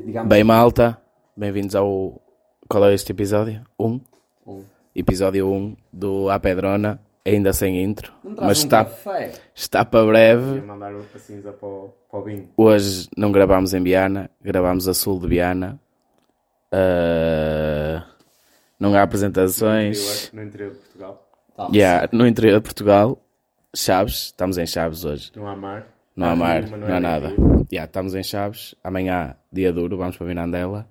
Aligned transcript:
Digamos, 0.00 0.28
Bem, 0.28 0.42
malta, 0.42 0.98
bem-vindos 1.36 1.74
ao. 1.74 2.18
Qual 2.66 2.82
é 2.86 2.94
este 2.94 3.12
episódio? 3.12 3.62
Um? 3.78 4.00
um. 4.46 4.64
Episódio 4.96 5.46
1 5.46 5.54
um 5.54 5.76
do 5.92 6.30
A 6.30 6.40
Pedrona, 6.40 6.98
ainda 7.26 7.52
sem 7.52 7.82
intro, 7.82 8.10
mas 8.24 8.58
um 8.58 8.62
está, 8.62 8.84
café. 8.84 9.32
está 9.54 9.84
para 9.84 10.06
breve. 10.06 10.62
Mandar 10.62 10.94
cinza 11.18 11.52
para 11.52 11.68
o, 11.68 11.90
para 12.10 12.20
o 12.20 12.22
vinho. 12.24 12.48
Hoje 12.56 13.06
não 13.14 13.30
gravámos 13.30 13.74
em 13.74 13.82
Viana, 13.82 14.30
gravámos 14.40 14.88
a 14.88 14.94
sul 14.94 15.20
de 15.20 15.28
Viana. 15.28 15.78
Ah, 16.70 18.06
não 18.80 18.94
há 18.94 19.02
apresentações. 19.02 20.30
No 20.32 20.42
interior 20.42 20.70
de 20.70 20.78
Portugal. 20.78 21.28
Tá. 21.54 21.68
Yeah, 21.70 22.08
no 22.12 22.26
interior 22.26 22.60
de 22.60 22.62
Portugal, 22.62 23.18
Chaves, 23.76 24.14
estamos 24.14 24.56
em 24.56 24.66
Chaves 24.66 25.04
hoje. 25.04 25.30
Não 25.36 25.46
há 25.46 25.54
mar. 25.54 25.86
Não 26.14 26.28
há 26.30 26.36
mar, 26.36 26.60
rio, 26.62 26.70
mas 26.70 26.80
não 26.80 26.86
há 26.88 26.96
é 26.96 27.00
nada. 27.00 27.28
rio. 27.28 27.66
Yeah, 27.72 27.84
estamos 27.88 28.14
em 28.14 28.22
Chaves. 28.22 28.74
Amanhã, 28.84 29.36
dia 29.50 29.72
duro, 29.72 29.96
vamos 29.96 30.16
para 30.16 30.26
Vinandela. 30.26 30.88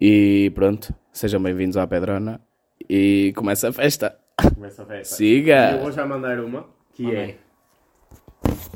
E 0.00 0.50
pronto, 0.54 0.94
sejam 1.12 1.42
bem-vindos 1.42 1.76
à 1.76 1.86
Pedrona. 1.86 2.40
E 2.88 3.32
começa 3.36 3.68
a 3.68 3.72
festa. 3.72 4.18
Começa 4.54 4.82
a 4.82 4.86
festa. 4.86 5.16
Siga! 5.16 5.72
Eu 5.72 5.80
vou 5.82 5.92
já 5.92 6.06
mandar 6.06 6.38
uma, 6.40 6.66
que 6.94 7.04
Amém. 7.04 7.30
é... 7.30 7.36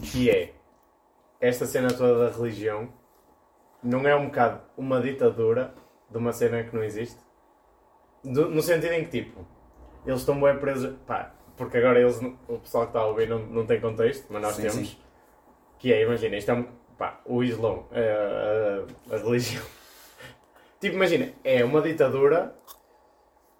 Que 0.02 0.30
é... 0.30 0.52
Esta 1.41 1.64
cena 1.64 1.88
toda 1.92 2.28
da 2.30 2.36
religião 2.36 2.92
não 3.83 4.06
é 4.06 4.14
um 4.14 4.27
bocado 4.27 4.61
uma 4.77 5.00
ditadura 5.00 5.72
de 6.11 6.19
uma 6.19 6.33
cena 6.33 6.62
que 6.64 6.75
não 6.75 6.83
existe? 6.84 7.19
Do- 8.22 8.50
no 8.50 8.61
sentido 8.61 8.92
em 8.92 9.05
que, 9.06 9.22
tipo, 9.22 9.47
eles 10.05 10.20
estão 10.20 10.38
bem 10.38 10.59
presos... 10.59 10.95
Pá, 11.06 11.34
porque 11.56 11.78
agora 11.78 11.98
eles, 11.98 12.20
não- 12.20 12.36
o 12.48 12.59
pessoal 12.59 12.84
que 12.84 12.91
está 12.91 13.00
a 13.00 13.06
ouvir 13.06 13.27
não, 13.28 13.38
não 13.47 13.64
tem 13.64 13.80
contexto, 13.80 14.27
mas 14.30 14.42
nós 14.42 14.55
Sim, 14.56 14.62
temos. 14.62 14.77
sim. 14.88 14.97
Que 15.80 15.93
é, 15.93 16.02
imagina, 16.02 16.37
isto 16.37 16.51
é 16.51 16.55
um, 16.55 16.62
pá, 16.97 17.20
o 17.27 17.43
Islão, 17.43 17.87
a, 17.91 19.12
a- 19.12 19.16
a 19.16 19.19
religião. 19.19 19.65
tipo, 20.80 20.95
imagina, 20.95 21.33
é 21.43 21.65
uma 21.65 21.80
ditadura 21.83 22.55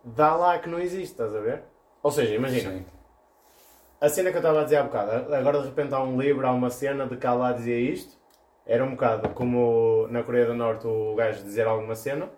dá 0.05 0.37
lá 0.37 0.59
que 0.59 0.69
não 0.69 0.79
existe, 0.79 1.13
estás 1.13 1.35
a 1.35 1.41
ver? 1.41 1.63
Ou 2.03 2.11
seja, 2.11 2.35
imagina, 2.35 2.71
Sim. 2.71 2.87
a 4.01 4.09
cena 4.09 4.31
que 4.31 4.37
eu 4.37 4.41
estava 4.41 4.61
a 4.61 4.65
dizer 4.65 4.77
há 4.77 4.83
bocado, 4.85 5.35
agora 5.35 5.61
de 5.61 5.67
repente 5.69 5.95
há 5.95 6.03
um 6.03 6.21
livro, 6.21 6.47
há 6.47 6.53
uma 6.53 6.71
cena 6.71 7.07
de 7.07 7.17
cá 7.17 7.35
lá 7.35 7.53
dizia 7.53 7.79
isto, 7.79 8.19
era 8.67 8.85
um 8.85 8.93
bocado 8.93 9.31
como 9.31 10.07
na 10.11 10.23
Coreia 10.23 10.47
do 10.47 10.55
Norte 10.55 10.87
o 10.87 11.15
gajo 11.17 11.43
dizer 11.43 11.67
alguma 11.67 11.95
cena 11.95 12.31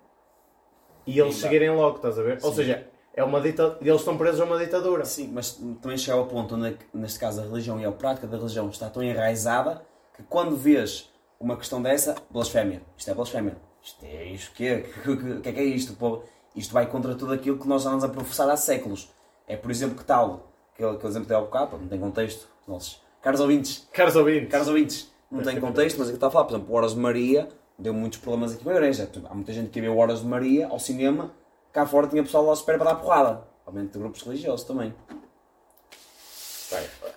e 1.06 1.19
eles 1.19 1.34
Sim, 1.34 1.42
seguirem 1.42 1.70
logo, 1.70 1.96
estás 1.96 2.19
a 2.19 2.22
ver? 2.22 2.39
Ou 2.42 2.50
Sim. 2.50 2.56
seja, 2.56 2.89
é 3.14 3.22
uma 3.22 3.41
dita... 3.41 3.77
eles 3.80 4.00
estão 4.00 4.16
presos 4.16 4.41
a 4.41 4.44
uma 4.44 4.58
ditadura. 4.58 5.05
Sim, 5.05 5.30
mas 5.32 5.52
também 5.80 5.98
chega 5.98 6.16
ao 6.16 6.27
ponto 6.27 6.55
onde, 6.55 6.77
neste 6.92 7.18
caso, 7.18 7.41
a 7.41 7.44
religião 7.44 7.80
e 7.80 7.84
a 7.84 7.92
prática 7.92 8.27
da 8.27 8.36
religião 8.36 8.68
está 8.68 8.88
tão 8.88 9.02
enraizada 9.02 9.84
que 10.16 10.22
quando 10.22 10.56
vês 10.56 11.10
uma 11.38 11.56
questão 11.56 11.83
dessa, 11.83 12.14
blasfémia. 12.30 12.83
Isto 12.96 13.10
é 13.10 13.14
blasfémia. 13.14 13.56
Isto 13.83 14.05
é 14.05 14.24
isto 14.27 14.50
o 14.50 14.55
quê? 14.55 14.86
O 15.06 15.16
que, 15.16 15.40
que 15.40 15.48
é 15.48 15.52
que 15.52 15.60
é 15.60 15.64
isto? 15.64 15.94
Pô, 15.94 16.22
isto 16.55 16.72
vai 16.72 16.86
contra 16.86 17.14
tudo 17.14 17.33
aquilo 17.33 17.58
que 17.58 17.66
nós 17.66 17.84
andamos 17.84 18.05
a 18.05 18.08
professar 18.08 18.48
há 18.48 18.56
séculos. 18.56 19.10
É, 19.46 19.56
por 19.56 19.70
exemplo, 19.70 19.96
que 19.96 20.05
tal? 20.05 20.52
Aquele, 20.72 20.90
aquele 20.90 21.08
exemplo 21.08 21.27
que 21.27 21.28
dei 21.28 21.36
há 21.36 21.40
bocado, 21.40 21.77
não 21.77 21.88
tem 21.88 21.98
contexto. 21.98 22.46
Nossos 22.66 23.02
caros 23.20 23.40
ouvintes, 23.40 23.88
Caros 23.92 24.16
ouvintes, 24.16 24.48
caros 24.50 24.68
ouvintes, 24.68 25.12
não 25.30 25.42
tem 25.42 25.58
contexto, 25.60 25.98
mas 25.98 26.08
é 26.08 26.10
que 26.12 26.16
está 26.16 26.28
a 26.28 26.30
falar, 26.30 26.44
por 26.44 26.55
exemplo, 26.55 26.72
o 26.72 26.77
Horas 26.77 26.94
de 26.94 27.00
Maria 27.00 27.48
deu 27.78 27.92
muitos 27.92 28.18
problemas 28.18 28.52
aqui 28.52 28.64
na 28.64 28.72
igreja. 28.72 29.10
Há 29.28 29.34
muita 29.34 29.52
gente 29.52 29.70
que 29.70 29.80
vê 29.80 29.88
o 29.88 29.96
Horas 29.96 30.20
de 30.20 30.27
Maria 30.27 30.68
ao 30.68 30.78
cinema, 30.78 31.33
cá 31.72 31.86
fora 31.86 32.06
tinha 32.06 32.22
pessoal 32.22 32.44
lá 32.44 32.52
à 32.52 32.54
espera 32.54 32.78
para 32.78 32.92
dar 32.92 33.00
porrada. 33.00 33.44
Obviamente 33.66 33.92
de 33.92 33.98
grupos 33.98 34.22
religiosos 34.22 34.66
também. 34.66 34.94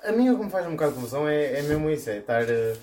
A 0.03 0.11
mim 0.11 0.29
o 0.29 0.37
que 0.37 0.43
me 0.43 0.49
faz 0.49 0.67
um 0.67 0.71
bocado 0.71 0.91
de 0.91 0.97
confusão 0.97 1.27
é, 1.27 1.59
é 1.59 1.61
mesmo 1.61 1.89
isso, 1.89 2.09
é 2.09 2.17
estar. 2.17 2.43
eh, 2.49 2.75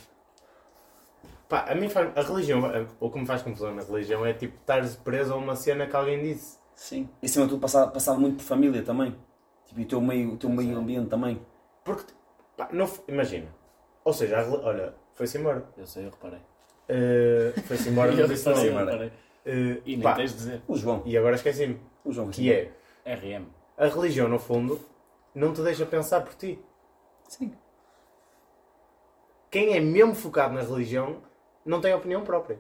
Pá, 1.48 1.66
a 1.68 1.74
mim 1.74 1.88
faz, 1.90 2.16
a 2.16 2.22
religião, 2.22 2.62
o 2.98 3.10
que 3.10 3.18
me 3.18 3.26
faz 3.26 3.42
confusão 3.42 3.74
na 3.74 3.82
religião 3.82 4.24
é 4.24 4.32
tipo 4.32 4.56
estar 4.58 4.82
preso 5.04 5.34
a 5.34 5.36
uma 5.36 5.54
cena 5.54 5.86
que 5.86 5.94
alguém 5.94 6.22
disse. 6.22 6.56
Sim. 6.74 7.06
E 7.22 7.26
acima 7.26 7.44
de 7.44 7.50
tudo 7.50 7.60
passado, 7.60 7.92
passado 7.92 8.18
muito 8.18 8.36
por 8.38 8.44
família 8.44 8.82
também. 8.82 9.14
Tipo, 9.66 9.80
e 9.80 9.82
o 9.84 9.86
teu 9.86 10.00
meio, 10.00 10.32
o 10.32 10.36
teu 10.38 10.48
meio 10.48 10.78
ambiente 10.78 11.10
também. 11.10 11.38
Porque, 11.84 12.10
pá, 12.56 12.70
não, 12.72 12.90
imagina. 13.06 13.48
Ou 14.02 14.14
seja, 14.14 14.40
a, 14.40 14.48
olha, 14.66 14.94
foi-se 15.14 15.36
embora. 15.36 15.62
Eu 15.76 15.86
sei, 15.86 16.06
eu 16.06 16.10
reparei. 16.10 16.40
Eh, 16.88 17.52
foi-se 17.66 17.90
embora, 17.90 18.12
não 18.16 18.26
disse 18.26 18.48
reparei, 18.48 18.72
nada. 18.72 19.12
Eh, 19.44 19.80
E 19.84 19.96
nem 19.96 20.00
pá, 20.02 20.14
tens 20.14 20.30
de 20.32 20.36
dizer. 20.38 20.62
O 20.68 20.76
João. 20.76 21.02
e 21.04 21.16
agora 21.16 21.34
esqueci-me. 21.36 21.80
O 22.04 22.12
João. 22.12 22.30
Que 22.30 22.52
é, 22.52 22.72
RM. 23.04 23.46
a 23.76 23.86
religião 23.86 24.28
no 24.28 24.38
fundo 24.38 24.80
não 25.34 25.52
te 25.52 25.60
deixa 25.62 25.84
pensar 25.86 26.20
por 26.22 26.34
ti. 26.34 26.58
Sim. 27.28 27.52
Quem 29.50 29.76
é 29.76 29.80
mesmo 29.80 30.14
focado 30.14 30.54
na 30.54 30.62
religião 30.62 31.18
não 31.64 31.80
tem 31.80 31.92
opinião 31.94 32.22
própria. 32.24 32.58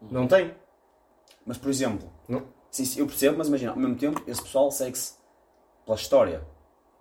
Não 0.00 0.26
tem. 0.26 0.54
Mas, 1.46 1.58
por 1.58 1.70
exemplo, 1.70 2.10
Não. 2.28 2.42
sim, 2.70 2.84
sim, 2.84 3.00
eu 3.00 3.06
percebo, 3.06 3.38
mas 3.38 3.48
imagina, 3.48 3.72
ao 3.72 3.78
mesmo 3.78 3.96
tempo, 3.96 4.22
esse 4.26 4.42
pessoal 4.42 4.70
segue-se 4.70 5.14
pela 5.84 5.96
história. 5.96 6.44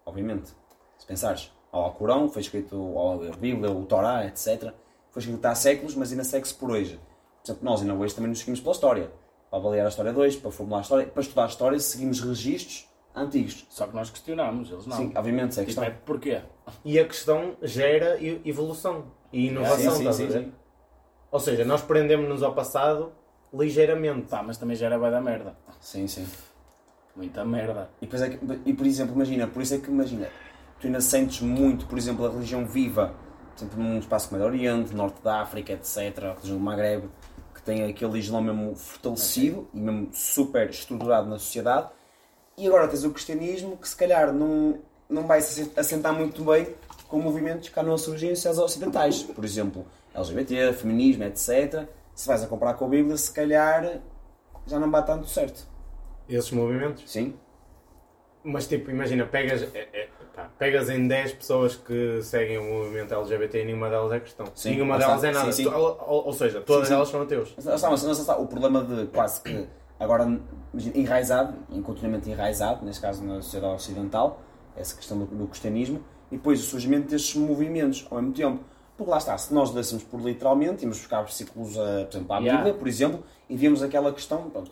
Obviamente. 0.05 0.53
Se 0.97 1.05
pensares, 1.05 1.51
ao 1.71 1.83
Alcorão, 1.83 2.29
foi 2.29 2.41
escrito 2.41 2.75
ao- 2.97 3.23
a 3.23 3.35
Bíblia, 3.37 3.71
o 3.71 3.85
Torá, 3.85 4.25
etc. 4.25 4.71
Foi 5.09 5.19
escrito 5.21 5.45
há 5.45 5.55
séculos, 5.55 5.95
mas 5.95 6.11
ainda 6.11 6.23
segue-se 6.23 6.53
por 6.53 6.69
hoje. 6.71 6.99
Por 7.43 7.51
exemplo, 7.51 7.65
nós 7.65 7.81
ainda 7.81 7.93
hoje 7.93 8.13
também 8.15 8.29
nos 8.29 8.39
seguimos 8.39 8.59
pela 8.59 8.71
história. 8.73 9.11
Para 9.49 9.59
avaliar 9.59 9.85
a 9.85 9.89
história 9.89 10.13
2, 10.13 10.35
para 10.37 10.51
formular 10.51 10.79
a 10.79 10.81
história, 10.81 11.05
para 11.07 11.21
estudar 11.21 11.43
a 11.43 11.47
história, 11.47 11.79
seguimos 11.79 12.21
registros 12.21 12.87
antigos. 13.13 13.65
Só 13.69 13.85
que 13.87 13.93
nós 13.95 14.09
questionámos, 14.09 14.71
eles 14.71 14.85
não. 14.85 14.95
Sim, 14.97 15.11
obviamente, 15.15 15.59
é 15.59 15.63
a 15.63 15.65
Tipo, 15.65 15.65
questão. 15.65 15.83
é 15.83 15.89
porquê? 15.89 16.41
E 16.85 16.97
a 16.99 17.05
questão 17.05 17.55
gera 17.61 18.17
evolução 18.45 19.05
e 19.33 19.47
inovação, 19.47 19.95
Sim, 19.95 20.11
sim, 20.13 20.27
sim, 20.27 20.31
sim. 20.31 20.53
Ou 21.29 21.39
seja, 21.39 21.65
nós 21.65 21.81
prendemos-nos 21.81 22.43
ao 22.43 22.53
passado 22.53 23.11
ligeiramente. 23.53 24.27
Pá, 24.27 24.41
mas 24.43 24.57
também 24.57 24.75
já 24.77 24.85
era 24.85 24.97
bué 24.97 25.11
da 25.11 25.19
merda. 25.21 25.55
Sim, 25.81 26.07
sim. 26.07 26.25
Muita 27.15 27.43
merda. 27.43 27.89
E, 28.01 28.05
depois 28.05 28.21
é 28.21 28.29
que- 28.29 28.39
e 28.65 28.73
por 28.73 28.85
exemplo, 28.85 29.13
imagina, 29.15 29.45
por 29.47 29.61
isso 29.61 29.73
é 29.73 29.77
que 29.79 29.89
imagina, 29.89 30.29
tu 30.79 30.87
ainda 30.87 31.01
sentes 31.01 31.41
muito, 31.41 31.85
por 31.85 31.97
exemplo, 31.97 32.25
a 32.25 32.29
religião 32.29 32.65
viva, 32.65 33.13
por 33.53 33.57
exemplo, 33.65 33.83
num 33.83 33.99
espaço 33.99 34.29
como 34.29 34.39
é 34.41 34.45
do 34.45 34.47
Oriente, 34.47 34.95
Norte 34.95 35.21
da 35.21 35.41
África, 35.41 35.73
etc., 35.73 35.97
a 36.23 36.33
religião 36.33 36.57
do 36.57 36.63
Maghreb, 36.63 37.09
que 37.61 37.65
tem 37.65 37.83
aquele 37.83 38.17
Islão 38.17 38.41
mesmo 38.41 38.75
fortalecido 38.75 39.67
e 39.73 39.79
mesmo 39.79 40.09
super 40.11 40.69
estruturado 40.69 41.29
na 41.29 41.37
sociedade, 41.37 41.89
e 42.57 42.67
agora 42.67 42.87
tens 42.87 43.03
o 43.03 43.11
cristianismo 43.11 43.77
que 43.77 43.87
se 43.87 43.95
calhar 43.95 44.33
não, 44.33 44.79
não 45.07 45.27
vai 45.27 45.41
se 45.41 45.71
assentar 45.77 46.13
muito 46.13 46.43
bem 46.43 46.75
com 47.07 47.19
movimentos 47.19 47.69
que 47.69 47.75
cá 47.75 47.83
não 47.83 47.97
surgem 47.97 48.31
aos 48.31 48.57
ocidentais, 48.57 49.23
por 49.23 49.45
exemplo, 49.45 49.85
LGBT, 50.13 50.73
feminismo, 50.73 51.23
etc. 51.23 51.87
Se 52.15 52.27
vais 52.27 52.43
a 52.43 52.47
comparar 52.47 52.73
com 52.73 52.85
a 52.85 52.89
Bíblia, 52.89 53.15
se 53.15 53.31
calhar 53.31 53.99
já 54.65 54.79
não 54.79 54.89
bate 54.89 55.07
tanto 55.07 55.27
certo. 55.27 55.67
Esses 56.27 56.51
movimentos. 56.51 57.09
Sim? 57.09 57.35
Mas 58.43 58.67
tipo, 58.67 58.89
imagina, 58.89 59.25
pegas, 59.25 59.61
é- 59.73 59.87
é, 59.93 60.09
pá, 60.35 60.49
pegas 60.57 60.89
em 60.89 61.07
10 61.07 61.33
pessoas 61.33 61.75
que 61.75 62.21
seguem 62.21 62.57
o 62.57 62.63
movimento 62.63 63.13
LGBT 63.13 63.61
e 63.61 63.65
nenhuma 63.65 63.89
delas 63.89 64.11
é 64.11 64.19
cristão. 64.19 64.45
Sim, 64.55 64.71
nenhuma 64.71 64.97
delas 64.97 65.23
é 65.23 65.31
nada. 65.31 65.51
Sim, 65.51 65.63
sim. 65.63 65.69
Ou, 65.69 66.25
ou 66.27 66.33
seja, 66.33 66.61
todas 66.61 66.89
elas 66.89 67.09
são 67.09 67.21
ateus. 67.21 67.53
Mas 67.63 67.81
mas 67.81 68.19
está, 68.19 68.37
o 68.37 68.47
problema 68.47 68.83
de 68.83 69.07
quase 69.07 69.41
que 69.41 69.67
agora 69.99 70.39
enraizado, 70.95 71.53
continuamente 71.83 72.29
enraizado, 72.29 72.83
neste 72.85 73.01
caso 73.01 73.23
na 73.23 73.41
sociedade 73.41 73.75
ocidental, 73.75 74.41
essa 74.75 74.95
questão 74.95 75.19
do, 75.19 75.25
do 75.25 75.47
cristianismo, 75.47 76.03
e 76.31 76.37
depois 76.37 76.59
o 76.59 76.63
surgimento 76.63 77.09
destes 77.09 77.35
movimentos 77.35 78.07
ao 78.09 78.19
mesmo 78.21 78.33
tempo. 78.33 78.63
Porque 78.97 79.09
lá 79.09 79.17
está, 79.17 79.37
se 79.37 79.53
nós 79.53 79.73
lêssemos 79.73 80.03
por 80.03 80.19
literalmente, 80.21 80.83
íamos 80.83 80.97
buscar 80.97 81.21
versículos, 81.21 81.77
a, 81.77 82.05
por 82.05 82.15
exemplo, 82.15 82.33
à 82.33 82.39
Yeah. 82.39 82.57
Bíblia, 82.57 82.73
por 82.79 82.87
exemplo, 82.87 83.23
e 83.49 83.55
víamos 83.55 83.81
aquela 83.81 84.11
questão, 84.13 84.49
pronto, 84.49 84.71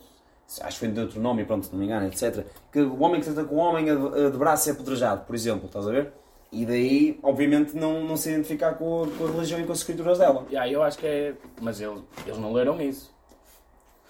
acho 0.62 0.80
que 0.80 0.86
foi 0.86 0.88
de 0.90 1.00
outro 1.00 1.20
nome, 1.22 1.46
pronto, 1.46 1.66
se 1.66 1.72
não 1.72 1.80
me 1.80 1.86
engano, 1.86 2.08
etc. 2.08 2.46
Que 2.72 2.80
o 2.82 3.00
homem 3.02 3.22
que 3.22 3.26
trata 3.32 3.48
com 3.48 3.56
o 3.56 3.60
homem, 3.60 3.90
a 3.90 3.96
de, 3.96 4.26
a 4.26 4.30
de 4.30 4.38
braço 4.38 4.70
é 4.70 4.72
apedrejado, 4.74 5.26
por 5.26 5.36
exemplo, 5.36 5.68
estás 5.68 5.88
a 5.88 5.92
ver? 5.92 6.12
E 6.52 6.66
daí, 6.66 7.20
obviamente, 7.22 7.76
não, 7.78 8.04
não 8.04 8.18
se 8.18 8.32
identificar 8.32 8.74
com 8.74 9.04
a, 9.04 9.08
com 9.08 9.26
a 9.26 9.32
religião 9.32 9.60
e 9.60 9.66
com 9.66 9.72
as 9.72 9.78
escrituras 9.80 10.18
dela. 10.18 10.46
Yeah, 10.50 10.72
eu 10.72 10.82
acho 10.82 10.98
que 10.98 11.06
é. 11.06 11.34
Mas 11.62 11.80
eles, 11.80 12.02
eles 12.26 12.40
não 12.40 12.52
leram 12.52 12.82
isso. 12.82 13.14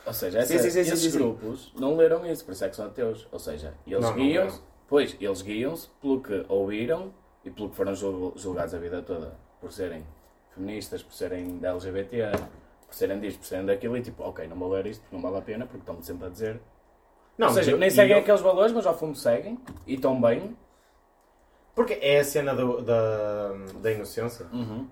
Ou 0.05 0.13
seja, 0.13 0.39
essa, 0.39 0.53
Sim, 0.53 0.59
sim, 0.59 0.69
sim, 0.71 0.79
esses 0.79 0.99
sim, 1.01 1.09
sim. 1.11 1.17
grupos 1.17 1.73
não 1.77 1.97
leram 1.97 2.25
isso, 2.25 2.45
por 2.45 2.53
isso 2.53 2.63
é 2.63 2.69
que 2.69 2.75
são 2.77 2.85
ateus. 2.85 3.27
Ou 3.31 3.39
seja, 3.39 3.73
eles 3.85 4.09
guiam-se. 4.11 4.61
Pois, 4.87 5.15
eles 5.19 5.41
guiam-se 5.41 5.89
pelo 6.01 6.21
que 6.21 6.45
ouviram 6.47 7.13
e 7.43 7.51
pelo 7.51 7.69
que 7.69 7.75
foram 7.75 7.93
jul- 7.93 8.33
julgados 8.37 8.73
a 8.73 8.77
vida 8.79 9.01
toda. 9.01 9.33
Por 9.59 9.73
serem 9.73 10.03
feministas, 10.55 11.03
por 11.03 11.13
serem 11.13 11.57
da 11.57 11.71
LGBT, 11.71 12.21
por 12.89 12.95
serem 12.95 13.19
disto, 13.19 13.39
por 13.39 13.45
serem 13.45 13.65
daquilo. 13.65 13.95
E 13.97 14.01
tipo, 14.01 14.23
ok, 14.23 14.47
não 14.47 14.57
vou 14.57 14.69
ler 14.71 14.87
isto 14.87 15.01
porque 15.01 15.15
não 15.15 15.21
vale 15.21 15.37
a 15.37 15.41
pena, 15.41 15.65
porque 15.65 15.79
estão-me 15.79 16.03
sempre 16.03 16.27
a 16.27 16.29
dizer. 16.29 16.59
Não, 17.37 17.47
Ou 17.47 17.53
seja, 17.53 17.71
eu- 17.71 17.77
nem 17.77 17.89
seguem 17.89 18.13
eu- 18.17 18.21
aqueles 18.21 18.41
valores, 18.41 18.71
mas 18.73 18.85
ao 18.85 18.97
fundo 18.97 19.17
seguem. 19.17 19.57
E 19.87 19.93
estão 19.95 20.19
bem. 20.19 20.57
Porque 21.73 21.93
é 22.01 22.19
a 22.19 22.23
cena 22.23 22.53
do- 22.53 22.81
da, 22.81 23.53
da 23.81 23.91
inocência. 23.91 24.45
Uhum. 24.51 24.87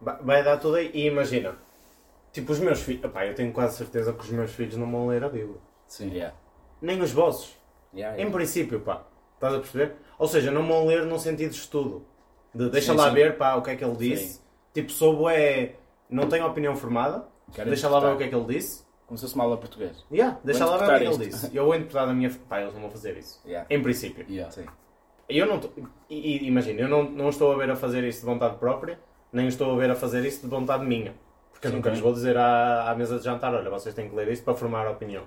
Vai, 0.00 0.42
dar 0.42 0.56
tudo 0.56 0.76
aí. 0.76 0.90
E 0.94 1.06
imagina, 1.06 1.56
tipo, 2.32 2.52
os 2.52 2.58
meus 2.58 2.80
filhos. 2.80 3.02
Eu 3.04 3.34
tenho 3.34 3.52
quase 3.52 3.76
certeza 3.76 4.12
que 4.14 4.20
os 4.20 4.30
meus 4.30 4.52
filhos 4.52 4.76
não 4.76 4.90
vão 4.90 5.08
ler 5.08 5.22
a 5.22 5.28
Bíblia. 5.28 5.58
Sim. 5.86 6.08
Yeah. 6.10 6.34
Nem 6.80 7.02
os 7.02 7.12
vossos. 7.12 7.54
Yeah, 7.92 8.16
Em 8.16 8.20
yeah. 8.20 8.34
princípio, 8.34 8.80
pá. 8.80 9.02
Estás 9.34 9.54
a 9.54 9.58
perceber? 9.58 9.96
Ou 10.18 10.26
seja, 10.28 10.50
não 10.50 10.66
vão 10.66 10.86
ler 10.86 11.04
num 11.04 11.18
sentido 11.18 11.50
de 11.50 11.56
estudo. 11.56 12.06
De 12.54 12.70
deixa 12.70 12.92
Sim, 12.92 12.98
lá 12.98 13.08
sim. 13.08 13.14
ver, 13.14 13.36
pá, 13.36 13.56
o 13.56 13.62
que 13.62 13.70
é 13.70 13.76
que 13.76 13.84
ele 13.84 13.96
disse. 13.96 14.34
Sim. 14.34 14.40
Tipo, 14.72 14.90
soube 14.92 15.32
é. 15.34 15.76
Não 16.08 16.28
tenho 16.28 16.46
opinião 16.46 16.74
formada. 16.74 17.26
Quero 17.54 17.68
Deixa 17.68 17.88
lá 17.88 18.00
ver 18.00 18.14
o 18.14 18.16
que 18.16 18.24
é 18.24 18.28
que 18.28 18.34
ele 18.34 18.54
disse. 18.54 18.84
Como 19.06 19.18
se 19.18 19.24
fosse 19.24 19.36
mal 19.36 19.52
a 19.52 19.56
português. 19.56 20.04
Yeah, 20.10 20.38
deixa 20.44 20.64
lá 20.64 20.76
ver 20.76 20.84
o 20.84 20.86
que 20.86 20.92
é 20.92 20.98
que 20.98 21.04
ele 21.04 21.30
disse. 21.30 21.56
Eu 21.56 21.64
vou 21.64 21.74
interpretar 21.74 22.06
da 22.06 22.12
minha. 22.12 22.30
Pá, 22.48 22.60
eles 22.60 22.72
não 22.72 22.82
vão 22.82 22.90
fazer 22.90 23.16
isso. 23.16 23.40
Yeah. 23.44 23.66
Em 23.68 23.82
princípio. 23.82 24.24
Yeah. 24.28 24.52
Sim. 24.52 24.66
Eu 25.28 25.46
não. 25.46 25.58
tô- 25.58 25.70
imagina, 26.08 26.80
eu 26.80 26.88
não, 26.88 27.02
não 27.02 27.28
estou 27.28 27.52
a 27.52 27.56
ver 27.56 27.70
a 27.70 27.76
fazer 27.76 28.04
isso 28.04 28.20
de 28.20 28.26
vontade 28.26 28.56
própria, 28.58 29.00
nem 29.32 29.48
estou 29.48 29.72
a 29.72 29.76
ver 29.76 29.90
a 29.90 29.96
fazer 29.96 30.24
isso 30.24 30.42
de 30.42 30.46
vontade 30.46 30.84
minha. 30.84 31.14
Porque 31.50 31.66
eu 31.66 31.70
Sim, 31.72 31.76
nunca 31.76 31.90
lhes 31.90 32.00
vou 32.00 32.12
dizer 32.12 32.36
à, 32.36 32.90
à 32.90 32.94
mesa 32.94 33.18
de 33.18 33.24
jantar: 33.24 33.52
olha, 33.52 33.68
vocês 33.68 33.94
têm 33.94 34.08
que 34.08 34.14
ler 34.14 34.28
isto 34.28 34.44
para 34.44 34.54
formar 34.54 34.86
a 34.86 34.90
opinião. 34.92 35.24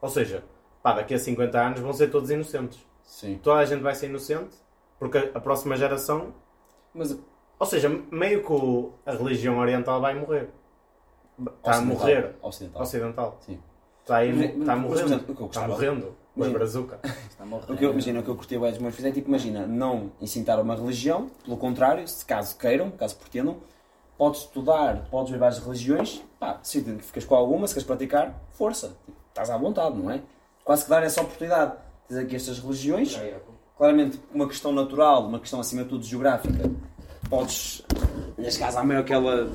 Ou 0.00 0.08
seja, 0.08 0.44
pá, 0.82 0.92
daqui 0.92 1.14
a 1.14 1.18
50 1.18 1.58
anos 1.58 1.80
vão 1.80 1.92
ser 1.92 2.08
todos 2.10 2.30
inocentes. 2.30 2.80
Sim. 3.02 3.38
Toda 3.42 3.60
a 3.60 3.64
gente 3.64 3.82
vai 3.82 3.94
ser 3.94 4.06
inocente, 4.08 4.54
porque 4.98 5.30
a, 5.34 5.40
próxima 5.40 5.76
geração. 5.76 6.34
Mas 6.94 7.18
Ou 7.58 7.66
seja, 7.66 7.88
meio 8.10 8.44
que 8.44 9.10
a 9.10 9.12
religião 9.12 9.58
oriental 9.58 10.00
vai 10.00 10.14
morrer. 10.14 10.50
Está 11.38 11.48
a 11.48 11.74
ocidental- 11.76 11.84
morrer. 11.86 12.34
Ocidental. 12.42 12.82
Ocidental. 12.82 13.36
Sim. 13.40 13.58
Está 14.02 14.16
aí, 14.16 14.32
Mas- 14.32 14.44
está 14.50 14.56
mas, 14.58 14.66
por 14.66 14.90
morrendo. 14.90 15.06
exemplo, 15.14 15.46
Está 15.46 15.68
morrendo. 15.68 16.06
O 16.34 16.38
Imagina. 16.38 16.58
brazuca. 16.58 16.98
Está 17.30 17.44
a 17.44 17.46
morrer. 17.46 17.72
O 17.72 17.76
que 17.76 17.84
eu, 17.84 17.90
imagina, 17.92 18.20
o 18.20 18.22
que 18.22 18.28
eu 18.30 18.36
curti 18.36 18.56
o 18.56 18.66
Edmund 18.66 18.94
fizer 18.96 19.08
é 19.08 19.12
tipo, 19.12 19.28
imagina, 19.28 19.66
não 19.66 20.12
incitar 20.20 20.58
uma 20.60 20.74
religião, 20.74 21.30
pelo 21.44 21.56
contrário, 21.58 22.08
se 22.08 22.24
caso 22.24 22.56
queiram, 22.56 22.90
caso 22.92 23.16
pretendam, 23.16 23.58
podes 24.16 24.40
estudar, 24.42 25.08
podes 25.10 25.30
ver 25.30 25.38
várias 25.38 25.58
religiões, 25.58 26.22
pá, 26.40 26.58
se 26.62 26.78
identificas 26.78 27.24
com 27.26 27.34
alguma, 27.34 27.66
se 27.68 27.74
queres 27.74 27.86
praticar, 27.86 28.34
força, 28.52 28.96
tipo, 29.04 29.18
estás 29.28 29.50
à 29.50 29.56
vontade, 29.58 29.96
não 29.98 30.10
é? 30.10 30.22
Quase 30.64 30.84
que 30.84 30.90
dar 30.90 31.02
essa 31.02 31.20
oportunidade. 31.20 31.74
Tens 32.08 32.18
aqui 32.18 32.34
estas 32.36 32.58
religiões, 32.60 33.20
claramente 33.76 34.18
uma 34.32 34.48
questão 34.48 34.72
natural, 34.72 35.26
uma 35.26 35.38
questão 35.38 35.60
acima 35.60 35.82
de 35.82 35.90
tudo 35.90 36.04
geográfica, 36.04 36.70
podes, 37.28 37.82
neste 38.38 38.60
caso, 38.60 38.78
há 38.78 38.84
meio 38.84 39.00
aquela. 39.00 39.48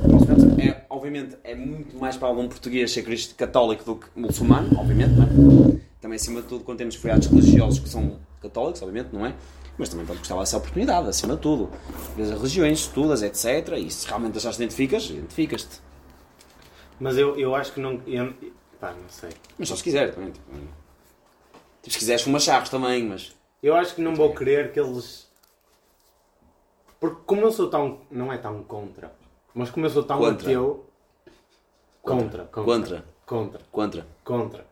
É, 0.59 0.85
obviamente, 0.89 1.38
é 1.44 1.56
muito 1.56 1.97
mais 1.97 2.18
para 2.18 2.27
algum 2.27 2.47
português 2.47 2.91
ser 2.91 3.03
católico 3.35 3.83
do 3.83 3.95
que 3.95 4.07
muçulmano, 4.15 4.79
obviamente, 4.79 5.12
não 5.12 5.24
é? 5.24 5.79
Também, 6.01 6.15
acima 6.15 6.41
de 6.41 6.47
tudo, 6.47 6.63
quando 6.63 6.77
temos 6.77 6.95
feriados 6.95 7.27
religiosos 7.27 7.79
que 7.79 7.89
são 7.89 8.19
católicos, 8.41 8.81
obviamente, 8.81 9.09
não 9.13 9.25
é? 9.25 9.33
Mas 9.77 9.89
também 9.89 10.06
pode 10.06 10.19
gostar 10.19 10.38
dessa 10.39 10.57
oportunidade, 10.57 11.07
acima 11.07 11.35
de 11.35 11.41
tudo. 11.41 11.69
Vês 12.15 12.31
as 12.31 12.38
religiões, 12.38 12.79
estudas, 12.79 13.21
etc. 13.21 13.77
E 13.77 13.89
se 13.91 14.07
realmente 14.07 14.39
já 14.39 14.51
te 14.51 14.56
identificas, 14.56 15.09
identificas-te. 15.09 15.81
Mas 17.00 17.18
eu, 17.18 17.38
eu 17.38 17.56
acho 17.56 17.74
que 17.74 17.79
não. 17.79 18.01
Eu, 18.07 18.33
pá, 18.79 18.91
não 18.91 19.09
sei. 19.09 19.29
Mas 19.57 19.69
só 19.69 19.75
se 19.75 19.83
quiser, 19.83 20.13
também. 20.13 20.31
Tipo, 20.31 20.51
tipo, 21.83 21.94
se 21.94 22.00
quiseres 22.00 22.21
fumar 22.24 22.41
charros 22.41 22.69
também, 22.69 23.03
mas. 23.03 23.35
Eu 23.62 23.75
acho 23.75 23.95
que 23.95 24.01
não 24.01 24.15
vou 24.15 24.33
querer 24.33 24.71
que 24.71 24.79
eles. 24.79 25.26
Porque 26.99 27.21
como 27.25 27.41
eu 27.41 27.51
sou 27.51 27.69
tão. 27.69 28.01
Não 28.09 28.31
é 28.31 28.38
tão 28.38 28.63
contra. 28.63 29.11
Mas 29.53 29.69
como 29.69 29.85
eu 29.85 29.89
sou 29.89 30.03
tão 30.03 30.17
Contra. 30.17 30.47
ateu. 30.47 30.85
Contra. 32.01 32.45
Contra. 32.45 32.45
Contra. 32.45 33.03
Contra. 33.25 33.61
Contra. 33.71 34.07
Contra. 34.23 34.65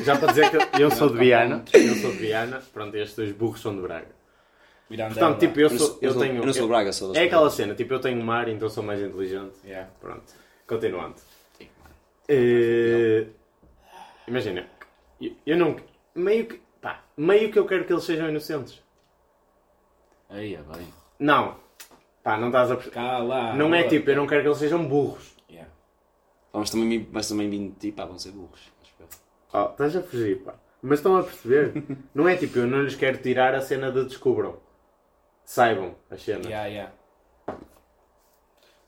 Já 0.00 0.16
para 0.16 0.28
dizer 0.28 0.50
que 0.50 0.82
eu 0.82 0.90
sou 0.90 1.08
de 1.10 1.18
Viana. 1.18 1.64
Eu 1.72 1.94
sou 1.96 2.10
de 2.12 2.18
Viana. 2.18 2.62
Pronto, 2.72 2.96
estes 2.96 3.16
dois 3.16 3.32
burros 3.32 3.60
são 3.60 3.74
de 3.74 3.82
Braga. 3.82 4.18
Miranda 4.88 5.14
Portanto, 5.14 5.40
tipo, 5.40 5.60
eu, 5.60 5.70
sou, 5.70 5.98
eu 6.00 6.12
eu, 6.12 6.18
tenho. 6.18 6.36
eu 6.36 6.46
não 6.46 6.52
sou 6.52 6.62
de 6.62 6.68
Braga, 6.68 6.92
sou 6.92 7.12
da 7.12 7.20
É 7.20 7.24
aquela 7.24 7.50
cena, 7.50 7.74
tipo, 7.74 7.92
eu 7.92 8.00
tenho 8.00 8.24
mar, 8.24 8.48
então 8.48 8.70
sou 8.70 8.82
mais 8.82 9.00
inteligente. 9.00 9.56
Yeah. 9.64 9.90
Pronto. 10.00 10.32
Continuando. 10.66 11.16
Eh, 12.26 13.26
imagina, 14.26 14.66
eu, 15.20 15.32
eu 15.46 15.56
não. 15.56 15.76
Meio 16.14 16.46
que. 16.46 16.60
Pá, 16.80 17.02
meio 17.16 17.50
que 17.50 17.58
eu 17.58 17.66
quero 17.66 17.84
que 17.84 17.92
eles 17.92 18.04
sejam 18.04 18.28
inocentes. 18.28 18.82
Aí, 20.28 20.54
é 20.54 20.62
bem. 20.62 20.86
Não. 21.18 21.56
Pá, 22.22 22.36
não 22.36 22.48
estás 22.48 22.70
a 22.70 22.74
perceber. 22.74 22.94
Cala. 22.94 23.54
Não 23.54 23.74
é 23.74 23.84
tipo, 23.84 24.10
eu 24.10 24.16
não 24.16 24.26
quero 24.26 24.42
que 24.42 24.48
eles 24.48 24.58
sejam 24.58 24.86
burros. 24.86 25.34
Yeah. 25.50 25.70
Mas 26.52 26.70
também, 26.70 27.08
mas 27.10 27.28
também 27.28 27.48
vim 27.48 27.68
de 27.70 27.74
ti, 27.76 27.92
pá, 27.92 28.04
vão 28.04 28.18
ser 28.18 28.32
burros. 28.32 28.60
Oh, 29.52 29.70
estás 29.70 29.96
a 29.96 30.02
fugir, 30.02 30.42
pá. 30.42 30.54
Mas 30.82 30.98
estão 30.98 31.16
a 31.16 31.22
perceber? 31.22 31.82
não 32.14 32.28
é 32.28 32.36
tipo, 32.36 32.58
eu 32.58 32.66
não 32.66 32.82
lhes 32.82 32.94
quero 32.94 33.18
tirar 33.18 33.54
a 33.54 33.60
cena 33.60 33.90
de 33.90 34.04
descubram. 34.04 34.56
Saibam 35.44 35.94
as 36.10 36.22
cenas. 36.22 36.46
Yeah, 36.46 36.66
yeah. 36.68 36.92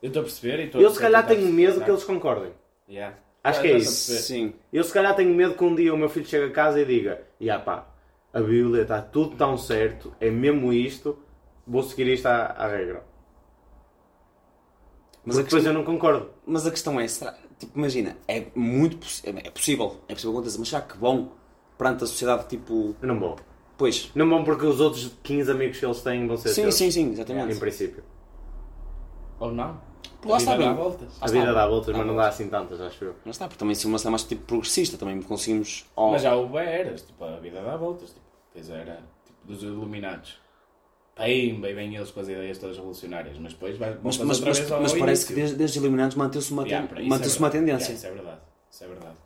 Eu 0.01 0.07
estou 0.07 0.21
a 0.21 0.23
perceber 0.25 0.59
e 0.59 0.65
estou 0.65 0.81
Eu 0.81 0.87
a 0.87 0.91
se 0.91 0.99
calhar 0.99 1.25
tenho 1.25 1.51
medo 1.51 1.81
que 1.83 1.89
eles 1.89 2.03
concordem. 2.03 2.53
Yeah. 2.87 3.17
Acho 3.43 3.59
Ah, 3.59 3.61
que 3.63 3.67
é 3.69 3.77
isso. 3.77 4.13
Sim. 4.21 4.53
Eu 4.71 4.83
se 4.83 4.93
calhar 4.93 5.15
tenho 5.15 5.33
medo 5.33 5.55
que 5.55 5.63
um 5.63 5.73
dia 5.73 5.93
o 5.93 5.97
meu 5.97 6.09
filho 6.09 6.25
chegue 6.25 6.45
a 6.45 6.51
casa 6.51 6.79
e 6.79 6.85
diga 6.85 7.23
Ya 7.41 7.59
pá, 7.59 7.87
a 8.33 8.39
Bíblia 8.39 8.83
está 8.83 9.01
tudo 9.01 9.35
tão 9.35 9.57
certo, 9.57 10.15
é 10.19 10.29
mesmo 10.29 10.71
isto, 10.71 11.17
vou 11.67 11.83
seguir 11.83 12.07
isto 12.07 12.25
à, 12.27 12.45
à 12.47 12.67
regra. 12.67 13.03
Mas 15.23 15.35
Mas 15.35 15.37
a 15.37 15.41
depois 15.43 15.63
questão- 15.63 15.71
eu 15.73 15.77
não 15.77 15.85
concordo. 15.85 16.29
Mas 16.45 16.65
a 16.65 16.71
questão 16.71 16.99
é, 16.99 17.07
será, 17.07 17.35
tipo, 17.59 17.77
imagina, 17.77 18.17
é 18.27 18.45
muito 18.55 19.05
é, 19.23 19.47
é 19.47 19.51
possível, 19.51 19.97
é 20.07 20.13
possível 20.13 20.31
acontecer, 20.37 20.57
mas 20.59 20.69
será 20.69 20.81
que 20.81 20.97
vão 20.97 21.31
perante 21.77 22.03
a 22.03 22.07
sociedade, 22.07 22.47
tipo, 22.47 22.95
não 23.01 23.19
vou. 23.19 23.35
pois, 23.77 24.11
Não 24.15 24.27
vão 24.29 24.43
porque 24.43 24.65
os 24.65 24.79
outros 24.79 25.11
15 25.23 25.49
amigos 25.51 25.79
que 25.79 25.85
eles 25.85 26.01
têm 26.01 26.27
vão 26.27 26.37
ser 26.37 26.49
sim, 26.49 26.61
seus, 26.63 26.75
sim, 26.75 26.91
sim, 26.91 27.01
Em 27.09 27.11
exatamente. 27.13 27.59
princípio. 27.59 28.03
Ou 29.39 29.51
não? 29.51 29.79
Lá 30.23 30.35
A 30.35 30.37
está 30.37 30.51
vida 30.51 30.63
dá 30.65 30.73
bem. 30.73 30.83
voltas. 30.83 31.17
A 31.19 31.27
vida 31.27 31.53
dá 31.53 31.67
voltas, 31.67 31.97
mas 31.97 32.05
não 32.07 32.15
dá 32.15 32.27
assim 32.27 32.47
tantas, 32.47 32.79
acho 32.79 33.03
eu. 33.05 33.15
Não 33.25 33.31
está, 33.31 33.47
porque 33.47 33.57
também 33.59 33.73
se 33.73 33.87
uma 33.87 33.97
cena 33.97 34.11
mais 34.11 34.23
tipo 34.23 34.43
progressista, 34.45 34.97
também 34.97 35.19
conseguimos. 35.23 35.85
Oh, 35.95 36.11
Mas 36.11 36.21
já 36.21 36.35
houve 36.35 36.57
eras, 36.57 37.01
tipo, 37.01 37.23
a 37.23 37.39
vida 37.39 37.59
dá 37.61 37.75
voltas. 37.75 38.09
Tipo, 38.09 38.21
tens 38.53 38.69
a 38.69 38.75
era 38.75 39.03
tipo, 39.25 39.37
dos 39.47 39.63
iluminados. 39.63 40.39
Pimba, 41.15 41.69
e 41.69 41.73
vêm 41.73 41.95
eles 41.95 42.09
com 42.11 42.19
as 42.21 42.27
ideias 42.29 42.57
todas 42.57 42.77
revolucionárias, 42.77 43.37
mas 43.37 43.53
depois 43.53 43.77
vai, 43.77 43.97
mas, 44.01 44.15
fazer 44.15 44.27
mas, 44.27 44.39
mas, 44.39 44.69
mas 44.69 44.93
parece 44.93 45.27
que 45.27 45.33
desde, 45.33 45.55
desde 45.55 45.77
os 45.77 45.83
Iluminados 45.83 46.15
manteve-se 46.15 46.51
uma, 46.51 46.63
Yeah, 46.65 46.87
ten- 46.87 47.07
manteve-se 47.07 47.37
é 47.37 47.39
uma 47.39 47.49
tendência. 47.49 47.91
Yeah, 47.91 47.95
isso 47.95 48.07
é 48.07 48.11
verdade. 48.11 48.41
Isso 48.71 48.83
é 48.83 48.87
verdade. 48.87 49.17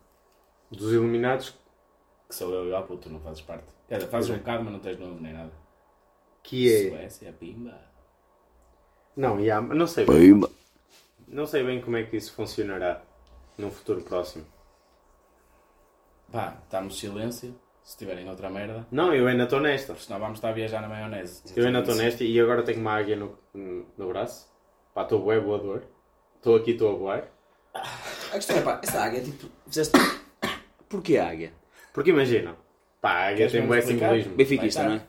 Dos 0.72 0.92
Iluminados, 0.94 1.54
Que 2.28 2.36
sou 2.36 2.52
eu 2.54 2.68
e 2.70 2.74
o 2.74 2.82
puto, 2.84 3.04
tu 3.04 3.10
não 3.10 3.20
fazes 3.22 3.42
parte. 3.44 3.66
Quer 3.88 3.98
dizer, 4.00 4.10
fazes 4.10 4.30
um 4.32 4.38
bocado, 4.38 4.64
mas 4.64 4.74
não 4.74 4.80
tens 4.80 5.00
novo 5.00 5.22
nem 5.22 5.32
nada. 5.32 5.52
que 6.44 6.74
é... 6.74 6.90
Suécia, 6.90 7.34
pimba. 7.34 7.80
Não, 9.16 9.40
yeah, 9.40 9.66
não 9.74 9.88
sei 9.88 10.06
bem. 10.06 10.18
Pimba. 10.20 10.50
Não 11.28 11.46
sei 11.46 11.64
bem 11.64 11.82
como 11.82 11.98
é 11.98 12.04
que 12.04 12.18
isso 12.18 12.34
funcionará 12.34 13.02
num 13.58 13.72
futuro 13.72 14.02
próximo. 14.02 14.46
Pá, 16.32 16.58
estamos 16.64 17.00
silêncio. 17.00 17.56
Se 17.86 17.96
tiverem 17.98 18.28
outra 18.28 18.50
merda, 18.50 18.86
Não, 18.92 19.14
eu 19.14 19.28
ainda 19.28 19.44
estou 19.44 19.60
nesta. 19.60 19.94
porque 19.94 20.06
senão 20.08 20.20
vamos 20.20 20.40
estar 20.40 20.50
a 20.50 20.54
viajar 20.54 20.82
na 20.82 20.88
maionese. 20.90 21.44
Eu 21.56 21.68
ainda 21.68 21.80
estou 21.80 21.94
nesta 21.94 22.24
e 22.24 22.40
agora 22.40 22.64
tenho 22.64 22.80
uma 22.82 22.92
águia 22.98 23.16
no, 23.16 23.38
no 23.54 24.08
braço. 24.10 24.52
Pá, 24.94 25.04
estou 25.04 25.22
bué 25.22 25.40
voador. 25.40 25.84
Estou 26.38 26.56
aqui, 26.56 26.72
estou 26.72 26.92
a 26.92 26.98
voar. 26.98 27.28
A 27.76 28.32
questão 28.34 28.58
é, 28.58 28.62
pá, 28.62 28.82
essa 28.82 29.02
águia, 29.04 29.22
tipo, 29.22 29.48
fizeste. 29.68 29.96
Porquê 30.90 31.18
a 31.18 31.30
águia? 31.30 31.54
Porque 31.94 32.10
imagina, 32.10 32.56
pá, 33.00 33.12
a 33.12 33.24
águia 33.28 33.38
Queres 33.38 33.52
tem 33.52 33.68
bué 33.68 33.78
explicar? 33.80 34.06
simbolismo. 34.08 34.36
Benfiquista, 34.36 34.84
não 34.84 34.96
é? 34.96 35.02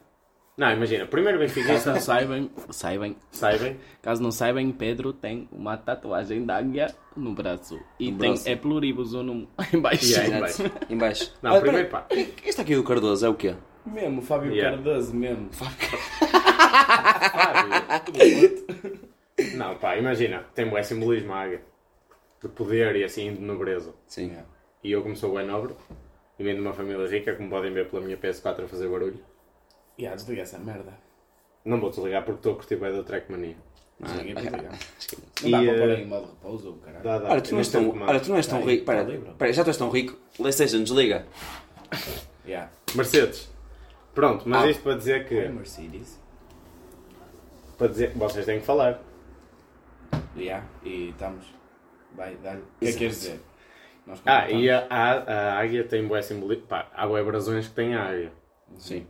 Não, 0.56 0.72
imagina, 0.72 1.06
primeiro 1.06 1.38
Caso 1.38 1.54
benfiquista, 1.54 1.92
não 1.92 2.00
saibam, 2.00 2.50
saibam. 2.70 3.16
saibam. 3.30 3.76
Caso 4.00 4.22
não 4.22 4.30
saibam, 4.30 4.72
Pedro 4.72 5.12
tem 5.12 5.46
uma 5.52 5.76
tatuagem 5.76 6.46
da 6.46 6.56
águia 6.56 6.94
no 7.14 7.34
braço. 7.34 7.78
E 8.00 8.10
No 8.10 8.18
tem 8.18 8.30
braço. 8.30 8.48
é 8.48 8.56
pluribus 8.56 9.12
ou 9.12 9.22
num 9.22 9.46
embaixo. 9.72 10.06
Yeah, 10.06 10.28
em 10.28 10.44
Exato. 10.44 10.62
baixo. 10.70 10.86
Em 10.90 10.96
baixo. 10.98 11.32
Não, 11.42 11.60
primeiro, 11.60 11.88
pá. 11.90 12.06
Este 12.42 12.62
aqui 12.62 12.75
do 12.75 12.82
Cardoso 12.84 13.26
é 13.26 13.28
o 13.28 13.34
quê? 13.34 13.54
Mesmo, 13.84 14.22
Fábio 14.22 14.50
Yeah. 14.52 14.76
Cardoso, 14.78 15.14
mesmo. 15.14 15.50
Fábio. 15.52 15.76
Não, 19.56 19.76
pá, 19.76 19.96
imagina, 19.96 20.44
tem 20.54 20.68
bué 20.68 20.82
simbolismo 20.82 21.32
a 21.32 21.40
águia. 21.42 21.62
De 22.42 22.48
poder 22.48 22.96
e 22.96 23.04
assim, 23.04 23.34
de 23.34 23.40
nobreza. 23.42 23.94
Sim. 24.06 24.26
Yeah. 24.28 24.46
E 24.82 24.92
eu, 24.92 25.02
como 25.02 25.16
sou 25.16 25.34
bem 25.34 25.46
nobre, 25.46 25.75
e 26.38 26.44
venho 26.44 26.56
de 26.56 26.62
uma 26.62 26.72
família 26.72 27.06
rica, 27.08 27.34
como 27.34 27.50
podem 27.50 27.72
ver 27.72 27.88
pela 27.88 28.02
minha 28.02 28.16
PS4 28.16 28.64
a 28.64 28.68
fazer 28.68 28.88
barulho, 28.88 29.18
E 29.98 30.06
há 30.06 30.14
desliga 30.14 30.42
essa 30.42 30.58
merda. 30.58 30.92
não 31.64 31.80
vou 31.80 31.90
desligar 31.90 32.22
porque 32.24 32.38
estou 32.38 32.52
a 32.52 32.56
curtir 32.56 32.76
bem 32.76 32.92
da 32.94 33.02
Trackmania. 33.02 33.56
Ah, 34.02 34.12
Ninguém 34.14 34.34
pode 34.34 34.46
ligar. 34.48 34.72
acho 34.98 35.08
que- 35.08 35.16
Não 35.44 35.50
dá 35.50 35.58
para 35.72 35.78
pôr 35.80 35.90
eh, 35.90 36.00
em 36.00 36.06
modo 36.06 36.26
repouso 36.26 36.68
ou 36.68 36.74
caralho. 36.76 37.02
Dá, 37.04 37.18
dá. 37.18 37.30
Olha, 37.30 37.40
tu 37.40 37.50
não 37.52 37.58
és 37.58 37.68
tão, 37.68 37.90
tu 37.90 38.28
não 38.28 38.36
és 38.36 38.46
tão 38.46 38.62
rico. 38.64 38.84
Pera, 38.84 39.04
pera, 39.38 39.52
já 39.52 39.64
tu 39.64 39.68
és 39.68 39.76
tão 39.76 39.90
rico. 39.90 40.16
PlayStation, 40.36 40.82
desliga. 40.82 41.26
Yeah. 42.46 42.70
Mercedes. 42.94 43.50
Pronto, 44.14 44.48
mas 44.48 44.62
Ah. 44.62 44.70
isto 44.70 44.82
para 44.84 44.94
dizer 44.96 45.26
que. 45.26 45.34
É 45.36 45.48
Mercedes. 45.48 46.16
Para 47.76 47.88
dizer, 47.88 48.12
vocês 48.14 48.46
têm 48.46 48.60
que 48.60 48.64
falar. 48.66 49.02
Yeah. 50.36 50.64
E 50.84 51.08
estamos. 51.10 51.44
Vai, 52.14 52.36
dá-lhe. 52.36 52.60
O 52.60 52.64
que 52.80 52.86
é 52.86 52.92
que 52.92 52.98
queres 52.98 53.14
dizer? 53.20 53.40
Nós 54.06 54.22
Ah, 54.24 54.48
e 54.48 54.70
a, 54.70 54.86
a, 54.88 55.12
a 55.56 55.58
águia 55.60 55.82
tem 55.82 56.06
bué 56.06 56.22
simbolismo. 56.22 56.66
Pá, 56.68 56.88
há 56.94 57.04
bué 57.06 57.20
brasões 57.24 57.66
que 57.66 57.74
têm 57.74 57.96
a 57.96 58.04
águia. 58.10 58.32
Sim. 58.78 59.04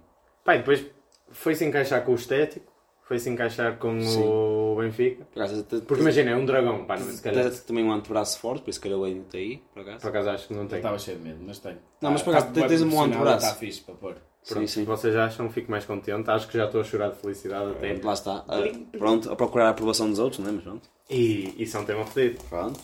Pá, 0.47 0.55
e 0.55 0.59
depois 0.59 0.87
foi-se 1.31 1.65
encaixar 1.65 2.03
com 2.05 2.13
o 2.13 2.15
estético, 2.15 2.73
foi-se 3.03 3.29
encaixar 3.29 3.77
com 3.79 4.01
Sim. 4.01 4.23
o 4.25 4.77
Benfica. 4.79 5.25
Por 5.27 5.43
acaso, 5.43 5.63
te- 5.65 5.81
Porque 5.83 6.01
imagina, 6.03 6.31
é 6.31 6.37
um 6.37 6.45
dragão, 6.47 6.85
pá, 6.87 6.97
não, 6.97 7.05
se 7.11 7.21
calhar. 7.23 7.45
tens 7.45 7.61
também 7.61 7.85
um 7.85 7.93
antebraço 7.93 8.39
forte, 8.39 8.63
por 8.63 8.71
isso 8.71 8.81
que 8.81 8.89
ele 8.89 8.95
ainda 9.05 9.21
está 9.27 9.39
aí, 9.39 9.59
por 9.75 9.83
acaso. 9.83 9.99
Por 10.01 10.09
acaso 10.09 10.31
acho 10.31 10.49
que 10.49 10.55
não 10.55 10.67
tem. 10.67 10.79
estava 10.79 10.99
cheio 10.99 11.19
de 11.19 11.25
medo, 11.25 11.39
mas 11.47 11.59
tenho. 11.59 11.79
Não, 12.01 12.11
mas 12.13 12.23
por 12.23 12.33
Tá- 12.33 12.39
acaso, 12.39 12.55
tá 12.55 12.67
tens 12.69 12.83
um 12.83 13.03
antebraço. 13.03 13.47
Está 13.47 13.59
fixe 13.59 13.81
para 13.83 13.95
pôr. 13.97 14.15
Pronto, 14.49 14.61
Sim, 14.61 14.67
sim. 14.69 14.85
Vocês 14.85 15.17
acham, 15.17 15.51
fico 15.51 15.69
mais 15.69 15.85
contente. 15.85 16.31
Acho 16.31 16.47
que 16.47 16.57
já 16.57 16.67
estou 16.67 16.81
a 16.81 16.85
chorar 16.85 17.09
de 17.11 17.17
felicidade 17.17 17.69
até. 17.73 17.99
Lá 18.01 18.13
está. 18.13 18.45
Ah, 18.47 18.61
pronto, 18.97 19.29
a 19.33 19.35
procurar 19.35 19.67
a 19.67 19.71
aprovação 19.71 20.09
dos 20.09 20.21
outros, 20.21 20.39
não 20.39 20.49
é? 20.49 20.53
Mas 20.53 20.63
pronto. 20.63 20.89
E 21.11 21.53
isso 21.61 21.77
é 21.77 21.81
um 21.81 21.85
tema 21.85 22.07
fedido. 22.07 22.45
Pronto. 22.49 22.79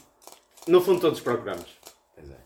no 0.67 0.81
fundo 0.81 1.01
todos 1.01 1.21
procuramos. 1.21 1.67
Pois 2.17 2.29
é. 2.31 2.37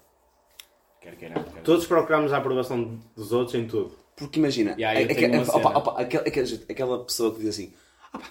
Quer 1.00 1.16
queira, 1.16 1.34
quer 1.42 1.62
Todos 1.62 1.86
procuramos 1.86 2.30
a 2.34 2.36
aprovação 2.38 2.98
dos 3.16 3.32
outros 3.32 3.54
em 3.54 3.66
tudo. 3.66 3.92
Porque 4.16 4.38
imagina, 4.38 4.74
Yeah, 4.78 4.98
a- 4.98 5.52
a- 5.52 5.56
opa, 5.56 5.78
opa, 5.78 6.00
aquela, 6.02 7.04
pessoa 7.04 7.32
que 7.34 7.40
diz 7.40 7.50
assim: 7.50 7.72
"Ah 8.12 8.18
pá, 8.18 8.26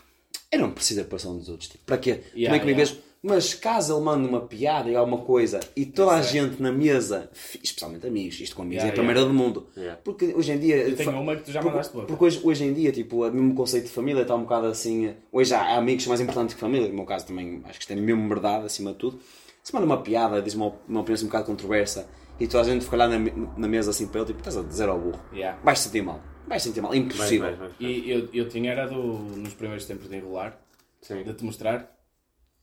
eu 0.51 0.60
não 0.60 0.72
preciso 0.72 1.00
da 1.00 1.06
aprovação 1.06 1.38
dos 1.38 1.48
outros. 1.48 1.70
Tipo, 1.70 1.84
para 1.86 1.98
quê? 2.00 2.15
Como 2.15 2.30
Yeah, 2.36 2.56
é 2.56 2.60
que 2.60 2.65
me 2.65 2.72
yeah. 2.72 2.92
vejo? 2.92 3.06
Mas 3.27 3.56
caso 3.56 3.96
ele 3.96 4.04
mande 4.04 4.27
uma 4.27 4.42
piada 4.42 4.88
e 4.88 4.96
alguma 4.96 5.18
coisa 5.18 5.60
e 5.75 5.84
toda 5.84 6.13
a 6.15 6.20
é. 6.20 6.24
gente 6.24 6.62
na 6.62 6.72
mesa, 6.72 7.27
especialmente 7.63 8.06
amigos, 8.06 8.39
isto 8.39 8.56
com 8.56 8.62
amigos 8.62 8.84
Yeah, 8.84 8.89
é 8.89 8.92
a 8.92 8.96
primeira 9.04 9.25
do 9.27 9.34
mundo. 9.34 9.68
Yeah. 9.75 10.00
Porque 10.04 10.25
hoje 10.36 10.51
em 10.51 10.60
dia. 10.60 10.75
Eu 10.77 10.96
tenho 10.96 11.20
uma 11.20 11.36
que 11.36 11.44
tu 11.44 11.51
já 11.51 11.60
porque, 11.60 11.72
mandaste 11.75 11.96
outra. 11.98 12.08
porque 12.08 12.24
hoje, 12.25 12.39
hoje 12.44 12.63
em 12.65 12.74
dia, 12.74 12.92
tipo, 12.92 13.25
o 13.25 13.32
mesmo 13.32 13.56
conceito 13.56 13.86
de 13.86 13.89
família 13.92 14.22
está 14.22 14.36
um 14.36 14.42
bocado 14.42 14.68
assim. 14.68 15.15
Hoje 15.32 15.54
há 15.56 15.75
amigos 15.75 16.06
mais 16.06 16.22
importantes 16.22 16.54
que 16.54 16.62
família. 16.62 16.88
No 16.88 16.94
meu 16.94 17.06
caso 17.06 17.25
também 17.25 17.62
acho 17.65 17.80
que 17.80 17.84
isto 17.84 17.94
é 17.94 17.96
mesmo 17.96 18.27
verdade, 18.27 18.65
acima 18.65 18.92
de 18.92 18.98
tudo. 18.98 19.20
Se 19.63 19.74
manda 19.74 19.88
uma 19.88 20.01
piada, 20.04 20.39
diz 20.39 20.54
uma, 20.54 20.68
uma 20.88 21.01
opinião 21.01 21.15
assim 21.15 21.25
um 21.25 21.30
bocado 21.30 21.46
controversa 21.46 22.08
e 22.39 22.48
toda 22.48 22.63
a 22.63 22.65
gente 22.74 22.86
fica 22.86 22.98
lá 22.98 23.08
na, 23.08 23.18
na 23.20 23.68
mesa 23.68 23.92
assim 23.92 24.08
para 24.08 24.20
ele, 24.22 24.27
tipo, 24.27 24.39
estás 24.39 24.58
a 24.58 24.62
dizer 24.63 24.89
ao 24.89 25.00
burro. 25.00 25.20
Yeah. 25.34 25.60
Vais 25.63 25.80
sentir 25.80 26.01
mal. 26.04 26.22
Vais 26.48 26.62
sentir 26.62 26.82
mal. 26.82 26.92
É 26.94 26.96
Vai, 26.98 27.06
impossível. 27.06 27.56
vai, 27.58 27.70
vai. 27.70 27.75
E 27.80 28.12
eu, 28.12 28.30
eu 28.34 28.50
tinha 28.50 28.72
era 28.72 28.88
do, 28.88 29.01
nos 29.04 29.54
primeiros 29.54 29.86
tempos 29.86 30.10
de 30.10 30.15
enrolar, 30.18 30.60
Sim. 31.01 31.24
de 31.24 31.34
te 31.34 31.44
mostrar. 31.44 31.92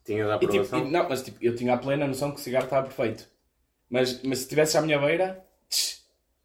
Tinha 0.04 0.26
da 0.26 0.36
E, 0.36 0.38
tipo, 0.40 0.52
aprovação. 0.52 0.86
e- 0.86 0.90
não, 0.90 1.08
mas 1.08 1.22
tipo, 1.22 1.38
eu 1.40 1.54
tinha 1.54 1.74
a 1.74 1.78
plena 1.78 2.06
noção 2.06 2.30
que 2.32 2.40
o 2.40 2.42
cigarro 2.42 2.64
estava 2.64 2.86
perfeito. 2.86 3.28
Mas, 3.88 4.22
mas 4.22 4.38
se 4.38 4.44
estivesse 4.44 4.76
à 4.76 4.82
minha 4.82 4.98
beira, 4.98 5.44
tch, 5.68 6.00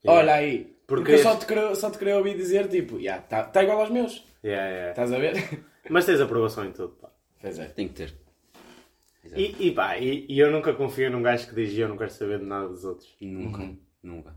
Yeah. 0.05 0.21
olha 0.21 0.33
aí. 0.35 0.77
Porque 0.85 1.03
Porque, 1.03 1.11
eu 1.13 1.19
só 1.19 1.35
te, 1.35 1.45
queria, 1.45 1.75
só 1.75 1.89
te 1.89 1.97
queria 1.97 2.17
ouvir 2.17 2.37
dizer 2.37 2.67
tipo, 2.69 2.97
yeah, 2.99 3.21
tá, 3.21 3.43
tá 3.43 3.63
igual 3.63 3.81
aos 3.81 3.89
meus. 3.89 4.23
Yeah, 4.43 4.69
yeah. 4.69 4.89
Estás 4.91 5.11
a 5.11 5.17
ver? 5.17 5.65
Mas 5.89 6.05
tens 6.05 6.21
aprovação 6.21 6.63
em 6.65 6.71
tudo. 6.71 6.89
Pá. 7.01 7.09
Pois 7.41 7.57
é. 7.59 7.65
Tem 7.65 7.87
que 7.87 7.93
ter. 7.95 8.13
E, 9.35 9.67
e 9.67 9.71
pá, 9.71 9.97
e, 9.97 10.25
e 10.29 10.39
eu 10.39 10.51
nunca 10.51 10.73
confio 10.73 11.09
num 11.11 11.21
gajo 11.21 11.47
que 11.47 11.55
diz 11.55 11.77
eu 11.77 11.89
não 11.89 11.97
quero 11.97 12.11
saber 12.11 12.39
de 12.39 12.45
nada 12.45 12.67
dos 12.67 12.83
outros. 12.83 13.09
Nunca. 13.19 13.61
Uhum. 13.63 13.77
Nunca. 14.03 14.35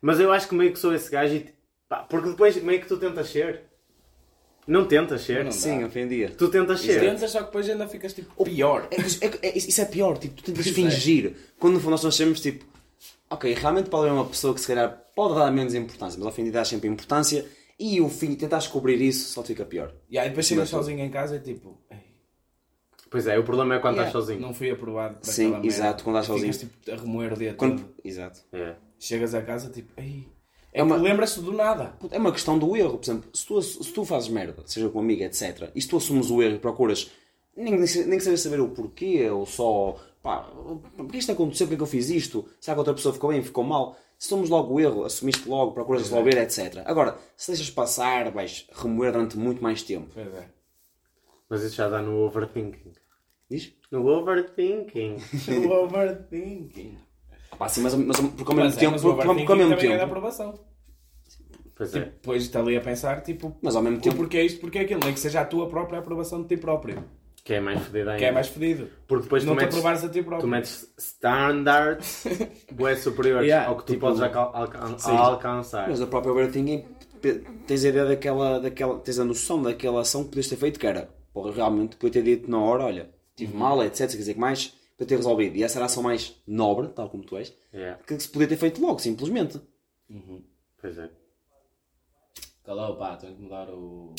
Mas 0.00 0.18
eu 0.20 0.32
acho 0.32 0.48
que 0.48 0.54
meio 0.54 0.72
que 0.72 0.78
sou 0.78 0.94
esse 0.94 1.10
gajo 1.10 1.34
e. 1.34 1.46
Pá, 1.88 1.98
porque 2.04 2.30
depois 2.30 2.56
meio 2.62 2.80
que 2.80 2.86
tu 2.88 2.96
tentas 2.96 3.28
ser. 3.28 3.62
Não 4.66 4.84
tentas 4.86 5.22
ser. 5.22 5.38
Não 5.38 5.44
dá. 5.46 5.50
Sim, 5.52 5.84
ofendia. 5.84 6.30
Tu 6.30 6.48
tentas 6.48 6.80
ser. 6.80 7.00
Tentas, 7.00 7.30
só 7.30 7.40
que 7.40 7.46
depois 7.46 7.68
ainda 7.68 7.88
ficas 7.88 8.12
tipo 8.12 8.44
pior. 8.44 8.88
É, 8.90 9.26
é- 9.26 9.48
é- 9.48 9.58
isso 9.58 9.80
é 9.80 9.84
pior, 9.84 10.16
tipo, 10.18 10.36
tu 10.36 10.44
tentas 10.44 10.64
Pois 10.64 10.78
é. 10.78 10.90
fingir. 10.90 11.34
Quando 11.58 11.74
no 11.74 11.80
fundo 11.80 11.92
nós 11.92 12.04
achamos, 12.04 12.40
tipo, 12.40 12.64
ok, 13.28 13.52
realmente 13.54 13.90
pode 13.90 14.06
haver 14.08 14.14
uma 14.16 14.26
pessoa 14.26 14.54
que 14.54 14.60
se 14.60 14.66
calhar 14.68 15.02
pode 15.16 15.34
dar 15.34 15.50
menos 15.50 15.74
importância, 15.74 16.18
mas 16.18 16.26
ao 16.26 16.32
fim 16.32 16.44
de 16.44 16.50
dar 16.52 16.64
sempre 16.64 16.88
importância 16.88 17.44
e 17.78 18.00
o 18.00 18.08
fim, 18.08 18.34
tentar 18.34 18.58
descobrir 18.58 19.00
isso 19.00 19.30
só 19.32 19.42
fica 19.42 19.64
pior. 19.64 19.92
E 20.08 20.18
aí 20.18 20.28
depois 20.28 20.46
chegas 20.46 20.68
sozinho 20.68 21.00
em 21.00 21.10
casa 21.10 21.36
e 21.36 21.40
tipo, 21.40 21.80
"Ei, 21.90 21.98
Pois 23.10 23.26
é, 23.26 23.36
o 23.38 23.42
problema 23.44 23.74
é 23.74 23.78
quando 23.80 23.96
Yeah. 23.96 24.08
estás 24.08 24.24
sozinho. 24.24 24.40
não 24.40 24.54
fui 24.54 24.70
aprovado 24.70 25.16
para 25.16 25.32
Sim, 25.32 25.60
exato, 25.64 25.82
merda. 25.82 26.02
quando 26.04 26.16
estás 26.20 26.26
sozinho. 26.26 26.52
Ficas 26.54 26.70
tipo 26.70 26.90
a 26.92 26.94
remoer 26.96 27.32
o 27.32 27.36
dia 27.36 27.54
Quando... 27.54 27.80
todo. 27.82 27.94
Exato. 28.04 28.40
É. 28.52 28.76
Chegas 28.98 29.34
a 29.34 29.42
casa 29.42 29.68
tipo, 29.70 29.92
ei. 30.00 30.28
É, 30.72 30.78
É 30.80 30.82
uma- 30.84 30.96
que 30.96 31.02
lembras-te 31.02 31.40
do 31.40 31.52
nada. 31.52 31.94
É 32.10 32.18
uma 32.18 32.30
questão 32.30 32.56
do 32.56 32.76
erro, 32.76 32.98
por 32.98 33.04
exemplo, 33.04 33.28
se 33.34 33.44
tu, 33.44 33.60
se 33.60 33.92
tu 33.92 34.04
fazes 34.04 34.28
merda, 34.28 34.62
seja 34.64 34.88
com 34.88 35.00
amiga, 35.00 35.24
etc., 35.24 35.70
e 35.74 35.82
se 35.82 35.88
tu 35.88 35.96
assumes 35.96 36.30
o 36.30 36.40
erro 36.40 36.54
e 36.54 36.58
procuras 36.60 37.10
nem, 37.56 37.72
nem, 37.72 37.80
nem 37.80 38.18
que 38.18 38.20
saber 38.20 38.36
saber 38.36 38.60
o 38.60 38.68
porquê, 38.68 39.28
ou 39.28 39.44
só, 39.44 39.96
pá, 40.22 40.48
porque 40.96 41.16
isto 41.18 41.32
aconteceu, 41.32 41.66
porque 41.66 41.74
é 41.74 41.76
que 41.78 41.82
eu 41.82 41.86
fiz 41.88 42.08
isto, 42.10 42.46
será 42.60 42.76
que 42.76 42.78
a 42.78 42.82
outra 42.82 42.94
pessoa 42.94 43.12
ficou 43.12 43.30
bem, 43.30 43.42
ficou 43.42 43.64
mal, 43.64 43.96
se 44.16 44.28
somos 44.28 44.48
logo 44.48 44.74
o 44.74 44.78
erro, 44.78 45.04
assumiste 45.04 45.48
logo, 45.48 45.72
procuras 45.72 46.02
resolver, 46.02 46.38
etc. 46.40 46.82
Agora, 46.84 47.18
se 47.36 47.50
deixas 47.50 47.68
passar, 47.70 48.30
vais 48.30 48.68
remoer 48.72 49.10
durante 49.12 49.36
muito 49.36 49.60
mais 49.60 49.82
tempo. 49.82 50.06
Pois 50.14 50.28
é. 50.32 50.48
Mas 51.48 51.62
isso 51.64 51.74
já 51.74 51.88
dá 51.88 52.00
no 52.00 52.18
overthinking. 52.26 52.92
Diz? 53.50 53.72
No 53.90 54.06
overthinking. 54.06 55.16
O 55.66 55.70
overthinking. 55.70 56.96
Pá, 57.58 57.68
sim, 57.68 57.80
mas, 57.82 57.94
mas 57.94 58.18
porque 58.20 58.42
ao 58.50 58.54
mesmo 58.54 58.64
Mas 58.70 58.76
é, 58.76 58.80
tempo, 58.80 58.92
mas 58.92 59.02
porque, 59.02 59.16
porque 59.16 59.28
ao 59.28 59.34
mesmo 59.34 59.46
também 59.46 59.66
é 59.66 59.70
da 59.70 59.98
tempo, 59.98 60.04
aprovação. 60.04 60.60
Pois 61.74 61.94
é. 61.94 62.00
Depois 62.00 62.42
está 62.42 62.60
ali 62.60 62.76
a 62.76 62.80
pensar, 62.80 63.22
tipo, 63.22 63.56
mas 63.62 63.74
ao 63.74 63.82
mesmo 63.82 64.00
tempo, 64.00 64.16
porquê 64.16 64.38
é 64.38 64.44
isto, 64.44 64.60
porquê 64.60 64.78
é 64.78 64.82
aquilo, 64.82 65.00
nem 65.02 65.12
que 65.14 65.20
seja 65.20 65.40
a 65.40 65.44
tua 65.44 65.68
própria 65.68 65.98
aprovação 65.98 66.42
de 66.42 66.48
ti 66.48 66.56
próprio. 66.56 67.02
Que 67.42 67.54
é 67.54 67.60
mais 67.60 67.80
fedido 67.80 68.10
ainda. 68.10 68.18
Que 68.18 68.24
é 68.26 68.32
mais 68.32 68.48
fedido. 68.48 68.88
Porque 69.08 69.24
depois 69.24 69.44
não 69.44 69.54
tu 69.54 69.58
te 69.58 69.62
metes, 69.62 69.76
aprovares 69.78 70.04
a 70.04 70.08
ti 70.10 70.22
próprio. 70.22 70.40
tu 70.46 70.48
metes 70.48 70.92
standards 70.98 72.24
bué 72.70 72.94
superiores 72.96 73.46
Yeah, 73.48 73.68
ao 73.68 73.76
que 73.78 73.84
tu 73.84 73.92
tipo, 73.94 74.06
podes 74.06 74.20
alca- 74.20 74.38
alca- 74.38 74.98
sim. 74.98 75.10
alcançar. 75.10 75.88
mas 75.88 76.00
a 76.02 76.06
própria 76.06 76.32
overthinking, 76.32 76.84
tens 77.66 77.84
a 77.84 77.88
ideia 77.88 78.04
daquela, 78.04 78.60
daquela, 78.60 78.98
tens 79.00 79.18
a 79.18 79.24
noção 79.24 79.62
daquela 79.62 80.02
ação 80.02 80.22
que 80.24 80.28
podias 80.30 80.48
ter 80.48 80.56
feito, 80.56 80.78
que 80.78 80.86
era, 80.86 81.08
porra, 81.32 81.50
realmente, 81.52 81.96
podia 81.96 82.22
ter 82.22 82.36
dito 82.36 82.50
na 82.50 82.58
hora, 82.60 82.84
olha, 82.84 83.10
tive 83.46 83.56
mal, 83.56 83.82
etc, 83.84 83.98
quer 84.10 84.16
dizer 84.16 84.34
que 84.34 84.40
mais, 84.40 84.74
para 84.96 85.06
ter 85.06 85.16
resolvido. 85.16 85.56
E 85.56 85.62
essa 85.62 85.78
era 85.78 85.84
a 85.84 85.86
ação 85.86 86.02
mais 86.02 86.36
nobre, 86.46 86.88
tal 86.88 87.08
como 87.10 87.24
tu 87.24 87.36
és, 87.36 87.52
Yeah. 87.72 88.02
que 88.04 88.18
se 88.20 88.28
podia 88.28 88.48
ter 88.48 88.56
feito 88.56 88.80
logo, 88.80 88.98
simplesmente. 88.98 89.60
Pois 90.80 90.98
é. 90.98 91.10
Calou, 92.64 92.96
pá, 92.96 93.16
tenho 93.16 93.34
que 93.36 93.42
mudar 93.42 93.68
o... 93.70 94.14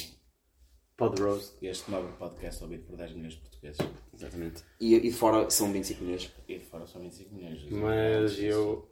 Pod 0.97 1.19
roast. 1.19 1.55
este 1.61 1.89
novo 1.89 2.11
podcast 2.17 2.63
ouvido 2.63 2.83
por 2.85 2.95
10 2.95 3.13
milhões 3.13 3.33
de 3.33 3.39
portugueses. 3.39 3.79
Exatamente. 4.13 4.63
E, 4.79 4.93
e 4.95 4.99
de 5.01 5.11
fora 5.11 5.49
são 5.49 5.71
25 5.71 6.03
milhões. 6.03 6.31
E 6.47 6.59
de 6.59 6.65
fora 6.65 6.85
são 6.85 7.01
25 7.01 7.33
milhões. 7.33 7.63
Mas 7.71 8.37
eu. 8.39 8.87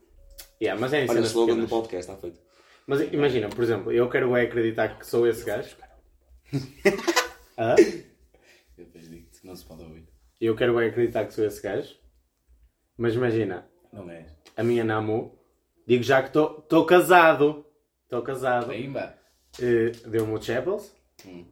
Yeah, 0.60 0.80
mas 0.80 0.92
é 0.94 1.06
Olha 1.08 1.22
o 1.22 1.24
slogan 1.24 1.54
do 1.56 1.62
pequenas. 1.62 1.70
podcast, 1.70 2.10
está 2.12 2.18
feito. 2.20 2.40
Mas 2.88 3.02
imagina, 3.14 3.50
por 3.50 3.64
exemplo, 3.64 3.92
eu 3.92 4.10
quero 4.10 4.36
é 4.36 4.42
acreditar 4.42 4.98
que 4.98 5.06
sou 5.06 5.28
esse 5.28 5.44
gajo. 5.46 5.76
Hã? 7.58 7.76
Eu 8.76 8.86
depois 8.86 9.08
digo-te 9.08 9.42
que 9.42 9.46
não 9.48 9.56
se 9.56 9.66
pode 9.66 9.84
ouvir. 9.84 10.08
Eu 10.40 10.56
quero 10.56 10.80
é 10.80 10.88
acreditar 10.88 11.26
que 11.26 11.34
sou 11.34 11.46
esse 11.46 11.62
gajo. 11.62 11.96
Mas 12.98 13.14
imagina, 13.14 13.68
Não 13.92 14.10
é? 14.10 14.26
a 14.56 14.64
minha 14.64 14.84
namu, 14.84 15.38
digo 15.88 16.04
já 16.04 16.22
que 16.22 16.28
estou 16.30 16.86
casado. 16.86 17.66
Estou 18.04 18.22
casado. 18.22 18.70
Pimba. 18.70 19.16
Eh, 19.62 19.92
Deu-me 20.08 20.34
o 20.34 20.42
Chapels. 20.42 20.96
Hum. 21.26 21.46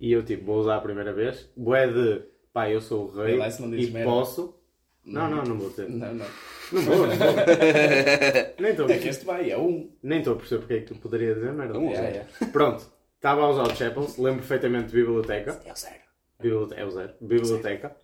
E 0.00 0.12
eu 0.12 0.24
tipo, 0.24 0.44
vou 0.44 0.58
usar 0.58 0.76
a 0.76 0.80
primeira 0.80 1.12
vez. 1.12 1.48
Boé 1.56 1.86
de 1.86 2.22
pá, 2.52 2.68
eu 2.70 2.80
sou 2.80 3.04
o 3.06 3.14
rei 3.14 3.36
lá 3.36 3.48
e 3.48 3.90
merda. 3.90 4.04
posso. 4.10 4.58
Não, 5.04 5.28
não, 5.28 5.42
não 5.42 5.58
vou 5.58 5.70
dizer. 5.70 5.88
Não, 5.88 6.14
não. 6.14 6.26
Não 6.72 6.82
vou, 6.82 7.06
não 7.06 7.16
vou. 7.16 7.34
Nem 8.60 8.70
estou 8.70 8.88
É 8.88 8.98
que 8.98 9.08
este 9.08 9.24
vai, 9.24 9.50
é 9.50 9.58
um. 9.58 9.90
nem 10.02 10.18
estou 10.18 10.34
a 10.34 10.36
perceber 10.36 10.60
porque 10.60 10.74
é 10.74 10.80
que 10.80 10.86
tu 10.86 10.94
poderia 10.96 11.34
dizer 11.34 11.52
merda. 11.52 11.78
Um. 11.78 11.90
É, 11.90 12.26
é. 12.40 12.46
Pronto, 12.46 12.90
estava 13.16 13.42
a 13.42 13.48
usar 13.50 13.62
o 13.64 13.76
Chapels, 13.76 14.16
lembro 14.16 14.38
perfeitamente 14.40 14.88
de 14.88 14.92
biblioteca. 14.96 15.60
É 15.64 15.72
o 15.72 15.76
zero. 15.76 16.01
Biblioteca, 16.42 16.80
é 16.80 16.84
o 16.84 16.90
zero. 16.90 17.12
Biblioteca. 17.20 17.96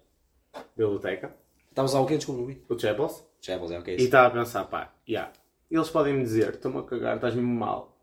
Biblioteca. 0.76 1.34
Estavas 1.70 1.94
a 1.94 1.98
usar 1.98 2.04
o 2.04 2.06
quê? 2.06 2.16
Desculpa. 2.16 2.52
O 2.68 2.78
Chapels. 2.78 3.24
Chapels, 3.40 3.70
é 3.70 3.78
o 3.78 3.82
que 3.82 3.90
é 3.90 3.94
E 3.94 3.96
isso. 3.96 4.04
estava 4.06 4.28
a 4.28 4.30
pensar, 4.30 4.64
pá, 4.64 4.92
yeah, 5.08 5.32
eles 5.70 5.90
podem 5.90 6.14
me 6.14 6.22
dizer, 6.22 6.54
estou-me 6.54 6.78
a 6.78 6.82
cagar, 6.82 7.16
estás 7.16 7.34
mesmo 7.34 7.52
mal. 7.54 7.94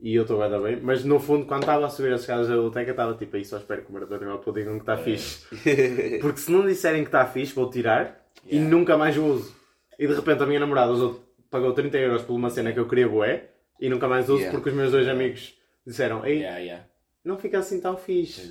E 0.00 0.14
eu 0.14 0.22
estou 0.22 0.42
a 0.42 0.48
bem, 0.60 0.80
mas 0.82 1.04
no 1.04 1.18
fundo, 1.18 1.46
quando 1.46 1.62
estava 1.62 1.86
a 1.86 1.88
subir 1.88 2.12
as 2.12 2.20
escadas 2.20 2.46
da 2.48 2.54
biblioteca, 2.54 2.90
estava 2.90 3.14
tipo, 3.14 3.36
aí 3.36 3.44
só 3.44 3.56
espero 3.56 3.82
que 3.82 3.90
o 3.90 3.94
Maradona 3.94 4.26
e 4.26 4.28
Alpo 4.28 4.52
digam 4.52 4.74
que 4.74 4.80
está 4.82 4.98
fixe. 4.98 5.46
Porque 6.20 6.40
se 6.40 6.50
não 6.52 6.66
disserem 6.66 7.02
que 7.02 7.08
está 7.08 7.24
fixe, 7.26 7.54
vou 7.54 7.70
tirar 7.70 8.20
e 8.44 8.56
Yeah. 8.56 8.70
nunca 8.70 8.98
mais 8.98 9.16
o 9.16 9.24
uso. 9.24 9.56
E 9.98 10.06
de 10.06 10.12
repente 10.14 10.42
a 10.42 10.46
minha 10.46 10.60
namorada 10.60 10.92
usou, 10.92 11.24
pagou 11.50 11.72
30 11.72 11.96
euros 11.96 12.22
por 12.22 12.34
uma 12.34 12.50
cena 12.50 12.72
que 12.72 12.78
eu 12.78 12.86
queria 12.86 13.08
bué 13.08 13.48
e 13.80 13.88
nunca 13.88 14.06
mais 14.06 14.28
uso 14.28 14.40
Yeah. 14.40 14.52
porque 14.54 14.68
os 14.70 14.76
meus 14.76 14.90
dois 14.92 15.08
amigos 15.08 15.54
disseram, 15.86 16.26
ei, 16.26 16.40
Yeah, 16.40 16.58
yeah. 16.58 16.86
não 17.24 17.38
fica 17.38 17.58
assim 17.60 17.80
tão 17.80 17.96
fixe. 17.96 18.42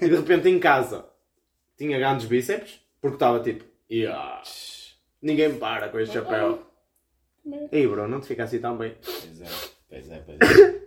E 0.00 0.08
de 0.08 0.16
repente 0.16 0.48
em 0.48 0.58
casa 0.58 1.08
tinha 1.76 1.98
grandes 1.98 2.26
bíceps, 2.26 2.80
porque 3.00 3.16
estava 3.16 3.40
tipo, 3.40 3.64
yeah, 3.90 4.42
ninguém 5.22 5.50
me 5.50 5.58
para 5.58 5.88
com 5.88 5.98
este 5.98 6.14
chapéu. 6.14 6.62
Ei 7.70 7.86
bro, 7.86 8.08
não 8.08 8.20
te 8.20 8.26
fica 8.26 8.44
assim 8.44 8.58
tão 8.58 8.76
bem. 8.76 8.94
Pois 9.04 9.40
é. 9.40 9.46
Pois 9.88 10.10
é, 10.10 10.18
pois 10.20 10.38
é. 10.40 10.86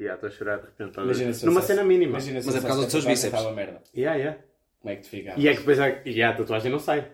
Yeah, 0.00 0.14
estou 0.14 0.28
a 0.28 0.30
chorar 0.30 0.58
de 0.58 0.66
repente. 0.66 0.92
tá? 0.94 1.02
Imagina 1.02 1.32
se 1.32 1.44
Numa 1.44 1.60
cena 1.60 1.82
mínima. 1.82 2.10
Imagina 2.12 2.40
Mas 2.44 2.54
é 2.54 2.60
por 2.60 2.66
causa 2.68 2.82
dos 2.84 2.92
seus 2.92 3.04
bíceps. 3.04 3.34
Estava 3.36 3.52
merda. 3.52 3.82
Yeah, 3.96 4.16
yeah. 4.16 4.40
Como 4.80 4.92
é 4.92 4.96
que 4.96 5.02
tu 5.02 5.08
ficava? 5.08 5.40
E 5.40 5.48
é 5.48 5.52
que 5.52 5.58
depois 5.58 5.80
a, 5.80 5.88
e 6.04 6.22
a 6.22 6.32
tatuagem 6.36 6.70
não 6.70 6.78
sai. 6.78 7.10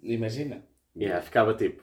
Imagina. 0.00 0.64
Yeah, 0.96 1.20
ficava 1.22 1.54
tipo. 1.54 1.82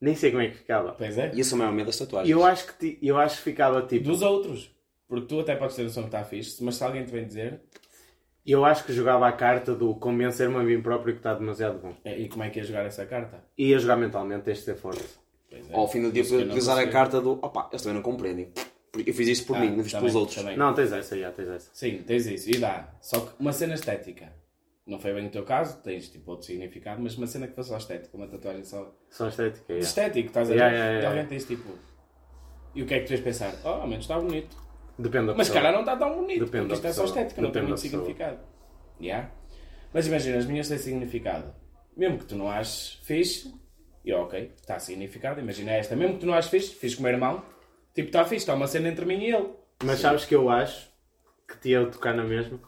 Nem 0.00 0.16
sei 0.16 0.32
como 0.32 0.42
é 0.42 0.48
que 0.48 0.56
ficava. 0.56 0.90
Pois 0.94 1.16
é. 1.16 1.30
E 1.32 1.38
esse 1.40 1.52
é 1.52 1.54
o 1.54 1.58
maior 1.60 1.72
medo 1.72 1.86
das 1.86 1.98
tatuagens. 1.98 2.28
Eu 2.28 2.44
acho 2.44 2.66
que, 2.66 2.72
ti- 2.80 2.98
eu 3.00 3.16
acho 3.16 3.36
que 3.36 3.42
ficava 3.44 3.80
tipo. 3.82 4.06
Dos 4.06 4.22
outros. 4.22 4.75
Porque 5.08 5.26
tu 5.26 5.40
até 5.40 5.54
podes 5.56 5.76
ter 5.76 5.82
noção 5.84 6.02
que 6.04 6.08
está 6.08 6.24
fixe, 6.24 6.62
mas 6.64 6.74
se 6.76 6.84
alguém 6.84 7.04
te 7.04 7.12
vem 7.12 7.26
dizer, 7.26 7.60
Eu 8.48 8.64
acho 8.64 8.84
que 8.84 8.92
jogava 8.92 9.26
a 9.26 9.32
carta 9.32 9.74
do 9.74 9.92
convencer-me 9.96 10.54
a 10.54 10.60
mim 10.62 10.80
próprio 10.80 11.14
que 11.14 11.18
está 11.18 11.34
demasiado 11.34 11.80
bom. 11.80 11.94
"É, 12.04 12.16
e 12.16 12.28
como 12.28 12.44
é 12.44 12.50
que 12.50 12.60
ia 12.60 12.64
jogar 12.64 12.86
essa 12.86 13.04
carta? 13.04 13.42
E 13.58 13.70
ia 13.70 13.78
jogar 13.80 13.96
mentalmente, 13.96 14.44
tens 14.44 14.58
de 14.58 14.64
ser 14.64 14.76
forte. 14.76 15.02
Pois 15.50 15.68
é. 15.68 15.74
Ao 15.74 15.88
fim 15.88 16.00
do 16.02 16.12
dia, 16.12 16.22
Isso 16.22 16.30
que 16.30 16.36
eu 16.36 16.40
poder 16.42 16.50
não 16.52 16.56
usar 16.58 16.72
a 16.74 16.76
consigo. 16.76 16.92
carta 16.92 17.20
do 17.20 17.32
opa, 17.42 17.68
eles 17.72 17.82
também 17.82 17.94
não 17.96 18.02
compreendem. 18.02 18.52
Porque 18.92 19.10
eu 19.10 19.14
fiz 19.14 19.26
isto 19.28 19.46
por 19.48 19.56
Ah, 19.56 19.60
mim, 19.60 19.70
não 19.76 19.82
fiz 19.82 19.90
também, 19.90 20.02
pelos 20.08 20.14
outros. 20.14 20.38
também. 20.38 20.56
Não, 20.56 20.72
tens 20.72 20.92
essa, 20.92 21.18
já, 21.18 21.32
tens 21.32 21.48
essa. 21.48 21.70
Sim, 21.74 22.02
tens 22.06 22.24
isso. 22.26 22.48
E 22.48 22.58
dá. 22.58 22.88
Só 23.00 23.18
que 23.18 23.32
uma 23.40 23.52
cena 23.52 23.74
estética. 23.74 24.32
Não 24.86 25.00
foi 25.00 25.12
bem 25.12 25.26
o 25.26 25.30
teu 25.30 25.42
caso, 25.42 25.78
tens 25.82 26.08
tipo 26.08 26.30
outro 26.30 26.46
significado, 26.46 27.02
mas 27.02 27.16
uma 27.18 27.26
cena 27.26 27.48
que 27.48 27.54
fosse 27.56 27.70
só 27.70 27.78
estética, 27.78 28.16
uma 28.16 28.28
tatuagem 28.28 28.62
só. 28.64 28.94
Só 29.10 29.26
estética, 29.26 29.64
yeah. 29.72 29.84
Estético, 29.88 30.28
estás 30.28 30.48
a 30.48 30.52
ver? 30.52 30.58
Yeah, 30.60 30.72
yeah, 30.76 30.90
yeah, 30.92 31.00
De 31.00 31.06
alguém 31.18 31.26
tens 31.28 31.44
tipo. 31.48 31.68
E 32.76 32.82
o 32.82 32.86
que 32.86 32.94
é 32.94 33.00
que 33.00 33.06
tu 33.06 33.08
vais 33.08 33.22
pensar? 33.22 33.52
Oh, 33.64 33.68
ao 33.70 33.88
menos 33.88 34.04
está 34.04 34.20
bonito. 34.20 34.56
Depende 34.98 35.26
da 35.26 35.34
Mas 35.34 35.46
se 35.46 35.52
pessoa. 35.52 35.54
calhar 35.54 35.72
não 35.72 35.80
está 35.80 35.96
tão 35.96 36.16
bonito, 36.16 36.44
Depende 36.44 36.62
porque 36.68 36.74
isto 36.74 36.86
é 36.86 36.92
só 36.92 37.04
estética, 37.04 37.42
não 37.42 37.50
tem 37.52 37.62
muito 37.62 37.80
significado. 37.80 38.38
Yeah? 39.00 39.30
Mas 39.92 40.06
imagina, 40.06 40.38
as 40.38 40.46
minhas 40.46 40.68
têm 40.68 40.78
significado. 40.78 41.54
mesmo 41.96 42.18
que 42.18 42.24
tu 42.26 42.34
não 42.34 42.50
aches 42.50 42.98
fixe, 43.02 43.54
e 44.04 44.12
ok, 44.12 44.52
está 44.56 44.78
significado, 44.78 45.40
imagina 45.40 45.72
esta, 45.72 45.94
mesmo 45.96 46.14
que 46.14 46.20
tu 46.20 46.26
não 46.26 46.34
aches 46.34 46.50
fixe, 46.50 46.74
fiz 46.74 46.94
com 46.94 47.00
o 47.00 47.02
meu 47.04 47.12
irmão, 47.12 47.42
tipo, 47.94 48.08
está 48.08 48.24
fixe, 48.24 48.36
está 48.36 48.54
uma 48.54 48.66
cena 48.66 48.88
entre 48.88 49.04
mim 49.04 49.18
e 49.22 49.32
ele. 49.34 49.50
Mas 49.84 50.00
sabes 50.00 50.24
que 50.24 50.34
eu 50.34 50.48
acho 50.48 50.90
que 51.46 51.58
te 51.58 51.70
ia 51.70 51.84
tocar 51.86 52.14
na 52.14 52.24
mesma? 52.24 52.58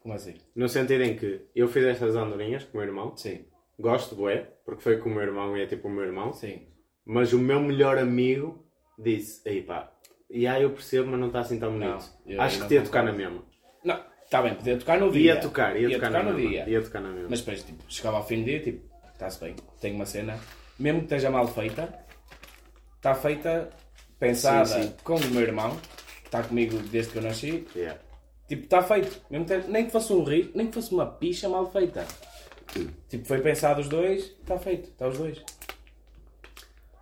Como 0.00 0.14
assim? 0.14 0.34
No 0.54 0.68
sentido 0.68 1.02
em 1.02 1.16
que 1.16 1.42
eu 1.54 1.68
fiz 1.68 1.84
estas 1.84 2.14
andorinhas 2.16 2.64
com 2.64 2.78
o 2.78 2.80
meu 2.80 2.88
irmão. 2.88 3.16
Sim, 3.16 3.44
Gosto, 3.78 4.14
bué, 4.14 4.38
porque 4.64 4.80
foi 4.82 4.96
com 4.98 5.10
o 5.10 5.12
meu 5.12 5.22
irmão 5.22 5.54
e 5.56 5.60
é 5.62 5.66
tipo 5.66 5.88
o 5.88 5.90
meu 5.90 6.04
irmão. 6.04 6.32
sim. 6.32 6.66
Mas 7.04 7.32
o 7.32 7.38
meu 7.38 7.60
melhor 7.60 7.98
amigo 7.98 8.66
disse, 8.98 9.40
ei 9.48 9.62
pá, 9.62 9.92
e 10.30 10.46
aí 10.46 10.62
eu 10.62 10.70
percebo, 10.70 11.10
mas 11.10 11.20
não 11.20 11.28
está 11.28 11.40
assim 11.40 11.58
tão 11.58 11.72
bonito. 11.72 12.04
Não, 12.24 12.32
eu 12.34 12.40
acho 12.40 12.66
que 12.66 12.74
ia 12.74 12.82
tocar 12.82 13.02
na 13.04 13.12
mesma. 13.12 13.42
Não, 13.84 14.00
está 14.24 14.42
bem, 14.42 14.54
podia 14.54 14.76
tocar 14.78 14.98
no 14.98 15.10
dia. 15.12 15.34
Ia 15.34 15.40
tocar, 15.40 15.76
ia, 15.76 15.90
tocar, 15.92 16.10
na 16.10 16.22
no 16.22 16.34
mesma. 16.34 16.50
dia. 16.50 16.68
Ia 16.68 16.82
tocar 16.82 17.00
na 17.00 17.08
mesma. 17.10 17.26
Mas 17.30 17.40
depois, 17.40 17.62
tipo, 17.62 17.84
chegava 17.88 18.16
ao 18.16 18.26
fim 18.26 18.40
do 18.40 18.44
dia, 18.44 18.60
tipo, 18.60 18.84
está-se 19.12 19.40
bem, 19.40 19.54
tenho 19.80 19.94
uma 19.96 20.06
cena, 20.06 20.38
mesmo 20.78 21.00
que 21.00 21.04
esteja 21.06 21.30
mal 21.30 21.46
feita, 21.46 21.94
está 22.96 23.14
feita, 23.14 23.70
pensada 24.18 24.66
Sim, 24.66 24.82
sim. 24.82 24.94
com 25.04 25.14
o 25.16 25.26
meu 25.28 25.42
irmão, 25.42 25.76
que 26.20 26.26
está 26.26 26.42
comigo 26.42 26.76
desde 26.90 27.12
que 27.12 27.18
eu 27.18 27.22
nasci, 27.22 27.66
Yeah. 27.74 28.00
tipo, 28.48 28.64
está 28.64 28.82
feito. 28.82 29.20
Mesmo 29.30 29.46
que, 29.46 29.56
nem 29.68 29.86
que 29.86 29.92
fosse 29.92 30.12
um 30.12 30.24
rir, 30.24 30.50
nem 30.54 30.66
que 30.66 30.74
fosse 30.74 30.92
uma 30.92 31.06
picha 31.06 31.48
mal 31.48 31.70
feita. 31.70 32.04
Tipo, 33.08 33.26
foi 33.26 33.40
pensado 33.40 33.80
os 33.80 33.88
dois, 33.88 34.24
está 34.40 34.58
feito, 34.58 34.88
está 34.90 35.06
os 35.08 35.16
dois. 35.16 35.38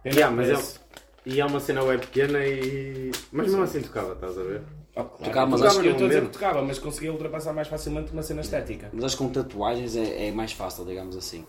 Pena 0.02 0.14
Yeah, 0.16 0.36
mas 0.36 0.50
é, 0.50 0.80
e 1.26 1.40
é 1.40 1.44
uma 1.44 1.60
cena 1.60 1.82
web 1.82 2.04
pequena 2.06 2.38
e. 2.44 3.10
Mas 3.32 3.46
mesmo 3.46 3.62
assim 3.62 3.80
tocava, 3.82 4.12
estás 4.14 4.38
a 4.38 4.42
ver? 4.42 4.62
Oh, 4.96 5.02
claro, 5.04 5.24
Tocava, 5.24 5.46
mas 5.50 5.60
tocava, 5.60 5.66
acho 5.74 5.80
que 5.82 5.86
eu 5.88 5.92
estou 5.92 6.04
a 6.04 6.08
dizer 6.08 6.20
não 6.20 6.26
que 6.28 6.32
tocava, 6.34 6.62
mas 6.62 6.78
conseguia 6.78 7.12
ultrapassar 7.12 7.52
mais 7.52 7.66
facilmente 7.68 8.12
uma 8.12 8.22
cena 8.22 8.40
estética. 8.42 8.90
Mas 8.92 9.04
acho 9.04 9.16
que 9.16 9.24
com 9.24 9.30
tatuagens 9.30 9.96
é, 9.96 10.28
é 10.28 10.32
mais 10.32 10.52
fácil, 10.52 10.84
digamos 10.84 11.16
assim. 11.16 11.44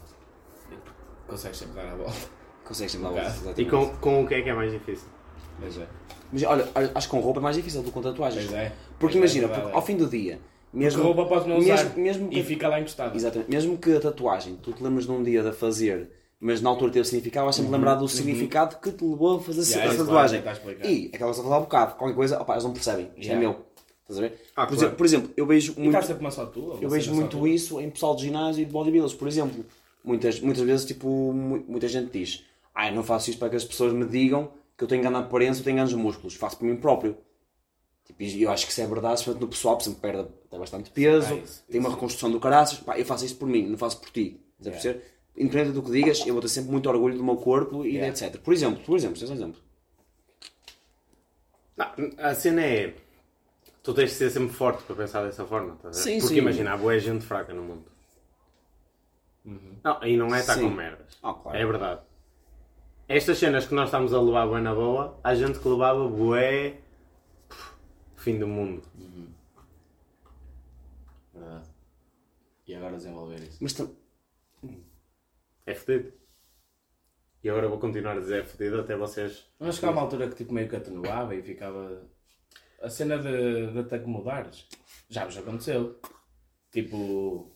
Consegues 1.28 1.58
sempre 1.58 1.76
dar 1.76 1.92
a 1.92 1.96
volta. 1.96 2.14
Consegues 2.64 2.92
sempre 2.94 3.08
dar 3.08 3.12
Ok. 3.14 3.24
volta, 3.24 3.62
E 3.62 3.66
exatamente. 3.66 3.70
com, 3.70 3.98
com 4.00 4.24
o 4.24 4.28
que 4.28 4.34
é 4.36 4.42
que 4.42 4.50
é 4.50 4.54
mais 4.54 4.72
difícil? 4.72 5.08
Pois 5.60 5.78
é. 5.78 5.88
Mas 6.32 6.44
olha, 6.44 6.68
acho 6.96 7.08
que 7.08 7.12
com 7.16 7.20
roupa 7.22 7.40
é 7.40 7.44
mais 7.44 7.56
difícil 7.56 7.82
do 7.82 7.88
que 7.88 7.92
com 7.94 8.02
tatuagens. 8.02 8.46
Pois 8.46 8.58
é. 8.58 8.70
Porque 8.70 8.98
Pois 9.00 9.16
é, 9.16 9.18
imagina, 9.18 9.46
é 9.46 9.60
porque 9.60 9.76
ao 9.76 9.82
fim 9.82 9.96
do 9.96 10.08
dia, 10.08 10.40
Porque 10.72 10.78
mesmo, 10.86 11.04
roupa 11.04 11.26
podes 11.26 11.48
não 11.48 11.58
usar 11.58 11.76
mesmo, 11.84 12.02
mesmo 12.02 12.30
que, 12.30 12.40
e 12.40 12.44
fica 12.44 12.68
lá 12.68 12.80
encostado. 12.80 13.16
exatamente, 13.16 13.50
mesmo 13.52 13.78
que 13.78 13.96
a 13.96 14.00
tatuagem 14.00 14.56
tu 14.62 14.72
te 14.74 14.84
lembres 14.84 15.06
de 15.06 15.12
um 15.12 15.22
dia 15.24 15.42
de 15.44 15.50
a 15.50 15.54
fazer, 15.54 16.10
mas 16.40 16.62
na 16.62 16.70
altura 16.70 16.92
teve 16.92 17.06
significado, 17.06 17.46
vais 17.46 17.56
sempre 17.56 17.72
lembrar 17.72 17.96
do 17.96 18.08
significado 18.08 18.78
que 18.80 18.92
te 18.92 19.04
levou 19.04 19.38
a 19.38 19.40
fazer 19.42 19.62
Uhum. 19.62 19.68
Yeah, 19.68 19.86
essa 19.86 19.96
isso 19.96 20.06
tatuagem. 20.06 20.40
está 20.40 20.52
explicado. 20.52 20.88
E 20.90 21.10
que 21.10 21.24
eu 21.24 21.34
falava 21.34 21.56
há 21.56 21.60
bocado, 21.62 21.96
qualquer 21.96 22.16
coisa, 22.16 22.42
opa, 22.42 22.54
eles 22.54 22.64
não 22.64 22.74
percebem, 22.74 23.06
isto 23.18 23.20
Yeah. 23.22 23.36
é 23.36 23.40
meu. 23.40 23.66
Estás 24.02 24.20
a 24.20 24.22
ver? 24.22 24.42
Ah, 24.56 24.68
por, 24.68 24.68
claro. 24.68 24.76
exemplo, 24.76 24.96
por 24.98 25.06
exemplo, 25.06 25.32
eu 25.36 25.46
vejo 25.48 25.74
E 25.78 25.80
muito. 25.82 26.06
sempre 26.06 26.22
uma 26.24 26.30
só 26.32 26.46
tua? 26.46 26.78
Eu 26.80 26.90
vejo 26.90 27.14
muito 27.14 27.38
tua? 27.38 27.50
isso 27.50 27.82
em 27.82 27.90
pessoal 27.90 28.16
de 28.16 28.22
ginásio 28.24 28.62
e 28.62 28.66
de 28.66 28.72
bodybuilders, 28.72 29.14
por 29.16 29.28
exemplo. 29.28 29.66
Muitas, 30.04 30.40
muitas 30.40 30.64
vezes, 30.64 30.86
tipo, 30.86 31.08
mu- 31.34 31.64
muita 31.68 31.88
gente 31.88 32.12
diz: 32.12 32.44
Ah, 32.76 32.90
eu 32.90 32.94
não 32.96 33.02
faço 33.04 33.32
isto 33.32 33.40
para 33.40 33.50
que 33.50 33.56
as 33.56 33.66
pessoas 33.66 33.92
me 33.94 34.06
digam 34.06 34.52
que 34.78 34.84
eu 34.84 34.88
tenho 34.88 35.02
grande 35.02 35.18
aparência, 35.18 35.62
eu 35.62 35.64
tenho 35.64 35.78
grandes 35.78 35.96
músculos. 35.96 36.36
Faço 36.36 36.58
por 36.58 36.66
mim 36.66 36.76
próprio. 36.76 37.18
Tipo, 38.06 38.22
eu 38.22 38.52
acho 38.52 38.68
que 38.68 38.72
isso 38.72 38.82
é 38.82 38.86
verdade, 38.86 39.16
especialmente 39.16 39.42
no 39.42 39.48
pessoal, 39.48 39.76
por 39.78 39.84
exemplo, 39.84 40.00
perde 40.00 40.20
até 40.48 40.60
bastante 40.60 40.92
peso, 40.92 41.34
Ah, 41.34 41.38
isso, 41.38 41.64
tem 41.68 41.80
uma 41.80 41.90
reconstrução 41.90 42.30
do 42.30 42.40
caraças. 42.40 42.78
Pá, 42.78 43.00
eu 43.00 43.06
faço 43.06 43.26
isto 43.26 43.40
por 43.40 43.48
mim, 43.48 43.66
não 43.68 43.78
faço 43.80 44.00
por 44.00 44.12
ti. 44.12 44.40
Estás 44.60 44.68
a 44.68 44.72
perceber? 44.72 45.15
Independente 45.38 45.74
do 45.74 45.84
que 45.84 45.92
digas, 45.92 46.26
eu 46.26 46.34
vou 46.34 46.42
ter 46.42 46.48
sempre 46.48 46.72
muito 46.72 46.88
orgulho 46.90 47.18
do 47.18 47.24
meu 47.24 47.36
corpo 47.36 47.86
e 47.86 47.96
Yeah. 47.98 48.08
etc. 48.26 48.40
Por 48.42 48.54
exemplo, 48.54 48.82
por 48.84 48.96
exemplo, 48.98 49.20
tens 49.20 49.30
um 49.30 49.34
exemplo. 49.34 49.62
Não, 51.76 51.88
a 52.18 52.34
cena 52.34 52.62
é. 52.62 52.96
Tu 53.84 53.94
tens 53.94 54.12
de 54.12 54.16
ser 54.16 54.30
sempre 54.32 54.54
forte 54.54 54.84
para 54.84 54.96
pensar 54.96 55.24
dessa 55.24 55.46
forma, 55.46 55.78
ver? 55.84 55.94
Sim, 55.94 56.20
Porque 56.20 56.36
sim. 56.36 56.40
imagina, 56.40 56.74
há 56.74 56.78
boa 56.78 56.98
gente 57.00 57.26
fraca 57.26 57.54
no 57.54 57.62
mundo. 57.64 57.84
Não, 59.84 60.04
e 60.04 60.18
não 60.18 60.34
é 60.34 60.40
estar 60.40 60.56
Sim. 60.56 60.62
com 60.64 60.70
merdas. 60.70 61.18
Ah, 61.22 61.34
claro. 61.34 61.58
É 61.58 61.66
verdade. 61.66 62.02
Estas 63.08 63.38
cenas 63.38 63.68
que 63.68 63.76
nós 63.76 63.90
estamos 63.90 64.12
a 64.14 64.20
levar 64.20 64.48
bué 64.48 64.60
na 64.60 64.74
boa, 64.74 65.20
há 65.24 65.36
gente 65.36 65.60
que 65.60 65.68
levava 65.68 66.08
bué. 66.08 66.80
Fim 68.16 68.40
do 68.40 68.48
mundo. 68.48 68.82
Verdade. 71.32 71.66
E 72.68 72.74
agora 72.74 72.98
desenvolver 72.98 73.40
isso. 73.44 73.58
Mas 73.62 73.74
É 75.66 75.74
fedido. 75.74 76.14
E 77.44 77.50
agora 77.50 77.68
vou 77.68 77.80
continuar 77.80 78.18
a 78.18 78.20
dizer 78.20 78.42
é 78.42 78.46
fedido 78.46 78.82
até 78.82 78.96
vocês. 78.96 79.48
Mas 79.60 79.84
há 79.84 79.92
uma 79.92 80.02
altura 80.02 80.28
que 80.30 80.36
tipo 80.36 80.54
meio 80.54 80.68
que 80.68 80.76
atenuava 80.76 81.36
e 81.36 81.42
ficava. 81.42 82.08
A 82.82 82.90
cena 82.90 83.18
de, 83.18 83.72
de 83.72 83.84
te 83.84 83.96
acomodares. 83.96 84.68
Já 85.10 85.26
vos 85.26 85.38
aconteceu. 85.38 86.00
Tipo. 86.72 87.56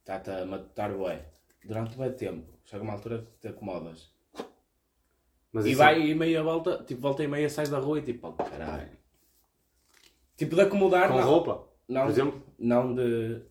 Está-te 0.00 0.30
a 0.30 0.44
matar 0.44 0.92
bué. 0.92 1.26
Durante 1.64 1.96
bué 1.96 2.10
tempo. 2.10 2.52
Chega 2.64 2.82
uma 2.82 2.94
altura 2.94 3.22
que 3.22 3.40
te 3.40 3.48
acomodas. 3.48 4.12
Mas 5.52 5.66
E 5.66 5.74
vai 5.74 6.00
e 6.00 6.14
meia 6.14 6.42
volta, 6.42 6.82
tipo, 6.84 7.00
volta 7.02 7.22
e 7.22 7.28
meia 7.28 7.48
sais 7.48 7.68
da 7.68 7.78
rua 7.78 7.98
e 7.98 8.02
tipo, 8.02 8.28
oh, 8.28 8.32
caralho. 8.32 8.96
Tipo 10.36 10.54
de 10.56 10.62
acomodar. 10.62 11.08
com 11.08 11.18
não. 11.18 11.24
roupa, 11.24 11.68
Não, 11.88 12.02
por 12.02 12.10
exemplo. 12.10 12.42
não 12.58 12.94
de. 12.94 13.42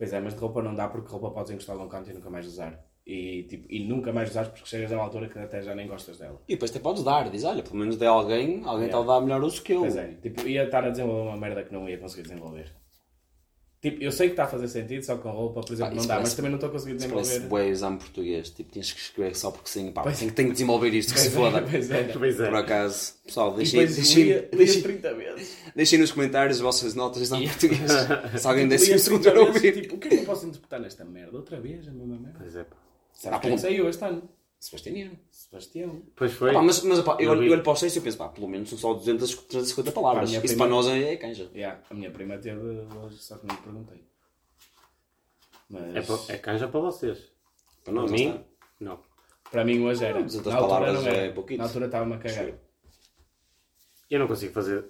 Pois 0.00 0.14
é, 0.14 0.18
mas 0.18 0.32
de 0.32 0.40
roupa 0.40 0.62
não 0.62 0.74
dá 0.74 0.88
porque 0.88 1.10
roupa 1.10 1.30
podes 1.30 1.50
encostar 1.50 1.76
num 1.76 1.86
canto 1.86 2.08
e 2.10 2.14
nunca 2.14 2.30
mais 2.30 2.46
usar. 2.46 2.82
E, 3.06 3.42
tipo, 3.42 3.66
e 3.70 3.86
nunca 3.86 4.10
mais 4.14 4.30
usares 4.30 4.48
porque 4.48 4.66
chegas 4.66 4.90
a 4.92 4.94
uma 4.96 5.04
altura 5.04 5.28
que 5.28 5.38
até 5.38 5.60
já 5.60 5.74
nem 5.74 5.86
gostas 5.86 6.16
dela. 6.16 6.40
E 6.48 6.54
depois 6.54 6.70
até 6.70 6.80
podes 6.80 7.02
dar, 7.04 7.28
diz, 7.28 7.44
olha, 7.44 7.62
pelo 7.62 7.76
menos 7.76 7.96
de 7.98 8.06
alguém, 8.06 8.62
alguém 8.64 8.86
está 8.86 8.96
Yeah. 8.96 9.00
a 9.00 9.02
dar 9.02 9.20
melhor 9.20 9.42
uso 9.44 9.62
que 9.62 9.74
eu. 9.74 9.80
Pois 9.80 9.96
é, 9.96 10.14
tipo, 10.22 10.48
ia 10.48 10.64
estar 10.64 10.82
a 10.86 10.88
desenvolver 10.88 11.28
uma 11.28 11.36
merda 11.36 11.62
que 11.64 11.72
não 11.74 11.86
ia 11.86 11.98
conseguir 11.98 12.22
desenvolver. 12.22 12.72
Tipo, 13.82 14.02
eu 14.04 14.12
sei 14.12 14.26
que 14.28 14.34
está 14.34 14.44
a 14.44 14.46
fazer 14.46 14.68
sentido, 14.68 15.02
só 15.02 15.16
com 15.16 15.30
roupa, 15.30 15.62
por 15.62 15.72
exemplo, 15.72 15.92
Ah, 15.92 15.96
não 15.96 16.02
dá, 16.02 16.14
parece- 16.16 16.22
mas 16.30 16.34
também 16.34 16.50
não 16.50 16.56
estou 16.58 16.68
a 16.68 16.72
conseguir 16.72 16.96
Isso 16.96 16.98
desenvolver. 17.06 17.28
parece 17.30 17.46
bué 17.48 17.68
exame 17.68 17.96
português. 17.98 18.50
Tipo, 18.50 18.72
tens 18.72 18.92
que 18.92 19.00
escrever 19.00 19.34
só 19.34 19.50
porque 19.50 19.70
sim. 19.70 19.90
Pá, 19.90 20.02
tenho, 20.12 20.30
tenho 20.32 20.48
que 20.48 20.52
desenvolver 20.52 20.92
isto, 20.92 21.14
que 21.14 21.20
se 21.20 21.28
é, 21.28 21.30
foda. 21.30 21.62
pois 21.70 21.90
é. 21.90 22.04
Pois 22.04 22.40
é. 22.40 22.46
Por 22.46 22.56
acaso, 22.56 23.14
pessoal, 23.24 23.54
deixem, 23.54 23.86
deixem, 23.86 24.22
lia, 24.24 24.34
lia 24.40 24.48
deixem, 24.52 24.82
30 24.82 25.14
vezes. 25.14 25.56
deixem 25.74 25.98
nos 25.98 26.12
comentários 26.12 26.56
as 26.58 26.62
vossas 26.62 26.94
notas 26.94 27.16
de 27.18 27.22
exame 27.24 27.48
português. 27.48 27.80
Se 28.38 28.46
alguém 28.46 28.68
desse 28.68 28.84
30 28.84 28.98
segundo 28.98 29.28
a 29.28 29.32
vezes, 29.32 29.48
ouvir. 29.48 29.72
Tipo, 29.80 29.94
o 29.94 29.98
que 29.98 30.08
é 30.08 30.10
que 30.10 30.16
eu 30.16 30.24
posso 30.24 30.46
interpretar 30.46 30.78
nesta 30.80 31.04
merda? 31.06 31.36
Outra 31.38 31.58
vez, 31.58 31.88
a 31.88 31.90
mesma 31.90 32.18
merda. 32.18 32.38
Pois 32.38 32.54
é, 32.56 32.64
pá. 32.64 32.76
Ah, 33.24 33.38
quem 33.38 33.50
pelo- 33.50 33.58
saiu 33.58 33.88
este 33.88 34.04
ano? 34.04 34.22
Sebastianiano. 34.58 35.18
Sebastião. 35.50 36.02
Pois 36.14 36.32
foi. 36.32 36.52
Pá, 36.52 36.62
mas, 36.62 36.80
mas 36.84 37.00
pá, 37.00 37.16
eu, 37.18 37.34
Eu 37.34 37.52
olho 37.52 37.62
para 37.62 37.72
os 37.72 37.80
textos 37.80 37.96
e 37.96 37.98
eu 37.98 38.04
penso, 38.04 38.16
pá, 38.18 38.28
pelo 38.28 38.46
menos 38.48 38.68
são 38.68 38.78
só 38.78 38.94
200, 38.94 39.34
350 39.34 39.90
palavras. 39.92 40.30
Isso 40.30 40.40
prima- 40.40 40.58
para 40.58 40.68
nós 40.68 40.86
é, 40.86 41.16
canja. 41.16 41.50
Yeah, 41.52 41.82
a 41.90 41.94
minha 41.94 42.10
prima 42.10 42.38
teve 42.38 42.60
hoje, 42.60 43.16
só 43.18 43.36
que 43.36 43.46
não 43.48 43.54
lhe 43.56 43.60
perguntei. 43.62 44.04
Mas 45.68 45.96
É, 45.96 46.02
pa- 46.02 46.32
é 46.32 46.38
canja 46.38 46.68
para 46.68 46.80
vocês. 46.80 47.18
Para 47.82 47.92
nós, 47.94 48.10
Para 48.10 48.18
mim, 48.20 48.28
está. 48.28 48.42
não. 48.80 49.00
para 49.50 49.64
mim 49.64 49.84
hoje 49.84 50.04
era. 50.04 50.22
200 50.22 50.52
Na 50.52 50.58
altura 50.60 50.74
palavras 50.80 51.02
não 51.04 51.10
era. 51.10 51.18
é 51.26 51.32
pouquinho. 51.32 51.58
Na 51.58 51.64
altura 51.64 51.86
estava-me 51.86 52.14
a 52.14 52.18
cagar. 52.18 52.44
Sim. 52.46 52.54
Eu 54.08 54.20
não 54.20 54.28
consigo 54.28 54.52
fazer. 54.52 54.84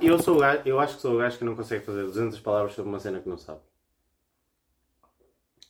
Eu 0.00 0.18
sou 0.20 0.36
o 0.36 0.40
gajo, 0.40 0.62
eu 0.64 0.80
acho 0.80 0.96
que 0.96 1.02
sou 1.02 1.14
o 1.14 1.18
gajo 1.18 1.38
que 1.38 1.44
não 1.44 1.54
consegue 1.54 1.84
fazer 1.84 2.02
200 2.04 2.40
palavras 2.40 2.74
sobre 2.74 2.88
uma 2.88 2.98
cena 3.00 3.20
que 3.20 3.28
não 3.28 3.38
sabe. 3.38 3.60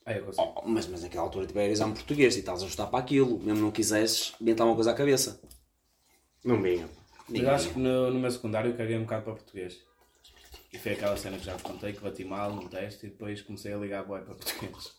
Ah, 0.05 0.13
eu 0.15 0.25
consigo. 0.25 0.53
Oh, 0.57 0.69
mas, 0.69 0.87
mas 0.87 1.03
naquela 1.03 1.25
altura 1.25 1.47
tipo, 1.47 1.59
era 1.59 1.73
exame 1.73 1.95
português 1.95 2.37
e 2.37 2.41
estás 2.41 2.63
a 2.63 2.65
ajustar 2.65 2.91
para 2.91 2.99
aquilo. 2.99 3.39
Mesmo 3.39 3.63
não 3.63 3.71
quisesses, 3.71 4.35
inventar 4.41 4.67
uma 4.67 4.75
coisa 4.75 4.91
à 4.91 4.95
cabeça. 4.95 5.41
Não 6.45 6.61
vinha. 6.61 6.89
Mas 7.29 7.45
acho 7.45 7.71
que 7.71 7.79
no, 7.79 8.11
no 8.11 8.19
meu 8.19 8.31
secundário 8.31 8.77
caguei 8.77 8.97
um 8.97 9.03
bocado 9.03 9.25
para 9.25 9.35
português. 9.35 9.81
E 10.73 10.79
foi 10.79 10.93
aquela 10.93 11.17
cena 11.17 11.39
que 11.39 11.45
já 11.45 11.53
vos 11.53 11.63
contei, 11.63 11.93
que 11.93 12.01
bati 12.01 12.25
mal 12.25 12.53
num 12.53 12.67
teste 12.67 13.07
e 13.07 13.11
depois 13.11 13.43
comecei 13.43 13.73
a 13.73 13.77
ligar 13.77 14.05
bué 14.05 14.21
para 14.21 14.35
português. 14.35 14.93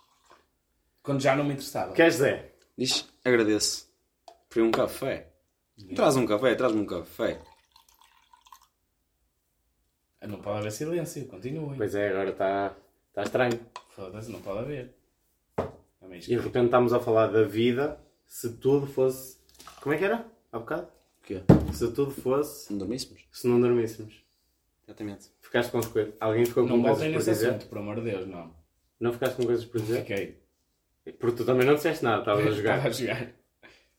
Quando 1.02 1.22
já 1.22 1.36
não 1.36 1.44
me 1.44 1.54
interessava. 1.54 1.94
Queres 1.94 2.16
Zé? 2.16 2.54
Diz, 2.78 3.06
agradeço. 3.26 3.92
Foi 4.50 4.62
um 4.62 4.72
café. 4.72 5.34
Traz 5.96 6.16
um 6.16 6.26
café, 6.26 6.56
traz-me 6.56 6.82
um 6.82 6.86
café. 6.86 7.42
Não 10.22 10.40
pode 10.40 10.60
haver 10.60 10.72
silêncio, 10.72 11.28
continuem. 11.28 11.76
Pois 11.76 11.94
é, 11.96 12.10
agora 12.10 12.30
está 12.30 12.78
está 13.14 13.24
estranho. 13.24 13.60
Foda-se, 13.90 14.32
não 14.32 14.42
pode 14.42 14.60
haver. 14.60 14.94
Também 16.00 16.20
E 16.20 16.22
de 16.22 16.36
repente 16.38 16.66
estamos 16.66 16.94
a 16.94 17.00
falar 17.00 17.28
da 17.28 17.44
vida 17.44 18.00
se 18.26 18.54
tudo 18.58 18.88
fosse. 18.88 19.38
Como 19.82 19.94
é 19.94 19.98
que 19.98 20.04
era? 20.06 20.26
Há 20.52 20.60
bocado? 20.60 20.84
O 20.84 21.26
quê? 21.26 21.42
Se 21.72 21.92
tudo 21.94 22.12
fosse. 22.12 22.72
Não 22.72 22.80
dormíssemos? 22.80 23.26
Se 23.32 23.48
não 23.48 23.60
dormíssemos. 23.62 24.24
Exatamente. 24.86 25.30
Ficaste 25.40 25.72
com 25.72 25.82
coisas. 25.82 26.14
Alguém 26.20 26.46
ficou 26.46 26.64
Não 26.68 26.78
com 26.78 26.82
coisas 26.82 26.98
voltem 27.00 27.12
por 27.14 27.18
nesse 27.20 27.30
dizer? 27.32 27.50
assunto, 27.50 27.68
por 27.68 27.78
amor 27.78 27.96
de 27.98 28.12
Deus, 28.12 28.28
não. 28.28 28.54
Não 29.00 29.14
ficaste 29.14 29.36
com 29.38 29.46
coisas 29.46 29.66
por 29.66 29.80
dizer? 29.82 30.00
Fiquei. 30.02 30.44
Porque 31.20 31.38
tu 31.38 31.46
também 31.46 31.66
não 31.66 31.76
disseste 31.76 32.04
nada, 32.04 32.20
estavas 32.20 32.46
a 32.46 32.50
Estava 32.50 32.62
jogar. 32.62 32.88
a 32.88 32.90
jogar. 32.90 33.34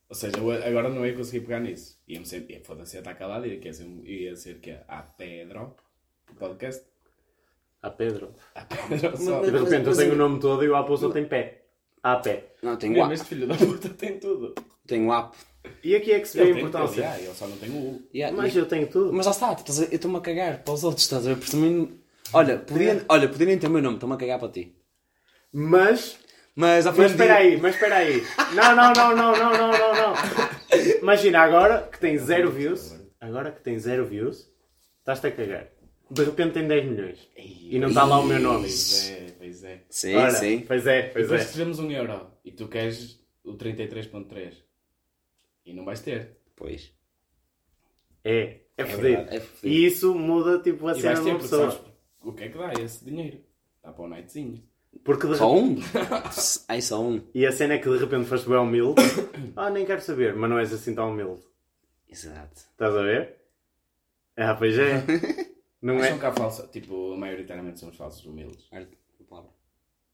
Ou 0.09 0.15
seja, 0.15 0.37
eu 0.39 0.51
agora 0.51 0.89
não 0.91 1.07
ia 1.07 1.15
conseguir 1.15 1.41
pegar 1.41 1.61
nisso. 1.61 1.99
Ia-me 2.07 2.27
ser. 2.27 2.49
ia- 2.51 2.63
Foda-se, 2.63 2.97
ia 2.97 3.01
estar 3.01 3.15
calado 3.15 3.47
e 3.47 3.59
ia 3.59 3.73
ser, 3.73 3.87
ia 4.05 4.37
ser 4.37 4.61
que 4.61 4.71
é 4.71 4.85
a 4.87 5.03
Pedro. 5.03 5.75
O 6.31 6.35
podcast. 6.35 6.85
A 7.87 7.91
Pedro. 7.91 8.35
A 8.55 8.63
Pedro 8.63 9.17
só. 9.17 9.43
E 9.45 9.51
de 9.51 9.59
repente 9.59 9.75
eu 9.75 9.85
mas 9.87 9.97
tenho 9.99 10.13
o 10.15 10.17
nome 10.17 10.41
todo 10.41 10.65
e 10.65 10.69
o 10.69 10.75
Apo 10.77 10.97
só 10.97 11.11
tem 11.11 11.25
pé. 11.27 11.63
A 12.03 12.17
pé. 12.17 12.53
Não, 12.63 12.77
tenho 12.77 12.93
Mesmo 12.95 13.05
app. 13.07 13.15
este 13.15 13.27
filho 13.27 13.47
da 13.47 13.55
puta 13.55 13.89
tem 13.91 14.19
tudo. 14.19 14.55
Tenho 14.87 15.13
app. 15.13 15.37
E 15.83 15.95
aqui 15.97 16.13
é 16.13 16.21
que 16.21 16.27
se 16.29 16.37
vê 16.37 16.43
a 16.43 16.47
Ele 16.47 16.55
tem 16.55 16.65
importância. 16.65 17.01
yeah, 17.01 17.19
ele 17.23 17.35
só 17.35 17.47
não 17.47 17.57
tem 17.57 17.71
o 17.71 17.75
U. 17.75 18.03
Yeah, 18.15 18.37
Mas 18.37 18.55
e- 18.55 18.59
eu 18.59 18.67
tenho 18.67 18.87
tudo. 18.87 19.13
Mas 19.13 19.27
lá 19.27 19.33
está, 19.33 19.57
eu 19.83 19.89
estou-me 19.97 20.17
a 20.17 20.21
cagar 20.21 20.63
para 20.63 20.75
os 20.75 20.83
outros, 20.85 21.05
estás 21.05 21.27
a 21.27 21.31
ver? 21.31 21.37
Porque 21.37 21.51
também. 21.53 22.01
Olha, 22.33 22.59
podia, 22.59 23.05
olha, 23.09 23.29
podia 23.29 23.47
nem 23.47 23.59
ter 23.59 23.67
o 23.67 23.71
meu 23.71 23.83
nome, 23.83 23.97
estou-me 23.97 24.15
a 24.15 24.19
cagar 24.19 24.39
para 24.39 24.49
ti. 24.49 24.75
Mas 25.53 26.19
Mas, 26.57 26.85
Mas 26.87 27.11
espera 27.11 27.35
aí, 27.37 27.57
mas 27.61 27.75
espera 27.75 27.97
aí. 27.97 28.23
Não, 28.55 28.77
não, 28.77 28.93
não, 28.93 29.17
não, 29.17 29.33
não, 29.33 29.53
não, 29.53 29.73
não, 29.73 29.95
não. 29.95 30.15
Imagina 31.03 31.41
agora 31.41 31.89
que 31.91 31.99
tem 31.99 32.17
zero 32.19 32.51
views. 32.51 32.95
Agora 33.21 33.51
que 33.51 33.61
tem 33.63 33.79
zero 33.79 34.05
views, 34.07 34.51
estás-te 35.01 35.27
a 35.27 35.31
cagar. 35.33 35.67
De 36.11 36.23
repente 36.25 36.53
tem 36.55 36.69
10 36.69 36.85
milhões. 36.87 37.29
E 37.37 37.79
não 37.79 37.89
está 37.89 38.05
lá 38.05 38.19
o 38.21 38.25
meu 38.27 38.39
nome. 38.39 38.61
Pois 38.69 39.11
é, 39.11 39.27
pois 39.39 39.65
é. 39.65 39.85
Sim, 39.89 40.15
Ora, 40.17 40.31
sim. 40.31 40.61
Pois 40.67 40.87
é, 40.87 41.03
pois 41.09 41.25
Depois 41.29 41.49
é. 41.49 41.53
tivemos 41.53 41.79
um 41.79 41.91
euro 41.91 42.31
e 42.45 42.53
tu 42.53 42.69
queres 42.69 43.21
o 43.43 43.55
33.3 43.57 44.53
e 45.67 45.73
não 45.73 45.85
vais 45.85 46.01
ter. 46.01 46.37
Pois. 46.55 46.93
É, 48.23 48.39
é 48.39 48.61
É 48.77 48.85
fodido. 48.85 49.03
verdade, 49.03 49.37
é. 49.37 49.43
E 49.67 49.87
isso 49.87 50.15
muda 50.15 50.59
tipo 50.61 50.87
a 50.89 50.93
E 50.93 51.01
cena 51.01 51.15
vais 51.15 51.25
de 51.25 51.31
uma 51.31 51.39
pessoa. 51.39 51.71
sabes 51.71 51.87
o 52.23 52.33
que 52.33 52.45
é 52.45 52.49
que 52.49 52.59
dá 52.59 52.73
esse 52.75 53.05
dinheiro? 53.05 53.41
Dá 53.83 53.93
para 53.93 54.05
o 54.05 54.09
nightzinho. 54.09 54.63
Porque 55.03 55.27
de 55.27 55.37
Só 55.37 55.53
um? 55.55 55.77
Ai, 56.69 56.81
só 56.81 57.03
um. 57.03 57.21
E 57.35 57.45
a 57.45 57.51
cena 57.53 57.75
é 57.75 57.79
que 57.79 57.89
de 57.91 57.99
repente 57.99 58.27
foste 58.29 58.49
bem 58.49 58.59
humilde. 58.59 59.03
ah, 59.57 59.69
nem 59.71 59.85
quero 59.85 60.01
saber, 60.01 60.35
mas 60.37 60.49
não 60.49 60.59
és 60.59 60.73
assim 60.73 60.95
tão 60.95 61.11
humilde. 61.11 61.43
Exato. 62.09 62.55
Estás 62.71 62.95
a 62.95 63.03
ver? 63.03 63.37
Ah, 64.37 64.55
pois 64.55 64.79
é. 64.79 65.03
Não 65.85 65.99
Acham 65.99 66.17
é? 66.17 66.19
que 66.19 66.27
há 66.27 66.33
falsa, 66.33 66.67
tipo, 66.69 67.15
maioritariamente 67.17 67.79
somos 67.79 67.97
falsos 67.97 68.25
humildes. 68.25 68.69
Palavra. 69.29 69.51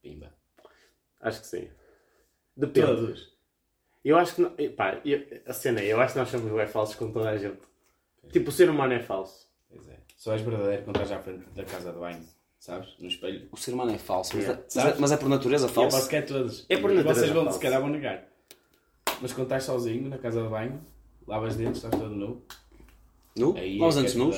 Pimba. 0.01 0.33
Acho 1.21 1.41
que 1.41 1.47
sim. 1.47 1.67
Depende. 2.57 2.87
Todos. 2.87 3.31
Eu 4.03 4.17
acho 4.17 4.35
que. 4.35 4.41
Não, 4.41 4.51
pá, 4.75 4.99
eu- 5.05 5.41
a 5.45 5.53
cena 5.53 5.79
é, 5.79 5.87
eu 5.93 6.01
acho 6.01 6.13
que 6.13 6.19
nós 6.19 6.29
somos 6.29 6.51
bem 6.51 6.67
falsos 6.67 6.95
com 6.95 7.11
toda 7.11 7.29
a 7.29 7.37
gente. 7.37 7.59
Tipo, 8.33 8.49
o 8.49 8.51
ser 8.51 8.69
humano 8.69 8.93
é 8.93 8.99
falso. 8.99 9.49
Pois 9.69 9.87
é. 9.87 9.97
Só 10.17 10.33
és 10.33 10.41
verdadeiro 10.41 10.83
quando 10.83 10.97
estás 11.01 11.11
à 11.13 11.23
frente 11.23 11.45
da 11.51 11.63
casa 11.63 11.91
de 11.93 11.99
banho, 11.99 12.23
sabes? 12.59 12.95
No 12.99 13.07
espelho. 13.07 13.47
O 13.51 13.57
ser 13.57 13.73
humano 13.73 13.91
é 13.91 13.97
falso, 13.97 14.35
mas, 14.35 14.43
Yeah. 14.45 14.61
é, 14.61 14.65
mas 14.75 14.85
é- 14.85 14.99
mas 14.99 15.11
é 15.13 15.17
por 15.17 15.29
natureza 15.29 15.65
eu 15.67 15.69
aposto 15.71 15.91
falso. 15.91 16.09
que 16.09 16.15
é 16.17 16.21
todos. 16.21 16.65
É 16.67 16.77
por 16.77 16.91
E 16.91 16.95
natureza 16.95 17.19
Vocês 17.21 17.31
vão, 17.31 17.43
falso. 17.43 17.57
se 17.59 17.63
calhar 17.63 17.79
vão 17.81 17.89
negar. 17.89 18.27
Mas 19.21 19.31
quando 19.33 19.43
estás 19.47 19.63
sozinho 19.63 20.09
na 20.09 20.17
casa 20.17 20.41
de 20.43 20.49
banho, 20.49 20.81
lavas 21.27 21.55
dentes, 21.55 21.77
estás 21.83 21.93
todo 21.99 22.13
nu. 22.13 22.43
Nu? 23.37 23.55
Aí 23.57 23.77
Nós 23.77 23.95
é 23.97 23.99
antes 24.01 24.15
nus? 24.15 24.35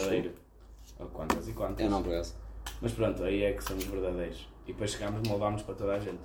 Ou 1.03 1.09
quantas 1.09 1.47
e 1.47 1.53
quantas. 1.53 1.83
Eu 1.85 1.91
não, 1.91 1.99
acaso. 1.99 2.35
Mas 2.81 2.91
pronto, 2.93 3.23
aí 3.23 3.43
é 3.43 3.53
que 3.53 3.63
somos 3.63 3.83
verdadeiros. 3.85 4.47
E 4.65 4.71
depois 4.71 4.91
chegamos, 4.91 5.27
moldámos 5.27 5.61
para 5.63 5.75
toda 5.75 5.93
a 5.95 5.99
gente. 5.99 6.19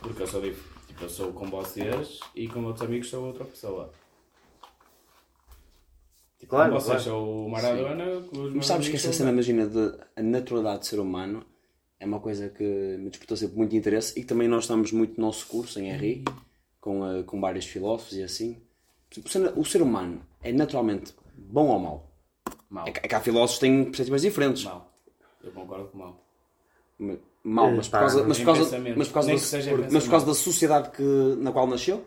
Porque 0.00 0.22
eu 0.22 0.26
sou 0.26 0.40
dif- 0.40 0.68
tipo, 0.88 1.04
eu 1.04 1.08
sou 1.08 1.32
com 1.32 1.48
vocês 1.48 2.18
e 2.34 2.48
com 2.48 2.64
outros 2.64 2.84
amigos 2.86 3.08
sou 3.08 3.24
outra 3.26 3.44
pessoa. 3.44 3.92
Tipo, 6.38 6.50
Claro, 6.50 6.72
com 6.72 6.80
vocês 6.80 7.02
claro. 7.04 7.18
sou 7.20 7.46
o 7.46 7.50
Maradona, 7.50 8.20
com 8.22 8.38
os 8.42 8.54
Mas 8.54 8.66
sabes 8.66 8.88
que 8.88 8.96
essa 8.96 9.12
cena, 9.12 9.30
imagina, 9.30 9.66
de 9.66 9.96
a 10.16 10.22
naturalidade 10.22 10.80
do 10.80 10.86
ser 10.86 10.98
humano 10.98 11.44
é 12.00 12.04
uma 12.04 12.18
coisa 12.18 12.48
que 12.48 12.64
me 12.98 13.08
despertou 13.10 13.36
sempre 13.36 13.56
muito 13.56 13.76
interesse 13.76 14.18
e 14.18 14.22
que 14.22 14.26
também 14.28 14.48
nós 14.48 14.64
estamos 14.64 14.90
muito 14.90 15.20
no 15.20 15.26
nosso 15.28 15.46
curso 15.46 15.78
em 15.78 15.88
RI, 15.92 16.24
com, 16.80 17.06
eh, 17.06 17.22
com 17.22 17.40
vários 17.40 17.64
filósofos 17.66 18.14
e 18.16 18.22
assim. 18.24 18.60
O 19.24 19.28
ser, 19.28 19.52
o 19.56 19.64
ser 19.64 19.82
humano 19.82 20.20
é 20.42 20.52
naturalmente 20.52 21.14
bom 21.36 21.68
ou 21.68 21.78
mau? 21.78 22.11
Mau. 22.72 22.86
É 22.88 22.90
que, 22.90 23.00
é 23.04 23.08
que 23.08 23.14
há 23.14 23.20
filósofos 23.20 23.56
que 23.56 23.60
têm 23.66 23.84
perspectivas 23.84 24.22
diferentes. 24.22 24.64
Mau. 24.64 24.90
Eu 25.44 25.52
concordo 25.52 25.88
com 25.88 25.98
mau. 25.98 26.24
Ma- 26.98 27.16
Mau, 27.44 27.66
Eh, 27.68 27.74
mas 27.76 27.88
por 27.88 27.98
causa, 27.98 28.24
mas 28.24 28.38
por 28.38 28.44
causa, 28.46 28.78
mas 28.96 29.08
por 29.08 29.14
causa, 29.14 29.28
da, 29.32 29.70
por- 29.76 29.92
mas 29.92 30.04
por 30.04 30.10
causa 30.10 30.26
da 30.26 30.34
sociedade 30.34 30.90
que, 30.90 31.02
na 31.38 31.50
qual 31.52 31.66
nasceu. 31.66 32.04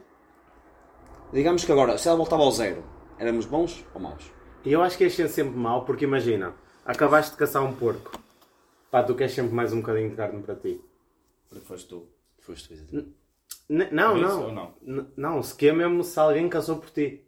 Digamos 1.34 1.65
que 1.65 1.71
agora, 1.73 1.97
se 1.97 2.08
ela 2.08 2.15
voltava 2.17 2.41
ao 2.43 2.51
zero, 2.51 2.84
éramos 3.19 3.45
bons 3.45 3.84
ou 3.93 3.99
maus? 3.99 4.32
E 4.63 4.71
eu 4.71 4.82
acho 4.82 4.97
que 4.97 5.04
és 5.04 5.13
sempre 5.13 5.58
mau, 5.58 5.84
porque 5.84 6.06
imagina, 6.06 6.56
acabaste 6.86 7.32
de 7.32 7.38
caçar 7.38 7.62
um 7.63 7.75
porco. 7.75 8.17
Pá, 8.89 9.04
tu 9.04 9.13
queres 9.13 9.34
sempre 9.34 9.54
mais 9.54 9.73
um 9.73 9.82
bocadinho 9.82 10.10
de 10.10 10.15
carne 10.15 10.41
para 10.41 10.56
ti. 10.56 10.82
Porque 11.49 11.65
foste 11.65 11.89
tu. 11.89 12.08
Foste 12.39 12.69
tu, 12.69 12.73
exatamente. 12.73 13.13
N- 13.69 13.89
não, 13.91 14.15
não. 14.17 14.51
não? 14.82 15.08
Não, 15.17 15.43
se 15.43 15.54
que 15.54 15.67
é 15.67 15.73
mesmo 15.73 16.01
se 16.04 16.17
alguém 16.17 16.47
caçou 16.47 16.78
por 16.78 16.89
ti. 16.91 17.25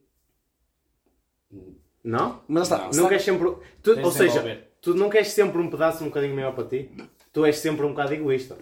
Não? 2.07 2.41
Mas 2.47 2.69
lá 2.69 2.77
está, 2.87 2.97
Não. 3.01 3.09
Queres 3.09 3.23
sempre. 3.23 3.47
tu- 3.83 3.93
Tens 3.95 4.05
ou 4.05 4.11
de 4.11 4.17
seja, 4.17 4.27
desenvolver. 4.39 4.67
tu 4.81 4.93
não 4.95 5.09
queres 5.09 5.27
sempre 5.29 5.61
um 5.61 5.69
pedaço 5.69 6.03
um 6.03 6.07
bocadinho 6.07 6.33
maior 6.35 6.53
para 6.55 6.63
ti. 6.67 6.89
Tu 7.33 7.45
és 7.45 7.57
sempre 7.57 7.85
um 7.85 7.89
bocado 7.89 8.13
egoísta. 8.13 8.57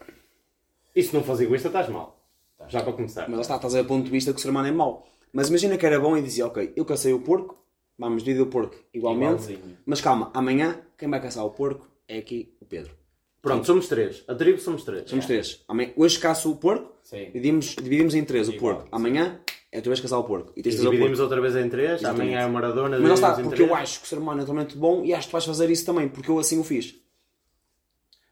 E 0.95 1.03
se 1.03 1.13
não 1.13 1.23
fores 1.23 1.41
egoísta, 1.41 1.67
estás 1.67 1.87
mal. 1.89 2.19
Já 2.67 2.81
para 2.81 2.93
começar. 2.93 3.27
Mas 3.27 3.35
lá 3.35 3.41
está, 3.41 3.55
estás 3.57 3.75
a 3.75 3.77
ver 3.79 3.85
o 3.85 3.87
ponto 3.87 4.05
de 4.05 4.11
vista 4.11 4.31
que 4.33 4.39
o 4.39 4.41
ser 4.41 4.49
humano 4.49 4.67
é 4.67 4.71
mau. 4.71 5.07
Mas 5.31 5.49
imagina 5.49 5.77
que 5.77 5.85
era 5.85 5.99
bom 5.99 6.17
e 6.17 6.21
dizia, 6.21 6.47
ok, 6.47 6.73
eu 6.75 6.83
cacei 6.85 7.13
o 7.13 7.19
porco, 7.19 7.55
vamos 7.99 8.23
dividir 8.23 8.41
o 8.41 8.47
porco 8.47 8.75
igualmente, 8.93 9.43
Igualzinho. 9.51 9.77
mas 9.85 10.01
calma, 10.01 10.31
amanhã 10.33 10.79
quem 10.97 11.09
vai 11.09 11.21
caçar 11.21 11.45
o 11.45 11.51
porco 11.51 11.87
é 12.07 12.17
aqui 12.17 12.55
o 12.59 12.65
Pedro. 12.65 12.93
Pronto, 13.41 13.67
somos 13.67 13.87
três. 13.87 14.23
A 14.27 14.33
tribo 14.33 14.57
somos 14.59 14.83
três. 14.83 15.07
Somos 15.07 15.25
três. 15.27 15.63
Amanhã, 15.67 15.91
hoje 15.95 16.17
caço 16.17 16.49
o 16.51 16.55
porco, 16.55 16.93
Sim. 17.03 17.25
dividimos, 17.25 17.75
dividimos 17.75 18.15
em 18.15 18.23
três 18.25 18.47
o 18.49 18.53
Igual, 18.53 18.77
porco. 18.77 18.89
Amanhã 18.91 19.39
é 19.75 19.79
a 19.79 19.81
tua 19.81 19.91
vez 19.91 19.99
caçar 19.99 20.19
o 20.19 20.23
porco. 20.23 20.51
E 20.55 20.59
E 20.59 20.63
tens 20.63 20.75
porco. 20.75 20.91
dividimos 20.91 21.19
outra 21.19 21.39
vez 21.41 21.55
em 21.55 21.69
três. 21.69 21.99
Exatamente. 22.01 22.21
Amanhã 22.21 22.39
é 22.41 22.45
o 22.45 22.53
Maradona. 22.53 22.99
Mas 22.99 23.19
lá 23.19 23.31
está, 23.31 23.43
porque 23.43 23.61
eu 23.61 23.75
acho 23.75 23.99
que 23.99 24.05
o 24.05 24.09
ser 24.09 24.17
humano 24.17 24.41
é 24.41 24.45
totalmente 24.45 24.77
bom 24.77 25.03
e 25.03 25.13
acho 25.13 25.27
que 25.27 25.31
tu 25.31 25.33
vais 25.33 25.45
fazer 25.45 25.69
isso 25.69 25.85
também, 25.85 26.07
porque 26.09 26.29
eu 26.29 26.39
assim 26.39 26.59
o 26.59 26.63
fiz. 26.63 26.95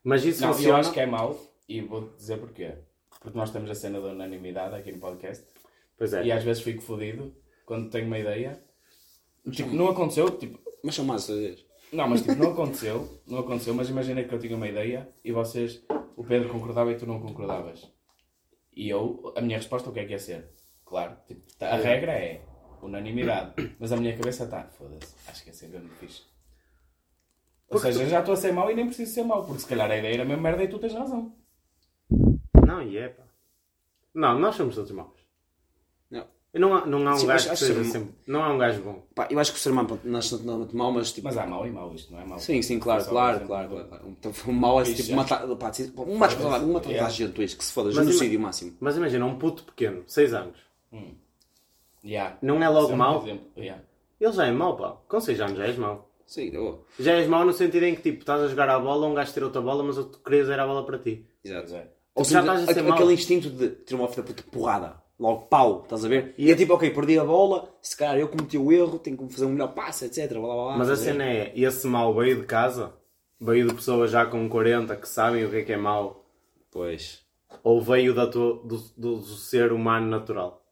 Mas 0.04 0.26
isso 0.26 0.42
Não, 0.42 0.50
eu 0.50 0.54
funciona. 0.56 0.80
acho 0.80 0.92
que 0.92 1.00
é 1.00 1.06
mau 1.06 1.40
e 1.68 1.82
vou 1.82 2.10
dizer 2.18 2.38
porquê. 2.38 2.74
Porque 3.22 3.38
nós 3.38 3.52
temos 3.52 3.70
a 3.70 3.76
cena 3.76 4.02
da 4.02 4.08
unanimidade 4.10 4.76
aqui 4.76 4.92
no 4.92 5.00
podcast 5.00 5.46
Pois 5.98 6.14
é. 6.14 6.26
e 6.26 6.32
às 6.32 6.44
vezes 6.44 6.62
fico 6.62 6.82
fodido 6.82 7.34
quando 7.66 7.90
tenho 7.90 8.08
uma 8.08 8.20
ideia. 8.20 8.62
Tipo, 9.52 9.74
não 9.74 9.88
aconteceu, 9.90 10.30
tipo, 10.32 10.60
Mas 10.84 10.96
são 10.96 11.06
mais 11.06 11.26
vezes. 11.28 11.66
não, 11.92 12.08
mas 12.10 12.22
tipo, 12.22 12.36
não 12.36 12.52
aconteceu, 12.54 13.22
não 13.28 13.40
aconteceu, 13.40 13.74
mas 13.74 13.90
imagina 13.90 14.24
que 14.24 14.34
eu 14.34 14.40
tinha 14.40 14.56
uma 14.56 14.68
ideia 14.68 15.08
e 15.24 15.32
vocês, 15.32 15.82
o 16.18 16.24
Pedro 16.24 16.50
concordava 16.50 16.92
e 16.92 16.96
tu 16.98 17.06
não 17.06 17.22
concordavas. 17.22 17.88
E 18.76 18.90
eu, 18.90 19.32
a 19.38 19.42
minha 19.42 19.58
resposta 19.58 19.90
o 19.90 19.94
que 19.94 20.00
é 20.00 20.06
que 20.06 20.12
ia 20.12 20.20
ser? 20.20 20.50
Claro, 20.86 21.16
tipo, 21.28 21.42
tá- 21.58 21.70
a 21.70 21.78
regra 21.78 22.12
é 22.12 22.42
unanimidade, 22.82 23.54
mas 23.80 23.92
a 23.92 23.98
minha 23.98 24.16
cabeça 24.16 24.44
está, 24.44 24.64
foda-se, 24.78 25.16
acho 25.28 25.44
que 25.44 25.50
ia 25.50 25.54
ser 25.54 25.70
mesmo 25.70 25.90
fixe. 26.00 26.24
Ou 27.70 27.80
seja, 27.80 28.06
já 28.08 28.20
estou 28.20 28.34
a 28.34 28.38
ser 28.38 28.52
mau 28.52 28.70
e 28.70 28.76
nem 28.76 28.86
preciso 28.86 29.14
ser 29.14 29.24
mau, 29.24 29.44
porque 29.46 29.62
se 29.62 29.68
calhar 29.68 29.90
a 29.90 29.98
ideia 29.98 30.14
era 30.14 30.24
a 30.24 30.26
mesma 30.26 30.44
merda 30.44 30.64
e 30.64 30.68
tu 30.68 30.78
tens 30.78 30.94
razão. 30.94 31.34
Não, 32.66 32.82
e 32.82 32.98
é 32.98 33.10
pá. 33.10 33.24
Não, 34.14 34.38
nós 34.38 34.56
somos 34.56 34.76
todos 34.76 34.92
maus. 34.92 35.20
Não. 36.12 36.28
E 36.54 36.60
Não 36.60 36.76
há, 36.76 36.86
não 36.86 37.08
há 37.08 37.16
um 37.16 37.18
Sim, 37.18 37.28
gajo 37.28 37.50
que 37.50 37.58
seja 37.58 37.84
sempre. 37.84 38.14
Não 38.28 38.44
há 38.44 38.50
um 38.54 38.60
gajo 38.60 38.82
bom. 38.84 39.08
Pá, 39.16 39.28
eu 39.32 39.40
acho 39.40 39.52
que 39.52 39.58
o 39.58 39.62
ser 39.62 39.72
humano 39.72 40.00
nasce 40.04 40.38
totalmente 40.38 40.76
mau, 40.76 40.92
mas 40.92 41.12
tipo. 41.12 41.26
Mas 41.26 41.36
há 41.38 41.48
mau 41.48 41.66
e 41.66 41.72
mau, 41.72 41.92
isto 41.96 42.14
não 42.14 42.22
é 42.22 42.26
mau. 42.26 42.38
Sim, 42.38 42.62
sim, 42.62 42.80
claro, 42.80 43.04
claro, 43.06 43.48
claro, 43.48 43.70
claro, 43.70 43.88
claro. 43.88 44.08
Então, 44.10 44.32
o 44.46 44.54
mau 44.54 44.80
é 44.80 44.84
tipo 44.84 45.16
matar, 45.16 45.48
pá, 45.56 45.72
tipo, 45.72 46.04
um 46.04 46.16
matar 46.16 46.38
toda 46.38 46.64
um 46.64 46.78
a 47.06 47.10
gente, 47.10 47.32
tu 47.34 47.42
que 47.42 47.64
se 47.66 47.74
foda, 47.74 47.92
genocídio 47.92 48.40
máximo. 48.40 48.78
Mas 48.80 48.96
imagina, 48.96 49.26
um 49.26 49.40
puto 49.40 49.64
pequeno, 49.64 50.04
6 50.06 50.34
anos. 50.34 50.60
Yeah. 52.04 52.38
Não 52.42 52.62
é 52.62 52.68
logo 52.70 52.86
Isso 52.86 52.94
um 52.94 52.98
mau? 52.98 53.22
exemplo. 53.24 53.46
Yeah. 53.58 53.82
Ele 54.20 54.32
já 54.34 54.46
é 54.46 54.52
mau, 54.52 54.76
pá. 54.76 54.98
Com 55.08 55.20
6 55.20 55.40
anos 55.42 55.58
já 55.58 55.66
és 55.66 55.78
mau. 55.78 56.10
Sim, 56.26 56.50
eu, 56.54 56.86
Já 57.00 57.14
és 57.14 57.28
mau 57.28 57.46
no 57.46 57.54
sentido 57.54 57.84
em 57.84 57.96
que 57.96 58.02
tipo, 58.02 58.20
estás 58.20 58.42
a 58.42 58.48
jogar 58.48 58.70
a 58.70 58.80
bola, 58.80 59.08
um 59.08 59.14
gajo 59.14 59.34
tira 59.34 59.46
outra 59.46 59.62
bola, 59.62 59.84
mas 59.84 59.96
tu 59.98 60.20
querias 60.20 60.50
era 60.50 60.64
a 60.64 60.68
bola 60.68 60.86
para 60.86 60.98
ti. 60.98 61.26
exato. 61.44 61.76
É. 61.76 61.88
Ou 62.16 62.24
já 62.24 62.30
seja, 62.42 62.54
estás 62.54 62.70
a 62.70 62.74
ser 62.74 62.82
mau. 62.84 62.94
aquele 62.94 63.14
instinto 63.14 63.50
de 63.50 63.70
ter 63.70 63.96
uma 63.96 64.08
filha 64.08 64.24
puta 64.24 64.44
porrada, 64.52 65.02
logo 65.20 65.42
pau, 65.48 65.82
estás 65.84 66.06
a 66.06 66.08
ver? 66.08 66.34
E 66.38 66.50
é 66.52 66.56
tipo, 66.56 66.74
ok, 66.74 66.90
perdi 66.92 67.18
a 67.20 67.26
bola, 67.26 67.70
se 67.82 67.98
calhar 67.98 68.18
eu 68.18 68.30
cometi 68.30 68.58
o 68.58 68.72
erro, 68.72 69.00
tenho 69.00 69.18
que 69.18 69.34
fazer 69.34 69.46
um 69.46 69.50
melhor 69.50 69.74
passe, 69.74 70.06
etc. 70.06 70.30
Blá, 70.32 70.42
blá, 70.42 70.54
blá, 70.56 70.78
Mas 70.78 70.90
a 70.90 70.94
estás 70.94 71.00
ver? 71.00 71.12
cena 71.12 71.24
é, 71.26 71.52
esse 71.56 71.86
mau 71.88 72.14
veio 72.14 72.38
de 72.40 72.46
casa? 72.46 72.94
Veio 73.40 73.68
de 73.68 73.74
pessoas 73.74 74.12
já 74.12 74.26
com 74.26 74.48
40 74.48 74.96
que 74.96 75.10
sabem 75.10 75.44
o 75.44 75.50
que 75.50 75.58
é 75.58 75.64
que 75.64 75.74
é 75.74 75.78
mau? 75.78 76.26
Pois. 76.72 77.22
Ou 77.64 77.82
veio 77.82 78.14
da 78.14 78.28
tua, 78.28 78.62
do, 78.64 78.78
do, 78.98 79.18
do 79.18 79.24
ser 79.24 79.72
humano 79.74 80.08
natural? 80.08 80.63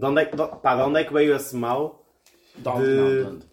De 0.00 0.06
onde, 0.06 0.20
é 0.22 0.24
que, 0.24 0.36
de, 0.36 0.46
pá, 0.62 0.76
de 0.76 0.82
onde 0.82 0.98
é 1.00 1.04
que 1.04 1.12
veio 1.12 1.36
esse 1.36 1.54
mau? 1.54 2.06
Don't, 2.56 2.82
De- 2.82 2.94
não, 2.94 3.22
don't. 3.22 3.46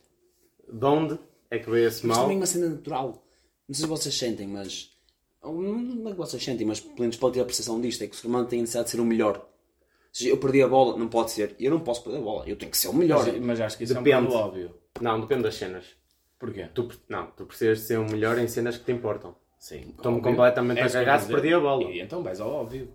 De 0.72 0.86
onde 0.86 1.20
é 1.52 1.60
que 1.60 1.70
veio 1.70 1.88
esse 1.88 2.06
Mas 2.08 2.16
mau? 2.18 2.26
também 2.26 2.38
é 2.38 2.40
uma 2.40 2.46
cena 2.46 2.70
natural. 2.70 3.24
Não 3.68 3.76
sei 3.76 3.84
se 3.84 3.88
vocês 3.90 4.18
sentem, 4.18 4.48
mas. 4.48 4.92
Não 5.44 5.54
não 5.54 6.08
é 6.10 6.12
que 6.12 6.18
vocês 6.18 6.44
sentem, 6.44 6.66
mas 6.66 6.80
pelo 6.80 7.00
menos 7.02 7.18
pode 7.18 7.34
ter 7.36 7.42
a 7.42 7.46
percepção 7.46 7.80
disto: 7.82 8.02
é 8.04 8.08
que 8.08 8.16
o 8.16 8.18
ser 8.18 8.28
humano 8.28 8.48
tem 8.48 8.60
a 8.60 8.62
necessidade 8.62 8.86
de 8.86 8.92
ser 8.92 9.00
o 9.02 9.06
melhor. 9.06 9.38
Ou 9.38 9.46
seja, 10.12 10.30
eu 10.32 10.38
perdi 10.38 10.62
a 10.64 10.68
bola, 10.68 10.98
não 10.98 11.08
pode 11.10 11.32
ser. 11.32 11.56
Eu 11.60 11.70
não 11.72 11.82
posso 11.82 12.02
perder 12.04 12.20
a 12.20 12.22
bola, 12.22 12.48
eu 12.48 12.56
tenho 12.56 12.72
que 12.72 12.78
ser 12.78 12.88
o 12.88 12.94
melhor. 12.94 13.26
Mas, 13.26 13.40
mas 13.42 13.62
acho 13.62 13.78
que 13.78 13.84
isso 13.84 13.94
é 13.94 13.98
Depende. 13.98 14.18
um 14.18 14.26
bocado 14.28 14.44
óbvio. 14.48 14.76
Não, 15.02 15.20
depende 15.22 15.44
das 15.44 15.56
cenas. 15.56 15.86
Porquê? 16.40 16.68
Tu, 16.74 16.88
não, 17.10 17.28
tu 17.32 17.46
precisas 17.46 17.80
de 17.80 17.84
ser 17.86 18.00
o 18.00 18.06
melhor 18.06 18.38
em 18.40 18.48
cenas 18.48 18.78
que 18.78 18.86
te 18.86 18.92
importam. 18.94 19.36
Sim. 19.60 19.90
Estou-me 19.90 20.22
completamente 20.22 20.80
É 20.80 20.84
a 20.84 20.90
cagar 20.90 21.20
se 21.20 21.28
perdi 21.28 21.54
a 21.54 21.60
bola. 21.60 21.84
E 21.84 22.00
então 22.00 22.24
vais 22.24 22.40
ao 22.40 22.50
óbvio. 22.52 22.90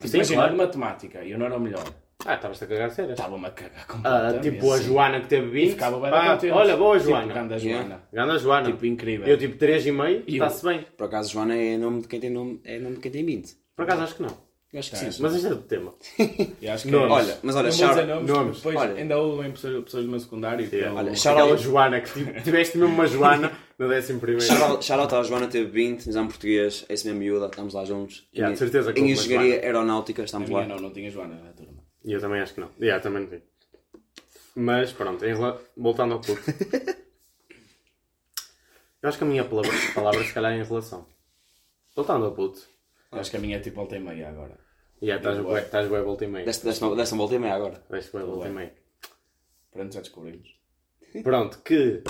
Sim, 0.00 0.16
Imagina, 0.18 0.36
claro. 0.42 0.52
de 0.52 0.58
matemática, 0.58 1.24
eu 1.24 1.38
não 1.38 1.46
era 1.46 1.56
o 1.56 1.60
melhor. 1.60 1.84
Ah, 2.26 2.34
estavas-te 2.34 2.64
a 2.64 2.66
cagar 2.66 2.90
sério. 2.90 3.12
Estava-me 3.12 3.46
a 3.46 3.50
cagar 3.50 3.82
Ah, 3.82 3.92
completamente. 3.92 4.50
tipo 4.50 4.72
a 4.72 4.78
sim. 4.78 4.84
Joana 4.84 5.20
que 5.20 5.26
teve 5.28 5.46
E 5.46 5.50
20. 5.50 5.70
ficava 5.72 6.00
bem 6.00 6.10
contente. 6.30 6.52
olha, 6.52 6.76
boa 6.76 6.96
Tipo, 6.98 7.10
Joana. 7.10 7.32
grande 7.32 7.54
Yeah. 7.66 7.82
Joana. 7.88 8.02
Ganda 8.12 8.38
Joana. 8.38 8.66
Tipo, 8.66 8.86
incrível. 8.86 9.26
Eu 9.26 9.38
tipo 9.38 9.56
3,5 9.58 10.22
E 10.26 10.32
está-se 10.34 10.64
bem. 10.64 10.86
Por 10.96 11.04
acaso, 11.04 11.32
Joana 11.32 11.54
é 11.56 11.76
nome 11.76 12.00
de 12.02 12.08
quem 12.08 12.20
tem 12.20 12.30
nome, 12.30 12.60
é 12.64 12.78
nome 12.78 12.96
de 12.96 13.00
quem 13.02 13.10
tem 13.10 13.24
20. 13.24 13.54
Por 13.76 13.82
acaso 13.82 14.02
acho 14.02 14.14
que 14.16 14.22
não. 14.22 14.44
Eu 14.72 14.80
acho 14.80 14.90
que 14.90 14.96
Tá, 15.04 15.08
sim. 15.12 15.22
Mas 15.22 15.34
isto 15.36 15.46
é 15.46 15.50
do 15.50 15.56
tema. 15.62 15.94
Acho 16.72 16.84
que 16.84 16.90
Nomes. 16.90 17.08
é 17.08 17.12
Olha, 17.12 17.38
mas 17.44 17.54
olha, 17.54 17.68
dizer 17.70 18.06
nomes, 18.08 18.28
nomes. 18.28 18.56
Depois 18.56 18.76
Olha. 18.76 18.94
ainda 18.94 19.18
ouvem 19.18 19.52
pessoas, 19.52 19.84
pessoas 19.84 20.04
do 20.04 20.10
meu 20.10 20.18
secundário. 20.18 20.68
eu- 20.72 20.94
Olha, 20.96 21.14
shout 21.14 21.38
eu- 21.38 21.44
Aquela 21.44 21.56
Joana, 21.58 22.00
que 22.00 22.12
tive- 22.12 22.40
tiveste 22.40 22.76
mesmo 22.78 22.92
uma 22.92 23.06
Joana 23.06 23.52
no 23.78 23.88
décimo 23.88 24.18
primeiro. 24.18 24.44
Shout 24.82 24.90
out 25.00 25.14
à 25.14 25.22
Joana, 25.22 25.46
teve 25.46 25.70
20, 25.70 26.08
exame 26.08 26.26
português, 26.26 26.84
esse 26.88 27.06
mesmo 27.06 27.20
miúda, 27.20 27.46
estamos 27.46 27.72
lá 27.72 27.84
juntos. 27.84 28.26
Yeah, 28.34 28.52
Em- 28.52 28.56
certeza 28.56 28.92
que 28.92 28.98
Em 28.98 29.02
houve 29.04 29.12
engenharia 29.12 29.60
aeronáutica, 29.62 30.22
A 30.22 30.24
estamos 30.24 30.48
minha 30.48 30.62
lá. 30.62 30.66
não, 30.66 30.76
não 30.78 30.90
tinha 30.90 31.08
Joana 31.08 31.36
na 31.36 31.52
turma. 31.52 31.73
E 32.04 32.12
eu 32.12 32.20
também 32.20 32.40
acho 32.40 32.54
que 32.54 32.60
não. 32.60 32.70
Yeah, 32.80 33.02
também 33.02 33.22
não 33.22 33.30
vi. 33.30 33.42
Mas 34.54 34.92
pronto, 34.92 35.24
em 35.24 35.34
rela- 35.34 35.60
voltando 35.76 36.14
ao 36.14 36.20
puto. 36.20 36.40
eu 39.02 39.08
acho 39.08 39.18
que 39.18 39.24
a 39.24 39.26
minha 39.26 39.44
palavra, 39.44 39.70
palavra 39.94 40.24
se 40.24 40.32
calhar 40.32 40.52
é 40.52 40.58
em 40.58 40.64
relação. 40.64 41.06
Voltando 41.94 42.26
ao 42.26 42.32
puto. 42.34 42.60
Eu 43.10 43.18
acho 43.20 43.30
que 43.30 43.36
a 43.36 43.40
minha 43.40 43.56
é 43.56 43.60
tipo 43.60 43.76
volta 43.76 43.96
e 43.96 44.00
meia 44.00 44.28
agora. 44.28 44.58
E 45.00 45.06
yeah, 45.06 45.20
estás 45.20 45.44
bué- 45.44 45.62
estás 45.62 45.88
bué 45.88 46.02
volta 46.02 46.24
e 46.24 46.28
meia. 46.28 46.44
Deste, 46.44 46.64
deste, 46.64 46.82
uma, 46.84 46.94
deste 46.96 47.14
uma 47.14 47.18
volta 47.22 47.34
e 47.34 47.38
meia 47.38 47.54
agora. 47.54 47.82
Deste 47.90 48.12
bué 48.12 48.22
volta 48.22 48.48
e 48.48 48.52
meia. 48.52 48.74
Pronto, 49.70 49.92
já 49.94 50.00
descobrimos. 50.00 50.54
Pronto, 51.22 51.58
que 51.62 52.02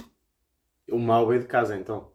o 0.91 0.99
mal 0.99 1.27
veio 1.27 1.41
de 1.41 1.47
casa 1.47 1.77
então. 1.77 2.13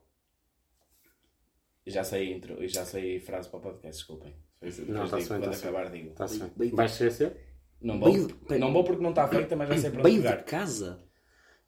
E 1.86 1.92
já 1.92 2.04
sei 2.04 2.32
intro, 2.34 2.63
e 2.63 2.68
já 2.68 2.86
sei 2.86 3.20
frase 3.20 3.50
para 3.50 3.60
o 3.60 3.62
podcast, 3.62 3.98
desculpem. 3.98 4.36
Depois 4.62 4.78
Não, 4.80 4.86
digo, 4.86 5.00
tá-se 5.10 5.15
bem, 5.18 5.28
quando 5.28 5.50
bem. 5.50 5.60
acabar 5.60 5.89
digo. 5.92 6.10
Está-se 6.12 6.39
bem. 6.44 6.70
Vais 6.72 6.92
esquecer? 6.92 7.48
Não 7.82 8.00
vou, 8.00 8.12
Veio- 8.12 8.60
não 8.60 8.74
vou 8.74 8.84
porque 8.84 9.02
não 9.02 9.12
está 9.12 9.28
feita, 9.28 9.56
mas 9.56 9.70
já 9.70 9.78
sei 9.78 9.92
para 9.92 10.00
onde 10.02 10.20
Veio 10.20 10.38
de 10.38 10.44
casa? 10.44 11.00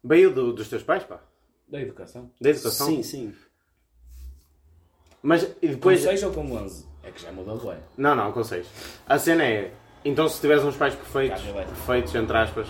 Veio 0.04 0.32
do- 0.34 0.52
dos 0.52 0.68
teus 0.68 0.82
pais, 0.82 1.04
pá. 1.04 1.20
Da 1.68 1.80
educação. 1.80 2.30
Da 2.40 2.50
educação. 2.50 2.86
Sim, 2.86 3.02
sim. 3.02 3.34
Mas 5.22 5.42
e 5.44 5.68
Com 5.68 5.72
depois. 5.74 6.00
6 6.02 6.22
ou 6.24 6.32
com 6.32 6.50
11? 6.52 6.86
É 7.02 7.10
que 7.10 7.22
já 7.22 7.32
mudou, 7.32 7.64
ué. 7.66 7.78
Não, 7.96 8.14
não, 8.14 8.32
com 8.32 8.42
6. 8.44 8.66
A 9.06 9.18
cena 9.18 9.44
é. 9.44 9.72
Então 10.04 10.28
se 10.28 10.40
tiveres 10.40 10.64
uns 10.64 10.76
pais 10.76 10.94
perfeitos, 10.94 11.40
perfeitos, 11.42 12.14
entre 12.14 12.36
aspas, 12.36 12.68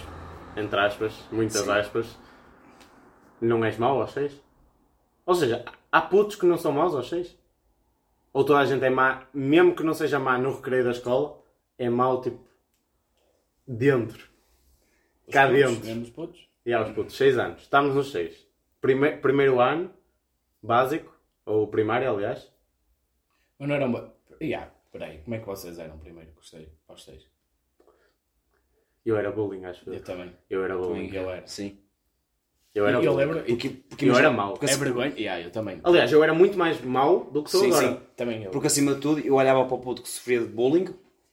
entre 0.57 0.79
aspas, 0.79 1.15
muitas 1.33 1.67
aspas, 1.69 2.07
não 3.41 3.65
és 3.65 3.79
mau 3.79 4.01
aos 4.01 4.13
6? 4.13 4.33
Ou 5.25 5.35
seja, 5.35 5.65
há 5.91 6.01
putos 6.03 6.37
que 6.37 6.45
não 6.45 6.59
são 6.59 6.73
maus 6.73 6.95
aos 6.95 7.09
6? 7.09 7.35
Ou 8.35 8.45
toda 8.45 8.59
a 8.61 8.67
gente 8.67 8.85
é 8.85 8.91
má, 8.91 9.23
mesmo 9.33 9.75
que 9.75 9.83
não 9.83 9.95
seja 9.95 10.19
má 10.19 10.37
no 10.39 10.55
recreio 10.55 10.85
da 10.85 10.91
escola, 10.91 11.39
é 11.79 11.89
mau 11.89 12.21
tipo 12.21 12.39
dentro. 13.67 14.29
Os 15.27 15.33
Cá 15.33 15.47
putos, 15.49 15.63
dentro. 15.63 15.87
mesmo 15.87 16.03
os 16.03 16.11
putos. 16.11 16.49
E 16.65 16.73
aos 16.73 16.91
putos, 16.93 17.17
6 17.17 17.39
anos. 17.39 17.63
Estamos 17.63 17.95
nos 17.95 18.11
6. 18.13 18.47
Prime 18.81 19.17
primeiro 19.19 19.61
ano, 19.61 19.91
básico, 20.63 21.13
ou 21.45 21.67
primário, 21.69 22.09
aliás. 22.11 22.51
Mas 23.59 23.69
não 23.69 23.77
eram... 23.77 24.13
Ya, 24.41 24.73
peraí, 24.91 25.19
como 25.19 25.37
é 25.37 25.39
que 25.39 25.47
vocês 25.47 25.79
eram 25.79 25.99
primeiro? 25.99 26.31
Gostei, 26.35 26.69
aos 26.89 27.05
6. 27.05 27.27
Eu 29.05 29.17
era 29.17 29.31
bullying, 29.33 29.65
acho. 29.65 29.89
Eu 29.89 29.95
Eu, 29.95 30.03
também. 30.05 30.33
eu 30.49 30.65
era 30.65 30.77
bullying. 30.77 31.13
Eu 31.15 31.31
era. 31.31 31.47
Sim. 31.47 31.79
Eu 32.75 32.87
era 32.87 33.01
E 33.01 33.05
eu 33.05 33.13
bullying. 33.13 33.27
lembro... 33.27 33.45
Porque, 33.45 33.69
porque 33.69 34.05
Eu 34.07 34.17
era 34.17 34.31
mau. 34.31 34.57
É 34.63 34.77
vergonha? 34.77 35.13
Ya, 35.19 35.41
eu 35.41 35.51
também. 35.51 35.81
Aliás, 35.85 36.11
eu 36.13 36.23
era 36.23 36.33
muito 36.33 36.57
mais 36.57 36.81
mau 36.81 37.25
do 37.31 37.43
que 37.43 37.51
sou 37.51 37.61
Sim, 37.61 37.67
agora. 37.71 37.89
sim. 37.89 38.01
Também 38.17 38.45
eu. 38.45 38.51
porque 38.51 38.67
acima 38.69 38.95
de 38.95 39.01
tudo 39.01 39.21
eu 39.21 39.35
olhava 39.35 39.65
para 39.67 39.75
o 39.75 39.81
puto 39.81 40.03
que 40.03 40.09
sofria 40.09 40.41
de 40.41 40.47
bullying 40.47 40.87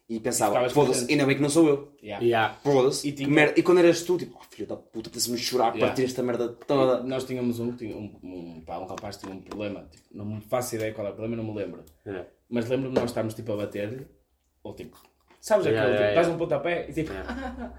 e 0.10 0.20
pensava, 0.20 0.52
ficavas 0.54 0.74
foda-se, 0.74 1.12
ainda 1.12 1.26
bem 1.26 1.36
que 1.36 1.42
não 1.42 1.50
sou 1.50 1.68
eu. 1.68 1.94
Ya. 2.02 2.18
Yeah. 2.20 2.56
Foda-se. 2.64 3.08
E 3.08 3.12
E, 3.12 3.14
tinha- 3.14 3.54
e 3.56 3.62
quando 3.62 3.78
eras 3.78 4.02
tu, 4.02 4.18
tipo, 4.18 4.38
oh, 4.40 4.44
filho 4.50 4.68
da 4.68 4.76
puta, 4.76 5.10
preciso-me 5.10 5.38
chorar, 5.38 5.68
Yeah. 5.76 5.86
partir 5.86 6.04
esta 6.06 6.24
merda 6.24 6.50
toda. 6.50 7.04
Nós 7.04 7.24
tínhamos 7.26 7.60
um, 7.60 7.72
tinha 7.76 7.96
um, 7.96 8.20
um, 8.24 8.64
pá, 8.66 8.80
um 8.80 8.86
rapaz 8.86 9.18
tinha 9.18 9.32
um 9.32 9.40
problema, 9.42 9.88
tipo, 9.92 10.06
não 10.12 10.26
me 10.26 10.42
faço 10.42 10.76
ideia 10.76 10.92
qual 10.94 11.06
é 11.08 11.12
o 11.12 11.14
problema, 11.14 11.42
não 11.44 11.54
me 11.54 11.60
lembro. 11.60 11.84
É. 12.08 12.26
Mas 12.50 12.68
lembro-me 12.68 12.96
de 12.96 13.00
nós 13.02 13.12
estarmos 13.12 13.36
tipo 13.36 13.52
a 13.54 13.58
bater-lhe, 13.58 14.08
ou 14.64 14.74
tipo, 14.74 14.98
sabes 15.40 15.68
aquele, 15.68 15.78
Yeah, 15.82 15.92
tipo, 15.92 16.02
yeah, 16.04 16.16
dás 16.16 16.28
yeah. 16.28 16.36
um 16.36 16.38
pontapé 16.40 16.90
e 16.90 16.94
tipo, 16.94 17.12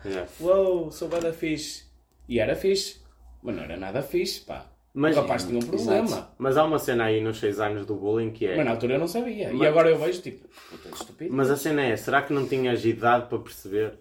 Yeah. 0.05 0.29
uou, 0.41 0.91
sou 0.93 1.09
bada 1.09 1.33
fixe. 1.33 1.85
E 2.29 2.39
era 2.39 2.55
fixe, 2.55 3.01
mas 3.43 3.57
não 3.57 3.65
era 3.65 3.77
nada 3.77 4.03
fixe, 4.03 4.41
pá. 4.43 4.70
Mas- 4.93 5.17
o 5.17 5.21
rapaz 5.21 5.45
tinha 5.45 5.59
um 5.59 5.63
problema. 5.67 6.05
Exato. 6.05 6.35
Mas 6.39 6.57
há 6.57 6.65
uma 6.65 6.79
cena 6.79 7.05
aí 7.05 7.21
nos 7.21 7.39
6 7.39 7.61
anos 7.61 7.87
do 7.87 7.95
bullying 7.95 8.31
que 8.33 8.47
é. 8.47 8.57
Mas 8.57 8.65
na 8.65 8.73
altura 8.73 8.95
eu 8.95 8.99
não 8.99 9.07
sabia. 9.09 9.51
E 9.51 9.55
Mas- 9.55 9.69
agora 9.69 9.89
eu 9.91 9.99
vejo 9.99 10.21
tipo, 10.21 10.49
puta 10.69 10.89
estúpido. 10.89 11.33
Mas 11.35 11.51
a 11.51 11.57
cena 11.57 11.83
é, 11.83 11.97
será 11.97 12.23
que 12.23 12.33
não 12.33 12.47
tinhas 12.47 12.85
idade 12.85 13.29
para 13.29 13.39
perceber? 13.39 13.99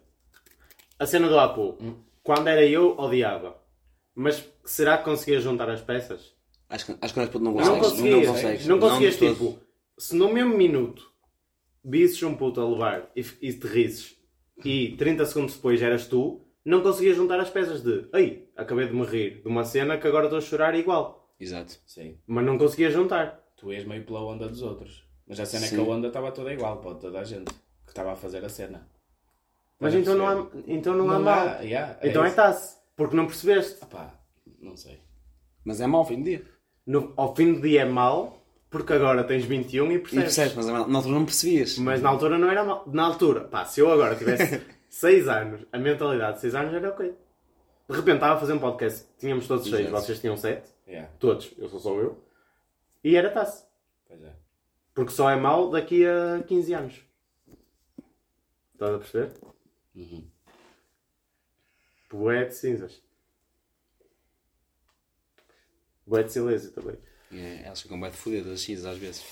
A 0.98 1.06
cena 1.06 1.28
do 1.30 1.40
Apu, 1.40 1.78
Hum. 1.80 1.96
quando 2.24 2.48
era 2.48 2.66
eu, 2.66 2.96
odiava. 2.98 3.56
Mas 4.16 4.44
será 4.66 4.98
que 4.98 5.06
conseguias 5.06 5.44
juntar 5.44 5.70
as 5.70 5.82
peças? 5.82 6.34
Acho 6.68 6.86
que, 6.88 6.98
acho 7.02 7.14
que 7.14 7.20
nós 7.20 7.30
puto 7.30 7.44
não 7.46 7.54
Não 7.54 7.80
consegues. 7.80 7.90
conseguias. 7.90 8.66
Não, 8.66 8.78
Não, 8.78 8.80
consegues. 8.80 8.80
conseguias, 8.80 9.14
de 9.14 9.20
todo. 9.20 9.52
tipo, 9.54 9.66
se 9.98 10.16
no 10.16 10.34
mesmo 10.34 10.58
minuto 10.58 11.10
visses 11.86 12.22
um 12.24 12.36
puto 12.36 12.60
a 12.62 12.68
levar 12.70 13.10
e, 13.16 13.24
e 13.42 13.54
te 13.54 13.66
risses 13.68 14.16
e 14.66 14.96
30 14.98 15.26
segundos 15.26 15.56
depois 15.56 15.82
eras 15.82 16.06
tu, 16.08 16.46
não 16.66 16.82
conseguias 16.82 17.16
juntar 17.16 17.40
as 17.40 17.50
peças 17.50 17.82
de 17.82 18.08
ei, 18.14 18.50
acabei 18.56 18.88
de 18.88 18.94
me 18.94 19.06
rir 19.06 19.42
de 19.42 19.48
uma 19.48 19.64
cena 19.64 19.98
que 19.98 20.08
agora 20.08 20.26
estou 20.26 20.38
a 20.40 20.42
chorar 20.42 20.76
igual. 20.76 21.30
Exato. 21.40 21.80
Sim, 21.86 22.18
Mas 22.28 22.46
não 22.46 22.58
conseguias 22.58 22.94
juntar. 22.94 23.40
tu 23.56 23.72
és 23.72 23.86
meio 23.86 24.04
pela 24.06 24.24
onda 24.24 24.48
dos 24.48 24.62
outros. 24.62 25.04
Mas 25.28 25.40
a 25.40 25.46
cena 25.46 25.66
é 25.66 25.70
Sim. 25.70 25.76
que 25.76 25.82
a 25.82 25.86
onda 25.94 26.08
estava 26.08 26.32
toda 26.32 26.52
igual 26.54 26.78
para 26.82 26.96
toda 26.96 27.20
a 27.20 27.24
gente 27.24 27.54
que 27.54 27.90
estava 27.90 28.12
a 28.12 28.16
fazer 28.16 28.44
a 28.44 28.50
cena. 28.50 28.88
Mas 29.80 29.94
então 29.94 30.16
não, 30.16 30.28
há, 30.28 30.48
então 30.68 30.94
não, 30.96 31.10
há 31.10 31.20
mal. 31.20 31.46
yeah, 31.64 31.98
então 32.04 32.26
é 32.26 32.32
tasse. 32.32 32.78
Porque 32.96 33.16
não 33.16 33.26
percebeste. 33.28 33.78
Ah 33.82 33.86
pá, 33.86 34.14
não 34.62 34.76
sei. 34.76 35.00
Mas 35.64 35.80
é 35.80 35.88
mau 35.88 36.02
ao 36.02 36.06
fim 36.08 36.18
do 36.18 36.24
dia. 36.26 36.44
No- 36.86 37.14
ao 37.16 37.34
fim 37.36 37.54
do 37.54 37.62
dia 37.62 37.82
é 37.84 37.86
mal, 37.86 38.44
porque 38.70 38.92
agora 38.92 39.24
tens 39.24 39.46
21 39.46 39.92
e 39.92 39.96
E 39.96 40.00
percebes. 40.00 40.24
percebes, 40.36 40.56
mas 40.56 40.66
na 40.68 40.98
altura 40.98 41.14
não 41.16 41.26
percebias. 41.26 41.78
Mas 41.78 42.02
na 42.02 42.10
altura 42.10 42.38
não 42.38 42.50
era 42.52 42.64
mal. 42.66 42.84
Na 42.92 43.04
altura, 43.06 43.42
pá, 43.46 43.64
se 43.66 43.80
eu 43.80 43.90
agora 43.92 44.16
tivesse 44.16 44.62
6 44.90 45.28
anos, 45.28 45.66
a 45.72 45.78
mentalidade 45.78 46.36
de 46.36 46.42
6 46.42 46.56
anos 46.56 46.74
era 46.74 46.90
ok. 46.90 47.16
De 47.88 47.96
repente 47.96 48.16
estava 48.16 48.36
a 48.36 48.40
fazer 48.40 48.54
um 48.54 48.60
podcast, 48.60 49.08
tínhamos 49.18 49.48
todos 49.48 49.66
6, 49.70 49.88
Exato. 49.88 50.02
vocês 50.04 50.20
tinham 50.20 50.38
7, 50.38 50.68
Yeah, 50.88 51.08
todos, 51.20 51.52
eu 51.58 51.70
sou 51.70 51.80
só 51.80 51.96
eu, 52.00 52.24
e 53.04 53.16
era 53.16 53.30
tasse. 53.32 53.66
pois 54.08 54.22
é. 54.24 54.34
Porque 54.94 55.12
só 55.12 55.30
é 55.30 55.36
mal 55.36 55.70
daqui 55.70 56.06
a 56.06 56.44
15 56.44 56.74
anos. 56.74 57.02
Estás 58.74 58.96
a 58.96 58.98
perceber? 58.98 59.32
Uhum. 59.96 60.28
Bué 62.12 62.46
de 62.46 62.56
cinzas. 62.56 63.02
Bué 66.06 66.24
de 66.24 66.32
silêncio 66.32 66.72
também. 66.72 66.98
É, 67.32 67.64
elas 67.66 67.82
ficam 67.82 68.00
bem 68.02 68.12
fodidas, 68.12 68.52
as 68.52 68.62
cinzas 68.62 68.86
às 68.88 68.98
vezes. 68.98 69.24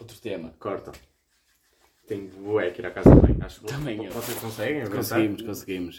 Outro 0.00 0.18
tema. 0.20 0.52
Corta. 0.58 0.90
Tenho 2.06 2.28
bué 2.28 2.70
que 2.70 2.80
ir 2.82 2.86
à 2.86 2.90
casa 2.90 3.14
de 3.14 3.20
banho. 3.20 3.36
Acho 3.40 3.60
que 3.60 3.66
Também 3.66 4.04
eu. 4.04 4.12
vocês 4.12 4.38
conseguem 4.38 4.82
aguentar? 4.82 4.96
Conseguimos, 4.96 5.42
conseguimos. 5.42 5.98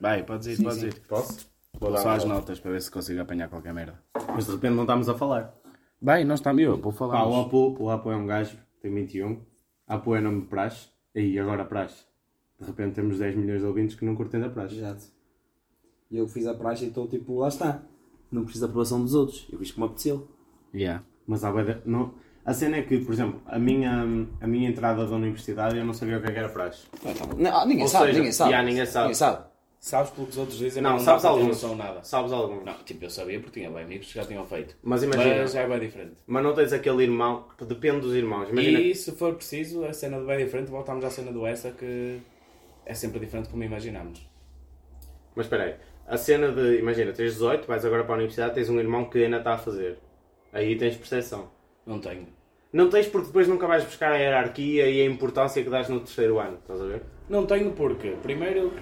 Vai, 0.00 0.22
podes 0.24 0.46
ir, 0.58 0.62
podes 0.62 0.82
ir. 0.82 1.00
Posso? 1.08 1.50
Vou 1.78 1.90
Vou 1.90 1.92
dar 1.92 1.98
só 1.98 2.08
uma 2.08 2.14
as 2.16 2.22
volta. 2.24 2.38
notas 2.40 2.60
para 2.60 2.70
ver 2.72 2.82
se 2.82 2.90
consigo 2.90 3.20
apanhar 3.20 3.48
qualquer 3.48 3.72
merda. 3.74 4.00
Mas 4.34 4.46
de 4.46 4.52
repente 4.52 4.74
não 4.74 4.82
estamos 4.82 5.08
a 5.08 5.14
falar. 5.14 5.54
Vai, 6.00 6.24
nós 6.24 6.40
estamos. 6.40 6.62
Eu, 6.62 6.76
vou 6.80 6.92
falar. 6.92 7.14
Pá, 7.14 7.24
o 7.26 7.40
Apo, 7.40 7.76
o 7.78 7.90
Apo 7.90 8.10
é 8.10 8.16
um 8.16 8.26
gajo, 8.26 8.56
tem 8.80 8.92
21. 8.94 9.40
Apo 9.86 10.14
é 10.14 10.20
nome 10.20 10.42
de 10.42 10.46
praxe. 10.46 10.88
E 11.14 11.38
agora 11.38 11.64
praxe. 11.64 12.04
De 12.58 12.66
repente 12.66 12.94
temos 12.94 13.18
10 13.18 13.36
milhões 13.36 13.60
de 13.60 13.66
ouvintes 13.66 13.96
que 13.96 14.04
não 14.04 14.14
curtem 14.14 14.40
da 14.40 14.48
praxe. 14.48 14.76
Exato. 14.76 15.04
E 16.10 16.16
eu 16.16 16.26
fiz 16.28 16.46
a 16.46 16.54
praxe 16.54 16.84
e 16.84 16.88
estou 16.88 17.06
tipo, 17.08 17.38
lá 17.38 17.48
está. 17.48 17.82
Não 18.30 18.42
preciso 18.44 18.64
da 18.64 18.70
aprovação 18.70 19.02
dos 19.02 19.14
outros. 19.14 19.46
Eu 19.52 19.58
fiz 19.58 19.72
como 19.72 19.86
apeteceu. 19.86 20.28
Yeah. 20.74 21.04
Mas 21.26 21.44
há 21.44 21.50
bué 21.52 21.64
de- 21.64 21.82
não 21.88 22.14
A 22.44 22.52
cena 22.52 22.78
é 22.78 22.82
que, 22.82 22.98
por 22.98 23.12
exemplo, 23.12 23.40
a 23.46 23.58
minha, 23.58 24.02
a 24.40 24.46
minha 24.46 24.68
entrada 24.68 25.06
da 25.06 25.14
universidade 25.14 25.78
eu 25.78 25.84
não 25.84 25.94
sabia 25.94 26.18
o 26.18 26.20
que 26.20 26.28
é 26.28 26.32
que 26.32 26.38
era 26.38 26.48
praxe. 26.48 26.86
Não, 27.04 27.14
tá. 27.14 27.26
Não, 27.36 27.56
ah, 27.56 27.64
ninguém 27.64 27.86
sabe, 27.86 28.06
seja, 28.06 28.18
ninguém 28.18 28.32
sabe. 28.32 28.50
já, 28.50 28.62
ninguém 28.62 28.86
sabe. 28.86 29.04
Ninguém 29.04 29.14
sabe. 29.14 29.52
Sabes 29.78 30.10
pelo 30.12 30.26
que 30.28 30.32
os 30.32 30.38
outros 30.38 30.58
dizem, 30.58 30.80
Não, 30.80 30.92
mas 30.92 31.02
sabes 31.02 31.24
alguns. 31.24 31.48
noção 31.48 31.74
nada. 31.74 32.04
Sabes 32.04 32.32
algum? 32.32 32.64
Não, 32.64 32.74
tipo, 32.84 33.04
eu 33.04 33.10
sabia 33.10 33.40
porque 33.40 33.58
tinha 33.58 33.70
bem 33.70 33.82
amigos 33.82 34.06
que 34.06 34.14
já 34.14 34.24
tinham 34.24 34.46
feito. 34.46 34.76
Mas 34.82 35.02
imagina, 35.02 35.28
Mas 35.30 35.40
mas, 35.40 35.52
já 35.52 35.60
é 35.62 35.68
bem 35.68 35.80
diferente. 35.80 36.14
não 36.28 36.54
tens 36.54 36.72
aquele 36.72 37.02
irmão, 37.02 37.48
que 37.58 37.64
depende 37.64 38.00
dos 38.00 38.14
irmãos. 38.14 38.48
Imagina, 38.48 38.78
E 38.80 38.94
se 38.94 39.10
for 39.12 39.34
preciso, 39.34 39.84
a 39.84 39.92
cena 39.92 40.20
do 40.20 40.26
bem 40.26 40.38
diferente, 40.44 40.70
voltamos 40.70 41.04
à 41.04 41.10
cena 41.10 41.32
do 41.32 41.44
essa 41.44 41.72
que 41.72 42.20
é 42.86 42.94
sempre 42.94 43.18
diferente 43.18 43.48
como 43.48 43.62
imaginamos. 43.64 44.24
mas 45.34 45.46
espera 45.46 45.64
aí, 45.64 45.74
a 46.06 46.16
cena 46.16 46.52
de, 46.52 46.78
imagina, 46.78 47.12
tens 47.12 47.32
18, 47.32 47.66
vais 47.66 47.84
agora 47.84 48.04
para 48.04 48.14
a 48.14 48.18
universidade, 48.18 48.54
tens 48.54 48.68
um 48.68 48.78
irmão 48.78 49.06
que 49.06 49.24
ainda 49.24 49.38
está 49.38 49.54
a 49.54 49.58
fazer. 49.58 49.98
Aí 50.52 50.76
tens 50.76 50.96
percepção. 50.96 51.50
Não 51.86 51.98
tenho. 51.98 52.26
Não 52.72 52.88
tens 52.88 53.06
porque 53.06 53.26
depois 53.26 53.46
nunca 53.48 53.66
vais 53.66 53.84
buscar 53.84 54.12
a 54.12 54.16
hierarquia 54.16 54.88
e 54.88 55.02
a 55.02 55.04
importância 55.04 55.62
que 55.62 55.68
dás 55.68 55.88
no 55.88 56.00
terceiro 56.00 56.38
ano, 56.38 56.58
estás 56.60 56.80
a 56.80 56.84
ver? 56.84 57.02
Não 57.28 57.44
tenho 57.44 57.72
porque, 57.72 58.16
primeiro, 58.22 58.72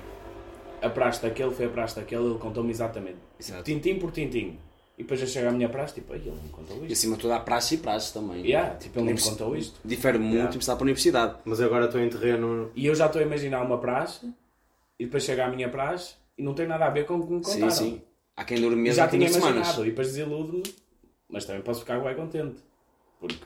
a 0.80 0.88
praxe 0.88 1.22
daquele 1.22 1.50
foi 1.50 1.66
a 1.66 1.68
praxe 1.68 1.96
daquele, 1.96 2.24
ele 2.24 2.38
contou-me 2.38 2.70
exatamente. 2.70 3.18
Exato. 3.38 3.64
Tintim 3.64 3.98
por 3.98 4.12
tintim. 4.12 4.58
E 4.96 5.02
depois 5.02 5.18
já 5.18 5.26
chega 5.26 5.48
a 5.48 5.52
minha 5.52 5.68
praxe, 5.68 5.94
tipo, 5.94 6.12
"Ai, 6.12 6.18
ele 6.18 6.30
não 6.30 6.42
me 6.42 6.48
contou 6.50 6.76
E 6.76 6.80
isto. 6.82 6.92
acima 6.92 7.16
de 7.16 7.22
tudo 7.22 7.32
há 7.32 7.40
praxe 7.40 7.74
e 7.74 7.78
praxe 7.78 8.12
também. 8.12 8.44
Yeah, 8.44 8.74
tipo, 8.76 8.98
ele 8.98 9.06
não 9.08 9.14
me 9.14 9.20
contou 9.20 9.56
isto. 9.56 9.80
Difere 9.82 10.18
muito 10.18 10.34
Yeah. 10.34 10.54
em 10.54 10.58
estar 10.58 10.74
para 10.76 10.82
a 10.82 10.84
universidade. 10.84 11.36
Mas 11.44 11.60
agora 11.60 11.86
estou 11.86 12.00
em 12.02 12.08
terreno. 12.10 12.70
E 12.76 12.86
eu 12.86 12.94
já 12.94 13.06
estou 13.06 13.20
a 13.20 13.24
imaginar 13.24 13.62
uma 13.62 13.78
praxe, 13.78 14.30
e 14.98 15.06
depois 15.06 15.24
chega 15.24 15.46
a 15.46 15.48
minha 15.48 15.70
praxe, 15.70 16.14
e 16.36 16.42
não 16.42 16.52
tem 16.54 16.66
nada 16.66 16.84
a 16.84 16.90
ver 16.90 17.06
com 17.06 17.14
o 17.16 17.26
que 17.26 17.32
me 17.32 17.42
contaram. 17.42 17.70
Sim, 17.70 17.84
sim. 17.96 18.02
Há 18.36 18.44
quem 18.44 18.60
dure 18.60 18.74
E 18.74 18.78
mesmo 18.78 18.96
já 18.96 19.04
há 19.04 19.08
quem 19.08 19.18
tinha 19.20 19.30
imaginado, 19.30 19.64
semanas. 19.64 19.78
e 19.78 19.90
depois 19.90 20.06
desilude-me, 20.08 20.62
mas 21.30 21.44
também 21.46 21.62
posso 21.62 21.80
ficar 21.80 21.98
bem 22.00 22.14
contente. 22.14 22.56
Porque 23.20 23.36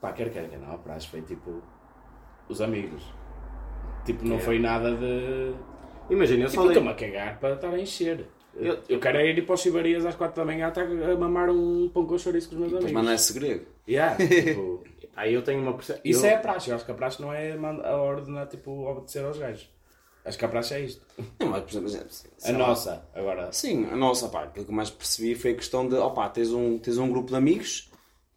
Pá, 0.00 0.12
quer 0.12 0.30
quer 0.30 0.48
que 0.48 0.56
não, 0.56 0.72
a 0.72 0.78
praxe 0.78 1.06
foi 1.08 1.22
tipo. 1.22 1.62
Os 2.48 2.60
amigos. 2.60 3.02
Tipo, 4.04 4.24
não 4.24 4.38
foi 4.38 4.58
nada 4.58 4.96
de. 4.96 5.54
Imagina, 6.08 6.44
eu 6.44 6.48
Tipo, 6.50 6.62
dei... 6.62 6.70
estou-me 6.72 6.90
a 6.90 6.94
cagar 6.94 7.38
para 7.38 7.54
estar 7.54 7.68
a 7.68 7.78
encher. 7.78 8.26
Eu, 8.54 8.78
eu 8.88 8.98
quero 8.98 9.18
é 9.18 9.30
ir 9.30 9.46
para 9.46 9.54
os 9.54 9.60
chibarias 9.60 10.04
às 10.04 10.16
4 10.16 10.34
da 10.34 10.44
manhã 10.44 10.72
a 10.72 11.16
mamar 11.16 11.50
um 11.50 11.88
pão 11.88 12.04
com 12.04 12.18
chouriço 12.18 12.48
com 12.48 12.56
os 12.56 12.60
meus 12.60 12.72
Mas 12.72 12.84
amigos. 12.84 13.04
não 13.04 13.12
é 13.12 13.16
segredo. 13.16 13.66
Yeah, 13.88 14.16
tipo, 14.26 14.82
Aí 15.14 15.34
eu 15.34 15.42
tenho 15.42 15.60
uma 15.60 15.74
percepção... 15.74 16.02
isso 16.04 16.24
eu... 16.26 16.30
é 16.30 16.34
a 16.34 16.38
praxe. 16.38 16.70
Eu 16.70 16.76
acho 16.76 16.84
que 16.84 16.90
a 16.90 16.94
praxe 16.94 17.20
não 17.22 17.32
é 17.32 17.52
a 17.52 17.96
ordem, 17.96 18.36
é, 18.38 18.46
tipo, 18.46 18.70
obedecer 18.88 19.24
aos 19.24 19.38
gajos. 19.38 19.68
Acho 20.24 20.38
que 20.38 20.44
a 20.44 20.48
praxe 20.48 20.74
é 20.74 20.80
isto. 20.80 21.06
Não, 21.38 21.48
mas, 21.48 21.62
por 21.62 21.82
exemplo, 21.84 22.08
A 22.44 22.52
lá. 22.52 22.58
nossa, 22.58 23.08
agora. 23.14 23.52
Sim, 23.52 23.86
a 23.90 23.96
nossa, 23.96 24.28
pá, 24.28 24.44
aquilo 24.44 24.66
que 24.66 24.72
mais 24.72 24.90
percebi 24.90 25.34
foi 25.34 25.52
a 25.52 25.54
questão 25.54 25.88
de, 25.88 25.94
opá, 25.94 26.28
tens 26.28 26.50
um, 26.52 26.78
tens 26.78 26.98
um 26.98 27.10
grupo 27.10 27.28
de 27.30 27.36
amigos, 27.36 27.89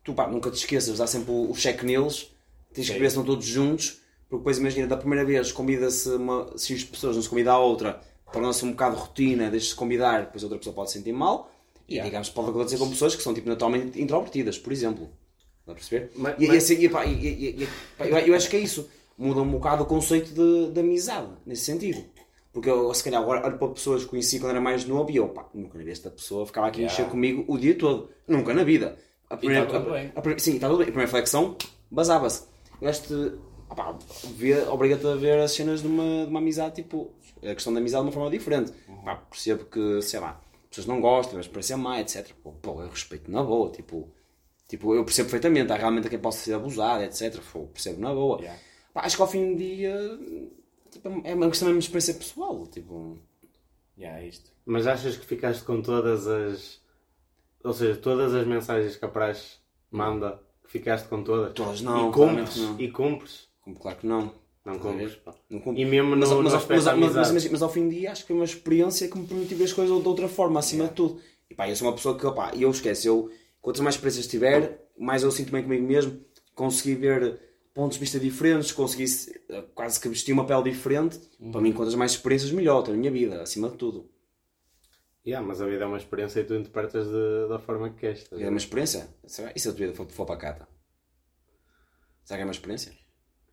tu, 0.04 0.14
pá, 0.14 0.28
nunca 0.28 0.50
te 0.52 0.58
esqueças, 0.58 0.98
dá 0.98 1.08
sempre 1.08 1.32
o, 1.32 1.52
o 1.52 1.56
cheque 1.56 1.86
neles, 1.86 2.32
tens 2.74 2.88
que 2.90 2.94
ver 3.00 3.10
se 3.10 3.18
estão 3.18 3.24
todos 3.24 3.46
juntos, 3.46 4.02
porque 4.30 4.38
depois 4.42 4.58
imagina, 4.58 4.88
da 4.88 4.98
primeira 4.98 5.24
vez 5.26 5.52
convida-se 5.52 6.10
uma, 6.10 6.58
se 6.58 6.74
as 6.74 6.84
pessoas 6.84 7.16
não 7.16 7.24
se 7.24 7.30
convida 7.30 7.52
a 7.52 7.58
outra, 7.60 8.02
torna-se 8.32 8.66
um 8.66 8.72
bocado 8.72 8.96
rotina, 8.98 9.50
deixa-se 9.50 9.76
convidar, 9.76 10.22
depois 10.26 10.44
a 10.44 10.48
outra 10.48 10.58
pessoa 10.58 10.74
pode 10.76 10.92
se 10.92 10.98
sentir 10.98 11.14
mal, 11.14 11.50
e 11.88 11.94
Yeah. 11.96 12.10
digamos, 12.10 12.30
pode 12.30 12.50
acontecer 12.50 12.78
com 12.78 12.90
pessoas 12.90 13.14
que 13.16 13.22
são, 13.22 13.34
tipo, 13.34 13.48
naturalmente 13.50 14.02
introvertidas, 14.02 14.58
por 14.58 14.72
exemplo. 14.72 15.10
Dá 15.68 15.74
a 15.74 15.76
perceber? 15.76 16.12
Mas- 16.16 16.36
e, 16.40 16.48
mas- 16.48 16.70
pá, 16.92 17.04
pá, 17.98 18.06
eu, 18.06 18.18
eu 18.28 18.36
acho 18.36 18.50
que 18.50 18.56
é 18.56 18.60
isso, 18.60 18.90
muda 19.18 19.42
um 19.42 19.52
bocado 19.52 19.84
o 19.84 19.86
conceito 19.86 20.34
de, 20.34 20.72
de 20.72 20.80
amizade, 20.80 21.28
nesse 21.46 21.64
sentido. 21.66 22.04
Porque 22.54 22.70
eu, 22.70 22.94
se 22.94 23.04
calhar, 23.04 23.22
agora 23.22 23.46
olho 23.46 23.58
para 23.58 23.68
pessoas 23.70 24.04
que 24.04 24.10
conheci 24.10 24.40
quando 24.40 24.52
era 24.52 24.62
mais 24.62 24.86
novo 24.86 25.12
e 25.12 25.18
eu, 25.18 25.28
pá, 25.30 25.48
nunca 25.54 25.74
na 25.78 25.80
vida 25.84 25.92
esta 25.92 26.10
pessoa 26.10 26.46
ficava 26.46 26.68
aqui 26.68 26.78
a 26.80 26.82
Yeah. 26.84 26.94
encher 27.04 27.12
comigo 27.12 27.44
o 27.48 27.58
dia 27.58 27.76
todo. 27.76 28.10
Nunca 28.28 28.54
na 28.54 28.64
vida. 28.64 28.98
A 29.34 29.38
primeira, 29.38 29.66
tá 29.66 29.80
tudo 29.80 29.90
a- 29.90 29.94
bem. 30.00 30.12
a 30.16 30.40
sim, 30.40 30.56
está 30.56 30.68
tudo 30.68 30.78
bem. 30.80 30.88
A 30.88 30.92
primeira 30.92 31.10
flexão 31.12 31.58
basava-se. 31.90 32.44
Eu 32.82 32.90
acho 32.90 33.04
que, 33.04 33.34
ah, 33.70 33.76
pá, 33.76 33.98
vê- 34.36 34.62
obriga-te 34.68 35.06
a 35.08 35.16
ver 35.16 35.40
as 35.40 35.52
cenas 35.52 35.82
de 35.82 35.88
uma, 35.88 36.26
de 36.26 36.30
uma 36.30 36.40
amizade, 36.40 36.76
tipo, 36.76 37.12
a 37.42 37.54
questão 37.54 37.74
da 37.74 37.80
amizade 37.80 38.04
de 38.04 38.08
uma 38.10 38.14
forma 38.14 38.30
diferente. 38.30 38.72
Pá, 39.04 39.16
percebo 39.16 39.66
que, 39.66 40.02
sei 40.02 40.20
lá, 40.20 40.40
pessoas 40.70 40.88
não 40.88 41.00
gostam, 41.02 41.36
mas 41.38 41.48
parecer 41.48 41.76
má, 41.76 42.00
etc. 42.00 42.32
Pô, 42.44 42.52
pô, 42.54 42.82
eu 42.82 42.90
respeito 42.90 43.30
na 43.32 43.44
boa, 43.44 43.70
tipo, 43.72 44.10
tipo, 44.68 44.94
eu 44.96 45.04
percebo 45.06 45.30
perfeitamente. 45.30 45.72
Há 45.72 45.76
realmente 45.78 46.10
quem 46.10 46.20
possa 46.20 46.40
ser 46.40 46.54
abusado, 46.54 47.04
etc. 47.04 47.40
Pô, 47.52 47.68
percebo 47.68 48.00
na 48.02 48.14
boa. 48.14 48.40
Yeah. 48.40 48.60
Pá, 48.94 49.02
acho 49.02 49.16
que 49.16 49.22
ao 49.22 49.28
fim 49.28 49.54
do 49.54 49.58
dia, 49.58 49.96
tipo, 50.92 51.10
é 51.24 51.34
uma 51.34 51.48
questão 51.50 51.68
mesmo 51.68 51.80
de 51.80 51.86
experiência 51.86 52.14
pessoal, 52.16 52.66
tipo... 52.68 53.18
Yeah, 53.98 54.20
é 54.20 54.28
isto. 54.28 54.52
Mas 54.66 54.88
achas 54.88 55.16
que 55.18 55.26
ficaste 55.26 55.64
com 55.64 55.82
todas 55.82 56.26
as. 56.28 56.82
Ou 57.64 57.74
seja, 57.74 57.96
todas 57.96 58.34
as 58.34 58.46
mensagens 58.46 58.96
que 58.96 59.06
a 59.06 59.08
praxe 59.08 59.58
manda, 59.90 60.40
que 60.64 60.72
ficaste 60.72 61.08
com 61.08 61.24
todas? 61.24 61.54
Todas 61.54 61.82
não, 61.82 62.10
E 62.10 62.14
cumpres? 62.14 62.58
não. 62.58 62.80
E 62.80 62.92
cumpres? 62.92 63.48
Como 63.62 63.78
claro 63.80 63.98
que 63.98 64.08
não. 64.08 64.34
Não 64.66 64.80
cumpres. 64.80 65.18
Não. 65.50 65.74
E 65.76 65.86
mesmo 65.86 66.16
Mas, 66.16 66.30
no 66.30 66.44
mas, 66.44 66.54
mas, 66.54 66.86
mas, 66.86 67.32
mas, 67.34 67.52
mas- 67.52 67.62
ao 67.62 67.70
fim 67.70 67.88
do 67.90 67.94
dia 67.96 68.12
acho 68.12 68.22
que 68.22 68.28
foi 68.28 68.36
uma 68.36 68.46
experiência 68.46 69.08
que 69.10 69.18
me 69.18 69.26
permitiu 69.28 69.58
ver 69.58 69.66
as 69.66 69.74
coisas 69.74 70.02
de 70.02 70.08
outra 70.08 70.28
forma, 70.28 70.60
acima 70.60 70.88
de 70.88 70.94
tudo. 70.94 71.20
E 71.50 71.54
pá, 71.56 71.70
eu 71.70 71.76
sou 71.76 71.88
uma 71.88 71.94
pessoa 71.94 72.18
que, 72.18 72.26
opá, 72.26 72.52
eu 72.56 72.70
esqueço, 72.72 73.08
eu, 73.08 73.30
quantas 73.62 73.82
mais 73.82 73.96
experiências 73.96 74.28
tiver, 74.28 74.88
mais 74.98 75.22
eu 75.24 75.32
sinto 75.32 75.52
bem 75.52 75.64
comigo 75.64 75.86
mesmo, 75.86 76.18
consegui 76.56 76.96
ver 76.96 77.40
pontos 77.74 77.96
de 77.98 78.00
vista 78.00 78.20
diferentes, 78.20 78.72
consegui 78.72 79.06
eh, 79.50 79.64
quase 79.76 80.00
que 80.00 80.08
vestir 80.08 80.32
uma 80.32 80.46
pele 80.46 80.64
diferente. 80.64 81.20
Para 81.52 81.60
mim, 81.60 81.74
quantas 81.74 81.96
mais 81.96 82.12
experiências, 82.12 82.52
melhor, 82.52 82.88
na 82.88 82.94
minha 82.96 83.12
vida, 83.12 83.42
acima 83.42 83.68
de 83.70 83.76
tudo. 83.78 84.10
Yeah, 85.26 85.46
mas 85.48 85.62
a 85.62 85.66
vida 85.66 85.84
é 85.84 85.88
uma 85.88 85.98
experiência 85.98 86.42
e 86.42 86.44
tu 86.44 86.54
interpretas 86.54 87.08
de- 87.08 87.48
da 87.48 87.58
forma 87.58 87.90
que 87.92 88.00
queres. 88.02 88.28
a 88.32 88.40
É 88.42 88.50
uma 88.50 88.58
experiência? 88.58 89.08
Será? 89.26 89.52
E 89.56 89.60
se 89.60 89.70
a 89.70 89.72
tua 89.72 89.80
vida 89.80 89.94
for, 89.94 90.06
for 90.10 90.26
para 90.26 90.38
cá? 90.38 90.54
tá? 90.54 90.68
Será 92.26 92.38
que 92.38 92.42
é 92.42 92.46
uma 92.46 92.52
experiência? 92.52 92.92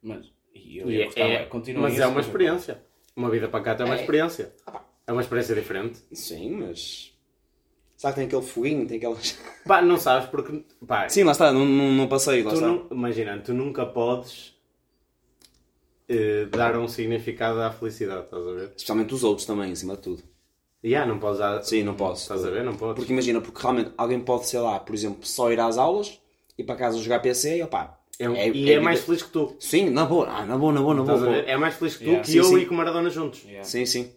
Mas. 0.03 0.27
E 0.55 0.79
eu 0.79 0.91
E 0.91 1.03
é- 1.03 1.21
é- 1.43 1.47
continua 1.47 1.83
mas 1.83 1.93
isso, 1.93 2.03
é 2.03 2.07
uma 2.07 2.21
exemplo. 2.21 2.29
experiência. 2.29 2.85
Uma 3.15 3.31
vida 3.31 3.49
para 3.49 3.63
cá 3.63 3.77
é 3.83 3.85
uma 3.85 3.95
É. 3.95 4.01
experiência. 4.01 4.53
Ah. 4.67 4.83
É 5.07 5.13
uma 5.13 5.21
experiência 5.21 5.55
diferente. 5.55 6.01
Sim, 6.13 6.51
mas... 6.57 7.17
Será 7.97 8.13
que 8.13 8.19
tem 8.21 8.27
aquele 8.27 8.43
foguinho, 8.43 8.87
tem 8.87 8.97
aquelas... 8.97 9.33
Pá, 9.67 9.83
não 9.83 9.97
sabes 9.97 10.29
porque. 10.29 10.65
Pá, 10.87 11.09
Sim, 11.09 11.23
lá 11.25 11.33
está, 11.33 11.53
não, 11.53 11.65
não, 11.65 11.93
não 11.93 12.09
passei, 12.09 12.43
lá 12.43 12.51
tu 12.51 12.55
está. 12.55 12.67
não, 12.67 12.89
imagina, 12.91 13.39
tu 13.41 13.53
nunca 13.53 13.85
podes 13.87 14.57
eh, 16.09 16.47
dar 16.47 16.77
um 16.79 16.89
significado 16.89 17.61
à 17.61 17.71
felicidade, 17.71 18.25
estás 18.25 18.47
a 18.47 18.53
ver? 18.53 18.65
Especialmente 18.77 19.15
os 19.15 19.23
outros 19.23 19.47
também, 19.47 19.71
acima 19.73 19.95
de 19.97 20.03
tudo. 20.03 20.23
E 20.83 20.89
yeah, 20.91 21.11
não 21.11 21.19
podes 21.19 21.39
dar. 21.39 21.63
Sim, 21.63 21.83
não 21.83 21.95
posso. 21.95 22.23
Estás 22.23 22.45
a 22.45 22.51
ver? 22.51 22.65
Não 22.65 22.75
podes. 22.75 22.97
Porque 22.97 23.13
imagina, 23.13 23.41
porque 23.41 23.61
realmente 23.61 23.93
alguém 23.99 24.21
pode, 24.21 24.47
sei 24.49 24.61
lá, 24.61 24.79
por 24.81 24.95
exemplo, 24.95 25.27
só 25.27 25.53
ir 25.53 25.61
às 25.61 25.77
aulas, 25.77 26.19
ir 26.57 26.65
para 26.65 26.77
casa 26.77 26.99
jogar 26.99 27.21
PC 27.21 27.59
e 27.59 27.63
opá. 27.63 27.99
É 28.19 28.29
um- 28.29 28.37
e 28.37 28.71
é, 28.73 28.79
mais 28.81 29.01
feliz 29.01 29.23
que 29.23 29.31
tu. 29.31 29.57
Sim, 29.59 29.91
na 29.91 30.05
boa, 30.05 30.27
ah, 30.29 30.45
na 30.45 30.57
boa, 30.59 30.73
na 30.73 30.81
boa, 30.83 30.95
na 30.95 31.03
boa. 31.03 31.31
A. 31.31 31.37
É 31.39 31.57
mais 31.57 31.75
feliz 31.75 31.97
que 31.97 32.05
tu 32.05 32.09
Yeah. 32.11 32.25
que 32.25 32.33
Sim, 32.33 32.39
eu 32.39 32.45
sim. 32.45 32.59
e 32.59 32.67
com 32.67 32.75
o 32.75 32.77
Maradona 32.77 33.09
juntos. 33.11 33.43
Yeah. 33.45 33.65
Sim, 33.65 33.87
sim. 33.87 34.13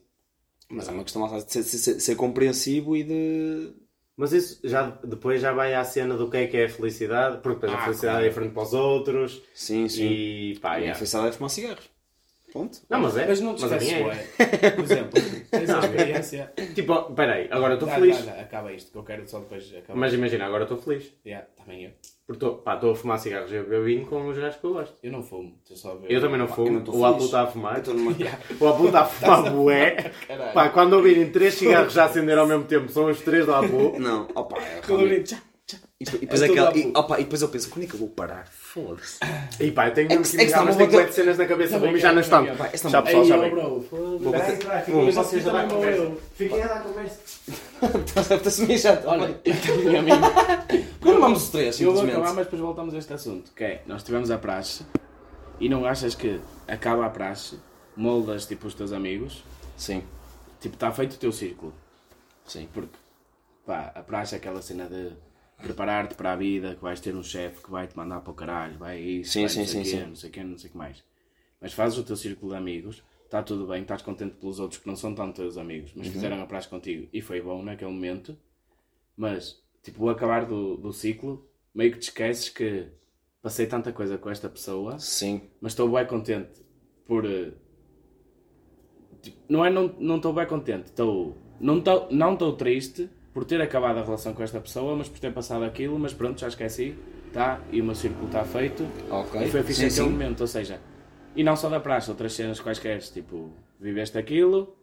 Mas 0.69 0.87
é 0.87 0.91
uma 0.91 1.03
questão 1.03 1.21
lá, 1.21 1.37
de 1.39 1.51
ser, 1.51 1.63
ser, 1.63 1.99
ser 1.99 2.15
compreensivo 2.15 2.95
e 2.97 3.03
de. 3.03 3.73
Mas 4.17 4.31
isso 4.33 4.59
já, 4.63 4.89
depois 5.03 5.41
já 5.41 5.51
vai 5.53 5.73
à 5.73 5.83
cena 5.83 6.15
do 6.15 6.29
que 6.29 6.37
é 6.37 6.47
que 6.47 6.55
é 6.57 6.65
a 6.65 6.69
felicidade, 6.69 7.37
porque 7.41 7.61
depois 7.61 7.71
a 7.73 7.75
Ah, 7.81 7.83
felicidade 7.85 8.13
claro. 8.15 8.25
é 8.25 8.29
diferente 8.29 8.53
para 8.53 8.63
os 8.63 8.73
outros. 8.73 9.41
Sim, 9.53 9.87
sim. 9.89 10.05
E 10.07 10.59
pá, 10.61 10.71
E 10.71 10.73
a 10.73 10.79
yeah. 10.79 10.95
felicidade 10.95 11.29
é 11.29 11.31
fumar 11.31 11.49
cigarros. 11.49 11.89
Ponto. 12.53 12.77
Não, 12.87 12.99
mas 12.99 13.17
é. 13.17 13.25
Mas 13.27 13.41
não 13.41 13.55
te 13.55 13.61
mas 13.63 13.71
a 13.71 13.77
esqueces, 13.77 13.97
minha 13.97 14.07
ué. 14.07 14.71
Por 14.75 14.83
exemplo, 14.83 15.21
tens 15.49 15.69
a 15.71 15.79
experiência. 15.79 16.53
é. 16.55 16.65
Tipo, 16.67 17.03
peraí, 17.13 17.47
agora 17.49 17.73
estou 17.73 17.89
feliz. 17.89 18.23
dá, 18.23 18.31
dá, 18.33 18.41
acaba 18.41 18.71
isto, 18.71 18.91
que 18.91 18.97
eu 18.97 19.03
quero 19.03 19.27
só 19.27 19.39
depois 19.39 19.73
acabar. 19.75 19.99
Mas 19.99 20.13
imagina, 20.13 20.45
agora 20.45 20.63
estou 20.63 20.77
feliz. 20.77 21.11
Yeah, 21.25 21.47
também 21.57 21.85
eu. 21.85 21.91
Porque 22.27 22.45
estou 22.45 22.91
a 22.91 22.95
fumar 22.95 23.19
cigarros 23.19 23.51
e 23.51 23.57
a 23.57 23.63
beber 23.63 23.83
vinho 23.83 24.05
com 24.05 24.27
os 24.29 24.37
gajos 24.37 24.57
que 24.59 24.65
eu 24.65 24.73
gosto. 24.73 24.95
Eu 25.03 25.11
não 25.11 25.21
fumo, 25.23 25.57
estou 25.61 25.75
só 25.75 25.91
a 25.91 25.95
ver. 25.95 26.11
Eu 26.11 26.21
também 26.21 26.37
não 26.37 26.47
fumo. 26.47 26.79
não 26.79 26.93
o 26.95 27.03
Apu 27.05 27.13
feliz. 27.15 27.25
está 27.25 27.41
a 27.41 27.47
fumar. 27.47 27.81
Numa- 27.87 28.11
O 28.61 28.67
Apu 28.67 28.85
está 28.85 29.01
a 29.01 29.05
fumar 29.05 29.51
bué. 29.51 30.11
Pá, 30.53 30.69
quando 30.69 30.93
ouvirem 30.93 31.29
três 31.31 31.55
cigarros 31.55 31.91
já 31.91 32.05
acender 32.05 32.37
ao 32.37 32.47
mesmo 32.47 32.63
tempo, 32.65 32.87
são 32.89 33.09
os 33.09 33.19
três 33.19 33.45
do 33.45 33.53
Apu. 33.53 33.97
Não, 33.99 34.27
opá, 34.35 34.57
é 34.61 34.79
realmente-. 34.85 35.35
E 36.03 36.05
depois- 36.05 36.21
e 36.21 36.25
depois 36.25 36.41
É 36.41 36.45
aquela- 36.45 36.77
e, 36.77 36.91
opa, 36.95 37.19
e 37.19 37.23
depois 37.23 37.41
eu 37.41 37.47
penso, 37.49 37.69
quando 37.69 37.85
é 37.85 37.87
que 37.87 37.93
eu 37.93 37.99
vou 37.99 38.09
parar? 38.09 38.45
Foda-se. 38.47 39.17
E 39.59 39.71
pá, 39.71 39.87
eu 39.87 39.93
tenho 39.93 40.11
É 40.11 40.17
mesmo 40.17 40.23
que- 40.23 40.35
é 40.35 40.39
que 40.39 40.45
mijar, 40.45 40.65
mas 40.65 40.75
tenho 40.75 40.89
bué 40.91 41.03
de 41.05 41.13
cenas 41.13 41.37
na 41.37 41.45
cabeça, 41.45 41.69
vou 41.71 41.79
Também 41.79 41.93
mijar 41.93 42.13
na 42.13 42.21
também 42.21 42.49
estante. 42.49 42.59
eu. 42.61 42.73
Esta 42.73 42.89
Já 42.89 43.01
pessoal, 43.01 43.25
já 43.25 43.37
vem. 43.37 43.51
Fiquem 44.85 45.11
vocês 45.11 45.47
a 45.47 45.51
dar 45.51 45.67
conversa. 45.69 46.11
Fiquem 46.35 46.61
a 46.63 46.67
dar 46.67 46.83
conversa. 46.83 47.19
Estás-te 48.15 48.63
a 48.63 48.67
mijar 48.67 49.03
Olha, 49.05 49.19
também. 49.33 49.41
eu 49.45 49.61
tenho 49.61 49.99
a 49.99 50.01
minha. 50.01 50.19
Não 51.03 51.19
vamos 51.21 51.43
os 51.43 51.49
três, 51.49 51.79
Eu 51.79 51.93
vou 51.93 52.03
acabar, 52.03 52.33
mas 52.33 52.45
depois 52.45 52.61
voltamos 52.61 52.93
a 52.93 52.97
este 52.97 53.13
assunto. 53.13 53.51
Que 53.53 53.63
é, 53.63 53.81
nós 53.85 54.03
tivemos 54.03 54.29
a 54.31 54.37
praxe 54.37 54.83
e 55.59 55.69
não 55.69 55.85
achas 55.85 56.15
que 56.15 56.39
acaba 56.67 57.05
a 57.05 57.09
praxe, 57.09 57.57
moldas 57.95 58.45
tipo 58.45 58.67
os 58.67 58.73
teus 58.73 58.91
amigos, 58.91 59.43
Sim, 59.77 60.03
tipo 60.61 60.75
está 60.75 60.91
feito 60.91 61.13
o 61.13 61.17
teu 61.17 61.31
círculo. 61.31 61.73
sim. 62.45 62.67
Porque 62.73 62.95
pá, 63.65 63.91
a 63.95 64.01
praxe 64.01 64.35
é 64.35 64.37
aquela 64.37 64.61
cena 64.61 64.85
de 64.85 65.11
preparar-te 65.63 66.15
para 66.15 66.33
a 66.33 66.35
vida, 66.35 66.75
que 66.75 66.81
vais 66.81 66.99
ter 66.99 67.15
um 67.15 67.23
chefe 67.23 67.63
que 67.63 67.71
vai 67.71 67.87
te 67.87 67.95
mandar 67.97 68.21
para 68.21 68.31
o 68.31 68.35
caralho, 68.35 68.77
vai 68.77 68.99
isso, 68.99 69.31
Sim, 69.33 69.41
vai 69.41 69.49
sim, 69.49 69.59
não 69.61 69.67
sei 69.67 69.83
sim, 69.85 69.91
quê, 69.91 70.05
não 70.05 70.15
sei 70.15 70.29
quê, 70.29 70.43
não 70.43 70.57
sei 70.57 70.69
o 70.69 70.71
que 70.71 70.77
mais. 70.77 71.03
Mas 71.61 71.73
fazes 71.73 71.97
o 71.97 72.03
teu 72.03 72.15
círculo 72.17 72.51
de 72.51 72.57
amigos, 72.57 73.01
está 73.23 73.41
tudo 73.41 73.65
bem, 73.67 73.81
estás 73.81 74.01
contente 74.01 74.35
pelos 74.35 74.59
outros 74.59 74.79
que 74.81 74.87
não 74.87 74.95
são 74.95 75.15
tanto 75.15 75.37
teus 75.37 75.57
amigos, 75.57 75.91
mas 75.95 76.07
Uhum. 76.07 76.13
fizeram 76.13 76.41
a 76.41 76.45
praxe 76.45 76.67
contigo 76.67 77.07
e 77.11 77.21
foi 77.21 77.41
bom 77.41 77.63
naquele 77.63 77.91
momento. 77.91 78.37
Mas, 79.15 79.61
tipo, 79.81 80.03
o 80.05 80.09
acabar 80.09 80.45
do, 80.45 80.75
do 80.77 80.91
ciclo, 80.91 81.47
meio 81.73 81.91
que 81.93 81.99
te 81.99 82.03
esqueces 82.09 82.49
que 82.49 82.87
passei 83.41 83.65
tanta 83.65 83.91
coisa 83.93 84.17
com 84.17 84.29
esta 84.29 84.49
pessoa, 84.49 84.99
Sim. 84.99 85.41
mas 85.61 85.71
estou 85.71 85.89
bem 85.89 86.05
contente 86.05 86.61
por. 87.05 87.25
eh, 87.25 87.53
tipo, 89.21 89.37
não 89.49 89.65
é 89.65 89.69
não 89.69 89.87
não 89.99 90.17
estou 90.17 90.33
bem 90.33 90.45
contente, 90.45 90.85
estou. 90.87 91.37
Não 91.59 91.77
estou 91.77 92.07
não 92.11 92.33
estou 92.33 92.53
triste 92.55 93.09
por 93.33 93.43
ter 93.45 93.61
acabado 93.61 93.97
a 93.99 94.03
relação 94.03 94.33
com 94.33 94.43
esta 94.43 94.59
pessoa, 94.59 94.95
mas 94.95 95.09
por 95.09 95.19
ter 95.19 95.33
passado 95.33 95.63
aquilo, 95.65 95.97
mas 95.97 96.13
pronto, 96.13 96.39
já 96.39 96.47
esqueci, 96.47 96.95
tá? 97.33 97.59
E 97.71 97.81
o 97.81 97.83
meu 97.83 97.95
círculo 97.95 98.27
está 98.27 98.43
feito. 98.43 98.85
Ok. 99.09 99.41
E 99.41 99.49
foi 99.49 99.63
fixe 99.63 99.81
Sim, 99.81 99.85
aquele 99.87 100.05
sim. 100.07 100.11
momento, 100.11 100.41
ou 100.41 100.47
seja, 100.47 100.79
e 101.35 101.43
não 101.43 101.55
só 101.55 101.67
da 101.69 101.79
praxe, 101.79 102.09
outras 102.11 102.33
cenas 102.33 102.59
quaisquer, 102.59 102.99
tipo, 103.01 103.51
viveste 103.79 104.17
aquilo, 104.17 104.75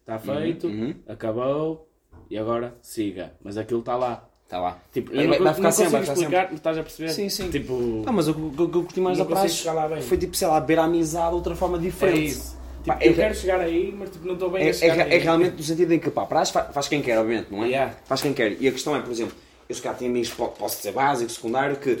está 0.00 0.18
feito, 0.18 0.66
uhum. 0.68 0.94
acabou, 1.06 1.86
e 2.30 2.38
agora 2.38 2.76
siga. 2.80 3.32
Mas 3.42 3.56
aquilo 3.58 3.80
está 3.80 3.96
lá. 3.96 4.24
Está 4.44 4.58
lá. 4.58 4.78
Tipo, 4.90 5.14
Vai- 5.14 5.26
eu 5.26 5.28
vai 5.28 5.38
não, 5.40 5.46
ficar 5.54 5.62
não 5.64 5.72
sempre, 5.72 5.90
consigo 5.92 6.06
vai 6.06 6.14
explicar, 6.16 6.44
mas 6.46 6.54
estás 6.54 6.78
a 6.78 6.82
perceber? 6.82 7.08
Sim, 7.10 7.28
sim. 7.28 7.50
Tipo, 7.50 8.02
Ah, 8.06 8.12
mas 8.12 8.28
o 8.28 8.34
que 8.34 8.40
o 8.40 8.50
que 8.50 8.62
eu 8.62 8.82
curti 8.82 8.98
mais 9.00 9.18
Não 9.18 9.26
da 9.26 9.30
praxe 9.30 9.68
foi 10.08 10.16
tipo, 10.16 10.34
sei 10.34 10.48
lá, 10.48 10.58
ver 10.60 10.78
a 10.78 10.84
amizade 10.84 11.28
de 11.28 11.34
outra 11.34 11.54
forma 11.54 11.76
é 11.76 11.80
diferente. 11.80 12.24
isso. 12.28 12.57
Tipo, 12.94 13.04
eu 13.04 13.10
é- 13.12 13.14
quero 13.14 13.34
chegar 13.34 13.60
aí, 13.60 13.94
mas 13.98 14.10
tipo, 14.10 14.26
não 14.26 14.34
estou 14.34 14.50
bem 14.50 14.66
É, 14.66 14.70
a 14.70 14.72
chegar 14.72 14.98
é- 14.98 15.02
aí. 15.04 15.12
é 15.14 15.18
realmente 15.18 15.56
no 15.56 15.62
sentido 15.62 15.92
em 15.94 15.98
que, 15.98 16.10
pá, 16.10 16.24
praxe 16.26 16.52
fa- 16.52 16.64
faz 16.64 16.88
quem 16.88 17.02
quer, 17.02 17.18
obviamente, 17.18 17.48
não 17.50 17.64
é? 17.64 17.68
Yeah. 17.68 17.94
Faz 18.04 18.22
quem 18.22 18.32
quer. 18.32 18.56
E 18.60 18.68
a 18.68 18.72
questão 18.72 18.94
é, 18.96 19.00
por 19.00 19.10
exemplo, 19.10 19.34
eu 19.68 19.74
se 19.74 19.82
calhar 19.82 19.96
tinha 19.98 20.08
amigos, 20.10 20.30
po- 20.30 20.48
posso 20.48 20.78
dizer 20.78 20.92
básico, 20.92 21.30
secundário, 21.30 21.76
que, 21.76 21.98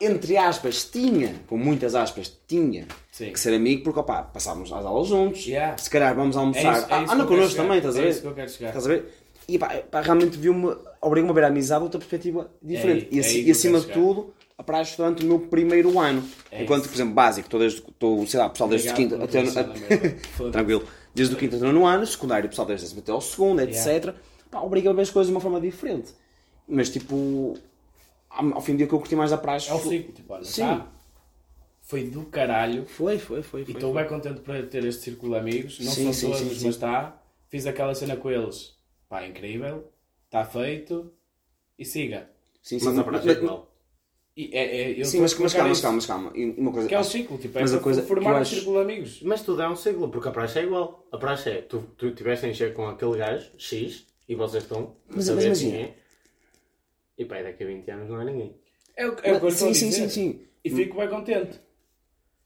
entre 0.00 0.36
aspas, 0.36 0.84
tinha, 0.84 1.34
com 1.48 1.56
muitas 1.56 1.94
aspas, 1.94 2.32
tinha 2.46 2.86
Sim. 3.10 3.32
que 3.32 3.40
ser 3.40 3.52
amigo, 3.54 3.82
porque, 3.82 3.98
opá, 3.98 4.22
passávamos 4.22 4.72
as 4.72 4.84
aulas 4.84 5.08
juntos, 5.08 5.44
Yeah. 5.46 5.76
se 5.76 5.90
calhar 5.90 6.14
vamos 6.14 6.36
É 6.36 6.38
almoçar, 6.38 6.60
isso- 6.78 6.86
é 6.88 6.94
ah, 6.94 7.02
isso 7.02 7.12
anda 7.12 7.22
eu 7.22 7.26
quero 7.26 7.28
connosco 7.28 7.56
também, 7.56 7.76
estás 7.78 7.96
a 7.96 7.98
É 7.98 8.02
ver? 8.02 8.10
isso 8.10 8.20
que 8.20 8.26
eu 8.26 8.34
quero 8.34 8.50
chegar. 8.50 8.68
Estás 8.68 8.86
a 8.86 8.88
ver? 8.88 9.14
E 9.48 9.58
pá, 9.58 9.68
pá, 9.90 10.00
realmente 10.02 10.36
viu-me, 10.36 10.76
obrigou-me 11.00 11.30
a 11.30 11.34
ver 11.34 11.44
a 11.44 11.48
amizade 11.48 11.82
outra 11.82 11.98
perspectiva 11.98 12.50
diferente. 12.62 13.08
É- 13.10 13.14
e, 13.16 13.20
é 13.20 13.32
e 13.46 13.50
acima 13.50 13.80
de 13.80 13.86
tudo, 13.86 14.32
a 14.58 14.62
praxe 14.64 14.96
durante 14.96 15.24
o 15.24 15.26
meu 15.26 15.38
primeiro 15.38 15.98
ano. 16.00 16.22
É 16.50 16.64
Enquanto, 16.64 16.80
isso. 16.82 16.88
por 16.90 16.96
exemplo, 16.96 17.14
básico, 17.14 17.46
estou, 17.46 17.60
desde, 17.60 17.78
estou 17.78 18.26
sei 18.26 18.40
lá, 18.40 18.50
pessoal 18.50 18.68
desde 18.68 18.88
o 18.90 18.94
quinto 18.94 19.14
até. 19.22 19.46
Foda-se. 19.46 20.50
Tranquilo. 20.50 20.84
Desde 21.14 21.34
o 21.34 21.38
quinto 21.38 21.56
até 21.56 21.64
o 21.64 21.72
nono 21.72 21.86
ano, 21.86 22.04
secundário, 22.06 22.48
pessoal 22.48 22.66
desde 22.66 22.84
o 22.84 22.88
décimo 22.88 23.00
até 23.02 23.12
ao 23.12 23.20
segundo, 23.20 23.60
etc. 23.60 24.14
Pá, 24.50 24.60
obriga 24.60 24.90
a 24.90 24.92
ver 24.92 25.02
as 25.02 25.10
coisas 25.10 25.28
de 25.28 25.34
uma 25.34 25.40
forma 25.40 25.60
diferente. 25.60 26.12
Mas, 26.66 26.90
tipo, 26.90 27.56
ao 28.28 28.60
fim 28.60 28.72
do 28.72 28.78
dia 28.78 28.86
que 28.86 28.92
eu 28.94 28.98
curti 28.98 29.14
mais 29.16 29.30
da 29.30 29.38
praxe. 29.38 29.70
É 29.70 29.74
o 29.74 29.78
foi- 29.78 29.98
ciclo, 29.98 30.12
tipo, 30.12 30.32
olha, 30.34 30.44
Sim. 30.44 30.62
tá, 30.62 30.86
foi 31.82 32.04
do 32.04 32.22
caralho. 32.24 32.84
Foi, 32.86 33.18
foi, 33.18 33.42
foi. 33.42 33.62
E 33.62 33.64
foi, 33.64 33.74
estou 33.74 33.92
foi. 33.92 34.02
bem 34.02 34.10
contente 34.10 34.40
por 34.40 34.66
ter 34.66 34.84
este 34.84 35.02
círculo 35.04 35.32
de 35.32 35.38
amigos. 35.38 35.78
Não 35.80 35.92
Sim, 35.92 36.04
são 36.04 36.12
sim, 36.12 36.26
todos, 36.26 36.40
sim, 36.40 36.66
mas 36.66 36.74
está. 36.74 37.22
Fiz 37.48 37.66
aquela 37.66 37.94
cena 37.94 38.16
com 38.16 38.30
eles. 38.30 38.76
Pá, 39.08 39.26
incrível. 39.26 39.90
Está 40.26 40.44
feito. 40.44 41.10
E 41.78 41.84
siga. 41.84 42.28
Sim, 42.62 42.78
sim, 42.78 42.84
Mas 42.84 42.98
a 42.98 43.02
é 43.02 43.04
mas- 43.10 43.24
igual. 43.24 43.64
E 43.64 43.67
é, 44.52 44.58
é, 44.92 45.00
eu 45.00 45.04
Sim, 45.04 45.20
mas, 45.20 45.32
a 45.34 45.40
mas 45.40 45.52
calma, 45.54 45.72
isso, 45.72 45.82
calma, 45.82 45.96
mas 45.96 46.06
calma. 46.06 46.32
E 46.34 46.50
uma 46.60 46.70
coisa, 46.72 46.88
Que 46.88 46.94
é 46.94 46.98
acho- 46.98 47.10
ciclo, 47.10 47.38
tipo, 47.38 47.58
é 47.58 47.60
mas 47.62 47.74
a 47.74 47.80
coisa 47.80 48.02
que 48.02 48.08
formar 48.08 48.30
eu 48.30 48.36
um 48.36 48.40
acho- 48.40 48.54
círculo 48.54 48.76
de 48.76 48.82
amigos. 48.82 49.22
Mas 49.22 49.42
tudo 49.42 49.62
é 49.62 49.68
um 49.68 49.74
ciclo, 49.76 50.08
porque 50.10 50.28
a 50.28 50.30
praxe 50.32 50.58
é 50.60 50.62
igual. 50.62 51.06
A 51.10 51.18
praxe 51.18 51.50
é, 51.50 51.62
tu, 51.62 51.80
tu 51.96 52.10
tiveste 52.14 52.46
a 52.46 52.48
encher 52.48 52.72
com 52.74 52.86
aquele 52.86 53.16
gajo, 53.18 53.50
X, 53.58 54.06
e 54.28 54.34
vocês 54.34 54.62
estão 54.62 54.96
a 55.10 55.16
Mas- 55.16 55.24
saber 55.24 55.48
mas 55.48 55.58
quem 55.60 55.74
é. 55.74 55.94
E 57.18 57.24
pá, 57.24 57.42
daqui 57.42 57.64
a 57.64 57.66
20 57.66 57.90
anos 57.90 58.08
não 58.08 58.20
é 58.20 58.24
ninguém. 58.24 58.56
É 58.96 59.06
o, 59.06 59.08
é 59.08 59.12
o 59.12 59.16
que 59.16 59.28
eu 59.28 59.48
estou 59.48 59.68
a 59.70 59.74
sim, 59.74 59.74
sim, 59.74 59.88
dizer. 59.90 60.08
sim, 60.08 60.32
sim. 60.32 60.46
E 60.64 60.70
fico 60.70 60.96
bem 60.98 61.08
contente. 61.08 61.58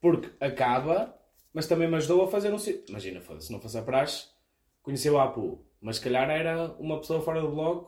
Porque 0.00 0.30
acaba, 0.40 1.14
mas 1.52 1.66
também 1.66 1.88
me 1.88 1.96
ajudou 1.96 2.22
a 2.24 2.28
fazer 2.28 2.52
um 2.52 2.58
ciclo. 2.58 2.84
Imagina, 2.88 3.20
se 3.38 3.52
não 3.52 3.60
fosse 3.60 3.76
a 3.78 3.82
praxe, 3.82 4.26
conheci 4.82 5.08
o 5.10 5.18
Apu. 5.18 5.64
Mas 5.80 5.96
se 5.96 6.02
calhar 6.02 6.30
era 6.30 6.72
uma 6.78 6.98
pessoa 7.00 7.20
fora 7.20 7.40
do 7.42 7.48
blog. 7.50 7.86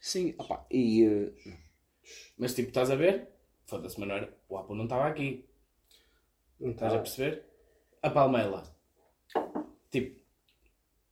Sim, 0.00 0.34
opá, 0.38 0.64
e. 0.70 1.04
eh, 1.04 1.32
Mas 2.38 2.54
tipo, 2.54 2.68
estás 2.68 2.90
a 2.90 2.94
ver? 2.96 3.28
Foda-se, 3.66 3.98
mas 4.00 4.08
não 4.08 4.14
era. 4.16 4.32
O 4.48 4.56
Apu 4.58 4.74
não 4.74 4.84
estava 4.84 5.06
aqui. 5.06 5.44
Não 6.58 6.70
Estás 6.72 6.92
a 6.94 6.98
perceber? 6.98 7.44
A 8.02 8.10
Palmela. 8.10 8.64
Tipo, 9.90 10.20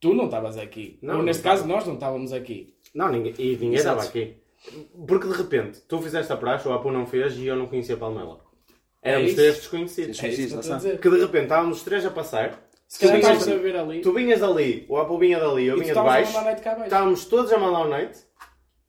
tu 0.00 0.14
não 0.14 0.26
estavas 0.26 0.56
aqui. 0.58 0.98
Não, 1.02 1.18
Ou 1.18 1.22
neste 1.22 1.42
não 1.44 1.50
caso, 1.50 1.66
nós 1.66 1.86
não 1.86 1.94
estávamos 1.94 2.32
aqui. 2.32 2.74
Não, 2.94 3.10
ninguém, 3.10 3.34
e 3.38 3.52
ninguém 3.56 3.74
estava 3.74 4.02
aqui. 4.02 4.36
Porque 5.06 5.26
de 5.28 5.34
repente, 5.34 5.80
tu 5.82 6.00
fizeste 6.00 6.32
a 6.32 6.36
praxe, 6.36 6.66
o 6.68 6.72
Apu 6.72 6.90
não 6.90 7.06
fez 7.06 7.36
e 7.36 7.46
eu 7.46 7.56
não 7.56 7.66
conhecia 7.66 7.94
a 7.94 7.98
Palmela. 7.98 8.40
Éramos 9.00 9.28
isso. 9.28 9.36
três 9.36 9.56
desconhecidos. 9.56 10.22
É 10.22 10.28
isso 10.28 10.48
que 10.48 10.54
a 10.54 10.60
está. 10.60 10.76
dizer. 10.76 11.00
Que 11.00 11.08
de 11.10 11.20
repente 11.20 11.44
estávamos 11.44 11.78
os 11.78 11.82
três 11.84 12.04
a 12.04 12.10
passar. 12.10 12.68
Se 12.88 12.98
calhar 13.00 13.20
Tu 13.20 13.26
vinhas- 13.26 13.48
a 13.48 13.56
ver 13.56 13.76
ali. 13.76 14.00
Tu 14.00 14.12
vinhas 14.12 14.40
dali, 14.40 14.86
o 14.88 14.96
Apu 14.96 15.18
vinha 15.18 15.38
dali, 15.38 15.66
eu 15.66 15.76
e 15.76 15.80
vinha 15.80 15.94
de 15.94 16.00
baixo. 16.00 16.32
Estávamos 16.84 17.24
todos 17.26 17.52
a 17.52 17.58
mandar 17.58 17.80
o 17.82 17.88
noite, 17.88 18.18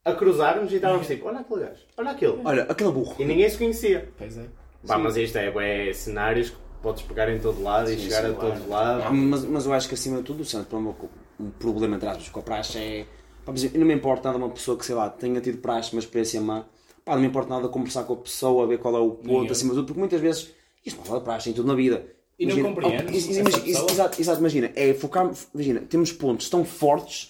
a 0.04 0.12
cruzarmos 0.14 0.72
e 0.72 0.76
estávamos 0.76 1.06
tipo, 1.06 1.26
olha 1.26 1.40
aquele 1.40 1.60
gajo, 1.60 1.80
olha 1.96 2.10
aquele. 2.10 2.38
olha, 2.44 2.62
aquele 2.64 2.92
burro. 2.92 3.16
E 3.18 3.24
ninguém 3.24 3.48
se 3.48 3.58
conhecia. 3.58 4.08
Pois 4.16 4.38
é. 4.38 4.46
Pá, 4.86 4.96
mas 4.98 5.16
isto 5.16 5.36
é, 5.36 5.88
é 5.88 5.92
cenários 5.92 6.50
que 6.50 6.56
podes 6.82 7.02
pegar 7.02 7.30
em 7.30 7.38
todo 7.38 7.62
lado 7.62 7.90
e 7.90 7.96
Sim, 7.96 8.04
chegar 8.04 8.24
sim, 8.24 8.30
a 8.30 8.34
todos 8.34 8.66
lados. 8.66 9.04
Ah, 9.06 9.10
mas, 9.12 9.44
mas 9.44 9.66
eu 9.66 9.72
acho 9.74 9.88
que 9.88 9.94
acima 9.94 10.18
de 10.18 10.22
tudo, 10.22 10.42
o 10.42 10.64
problema, 10.64 10.96
um 11.38 11.50
problema 11.50 11.96
entre 11.96 12.08
aspas, 12.08 12.28
com 12.30 12.40
a 12.40 12.42
praxe 12.42 12.78
é. 12.78 13.06
Pá, 13.44 13.52
exemplo, 13.52 13.78
não 13.78 13.86
me 13.86 13.94
importa 13.94 14.28
nada 14.28 14.38
uma 14.42 14.50
pessoa 14.50 14.76
que, 14.78 14.86
sei 14.86 14.94
lá, 14.94 15.08
tenha 15.10 15.40
tido 15.40 15.58
praxe, 15.58 15.92
uma 15.92 16.00
experiência 16.00 16.40
má. 16.40 16.64
Pá, 17.04 17.14
não 17.14 17.20
me 17.20 17.26
importa 17.26 17.50
nada 17.50 17.68
conversar 17.68 18.04
com 18.04 18.14
a 18.14 18.16
pessoa, 18.16 18.66
ver 18.66 18.78
qual 18.78 18.96
é 18.96 19.00
o 19.00 19.10
ponto, 19.10 19.52
acima 19.52 19.70
de 19.70 19.76
tudo, 19.80 19.86
porque 19.86 20.00
muitas 20.00 20.20
vezes 20.20 20.50
isto 20.84 20.96
não 20.98 21.04
fala 21.04 21.18
de 21.18 21.24
praxe 21.24 21.50
em 21.50 21.52
tudo 21.52 21.68
na 21.68 21.74
vida. 21.74 22.06
E 22.38 22.46
não 22.46 22.62
compreendes 22.62 23.26
oh, 23.28 23.32
imagina- 23.32 23.68
exato, 23.68 24.20
exato, 24.20 24.40
imagina, 24.40 24.72
é 24.74 24.94
focar, 24.94 25.30
imagina, 25.54 25.80
temos 25.82 26.10
pontos 26.10 26.48
tão 26.48 26.64
fortes, 26.64 27.29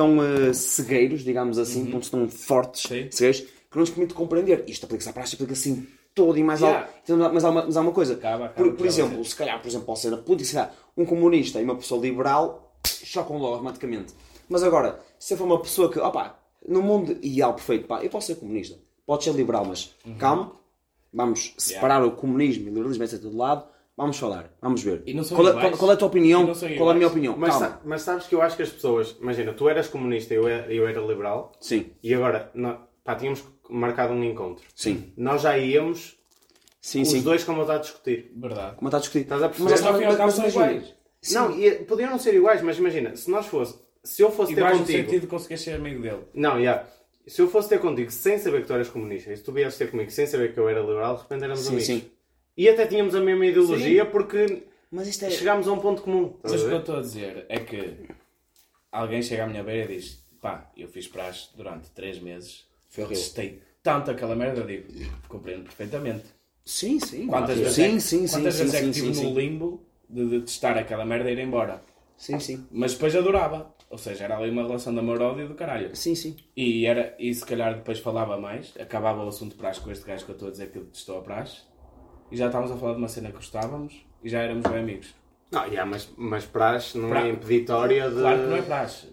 tão 0.00 0.22
eh, 0.24 0.52
cegueiros, 0.54 1.22
digamos 1.22 1.58
assim, 1.58 1.84
pontos 1.90 2.08
tão 2.08 2.26
fortes, 2.28 2.82
Sim. 2.88 3.08
cegueiros, 3.10 3.40
que 3.40 3.76
não 3.76 3.80
nos 3.80 3.90
permite 3.90 4.14
compreender. 4.14 4.64
Isto 4.66 4.84
aplica-se 4.86 5.08
à 5.10 5.12
praxe, 5.12 5.34
aplica-se 5.34 5.68
assim 5.70 5.86
todo 6.14 6.38
e 6.38 6.42
mais 6.42 6.60
Yeah. 6.60 6.86
algo. 6.86 6.92
Então, 7.04 7.32
Mas 7.34 7.44
há 7.44 7.50
uma, 7.50 7.64
mas 7.66 7.76
há 7.76 7.80
uma 7.82 7.92
coisa, 7.92 8.14
Acaba, 8.14 8.46
acaba, 8.46 8.68
por, 8.68 8.76
por 8.76 8.86
exemplo, 8.86 9.22
se 9.24 9.36
calhar, 9.36 9.60
por 9.60 9.68
exemplo, 9.68 9.86
pode 9.86 9.98
ser 10.00 10.10
na 10.10 10.16
política, 10.16 10.70
um 10.96 11.04
comunista 11.04 11.60
e 11.60 11.64
uma 11.64 11.76
pessoa 11.76 12.00
liberal 12.00 12.74
chocam 12.86 13.36
logo 13.36 13.54
automaticamente. 13.54 14.14
Mas 14.48 14.62
agora, 14.62 14.98
se 15.18 15.34
eu 15.34 15.38
for 15.38 15.44
uma 15.44 15.60
pessoa 15.60 15.90
que, 15.92 15.98
opá, 16.00 16.38
no 16.66 16.82
mundo 16.82 17.12
ideal 17.22 17.52
perfeito, 17.54 17.86
pá, 17.86 18.02
eu 18.02 18.08
posso 18.10 18.26
ser 18.28 18.36
comunista, 18.36 18.78
pode 19.06 19.22
ser 19.24 19.32
liberal, 19.34 19.64
mas 19.66 19.94
Uhum. 20.06 20.16
calma, 20.16 20.52
vamos 21.12 21.54
separar 21.58 22.02
o 22.04 22.12
comunismo 22.12 22.64
e 22.64 22.66
o 22.66 22.68
liberalismo, 22.70 23.04
etc. 23.04 23.18
do 23.20 23.36
lado, 23.36 23.64
vamos 24.00 24.18
falar, 24.18 24.50
vamos 24.60 24.82
ver. 24.82 25.02
E 25.06 25.14
não 25.14 25.22
são 25.24 25.36
qual, 25.36 25.48
é, 25.48 25.52
qual- 25.52 25.72
qual 25.78 25.90
é 25.90 25.94
a 25.94 25.96
tua 25.96 26.08
opinião? 26.08 26.52
Qual 26.76 26.88
é 26.88 26.92
a 26.92 26.94
minha 26.94 27.06
opinião? 27.08 27.34
Mas, 27.36 27.54
sa- 27.54 27.80
mas 27.84 28.02
sabes 28.02 28.26
que 28.26 28.34
eu 28.34 28.42
acho 28.42 28.56
que 28.56 28.62
as 28.62 28.70
pessoas, 28.70 29.16
imagina, 29.20 29.52
tu 29.52 29.68
eras 29.68 29.88
comunista 29.88 30.34
e 30.34 30.36
eu 30.36 30.48
era, 30.48 30.72
eu 30.72 30.86
era 30.88 31.00
liberal 31.00 31.52
Sim, 31.60 31.86
e 32.02 32.12
agora 32.14 32.50
nó- 32.54 32.78
pá, 33.04 33.14
tínhamos 33.14 33.42
marcado 33.68 34.12
um 34.12 34.24
encontro. 34.24 34.64
sim, 34.74 35.12
Nós 35.16 35.42
já 35.42 35.56
íamos, 35.58 36.16
sim, 36.80 37.02
os 37.02 37.08
sim. 37.10 37.22
dois 37.22 37.44
com 37.44 37.54
vontade 37.54 37.84
de 37.84 37.88
discutir. 37.90 38.32
Verdade. 38.36 38.76
Como 38.76 38.88
está 38.88 38.96
a 38.98 39.00
discutir? 39.00 39.22
Estás 39.24 39.42
a 39.42 39.48
perceber? 39.48 39.70
Mas 39.70 39.82
ao 39.84 40.16
cabo 40.16 40.30
são 40.32 40.44
imagina, 40.44 40.72
iguais. 40.72 40.94
sim. 41.22 41.34
Não, 41.34 41.58
e, 41.58 41.70
podiam 41.84 42.10
não 42.10 42.18
ser 42.18 42.34
iguais, 42.34 42.62
mas 42.62 42.78
imagina, 42.78 43.14
se 43.16 43.30
nós 43.30 43.46
fosse, 43.46 43.78
se 44.02 44.22
eu 44.22 44.30
fosse 44.30 44.54
ter 44.54 44.60
Iguais 44.60 44.78
no 44.78 44.84
contigo. 44.84 45.02
sentido 45.04 45.20
de 45.22 45.26
conseguir 45.26 45.58
ser 45.58 45.72
amigo 45.74 46.00
dele. 46.02 46.22
Não, 46.34 46.62
já. 46.62 46.86
Se 47.26 47.42
eu 47.42 47.48
fosse 47.48 47.68
ter 47.68 47.78
contigo 47.78 48.10
sem 48.10 48.38
saber 48.38 48.62
que 48.62 48.66
tu 48.66 48.72
eras 48.72 48.88
comunista, 48.88 49.30
e 49.32 49.36
se 49.36 49.42
tu 49.44 49.52
viesses 49.52 49.78
ter 49.78 49.90
comigo 49.90 50.10
sem 50.10 50.26
saber 50.26 50.52
que 50.54 50.58
eu 50.58 50.68
era 50.68 50.80
liberal, 50.80 51.16
de 51.16 51.22
repente 51.22 51.44
éramos 51.44 51.60
Sim, 51.60 51.68
amigos. 51.68 51.86
sim. 51.86 52.04
E 52.56 52.68
até 52.68 52.86
tínhamos 52.86 53.14
a 53.14 53.20
mesma 53.20 53.46
ideologia 53.46 54.04
porque 54.04 54.64
Mas 54.90 55.08
isto 55.08 55.24
é. 55.24 55.30
chegámos 55.30 55.66
a 55.68 55.72
um 55.72 55.78
ponto 55.78 56.02
comum. 56.02 56.34
Mas 56.42 56.52
o 56.62 56.68
que 56.68 56.74
eu 56.74 56.78
estou 56.80 56.96
a 56.96 57.00
dizer 57.00 57.46
é 57.48 57.58
que 57.60 58.08
alguém 58.90 59.22
chega 59.22 59.44
à 59.44 59.46
minha 59.46 59.62
beira 59.62 59.92
e 59.92 59.96
diz: 59.96 60.24
pá, 60.40 60.70
eu 60.76 60.88
fiz 60.88 61.06
praxe 61.08 61.48
durante 61.56 61.90
3 61.90 62.18
meses, 62.18 62.66
Foi 62.88 63.06
testei 63.06 63.62
tanto 63.82 64.10
aquela 64.10 64.34
merda, 64.36 64.60
eu 64.60 64.66
digo, 64.66 64.86
compreendo 65.28 65.64
perfeitamente. 65.64 66.24
Sim, 66.64 67.00
sim. 67.00 67.26
Quantas 67.26 67.56
sim, 67.56 67.62
vezes 67.64 67.74
sim, 67.74 67.82
é, 67.82 67.88
que- 67.94 68.00
sim, 68.00 68.26
sim, 68.26 68.32
quantas 68.36 68.54
sim, 68.54 68.60
vezes 68.60 68.74
é 68.74 68.78
que 68.78 68.84
sim, 68.84 68.90
estive 68.90 69.14
sim, 69.14 69.32
no 69.32 69.40
limbo 69.40 69.82
de, 70.08 70.28
de 70.28 70.40
testar 70.42 70.76
aquela 70.76 71.04
merda 71.04 71.30
e 71.30 71.32
ir 71.32 71.38
embora? 71.40 71.82
sim, 72.16 72.38
sim. 72.38 72.66
Mas 72.70 72.92
depois 72.92 73.14
adorava. 73.16 73.74
Ou 73.88 73.98
seja, 73.98 74.24
era 74.24 74.36
ali 74.38 74.50
uma 74.50 74.62
relação 74.62 74.92
de 74.92 75.00
amor-ódio 75.00 75.48
do 75.48 75.54
caralho. 75.54 75.96
Sim, 75.96 76.14
sim. 76.14 76.36
E, 76.56 76.86
era, 76.86 77.16
e 77.18 77.34
se 77.34 77.44
calhar 77.44 77.74
depois 77.74 77.98
falava 77.98 78.38
mais, 78.38 78.72
acabava 78.78 79.24
o 79.24 79.28
assunto 79.28 79.52
de 79.52 79.56
praxe 79.58 79.80
com 79.80 79.90
este 79.90 80.04
gajo 80.06 80.24
que 80.24 80.30
eu 80.30 80.34
estou 80.34 80.48
a 80.48 80.50
dizer 80.52 80.70
que 80.70 80.78
testou 80.78 81.18
a 81.18 81.22
praxe, 81.22 81.62
e 82.30 82.36
já 82.36 82.46
estávamos 82.46 82.72
a 82.74 82.76
falar 82.78 82.92
de 82.92 82.98
uma 82.98 83.08
cena 83.08 83.28
que 83.30 83.36
gostávamos, 83.36 83.94
e 84.22 84.28
já 84.28 84.40
éramos 84.40 84.62
bem 84.68 84.78
amigos. 84.80 85.14
Não, 85.50 85.68
já, 85.72 85.84
mas, 85.84 86.08
mas 86.16 86.44
praxe 86.44 86.96
não 86.96 87.08
Pra- 87.08 87.26
é 87.26 87.30
impeditória 87.30 88.08
de, 88.08 88.16
Claro 88.20 88.38
que 88.40 88.46
não 88.46 88.56
é 88.56 88.62
praxe. 88.62 89.08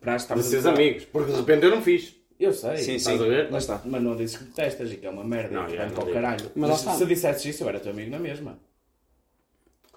Praxe 0.00 0.34
de 0.34 0.42
seres 0.42 0.66
amigos. 0.66 1.04
Porque 1.06 1.30
de 1.32 1.38
repente 1.38 1.64
eu 1.64 1.70
não 1.70 1.80
fiz. 1.82 2.14
Eu 2.38 2.52
sei. 2.52 2.76
Sim, 2.78 2.84
sim. 2.84 2.94
Estás 2.96 3.22
a 3.22 3.24
ver? 3.24 3.50
Lá 3.50 3.58
está. 3.58 3.80
Mas 3.84 4.02
não 4.02 4.16
dizes 4.16 4.36
que 4.36 4.44
detestas 4.44 4.92
e 4.92 4.96
que 4.96 5.06
é 5.06 5.10
uma 5.10 5.22
merda 5.24 5.54
Não, 5.54 5.68
e 5.68 5.76
vem 5.76 5.86
não 5.86 5.90
para 5.94 6.02
o 6.02 6.06
digo. 6.06 6.14
caralho. 6.14 6.50
Mas 6.56 6.70
Mas, 6.70 6.78
está. 6.80 6.92
se 6.94 7.06
dissesses 7.06 7.44
isso, 7.44 7.62
eu 7.64 7.68
era 7.68 7.78
teu 7.80 7.92
amigo 7.92 8.10
na 8.10 8.18
mesma. 8.18 8.58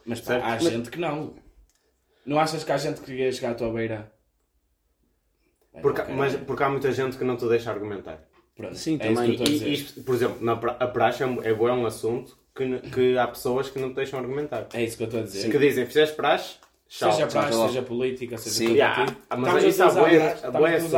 Mas 0.05 0.21
pá, 0.21 0.35
há 0.35 0.39
Mas- 0.51 0.63
gente 0.63 0.89
que 0.91 0.99
não. 0.99 1.33
Não 2.25 2.39
achas 2.39 2.63
que 2.63 2.71
há 2.71 2.77
gente 2.77 2.99
que 2.99 3.05
queria 3.07 3.31
chegar 3.31 3.51
à 3.51 3.55
tua 3.55 3.71
beira? 3.73 4.11
Porque, 5.81 6.01
mas, 6.11 6.35
porque 6.35 6.63
há 6.63 6.69
muita 6.69 6.91
gente 6.91 7.17
que 7.17 7.23
não 7.23 7.35
te 7.37 7.47
deixa 7.47 7.71
argumentar. 7.71 8.26
Pronto, 8.57 8.75
Sim, 8.75 8.97
é 8.99 9.05
isso 9.05 9.15
também. 9.15 9.35
que 9.35 9.41
eu 9.43 9.45
estou 9.45 9.67
a 9.67 9.69
E, 9.69 9.69
e 9.69 9.73
isto, 9.73 10.01
por 10.01 10.15
exemplo, 10.15 10.37
na 10.41 10.55
pra, 10.55 10.71
a 10.79 10.87
praxe 10.87 11.21
é, 11.21 11.27
um- 11.27 11.43
é 11.43 11.53
bom, 11.53 11.69
é 11.69 11.73
um 11.73 11.85
assunto 11.85 12.35
que, 12.55 12.79
que 12.89 13.17
há 13.17 13.27
pessoas 13.27 13.69
que 13.69 13.77
não 13.77 13.89
te 13.89 13.95
deixam 13.95 14.19
argumentar. 14.19 14.67
É 14.73 14.83
isso 14.83 14.97
que 14.97 15.03
eu 15.03 15.05
estou 15.05 15.19
a 15.19 15.23
dizer. 15.23 15.49
Que 15.51 15.57
dizem, 15.59 15.85
fizeste 15.85 16.15
praxe, 16.15 16.55
tchau. 16.89 17.11
Seja 17.11 17.27
praxe, 17.27 17.51
tchau. 17.51 17.67
seja 17.67 17.81
política, 17.83 18.37
seja 18.37 18.55
Sim. 18.55 18.73
Yeah, 18.73 19.03
aquilo. 19.03 19.17
mas 19.37 19.63
isso 19.63 19.83
há 19.83 19.89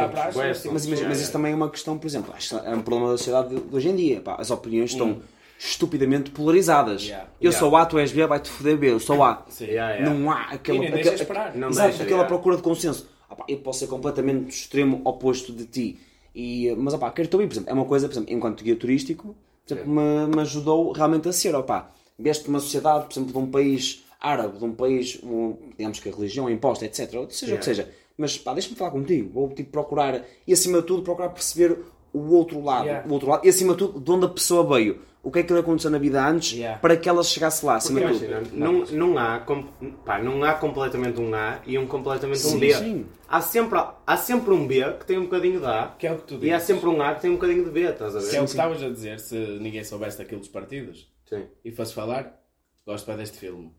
praxe, 0.07 0.33
bué 0.37 0.47
mas. 0.71 0.85
Mas, 0.85 1.19
isso 1.21 1.31
também 1.33 1.51
é 1.51 1.55
uma 1.55 1.69
questão, 1.69 1.97
por 1.97 2.07
exemplo, 2.07 2.33
acho 2.33 2.57
que 2.57 2.65
é 2.65 2.71
um 2.73 2.81
problema 2.81 3.11
da 3.11 3.17
sociedade 3.17 3.49
de, 3.49 3.59
de 3.61 3.75
hoje 3.75 3.89
em 3.89 3.95
dia. 3.95 4.21
Pá, 4.21 4.37
as 4.39 4.49
opiniões 4.51 4.91
estão 4.91 5.21
estupidamente 5.59 6.31
polarizadas. 6.31 7.03
Yeah. 7.03 7.27
Eu 7.41 7.49
Yeah. 7.51 7.59
sou 7.59 7.75
A, 7.75 7.85
tu 7.85 7.99
és 7.99 8.13
B, 8.13 8.25
vai-te 8.25 8.49
foder 8.49 8.77
B, 8.77 8.91
eu 8.91 8.99
sou 9.01 9.21
A. 9.21 9.45
Sim. 9.49 9.65
Yeah, 9.65 9.95
yeah. 9.95 10.09
Não 10.09 10.31
há 10.31 10.43
aquela, 10.43 10.85
aquela, 10.85 11.15
esperar. 11.15 11.55
Não 11.55 11.69
exato, 11.69 11.89
deixa, 11.89 12.03
aquela 12.03 12.19
yeah. 12.19 12.27
procura 12.27 12.55
de 12.55 12.63
consenso. 12.63 13.09
Ah, 13.29 13.35
pá, 13.35 13.43
eu 13.49 13.57
posso 13.57 13.79
ser 13.79 13.87
completamente 13.87 14.43
do 14.43 14.49
extremo 14.49 15.01
oposto 15.03 15.51
de 15.51 15.65
ti. 15.65 15.99
E, 16.33 16.73
mas, 16.77 16.93
opá, 16.93 17.11
quero 17.11 17.29
por 17.29 17.41
exemplo, 17.41 17.69
é 17.69 17.73
uma 17.73 17.85
coisa, 17.85 18.07
por 18.07 18.13
exemplo, 18.13 18.33
enquanto 18.33 18.63
guia 18.63 18.75
turístico, 18.75 19.35
por 19.65 19.73
exemplo, 19.73 19.91
me, 19.91 20.35
me 20.35 20.41
ajudou 20.41 20.91
realmente 20.91 21.27
a 21.27 21.33
ser, 21.33 21.55
opá, 21.55 21.91
vieste 22.17 22.43
de 22.43 22.49
uma 22.49 22.59
sociedade, 22.59 23.05
por 23.05 23.13
exemplo, 23.13 23.31
de 23.31 23.37
um 23.37 23.49
país 23.49 24.03
árabe, 24.19 24.57
de 24.57 24.65
um 24.65 24.73
país, 24.73 25.19
um, 25.23 25.55
digamos 25.77 25.99
que 25.99 26.09
a 26.09 26.11
religião 26.11 26.49
é 26.49 26.51
imposta, 26.51 26.85
etc., 26.85 27.13
ou 27.15 27.29
seja 27.29 27.55
o 27.55 27.57
que 27.57 27.65
seja. 27.65 27.89
Mas, 28.17 28.37
pá, 28.37 28.53
deixa-me 28.53 28.75
falar 28.75 28.91
contigo, 28.91 29.29
vou, 29.33 29.49
tipo, 29.49 29.71
procurar, 29.71 30.25
e 30.45 30.53
acima 30.53 30.81
de 30.81 30.87
tudo, 30.87 31.03
procurar 31.03 31.29
perceber 31.29 31.77
o 32.13 32.33
outro 32.33 32.63
lado, 32.63 32.85
Yeah. 32.85 33.07
o 33.07 33.13
outro 33.13 33.29
lado, 33.29 33.45
e 33.45 33.49
acima 33.49 33.73
de 33.73 33.79
tudo, 33.79 33.99
de 33.99 34.11
onde 34.11 34.25
a 34.25 34.29
pessoa 34.29 34.63
veio. 34.75 35.01
O 35.21 35.29
que 35.31 35.39
é 35.39 35.43
que 35.43 35.51
lhe 35.51 35.59
aconteceu 35.59 35.91
na 35.91 35.97
vida 35.97 36.25
antes 36.25 36.53
Yeah. 36.53 36.79
para 36.79 36.95
que 36.95 37.09
ela 37.09 37.21
chegasse 37.23 37.65
lá, 37.65 37.75
acima 37.75 37.99
de 37.99 38.07
tudo. 38.07 38.25
Imagina, 38.25 38.41
não, 38.53 38.85
não, 38.85 39.17
há, 39.17 39.39
com- 39.39 39.63
pá, 40.05 40.17
não 40.17 40.41
há 40.45 40.53
completamente 40.53 41.19
um 41.19 41.33
A 41.35 41.59
e 41.67 41.77
um 41.77 41.85
completamente 41.85 42.39
um 42.39 42.51
Sim, 42.51 42.59
B. 42.59 42.73
sim. 42.73 43.05
Há, 43.27 43.41
sempre, 43.41 43.79
há 44.07 44.17
sempre 44.17 44.51
um 44.53 44.65
B 44.65 44.81
que 44.97 45.05
tem 45.05 45.17
um 45.17 45.23
bocadinho 45.23 45.59
de 45.59 45.65
A 45.65 45.93
Que 45.99 46.07
é 46.07 46.13
o 46.13 46.17
que 46.17 46.23
tu 46.23 46.33
e 46.45 46.49
há 46.51 46.55
dizes. 46.55 46.63
sempre 46.67 46.87
um 46.87 47.01
A 47.01 47.13
que 47.15 47.21
tem 47.21 47.31
um 47.31 47.35
bocadinho 47.35 47.65
de 47.65 47.69
B, 47.69 47.81
estás 47.81 48.15
a 48.15 48.19
ver? 48.19 48.29
Que 48.29 48.35
é 48.37 48.39
o 48.41 48.43
que 48.45 48.49
estavas 48.49 48.81
a 48.81 48.89
dizer, 48.89 49.19
se 49.19 49.35
ninguém 49.59 49.83
soubesse 49.83 50.17
daquilo 50.17 50.39
dos 50.39 50.49
partidos 50.49 51.11
Sim. 51.27 51.43
e 51.65 51.71
fosse 51.71 51.93
falar, 51.93 52.39
gosto 52.87 53.05
bem 53.05 53.17
deste 53.17 53.37
filme. 53.37 53.73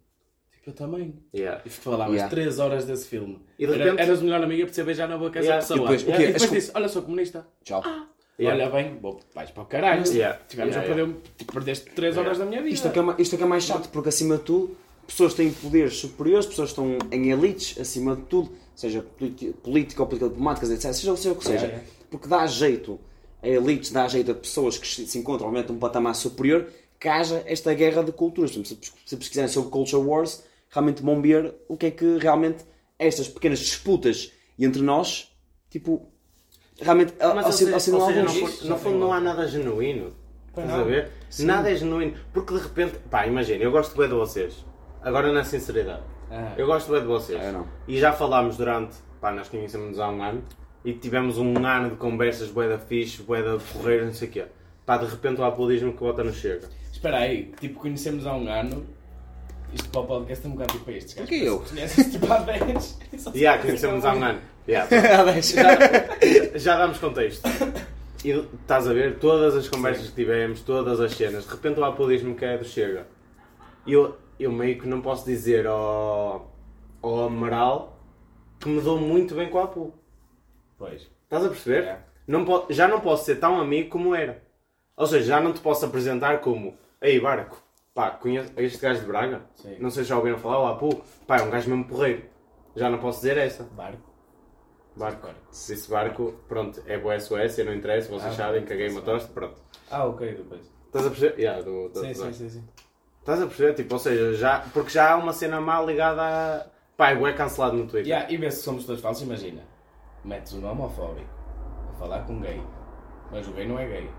Tipo, 0.53 0.71
eu 0.71 0.75
também. 0.75 1.25
Yeah. 1.35 1.63
E 1.65 1.71
falavas 1.71 2.13
Yeah. 2.17 2.29
3 2.31 2.59
horas 2.59 2.85
desse 2.85 3.09
filme. 3.09 3.41
E 3.59 3.67
de 3.67 3.73
Era- 3.73 3.85
repente- 3.85 4.03
eras 4.03 4.21
o 4.21 4.25
melhor 4.25 4.45
amigo 4.45 4.65
para 4.67 4.75
você 4.75 4.85
beijar 4.85 5.09
na 5.09 5.17
boca 5.17 5.39
essa 5.39 5.47
Yeah. 5.49 5.67
pessoa. 5.67 5.79
E 5.79 5.81
depois, 5.97 6.03
o 6.03 6.07
quê? 6.07 6.13
E 6.29 6.33
depois 6.35 6.51
disse, 6.51 6.71
olha, 6.75 6.89
sou 6.89 7.01
comunista. 7.01 7.47
Tchau. 7.65 7.83
Yeah. 8.41 8.65
olha 8.65 8.71
bem, 8.71 8.99
vou, 8.99 9.21
vais 9.35 9.51
para 9.51 9.63
o 9.63 9.67
caralho. 9.67 10.07
Yeah. 10.07 10.41
Tivemos 10.49 10.75
Yeah, 10.75 10.93
a 10.93 10.97
perder, 10.97 11.17
tipo, 11.37 11.53
perdeste 11.53 11.91
3 11.91 12.17
horas 12.17 12.39
da 12.39 12.47
minha 12.47 12.63
vida. 12.63 12.75
Isto 12.75 12.89
é, 12.89 12.91
que 12.91 12.99
é, 12.99 13.03
isto 13.19 13.35
é 13.35 13.39
que 13.39 13.45
é 13.45 13.47
mais 13.47 13.65
chato, 13.65 13.89
porque 13.91 14.09
acima 14.09 14.39
de 14.39 14.45
tudo, 14.45 14.77
pessoas 15.07 15.35
têm 15.35 15.53
poderes 15.53 15.97
superiores, 15.97 16.47
pessoas 16.47 16.71
estão 16.71 16.97
em 17.11 17.31
elites, 17.31 17.79
acima 17.79 18.17
de 18.17 18.23
tudo, 18.23 18.53
seja 18.75 19.03
política 19.03 20.03
ou 20.03 20.09
política 20.09 20.29
diplomáticas, 20.29 20.71
etc. 20.71 20.93
Seja, 20.93 21.17
seja 21.17 21.33
o 21.33 21.37
que 21.37 21.45
seja. 21.45 21.85
Porque 22.11 22.29
dá 22.29 22.47
jeito 22.47 22.99
a 23.43 23.49
elites, 23.49 23.91
dá 23.91 24.09
jeito 24.09 24.31
a 24.31 24.35
pessoas 24.35 24.79
que 24.79 24.87
se 24.87 25.19
encontram 25.19 25.49
obviamente 25.49 25.73
num 25.73 25.79
patamar 25.79 26.15
superior, 26.15 26.67
que 26.99 27.09
haja 27.09 27.43
esta 27.47 27.75
guerra 27.75 28.03
de 28.03 28.13
culturas. 28.13 28.53
Se 28.53 28.79
se 29.05 29.17
pesquisarem 29.17 29.51
sobre 29.51 29.71
Culture 29.71 30.03
Wars, 30.03 30.45
realmente 30.71 31.03
vão 31.03 31.21
ver 31.21 31.55
o 31.69 31.77
que 31.77 31.87
é 31.87 31.91
que 31.91 32.17
realmente 32.19 32.65
estas 32.99 33.29
pequenas 33.29 33.59
disputas 33.59 34.33
entre 34.59 34.83
nós, 34.83 35.31
tipo, 35.71 36.07
realmente 36.81 37.15
Mas, 37.35 37.55
seja, 37.55 37.73
ou 37.75 37.81
seja, 37.81 37.97
alguns. 37.97 38.23
no, 38.35 38.47
fundo- 38.47 38.69
no 38.69 38.79
fundo 38.79 38.99
não 38.99 39.13
há 39.13 39.21
nada 39.21 39.47
genuíno. 39.47 40.13
Estás 40.49 40.71
a 40.71 40.83
ver? 40.83 41.11
Nada 41.41 41.71
é 41.71 41.77
genuíno. 41.77 42.15
Porque 42.33 42.53
de 42.55 42.61
repente, 42.61 42.99
pá, 43.11 43.27
imagina, 43.27 43.63
eu 43.63 43.71
gosto 43.71 43.97
bem 43.97 44.09
de 44.09 44.15
vocês. 44.15 44.65
Agora 45.03 45.33
na 45.33 45.45
sinceridade. 45.45 46.03
Ah. 46.31 46.53
Eu 46.57 46.67
gosto 46.67 46.91
bem 46.93 47.01
de 47.01 47.07
vocês. 47.07 47.41
Ah, 47.43 47.53
não. 47.53 47.67
E 47.87 47.99
já 47.99 48.13
falámos 48.13 48.57
durante, 48.57 48.97
pá, 49.21 49.31
nós 49.33 49.49
conhecemos 49.49 49.99
há 49.99 50.09
um 50.11 50.23
ano. 50.23 50.43
E 50.85 50.93
tivemos 50.93 51.39
um 51.39 51.65
ano 51.67 51.91
de 51.91 51.97
conversas, 51.97 52.49
bué 52.49 52.69
da 52.69 52.79
fixe, 52.79 53.23
bué 53.23 53.43
da 53.43 53.59
correr, 53.73 54.05
não 54.05 54.13
sei 54.13 54.29
o 54.29 54.31
quê. 54.31 54.45
Pá, 54.87 54.97
de 54.97 55.07
repente 55.07 55.41
o 55.41 55.45
aplaudismo 55.45 55.93
que 55.93 56.01
volta 56.01 56.25
não 56.25 56.33
chega. 56.33 56.69
Espera 56.93 57.19
aí, 57.19 57.53
tipo, 57.61 57.79
conhecemos 57.81 58.27
há 58.27 58.35
um 58.35 58.49
ano. 58.49 58.85
Isto 59.73 59.89
para 59.91 60.01
o 60.01 60.05
podcast 60.07 60.45
é 60.45 60.49
um 60.49 60.53
bocado 60.53 60.73
tipo 60.73 60.91
estes. 60.91 61.15
Porquê 61.15 61.35
eu? 61.45 61.61
Conheces 61.61 62.11
tipo 62.13 62.33
há 62.33 62.39
10. 62.39 62.99
e 63.13 63.19
só 63.21 63.31
E 63.33 63.39
já 63.41 63.57
se 63.57 63.67
conhecemos 63.67 64.03
conhecem 64.03 64.11
há 64.23 64.27
um 64.27 64.29
ano. 64.31 64.41
Yeah. 64.71 64.89
Já- 65.43 66.59
já 66.59 66.79
damos 66.79 66.99
contexto. 66.99 67.43
E 68.25 68.31
estás 68.31 68.87
a 68.87 68.93
ver 68.93 69.19
todas 69.19 69.57
as 69.57 69.69
conversas 69.69 70.09
que 70.11 70.15
tivemos, 70.15 70.61
todas 70.61 71.01
as 71.01 71.13
cenas, 71.13 71.45
de 71.45 71.51
repente 71.51 71.81
o 71.81 71.85
aplaudismo 71.85 72.35
que 72.37 72.45
é 72.45 72.57
do 72.57 72.65
Chega. 72.65 73.07
E 73.87 73.93
eu, 73.95 74.17
eu 74.39 74.53
meio 74.53 74.79
que 74.79 74.87
não 74.87 75.01
posso 75.01 75.25
dizer 75.25 75.67
ao, 75.67 76.55
ao 77.03 77.25
Amaral 77.25 77.99
que 78.61 78.69
me 78.69 78.81
dou 78.81 79.01
muito 79.01 79.35
bem 79.35 79.49
com 79.49 79.59
o 79.59 79.63
Apu. 79.63 79.95
Pois. 80.79 81.09
Estás 81.25 81.45
a 81.45 81.49
perceber? 81.49 81.85
É. 81.85 81.99
Não 82.29 82.67
já 82.71 82.87
não 82.87 83.01
posso 83.01 83.25
ser 83.25 83.37
tão 83.37 83.59
amigo 83.59 83.89
como 83.91 84.15
era. 84.15 84.43
Ou 84.97 85.07
seja, 85.07 85.25
já 85.27 85.41
não 85.41 85.53
te 85.53 85.61
posso 85.61 85.85
apresentar 85.87 86.41
como 86.43 86.77
Ei 87.01 87.19
Barco, 87.19 87.61
pá, 87.95 88.11
conheço 88.11 88.53
este 88.59 88.79
gajo 88.83 89.01
de 89.01 89.07
Braga? 89.07 89.41
Sim. 89.57 89.77
Não 89.81 89.91
sei 89.91 90.03
se 90.05 90.11
já 90.11 90.17
ouviram 90.19 90.39
falar, 90.39 90.61
o 90.61 90.67
Apu, 90.67 91.03
pá, 91.27 91.39
é 91.39 91.43
um 91.43 91.51
gajo 91.51 91.71
mesmo 91.71 91.87
porreiro. 91.87 92.23
Já 92.77 92.89
não 92.91 92.99
posso 92.99 93.21
dizer 93.21 93.39
essa. 93.39 93.65
Barco. 93.65 94.10
Barco. 95.01 95.27
Barco. 95.27 95.41
Se 95.51 95.75
disse 95.75 95.91
barco, 95.91 96.35
pronto, 96.49 96.83
é 96.87 96.99
boa 96.99 97.19
Suécia, 97.19 97.65
não 97.65 97.75
interessa, 97.75 98.09
vocês 98.09 98.33
Ah, 98.35 98.37
sabem, 98.37 98.65
caguei 98.65 98.89
tosta, 99.01 99.33
pronto. 99.33 99.61
Ah, 99.91 100.05
ok, 100.07 100.35
depois. 100.35 100.61
Estás 100.87 101.07
a 101.07 101.11
perceber? 101.11 101.39
Yeah, 101.41 101.63
do, 101.63 101.89
do, 101.89 102.01
Sim, 102.01 102.13
do- 102.13 102.15
sim, 102.15 102.33
sim, 102.33 102.49
sim. 102.51 102.69
Estás 103.21 103.43
a 103.43 103.47
perceber? 103.47 103.75
Tipo, 103.75 103.95
ou 103.95 103.99
seja, 103.99 104.35
já, 104.35 104.61
porque 104.73 104.91
já 104.91 105.13
há 105.13 105.17
uma 105.17 105.33
cena 105.33 105.61
má 105.61 105.81
ligada 105.83 106.23
a. 106.23 106.67
Pá, 106.97 107.11
é 107.13 107.33
cancelado 107.33 107.77
no 107.77 107.87
Twitter. 107.87 108.07
Yeah, 108.13 108.33
e 108.33 108.37
vê 108.37 108.51
se 108.51 108.63
somos 108.63 108.85
todos 108.85 109.01
falsos, 109.01 109.23
imagina. 109.23 109.63
Metes 110.25 110.53
um 110.53 110.67
homofóbico 110.67 111.31
a 111.91 111.93
falar 111.95 112.25
com 112.27 112.35
um 112.35 112.41
gay. 112.41 112.63
Mas 113.31 113.47
o 113.49 113.53
gay 113.53 113.67
não 113.67 113.79
é 113.79 113.87
gay. 113.87 114.11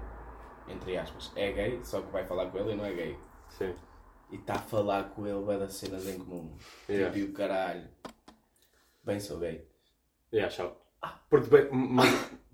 Entre 0.67 0.97
aspas. 0.97 1.31
É 1.35 1.51
gay, 1.51 1.79
só 1.83 2.01
que 2.01 2.11
vai 2.11 2.25
falar 2.25 2.47
com 2.47 2.57
ele 2.57 2.71
e 2.73 2.75
não 2.75 2.85
é 2.85 2.93
gay. 2.93 3.17
Sim. 3.49 3.73
E 4.31 4.35
está 4.37 4.53
a 4.55 4.59
falar 4.59 5.09
com 5.09 5.27
ele, 5.27 5.43
vai 5.43 5.59
das 5.59 5.73
cenas 5.73 6.07
em 6.07 6.17
comum. 6.17 6.55
Yeah. 6.89 7.13
Tipo, 7.13 7.25
e 7.27 7.29
o 7.29 7.33
caralho. 7.33 7.87
Bem, 9.03 9.19
sou 9.19 9.37
gay. 9.39 9.67
Yeah, 10.33 10.49
tchau. 10.53 10.77
Porque, 11.29 11.49
bem, 11.49 11.67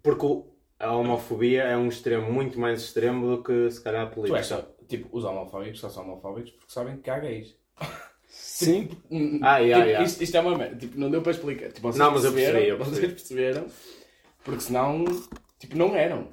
porque 0.01 0.43
a 0.79 0.91
homofobia 0.95 1.63
é 1.63 1.77
um 1.77 1.87
extremo 1.87 2.31
muito 2.31 2.59
mais 2.59 2.81
extremo 2.81 3.35
do 3.37 3.43
que 3.43 3.69
se 3.71 3.81
calhar 3.81 4.03
a 4.03 4.09
Tu 4.09 4.15
política. 4.15 4.37
és 4.39 4.45
só, 4.45 4.61
tipo, 4.87 5.07
os 5.15 5.23
homofóbicos 5.23 5.79
só 5.79 5.89
são 5.89 6.03
homofóbicos 6.03 6.51
porque 6.51 6.71
sabem 6.71 6.97
que 6.97 7.09
há 7.09 7.19
gays. 7.19 7.55
Sim. 8.29 8.89
Hum, 9.11 9.39
Ah, 9.41 9.57
yeah, 9.59 9.77
tipo, 9.83 9.89
yeah. 9.89 10.05
Isto, 10.05 10.23
isto 10.23 10.37
é 10.37 10.39
uma 10.41 10.57
merda. 10.57 10.75
Tipo, 10.77 10.99
não 10.99 11.09
deu 11.11 11.21
para 11.21 11.31
explicar. 11.31 11.71
Tipo, 11.71 11.95
Não, 11.97 12.11
mas 12.11 12.23
eu 12.25 12.31
perceberam, 12.33 12.53
percebi, 12.53 12.69
eu 12.69 12.77
percebi. 12.77 12.95
Vocês 12.99 13.13
perceberam. 13.13 13.65
Porque 14.43 14.61
senão, 14.61 15.05
tipo, 15.59 15.77
não 15.77 15.95
eram. 15.95 16.27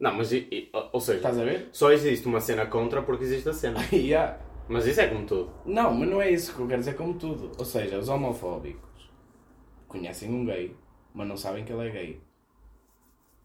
Não, 0.00 0.14
mas 0.14 0.32
e- 0.32 0.48
e- 0.50 0.70
ou 0.92 1.00
seja, 1.00 1.18
Estás 1.18 1.38
a 1.38 1.44
ver? 1.44 1.68
só 1.72 1.92
existe 1.92 2.26
uma 2.26 2.40
cena 2.40 2.66
contra 2.66 3.02
porque 3.02 3.24
existe 3.24 3.48
a 3.48 3.52
cena. 3.52 3.78
Yeah. 3.92 4.38
Mas 4.68 4.86
isso 4.86 5.00
é 5.00 5.06
como 5.08 5.26
tudo. 5.26 5.52
Não, 5.66 5.92
mas 5.94 6.08
não 6.08 6.22
é 6.22 6.30
isso 6.30 6.54
que 6.54 6.60
eu 6.60 6.66
quero 6.66 6.80
dizer 6.80 6.94
como 6.96 7.14
tudo. 7.14 7.52
Ou 7.58 7.64
seja, 7.66 7.98
os 7.98 8.08
homofóbicos 8.08 8.83
conhecem 9.94 10.28
um 10.30 10.44
gay, 10.44 10.74
mas 11.14 11.28
não 11.28 11.36
sabem 11.36 11.64
que 11.64 11.72
ele 11.72 11.88
é 11.88 11.90
gay. 11.90 12.20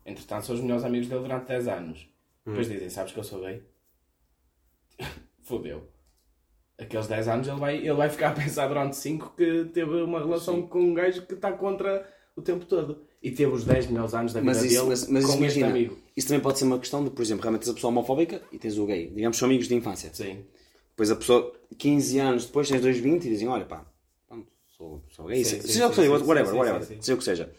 Entretanto, 0.06 0.46
são 0.46 0.56
os 0.56 0.62
melhores 0.62 0.84
amigos 0.84 1.08
dele 1.08 1.22
durante 1.22 1.46
10 1.48 1.68
anos. 1.68 2.10
Depois 2.46 2.68
dizem, 2.68 2.90
sabes 2.90 3.14
que 3.14 3.20
eu 3.20 3.24
sou 3.24 3.42
gay? 3.42 3.62
Fodeu. 5.44 5.88
Aqueles 6.78 7.08
10 7.08 7.28
anos 7.28 7.48
ele 7.48 7.60
vai, 7.60 7.78
ele 7.78 7.94
vai 7.94 8.10
ficar 8.10 8.30
a 8.30 8.34
pensar 8.34 8.68
durante 8.68 8.96
5 8.96 9.34
que 9.36 9.66
teve 9.66 10.02
uma 10.02 10.20
relação 10.20 10.62
com 10.64 10.80
um 10.80 10.94
gajo 10.94 11.26
que 11.28 11.36
está 11.36 11.52
contra 11.52 12.10
o 12.36 12.42
tempo 12.42 12.66
todo. 12.66 13.02
E 13.22 13.30
teve 13.32 13.52
os 13.52 13.66
10 13.66 13.88
melhores 13.88 14.14
anos 14.14 14.34
da 14.34 14.40
vida 14.40 14.52
Mas 14.54 14.64
isso, 14.64 14.76
dele 14.76 14.88
mas, 14.88 15.08
mas 15.10 15.26
com 15.26 15.32
isso 15.34 15.44
este 15.44 15.60
imagina, 15.60 15.68
amigo. 15.68 15.98
isso 16.16 16.28
também 16.28 16.42
pode 16.42 16.58
ser 16.58 16.66
uma 16.66 16.80
questão 16.80 17.04
de, 17.04 17.10
por 17.10 17.22
exemplo, 17.22 17.44
realmente 17.44 17.62
tens 17.64 17.72
a 17.72 17.74
pessoa 17.76 17.92
homofóbica 17.92 18.42
e 18.52 18.58
tens 18.58 18.78
o 18.78 18.86
gay. 18.86 19.12
Digamos 19.14 19.36
que 19.36 19.40
são 19.40 19.48
amigos 19.48 19.68
de 19.68 19.76
infância. 19.76 20.10
Sim. 20.14 20.46
Depois 20.92 21.12
a 21.12 21.16
pessoa, 21.18 21.54
15 21.78 22.20
anos 22.20 22.46
depois, 22.46 22.70
tens 22.70 22.82
2,20 22.82 23.26
e 23.26 23.30
dizem: 23.30 23.48
Olha, 23.50 23.66
pá, 23.66 23.86
gay. 25.28 25.44
Sim, 25.44 25.62
seja 25.62 25.88
o 25.88 25.90
que 25.90 25.96
seja, 25.96 26.12
whatever, 26.12 26.56
whatever, 26.56 26.82
sim, 26.84 26.96
sim. 26.96 27.02
seja 27.02 27.14
o 27.14 27.18
que 27.18 27.24
seja. 27.24 27.52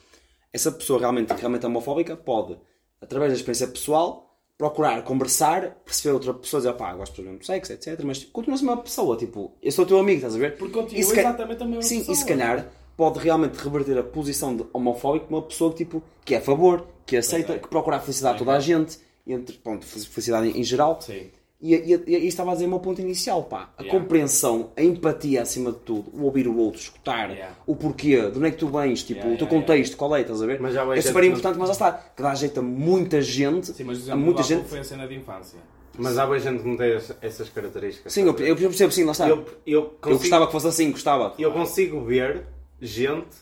Essa 0.52 0.72
pessoa 0.72 0.98
realmente, 0.98 1.32
realmente 1.32 1.66
homofóbica 1.66 2.16
pode, 2.16 2.58
através 3.00 3.32
da 3.32 3.36
experiência 3.36 3.68
pessoal, 3.68 4.30
procurar 4.60 5.02
conversar, 5.02 5.76
perceber 5.84 6.12
outra 6.12 6.34
pessoa, 6.34 6.60
dizer, 6.60 6.74
pá, 6.74 6.92
gosto 6.92 7.14
de 7.14 7.22
mesmo 7.22 7.42
sexo, 7.42 7.72
etc. 7.72 7.98
Mas 8.04 8.24
continua 8.24 8.56
a 8.56 8.58
ser 8.58 8.64
uma 8.64 8.76
pessoa, 8.76 9.16
tipo, 9.16 9.56
eu 9.62 9.72
sou 9.72 9.86
teu 9.86 9.98
amigo, 9.98 10.16
estás 10.16 10.34
a 10.34 10.38
ver? 10.38 10.58
Porque 10.58 10.74
continua 10.74 11.02
se 11.02 11.18
exatamente 11.18 11.62
a 11.62 11.66
mesma 11.66 11.82
Sim, 11.82 11.98
pessoa. 12.00 12.14
e 12.14 12.18
se 12.18 12.26
calhar 12.26 12.68
pode 12.94 13.18
realmente 13.18 13.54
reverter 13.54 13.96
a 13.96 14.02
posição 14.02 14.54
de 14.54 14.66
homofóbico 14.74 15.26
uma 15.30 15.40
pessoa 15.40 15.70
que, 15.70 15.78
tipo, 15.78 16.02
que 16.26 16.34
é 16.34 16.38
a 16.38 16.40
favor, 16.42 16.86
que 17.06 17.16
aceita, 17.16 17.58
que 17.58 17.68
procura 17.68 17.96
a 17.96 18.00
felicidade 18.00 18.34
de 18.34 18.44
toda 18.44 18.54
a 18.54 18.60
gente, 18.60 18.98
entre, 19.26 19.56
pronto, 19.56 19.86
felicidade 19.86 20.48
em, 20.48 20.60
em 20.60 20.62
geral. 20.62 21.00
Sim. 21.00 21.30
E, 21.62 21.74
e, 21.74 22.04
e, 22.06 22.16
e 22.20 22.26
estava 22.26 22.52
a 22.52 22.54
dizer 22.54 22.64
o 22.64 22.70
meu 22.70 22.78
ponto 22.80 23.00
inicial, 23.02 23.42
pá. 23.44 23.68
A 23.76 23.82
Yeah. 23.82 24.00
compreensão, 24.00 24.70
a 24.76 24.82
empatia 24.82 25.42
acima 25.42 25.70
de 25.72 25.78
tudo, 25.80 26.10
o 26.14 26.24
ouvir 26.24 26.48
o 26.48 26.56
outro, 26.56 26.80
escutar 26.80 27.30
Yeah. 27.30 27.54
o 27.66 27.76
porquê, 27.76 28.16
de 28.30 28.38
onde 28.38 28.46
é 28.46 28.50
que 28.50 28.56
tu 28.56 28.68
vens, 28.68 29.02
tipo, 29.02 29.20
Yeah, 29.20 29.34
o 29.34 29.38
teu 29.38 29.46
yeah, 29.46 29.60
contexto, 29.66 29.96
qual 29.96 30.16
é, 30.16 30.22
estás 30.22 30.42
a 30.42 30.46
ver? 30.46 30.58
Mas 30.58 30.72
já 30.72 30.82
é 30.96 31.00
super 31.02 31.22
importante, 31.24 31.58
mas 31.58 31.68
lá 31.68 31.72
está, 31.72 31.92
que 31.92 32.22
dá 32.22 32.34
jeito 32.34 32.60
a 32.60 32.62
muita 32.62 33.20
gente, 33.20 33.66
Sim, 33.74 33.84
mas 33.84 34.08
a 34.08 34.16
muita 34.16 34.42
gente. 34.42 34.66
foi 34.68 34.78
a 34.78 34.84
cena 34.84 35.06
de 35.06 35.14
infância. 35.16 35.58
Mas 35.98 36.16
há 36.16 36.26
bem 36.26 36.40
gente 36.40 36.62
que 36.62 36.68
não 36.68 36.76
tem 36.78 36.92
ess- 36.92 37.14
essas 37.20 37.50
características. 37.50 38.10
Sim, 38.12 38.22
eu, 38.22 38.34
eu 38.38 38.56
percebo 38.56 38.90
sim, 38.92 39.04
lá 39.04 39.12
está. 39.12 39.28
eu, 39.28 39.36
Eu, 39.36 39.46
eu, 39.66 39.82
consigo, 40.00 40.18
gostava 40.18 40.46
que 40.46 40.52
fosse 40.52 40.66
assim, 40.68 40.90
gostava. 40.92 41.34
eu 41.38 41.52
consigo 41.52 42.00
ver 42.04 42.46
gente 42.80 43.36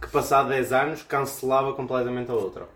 que 0.00 0.08
passado 0.08 0.48
10 0.48 0.72
anos 0.72 1.02
cancelava 1.02 1.74
completamente 1.74 2.30
a 2.30 2.34
outra. 2.34 2.66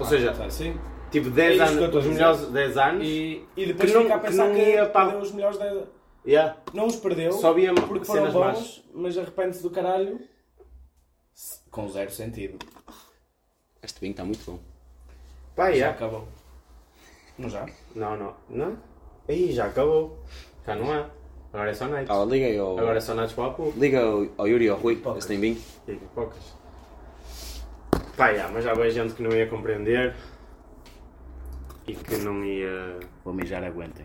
Ou 0.00 0.06
seja, 0.06 0.32
Tá, 0.32 0.50
sim. 0.50 0.74
Tipo 1.12 1.28
É 1.28 1.30
10 1.30 1.54
isso 1.60 1.72
que 1.72 1.78
eu 1.78 1.84
anos, 1.84 1.96
os 1.96 2.06
melhores 2.06 2.40
10 2.48 2.76
anos, 2.78 3.06
E, 3.06 3.44
e 3.56 3.66
depois 3.66 3.90
Que 3.90 3.96
não- 3.96 4.02
fica 4.02 4.14
a 4.14 4.18
que 4.18 4.26
pensar 4.26 4.48
não 4.48 4.54
que, 4.54 4.60
ia 4.62 4.86
para- 4.86 5.04
perdeu 5.06 5.20
os 5.22 5.32
melhores 5.32 5.58
10 5.58 5.84
yeah, 6.26 6.56
Não 6.74 6.86
os 6.86 6.96
perdeu 6.96 7.32
Só 7.32 7.52
via 7.52 7.72
porque 7.74 8.04
foram 8.04 8.20
cenas 8.30 8.32
bons, 8.32 8.42
más. 8.44 8.82
mas 8.94 9.18
arrepende-se 9.18 9.62
do 9.62 9.70
caralho 9.70 10.18
com 11.70 11.88
zero 11.88 12.10
sentido. 12.10 12.58
Este 13.82 14.00
vinho 14.00 14.10
está 14.12 14.24
muito 14.24 14.44
bom. 14.44 14.58
pá, 15.56 15.66
Já 15.70 15.74
yeah. 15.76 15.96
acabou. 15.96 16.28
Não 17.38 17.48
já? 17.48 17.66
Não, 17.94 18.16
não, 18.16 18.34
não. 18.48 18.76
Aí 19.28 19.52
já 19.52 19.66
acabou. 19.66 20.18
Já 20.66 20.74
não 20.76 20.92
há. 20.92 21.08
Agora 21.52 21.70
é 21.70 21.74
só 21.74 21.86
nights. 21.86 22.10
Ah, 22.10 22.24
liga 22.24 22.46
aí 22.46 22.58
ao, 22.58 22.78
Agora 22.78 22.96
é 22.98 23.00
só 23.00 23.14
nights 23.14 23.34
para 23.34 23.60
o 23.60 23.72
liga 23.76 24.00
ao, 24.00 24.26
ao 24.38 24.48
Yuri 24.48 24.66
e 24.66 24.68
ao 24.68 24.78
Rui, 24.78 25.00
se 25.20 25.28
tem 25.28 25.40
vinho. 25.40 25.60
E 25.88 25.94
pipocas. 25.94 26.54
Pá, 28.16 28.28
yeah, 28.28 28.52
mas 28.52 28.64
já 28.64 28.74
veio 28.74 28.90
gente 28.90 29.14
que 29.14 29.22
não 29.22 29.30
ia 29.32 29.46
compreender 29.48 30.14
e 31.86 31.94
que 31.94 32.16
não 32.18 32.44
ia. 32.44 32.98
Vou 33.24 33.34
mijar, 33.34 33.62
aguentem. 33.64 34.04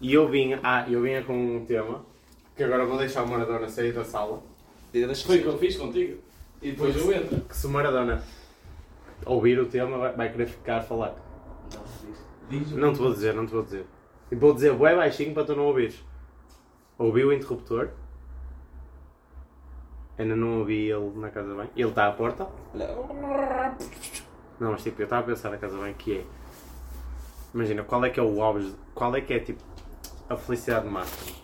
E 0.00 0.14
eu 0.14 0.28
vinha, 0.28 0.58
ah, 0.62 0.86
eu 0.88 1.02
vinha 1.02 1.22
com 1.22 1.34
um 1.34 1.64
tema 1.66 2.04
que 2.56 2.64
agora 2.64 2.86
vou 2.86 2.98
deixar 2.98 3.22
o 3.22 3.28
Maradona 3.28 3.68
sair 3.68 3.92
da 3.92 4.04
sala. 4.04 4.42
Foi 5.26 5.38
o 5.38 5.42
que 5.42 5.48
eu 5.48 5.58
fiz 5.58 5.76
contigo. 5.76 6.20
E 6.62 6.72
depois 6.72 6.96
eu 6.96 7.12
entro. 7.12 7.40
Que 7.40 7.56
se 7.56 7.66
o 7.66 7.70
Maradona 7.70 8.22
ouvir 9.24 9.58
o 9.58 9.66
tema 9.66 9.98
vai, 9.98 10.12
vai 10.12 10.32
querer 10.32 10.46
ficar 10.46 10.78
a 10.78 10.82
falar. 10.82 11.14
Diz 12.48 12.72
Não 12.72 12.92
te 12.92 12.98
vou 12.98 13.12
dizer, 13.12 13.34
não 13.34 13.46
te 13.46 13.52
vou 13.52 13.62
dizer. 13.62 13.86
E 14.30 14.34
vou 14.34 14.54
dizer 14.54 14.72
bué 14.72 14.94
baixinho 14.94 15.34
para 15.34 15.44
tu 15.44 15.54
não 15.54 15.66
ouvires. 15.66 16.02
Ouvi 16.98 17.24
o 17.24 17.32
interruptor. 17.32 17.88
Ainda 20.18 20.36
não 20.36 20.58
ouvi 20.58 20.90
ele 20.90 21.12
na 21.16 21.30
casa 21.30 21.54
bem. 21.54 21.70
Ele 21.74 21.88
está 21.88 22.08
à 22.08 22.12
porta. 22.12 22.46
Não, 24.60 24.72
mas 24.72 24.82
tipo, 24.82 25.00
eu 25.00 25.04
estava 25.04 25.22
a 25.22 25.26
pensar 25.26 25.50
na 25.50 25.56
casa 25.56 25.78
bem 25.78 25.94
que 25.94 26.18
é. 26.18 26.24
Imagina, 27.54 27.82
qual 27.82 28.04
é 28.04 28.10
que 28.10 28.20
é 28.20 28.22
o 28.22 28.42
auge, 28.42 28.74
qual 28.94 29.16
é 29.16 29.20
que 29.22 29.32
é 29.32 29.40
tipo 29.40 29.62
a 30.28 30.36
felicidade 30.36 30.86
máxima? 30.86 31.36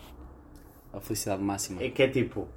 A 0.93 0.99
felicidade 0.99 1.41
máxima. 1.41 1.83
É 1.83 1.89
que 1.89 2.03
é 2.03 2.07
tipo, 2.07 2.47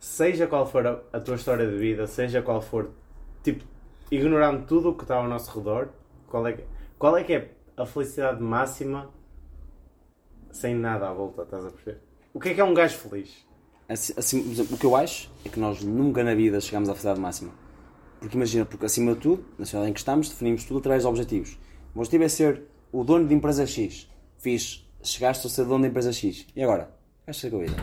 seja 0.00 0.46
qual 0.46 0.66
for 0.66 0.86
a, 0.86 1.00
a 1.12 1.20
tua 1.20 1.36
história 1.36 1.68
de 1.68 1.76
vida, 1.76 2.06
seja 2.06 2.40
qual 2.40 2.62
for 2.62 2.90
tipo, 3.42 3.64
ignorando 4.10 4.66
tudo 4.66 4.90
o 4.90 4.94
que 4.94 5.02
está 5.02 5.16
ao 5.16 5.28
nosso 5.28 5.56
redor, 5.56 5.90
qual 6.26 6.46
é 6.46 6.54
que, 6.54 6.64
qual 6.98 7.16
é, 7.16 7.22
que 7.22 7.34
é 7.34 7.50
a 7.76 7.84
felicidade 7.84 8.42
máxima 8.42 9.10
sem 10.50 10.74
nada 10.74 11.08
à 11.08 11.12
volta, 11.12 11.42
estás 11.42 11.66
a 11.66 11.70
perceber? 11.70 12.00
O 12.32 12.40
que 12.40 12.48
é 12.48 12.54
que 12.54 12.60
é 12.60 12.64
um 12.64 12.74
gajo 12.74 12.96
feliz? 12.96 13.46
Assim, 13.88 14.14
assim, 14.16 14.62
o 14.70 14.76
que 14.76 14.86
eu 14.86 14.96
acho 14.96 15.30
é 15.44 15.48
que 15.48 15.60
nós 15.60 15.82
nunca 15.82 16.24
na 16.24 16.34
vida 16.34 16.60
chegamos 16.60 16.88
à 16.88 16.92
felicidade 16.92 17.20
máxima. 17.20 17.67
Porque 18.20 18.36
imagina, 18.36 18.64
porque 18.64 18.86
acima 18.86 19.14
de 19.14 19.20
tudo, 19.20 19.44
na 19.58 19.64
sociedade 19.64 19.90
em 19.90 19.92
que 19.92 20.00
estamos, 20.00 20.28
definimos 20.28 20.64
tudo 20.64 20.78
através 20.80 21.02
de 21.02 21.08
objetivos. 21.08 21.58
O 21.94 21.98
objetivo 21.98 22.24
é 22.24 22.28
ser 22.28 22.62
o 22.92 23.04
dono 23.04 23.26
de 23.26 23.34
empresa 23.34 23.66
X. 23.66 24.08
Fiz, 24.38 24.86
chegaste 25.02 25.46
a 25.46 25.50
ser 25.50 25.64
dono 25.64 25.82
da 25.82 25.88
empresa 25.88 26.12
X. 26.12 26.46
E 26.54 26.62
agora? 26.62 26.90
Vais 27.26 27.36
ser 27.36 27.50
com 27.50 27.56
a 27.58 27.60
vida. 27.60 27.76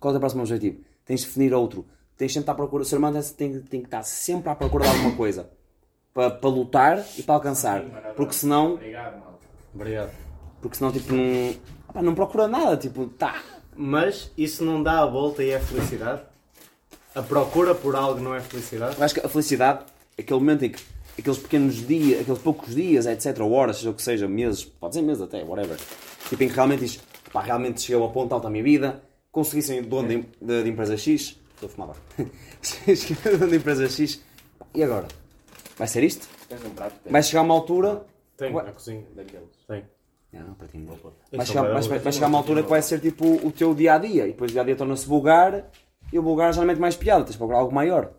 Qual 0.00 0.14
é 0.14 0.16
o 0.16 0.20
próximo 0.20 0.42
objetivo? 0.42 0.78
Tens 1.04 1.20
de 1.20 1.26
definir 1.26 1.52
outro. 1.54 1.86
Tens 2.16 2.32
sempre 2.32 2.40
de 2.40 2.42
estar 2.44 2.52
à 2.52 2.56
procura. 2.56 2.82
O 2.82 2.86
ser 2.86 2.96
humano 2.96 3.20
tem, 3.36 3.60
tem 3.60 3.80
que 3.80 3.86
estar 3.86 4.02
sempre 4.02 4.50
à 4.50 4.54
procura 4.54 4.84
de 4.84 4.90
alguma 4.90 5.16
coisa. 5.16 5.50
Para, 6.14 6.30
para 6.30 6.50
lutar 6.50 7.04
e 7.18 7.22
para 7.22 7.34
alcançar. 7.34 7.82
Porque 8.16 8.34
senão, 8.34 8.74
Obrigado, 8.74 9.18
malta. 9.18 9.46
Obrigado. 9.74 10.12
porque 10.60 10.76
senão 10.76 10.92
tipo, 10.92 11.12
não, 11.14 11.54
opá, 11.88 12.02
não 12.02 12.14
procura 12.14 12.48
nada. 12.48 12.76
Tipo, 12.76 13.06
tá. 13.06 13.42
Mas 13.74 14.30
isso 14.36 14.64
não 14.64 14.82
dá 14.82 15.00
a 15.00 15.06
volta 15.06 15.42
e 15.42 15.50
é 15.50 15.58
felicidade? 15.60 16.22
A 17.14 17.22
procura 17.22 17.74
por 17.74 17.94
algo 17.94 18.20
não 18.20 18.34
é 18.34 18.40
felicidade? 18.40 18.96
Eu 18.98 19.04
acho 19.04 19.14
que 19.14 19.20
a 19.20 19.28
felicidade 19.28 19.84
é 20.16 20.22
aquele 20.22 20.40
momento 20.40 20.64
em 20.64 20.70
que 20.70 20.82
aqueles 21.18 21.38
pequenos 21.38 21.86
dias, 21.86 22.20
aqueles 22.22 22.40
poucos 22.40 22.74
dias, 22.74 23.06
etc, 23.06 23.38
ou 23.40 23.52
horas, 23.52 23.76
seja 23.76 23.90
o 23.90 23.94
que 23.94 24.02
seja, 24.02 24.26
meses, 24.26 24.64
pode 24.64 24.94
ser 24.94 25.02
meses 25.02 25.22
até, 25.22 25.42
whatever, 25.44 25.76
tipo 26.28 26.42
em 26.42 26.48
que 26.48 26.54
realmente 26.54 26.80
diz, 26.80 27.00
pá, 27.32 27.42
realmente 27.42 27.82
cheguei 27.82 28.00
ao 28.00 28.10
ponto 28.10 28.32
alto 28.32 28.44
da 28.44 28.50
minha 28.50 28.64
vida, 28.64 29.02
consegui 29.30 29.60
ser 29.62 29.82
dono 29.82 30.08
de, 30.08 30.24
de, 30.40 30.62
de 30.64 30.70
empresa 30.70 30.96
X, 30.96 31.38
estou 31.54 31.66
a 31.66 31.70
fumar 31.70 31.90
agora, 31.90 32.30
cheguei 32.96 33.36
dono 33.36 33.50
de 33.50 33.56
empresa 33.56 33.88
X, 33.90 34.22
e 34.74 34.82
agora? 34.82 35.06
Vai 35.76 35.86
ser 35.86 36.02
isto? 36.02 36.26
Tens 36.48 36.64
um 36.64 36.70
prato? 36.70 36.94
Tens. 37.04 37.12
Vai 37.12 37.22
chegar 37.22 37.42
uma 37.42 37.54
altura... 37.54 38.06
Tem, 38.38 38.52
Ué. 38.54 38.62
na 38.62 38.72
cozinha. 38.72 39.04
Daqueles. 39.14 39.48
Tem. 39.68 39.84
Não, 40.32 40.48
não, 40.48 40.54
para 40.54 40.66
ti 40.68 40.78
não. 40.78 40.86
Vai 40.94 41.12
Então, 41.32 41.44
chegar, 41.46 41.62
vai- 41.62 41.72
vai, 41.72 41.82
vai, 41.82 41.98
vai- 41.98 42.12
chegar 42.12 42.26
uma 42.28 42.38
altura 42.38 42.62
que 42.62 42.70
vai 42.70 42.80
ser 42.80 43.00
tipo 43.00 43.26
o 43.46 43.52
teu 43.52 43.74
dia 43.74 43.94
a 43.94 43.98
dia, 43.98 44.24
e 44.26 44.28
depois 44.28 44.50
o 44.50 44.54
dia 44.54 44.62
a 44.62 44.64
dia 44.64 44.76
torna-se 44.76 45.06
vulgar, 45.06 45.70
e 46.12 46.18
o 46.18 46.22
vulgar 46.22 46.52
geralmente 46.52 46.78
mais 46.80 46.96
piada, 46.96 47.24
tens 47.24 47.32
de 47.32 47.38
procurar 47.38 47.60
algo 47.60 47.74
maior. 47.74 48.12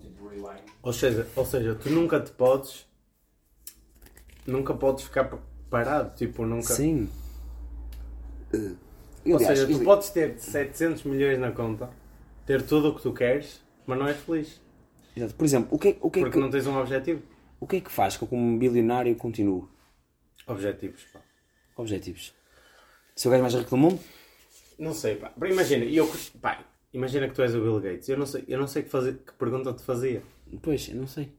Tipo. 0.00 0.58
Ou 0.82 0.92
seja, 0.92 1.26
ou 1.34 1.44
seja, 1.44 1.74
tu 1.74 1.90
nunca 1.90 2.20
te 2.20 2.30
podes. 2.32 2.86
Nunca 4.46 4.72
podes 4.74 5.04
ficar 5.04 5.24
pa- 5.24 5.38
parado. 5.68 6.14
Tipo, 6.14 6.44
nunca. 6.46 6.72
Sim. 6.74 7.08
Uh, 8.54 8.76
Ou 9.32 9.38
seja, 9.38 9.66
tu 9.66 9.80
podes 9.84 10.10
ter 10.10 10.38
700 10.38 11.02
milhões 11.04 11.38
na 11.38 11.50
conta, 11.52 11.90
ter 12.46 12.62
tudo 12.62 12.88
o 12.90 12.94
que 12.94 13.02
tu 13.02 13.12
queres, 13.12 13.60
mas 13.86 13.98
não 13.98 14.06
és 14.08 14.16
feliz. 14.18 14.60
Exato. 15.14 15.34
Por 15.34 15.44
exemplo, 15.44 15.68
o 15.74 15.78
que, 15.78 15.88
é- 15.88 15.96
o, 16.00 16.10
que 16.10 16.20
é 16.20 16.22
Porque 16.22 16.36
que, 16.38 16.40
não 16.42 16.50
tens 16.50 16.66
um 16.66 16.78
objetivo. 16.78 17.22
o 17.60 17.66
que 17.66 17.76
é 17.76 17.80
que 17.80 17.90
faz 17.90 18.16
com 18.16 18.26
que 18.26 18.34
um 18.34 18.58
bilionário 18.58 19.14
continue? 19.16 19.64
Objetivos, 20.46 21.04
pá. 21.12 21.20
Objetivos. 21.76 22.32
Se 23.14 23.28
o 23.28 23.30
gajo 23.30 23.42
mais 23.42 23.54
rico 23.54 23.68
do 23.70 23.76
mundo? 23.76 24.00
Não 24.78 24.94
sei, 24.94 25.16
pá. 25.16 25.32
Imagina, 25.44 25.84
eu, 25.84 26.08
pá, 26.40 26.64
imagina 26.92 27.28
que 27.28 27.34
tu 27.34 27.42
és 27.42 27.54
o 27.54 27.60
Bill 27.60 27.80
Gates. 27.80 28.08
Eu 28.08 28.18
não 28.18 28.26
sei, 28.26 28.44
eu 28.46 28.58
não 28.58 28.66
sei 28.66 28.82
que, 28.82 28.88
fazer, 28.88 29.18
que 29.18 29.32
pergunta 29.32 29.72
te 29.72 29.82
fazia. 29.82 30.22
Pois, 30.62 30.88
eu 30.88 30.96
não 30.96 31.06
sei. 31.06 31.32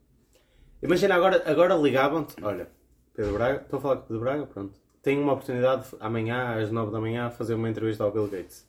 Imagina 0.81 1.15
agora, 1.15 1.43
agora 1.49 1.75
ligavam-te. 1.75 2.35
Olha, 2.43 2.69
Pedro 3.13 3.33
Braga, 3.33 3.61
estou 3.61 3.79
a 3.79 3.81
falar 3.81 3.95
com 3.97 4.03
o 4.03 4.07
Pedro 4.07 4.21
Braga, 4.21 4.45
pronto. 4.45 4.79
Tenho 5.01 5.21
uma 5.21 5.33
oportunidade 5.33 5.89
de, 5.89 5.95
amanhã, 5.99 6.61
às 6.61 6.71
9 6.71 6.91
da 6.91 6.99
manhã, 6.99 7.29
fazer 7.29 7.53
uma 7.53 7.69
entrevista 7.69 8.03
ao 8.03 8.11
Bill 8.11 8.27
Gates. 8.27 8.67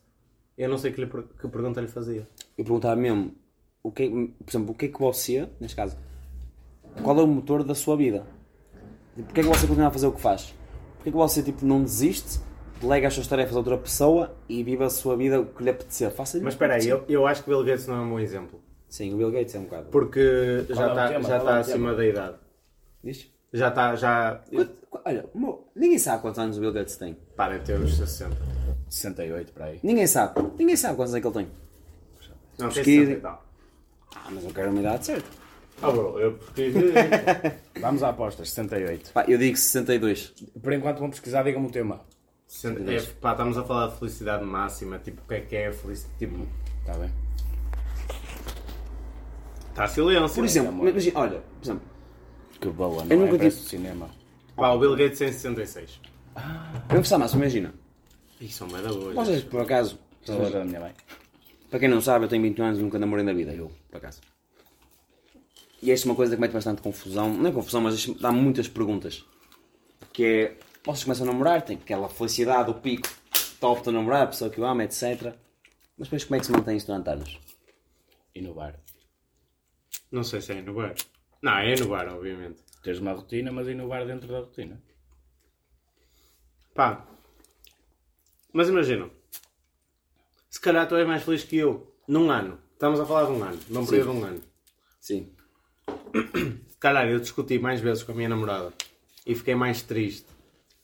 Eu 0.57 0.69
não 0.69 0.79
sei 0.79 0.93
que, 0.93 1.01
lhe, 1.01 1.07
que 1.07 1.49
pergunta 1.49 1.81
lhe 1.81 1.89
fazia. 1.89 2.29
Eu 2.57 2.65
perguntava 2.65 2.95
mesmo, 2.95 3.35
o 3.83 3.91
que, 3.91 4.09
por 4.09 4.51
exemplo, 4.51 4.73
o 4.73 4.75
que 4.75 4.87
é 4.87 4.89
que 4.89 5.01
você, 5.01 5.49
neste 5.59 5.75
caso, 5.75 5.97
qual 7.03 7.19
é 7.19 7.23
o 7.23 7.27
motor 7.27 7.65
da 7.65 7.75
sua 7.75 7.97
vida? 7.97 8.27
Tipo, 9.15 9.25
Porquê 9.27 9.41
é 9.41 9.43
que 9.43 9.49
você 9.49 9.67
continua 9.67 9.89
a 9.89 9.91
fazer 9.91 10.07
o 10.07 10.13
que 10.13 10.21
faz? 10.21 10.55
Porquê 10.97 11.09
é 11.09 11.13
que 11.13 11.19
você 11.19 11.43
tipo, 11.43 11.65
não 11.65 11.83
desiste, 11.83 12.41
delega 12.81 13.09
as 13.09 13.15
suas 13.15 13.27
tarefas 13.27 13.55
a 13.55 13.59
outra 13.59 13.77
pessoa 13.79 14.35
e 14.49 14.63
vive 14.63 14.83
a 14.85 14.91
sua 14.91 15.17
vida 15.17 15.41
o 15.41 15.47
que 15.47 15.63
lhe 15.63 15.71
apetecer? 15.71 16.11
Faça 16.11 16.39
Mas 16.43 16.55
espera 16.55 16.75
aí, 16.75 16.89
eu, 16.89 17.05
eu 17.09 17.27
acho 17.27 17.43
que 17.45 17.51
Bill 17.51 17.65
Gates 17.65 17.87
não 17.87 17.97
é 17.97 18.01
um 18.01 18.11
bom 18.11 18.21
exemplo. 18.21 18.61
Sim, 18.89 19.15
o 19.15 19.17
Bill 19.19 19.31
Gates 19.31 19.55
é 19.55 19.59
um 19.59 19.65
bocado. 19.65 19.87
Porque 19.91 20.65
já 20.69 20.83
é 20.83 20.87
o 20.87 20.89
está 20.91 21.09
tema? 21.09 21.23
já 21.23 21.29
Qual 21.29 21.39
está 21.41 21.51
é 21.53 21.57
o 21.57 21.61
acima 21.61 21.75
tema? 21.77 21.95
da 21.95 22.07
idade. 22.07 22.37
Diz? 23.05 23.31
Já 23.53 23.69
está, 23.69 23.97
já... 23.97 24.41
Quanto- 24.53 24.87
qu- 24.91 25.01
Olha, 25.05 25.25
mo- 25.35 25.71
ninguém 25.75 25.99
sabe 25.99 26.23
quantos 26.23 26.39
anos 26.39 26.57
o 26.57 26.61
Bill 26.61 26.73
Gates 26.73 26.97
tem. 26.97 27.17
Pá, 27.37 27.49
deve 27.49 27.65
ter 27.65 27.79
uns 27.81 27.97
60. 27.97 28.37
68 28.89 29.53
para 29.53 29.67
aí. 29.67 29.81
Ninguém 29.83 30.07
sabe. 30.07 30.41
Ninguém 30.59 30.77
sabe 30.77 30.97
quantos 30.97 31.15
é 31.15 31.21
que 31.21 31.27
ele 31.27 31.35
tem. 31.35 31.47
Não, 32.59 32.69
tem 32.69 32.75
Pesquise. 32.75 32.99
60 33.07 33.13
e 33.13 33.21
tal. 33.21 33.45
Ah, 34.15 34.29
mas 34.31 34.45
eu 34.45 34.51
quero 34.51 34.71
uma 34.71 34.81
idade 34.81 35.07
certa. 35.07 35.29
Ah, 35.83 35.91
bro, 35.91 36.19
eu 36.21 36.33
pesquiso. 36.35 36.79
Vamos 37.81 38.03
à 38.03 38.11
aposta, 38.11 38.45
68. 38.45 39.13
Pá, 39.13 39.25
eu 39.27 39.39
digo 39.39 39.57
62. 39.57 40.35
Por 40.63 40.73
enquanto 40.73 40.99
vamos 40.99 41.17
pesquisar, 41.17 41.43
diga-me 41.43 41.67
o 41.69 41.71
tema. 41.71 42.01
60 42.51 42.93
é, 42.93 43.01
pá, 43.21 43.31
estamos 43.31 43.57
a 43.57 43.63
falar 43.65 43.87
de 43.89 43.99
felicidade 43.99 44.45
máxima. 44.45 44.99
Tipo, 44.99 45.23
o 45.23 45.29
que 45.29 45.35
é 45.35 45.41
que 45.41 45.55
é 45.57 45.69
a 45.69 45.73
felicidade? 45.73 46.19
Tipo, 46.19 46.47
Está 46.81 46.95
bem? 46.95 47.11
está 49.71 49.87
silêncio. 49.87 50.35
Por 50.35 50.45
exemplo, 50.45 50.69
amor. 50.71 50.89
imagina, 50.89 51.19
olha, 51.21 51.41
por 51.41 51.65
exemplo, 51.65 51.83
Que 52.61 52.69
boa, 52.69 53.03
Eu 53.05 53.07
não 53.07 53.13
é? 53.13 53.17
nunca 53.17 53.39
Parece 53.39 53.57
tive- 53.57 53.67
do 53.67 53.71
cinema. 53.71 54.11
Pá, 54.57 54.71
o 54.73 54.79
Bill 54.81 54.97
Gates 54.97 55.19
tem 55.19 55.33
66. 55.33 56.01
eu 56.37 56.43
vou 56.89 56.97
pensar 56.99 57.19
mais, 57.19 57.33
imagina. 57.33 57.73
Isso 58.41 58.65
é 58.65 58.67
uma 58.67 58.83
da 58.83 58.89
boa. 58.93 59.13
Vocês, 59.15 59.43
por 59.45 59.61
acaso, 59.61 59.99
da 60.27 60.65
minha 60.65 60.81
mãe. 60.81 60.93
para 61.71 61.79
quem 61.79 61.89
não 61.89 62.01
sabe, 62.01 62.25
eu 62.25 62.29
tenho 62.29 62.43
21 62.43 62.65
anos 62.65 62.79
e 62.81 62.83
nunca 62.83 62.99
namorei 62.99 63.25
na 63.25 63.33
vida, 63.33 63.53
eu, 63.55 63.71
por 63.91 63.99
acaso. 63.99 64.21
E 65.83 65.91
esta 65.91 66.07
é 66.07 66.11
uma 66.11 66.17
coisa 66.17 66.35
que 66.35 66.41
mete 66.41 66.53
bastante 66.53 66.83
confusão, 66.83 67.33
não 67.33 67.49
é 67.49 67.53
confusão, 67.53 67.81
mas 67.81 68.05
dá 68.21 68.31
muitas 68.33 68.67
perguntas. 68.69 69.25
Que 70.13 70.25
é, 70.25 70.57
vocês 70.85 71.05
começam 71.05 71.29
a 71.29 71.33
namorar, 71.33 71.63
tem 71.63 71.77
aquela 71.77 72.09
felicidade, 72.09 72.71
o 72.71 72.75
pico, 72.75 73.09
top 73.61 73.83
de 73.83 73.91
namorar, 73.91 74.23
a 74.23 74.27
pessoa 74.27 74.51
que 74.51 74.61
o 74.61 74.65
ama, 74.65 74.85
etc. 74.85 75.35
Mas 75.97 76.09
depois 76.09 76.25
como 76.25 76.37
é 76.37 76.41
que 76.41 76.47
se 76.47 76.53
mantém 76.53 76.77
isso 76.77 76.87
durante 76.87 77.11
anos? 77.11 77.39
E 78.35 78.41
no 78.41 78.55
bar. 78.55 78.75
Não 80.11 80.25
sei 80.25 80.41
se 80.41 80.53
é 80.53 80.63
no 80.63 80.75
bar. 80.75 80.95
Não, 81.43 81.59
é 81.59 81.75
no 81.75 81.89
bar, 81.89 82.09
obviamente. 82.09 82.63
Tens 82.83 82.99
uma 82.99 83.13
rotina, 83.13 83.53
mas 83.53 83.69
e 83.69 83.75
no 83.75 83.89
bar 83.89 84.07
dentro 84.07 84.29
da 84.29 84.41
rotina? 84.41 84.83
Pá. 86.75 87.07
Mas 88.53 88.69
imagina. 88.69 89.11
Se 90.49 90.61
calhar 90.61 90.89
tu 90.89 90.97
és 90.97 91.07
mais 91.07 91.23
feliz 91.23 91.45
que 91.45 91.57
eu. 91.57 91.95
Num 92.09 92.31
ano. 92.31 92.59
Estamos 92.73 92.99
a 92.99 93.05
falar 93.05 93.27
de 93.27 93.33
um 93.33 93.45
ano. 93.45 93.61
Num 93.69 93.87
período 93.87 94.13
de 94.13 94.19
um 94.19 94.25
ano. 94.25 94.43
Sim. 94.99 95.33
Se 96.69 96.79
calhar 96.79 97.07
eu 97.09 97.21
discuti 97.21 97.59
mais 97.59 97.81
vezes 97.81 98.03
com 98.03 98.13
a 98.13 98.15
minha 98.15 98.29
namorada. 98.29 98.73
E 99.27 99.35
fiquei 99.35 99.55
mais 99.55 99.83
triste. 99.83 100.30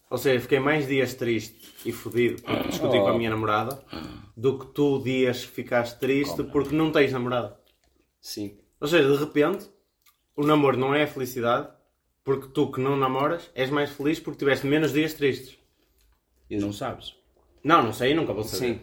Ou 0.08 0.18
seja, 0.18 0.40
fiquei 0.40 0.60
mais 0.60 0.86
dias 0.86 1.14
triste 1.14 1.74
e 1.84 1.92
fodido 1.92 2.40
porque 2.42 2.68
discuti 2.68 2.98
com 2.98 3.08
a 3.08 3.18
minha 3.18 3.30
namorada 3.30 3.82
do 4.36 4.58
que 4.58 4.66
tu 4.66 5.02
dias 5.02 5.44
que 5.44 5.50
ficaste 5.50 5.98
triste 5.98 6.44
porque 6.44 6.74
não 6.74 6.92
tens 6.92 7.12
namorada. 7.12 7.58
Sim. 8.20 8.56
Ou 8.80 8.86
seja, 8.86 9.08
de 9.08 9.16
repente, 9.16 9.68
o 10.36 10.46
namoro 10.46 10.76
não 10.76 10.94
é 10.94 11.02
a 11.02 11.06
felicidade 11.06 11.68
porque 12.22 12.48
tu 12.48 12.70
que 12.70 12.80
não 12.80 12.96
namoras 12.96 13.50
és 13.54 13.70
mais 13.70 13.90
feliz 13.90 14.20
porque 14.20 14.38
tiveste 14.38 14.66
menos 14.66 14.92
dias 14.92 15.14
tristes. 15.14 15.58
Eu 16.48 16.60
Não 16.60 16.72
sabes? 16.72 17.14
Não, 17.64 17.82
não 17.82 17.92
sei, 17.92 18.14
nunca 18.14 18.32
vou 18.32 18.44
saber. 18.44 18.74
Sim. 18.74 18.80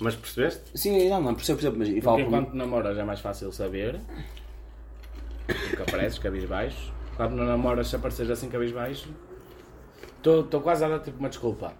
Mas 0.00 0.14
percebeste? 0.16 0.62
Sim, 0.74 1.08
não, 1.08 1.22
não, 1.22 1.34
percebo, 1.34 1.60
percebo, 1.60 1.78
mas 1.78 1.88
Porque 1.88 2.00
por 2.02 2.20
enquanto 2.20 2.54
namoras 2.54 2.98
é 2.98 3.04
mais 3.04 3.20
fácil 3.20 3.52
saber. 3.52 4.00
Porque 5.46 5.82
apareces 5.82 6.18
cabisbaixo. 6.18 6.92
Quando 7.16 7.36
não 7.36 7.46
namoras, 7.46 7.88
se 7.88 7.96
apareceres 7.96 8.30
assim 8.30 8.48
cabisbaixo, 8.48 9.08
estou 10.42 10.60
quase 10.60 10.84
a 10.84 10.88
dar 10.88 11.00
tipo 11.00 11.18
uma 11.18 11.28
desculpa. 11.28 11.74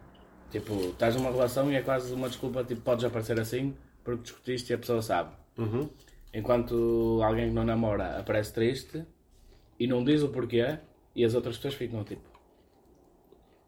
Tipo, 0.51 0.75
estás 0.91 1.17
numa 1.17 1.31
relação 1.31 1.71
e 1.71 1.77
é 1.77 1.83
quase 1.83 2.13
uma 2.13 2.29
desculpa, 2.29 2.63
tipo, 2.65 2.81
podes 2.81 3.05
aparecer 3.05 3.39
assim 3.41 3.75
porque 4.05 4.23
discutiste 4.23 4.73
e 4.73 4.75
a 4.75 4.79
pessoa 4.79 5.03
sabe. 5.03 5.31
Uhum. 5.59 5.89
Enquanto 6.33 7.21
alguém 7.25 7.49
que 7.49 7.55
não 7.55 7.65
namora 7.65 8.19
aparece 8.19 8.53
triste 8.53 9.05
e 9.79 9.87
não 9.87 10.05
diz 10.05 10.23
o 10.23 10.29
porquê 10.29 10.79
e 11.15 11.25
as 11.25 11.35
outras 11.35 11.57
pessoas 11.57 11.75
ficam 11.75 12.05
tipo, 12.05 12.23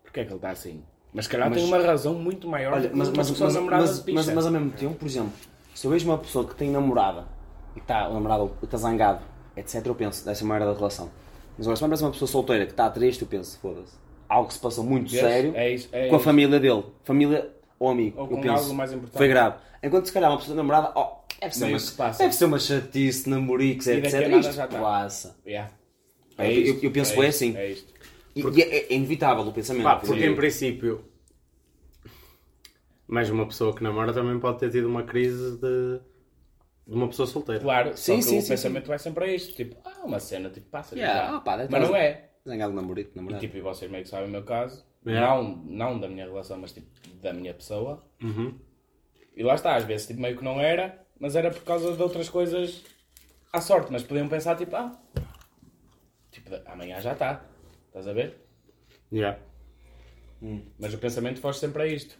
porquê 0.02 0.20
é 0.20 0.24
que 0.24 0.30
ele 0.30 0.36
está 0.36 0.50
assim? 0.50 0.84
Mas 1.12 1.24
se 1.24 1.30
calhar 1.30 1.48
Mas- 1.50 1.58
tem 1.58 1.66
uma 1.66 1.78
razão 1.78 2.14
muito 2.14 2.46
maior 2.46 2.74
Olha, 2.74 2.90
mas, 2.94 3.08
mas, 3.08 3.30
mas, 3.30 3.54
mas, 3.56 4.04
mas, 4.06 4.28
mas 4.28 4.46
ao 4.46 4.52
mesmo 4.52 4.70
tempo, 4.70 4.94
por 4.94 5.06
exemplo, 5.06 5.32
se 5.74 5.86
eu 5.86 5.90
vejo 5.90 6.06
uma 6.06 6.18
pessoa 6.18 6.46
que 6.46 6.54
tem 6.54 6.70
namorada 6.70 7.26
e 7.74 7.78
está, 7.78 8.08
o 8.08 8.14
namorado 8.14 8.52
está 8.62 8.76
zangado, 8.76 9.24
etc., 9.56 9.84
eu 9.86 9.94
penso, 9.94 10.28
uma 10.44 10.56
era 10.56 10.66
da 10.66 10.74
relação. 10.74 11.10
Mas 11.56 11.66
agora, 11.66 11.76
se 11.76 11.82
me 11.82 11.86
aparece 11.86 12.04
uma 12.04 12.12
pessoa 12.12 12.28
solteira 12.28 12.64
que 12.66 12.72
está 12.72 12.88
triste, 12.90 13.22
eu 13.22 13.28
penso, 13.28 13.58
foda-se. 13.58 13.96
Algo 14.28 14.48
que 14.48 14.54
se 14.54 14.60
passou 14.60 14.84
muito 14.84 15.10
Vês? 15.10 15.22
sério 15.22 15.56
É 15.56 15.70
isso, 15.72 15.88
é 15.92 16.08
com 16.08 16.14
a 16.14 16.18
isso. 16.18 16.24
família 16.24 16.60
dele, 16.60 16.84
família 17.04 17.50
ou 17.78 17.88
amigo. 17.90 18.20
Ou 18.20 18.30
eu 18.30 18.40
penso, 18.40 18.62
algo 18.64 18.74
mais 18.74 18.92
importante. 18.92 19.16
Foi 19.16 19.28
grave. 19.28 19.56
Enquanto 19.82 20.06
se 20.06 20.12
calhar 20.12 20.30
uma 20.30 20.38
pessoa 20.38 20.56
namorada, 20.56 20.92
oh, 20.96 21.18
deve 21.40 21.54
ser, 21.54 21.64
Meio 21.66 21.78
uma, 21.78 21.86
que 21.86 21.92
passa. 21.92 22.18
deve 22.22 22.34
ser 22.34 22.44
uma 22.44 22.58
chatice, 22.58 23.28
namoricos, 23.30 23.86
E 23.86 23.92
etc. 23.92 24.28
Isto 24.38 24.52
já 24.52 24.64
está. 24.64 24.78
passa. 24.80 25.36
Yeah. 25.46 25.72
Eu- 26.36 26.44
É 26.44 26.52
eu- 26.52 26.62
isto, 26.62 26.84
eu 26.84 26.90
penso 26.90 27.12
é 27.12 27.16
bem 27.16 27.28
isto, 27.28 27.36
assim. 27.36 27.56
É 27.56 27.70
isto. 27.70 27.94
E, 28.36 28.40
e 28.42 28.62
é, 28.62 28.92
é 28.92 28.94
inevitável 28.94 29.44
o 29.46 29.52
pensamento. 29.52 29.84
Pá, 29.84 29.96
porque 29.96 30.20
Sim. 30.20 30.26
em 30.26 30.34
princípio, 30.36 31.04
mais 33.06 33.30
uma 33.30 33.46
pessoa 33.46 33.74
que 33.74 33.82
namora 33.82 34.12
também 34.12 34.38
pode 34.38 34.58
ter 34.58 34.70
tido 34.70 34.86
uma 34.88 35.02
crise 35.04 35.56
de 35.58 36.00
de 36.86 36.94
uma 36.94 37.06
pessoa 37.06 37.26
solteira. 37.26 37.60
Claro, 37.60 37.94
Sim, 37.98 38.14
só 38.14 38.16
que 38.16 38.22
sim, 38.22 38.38
o 38.38 38.42
sim, 38.42 38.48
pensamento 38.48 38.86
vai 38.86 38.98
sempre 38.98 39.24
a 39.24 39.34
isto. 39.34 39.54
Tipo, 39.54 39.76
ah, 39.84 40.06
uma 40.06 40.18
cena, 40.18 40.48
tipo, 40.48 40.70
passa. 40.70 40.94
Yeah, 40.96 41.32
já. 41.32 41.36
ah, 41.36 41.40
pá, 41.40 41.68
Mas 41.70 41.82
não 41.86 41.94
é. 41.94 42.27
Zangado 42.48 42.72
namorito, 42.72 43.12
E, 43.14 43.16
namorado. 43.16 43.40
tipo, 43.40 43.56
e 43.56 43.60
vocês 43.60 43.90
meio 43.90 44.02
que 44.04 44.10
sabem 44.10 44.26
o 44.28 44.30
meu 44.30 44.42
caso. 44.42 44.84
Yeah. 45.06 45.34
Não, 45.42 45.56
não 45.64 46.00
da 46.00 46.08
minha 46.08 46.24
relação, 46.26 46.58
mas 46.58 46.72
tipo, 46.72 46.88
da 47.20 47.32
minha 47.32 47.54
pessoa. 47.54 48.04
Uhum. 48.22 48.58
E 49.36 49.42
lá 49.42 49.54
está, 49.54 49.76
às 49.76 49.84
vezes 49.84 50.06
tipo, 50.06 50.20
meio 50.20 50.36
que 50.36 50.42
não 50.44 50.60
era, 50.60 51.06
mas 51.20 51.36
era 51.36 51.50
por 51.50 51.62
causa 51.62 51.94
de 51.94 52.02
outras 52.02 52.28
coisas 52.28 52.82
à 53.52 53.60
sorte. 53.60 53.92
Mas 53.92 54.02
podiam 54.02 54.28
pensar, 54.28 54.56
tipo, 54.56 54.74
ah, 54.74 54.98
tipo, 56.30 56.50
amanhã 56.66 57.00
já 57.00 57.12
está. 57.12 57.44
Estás 57.86 58.08
a 58.08 58.12
ver? 58.12 58.36
Yeah. 59.12 59.38
Mas 60.78 60.94
o 60.94 60.98
pensamento 60.98 61.40
foge 61.40 61.58
sempre 61.58 61.82
a 61.82 61.86
isto. 61.86 62.18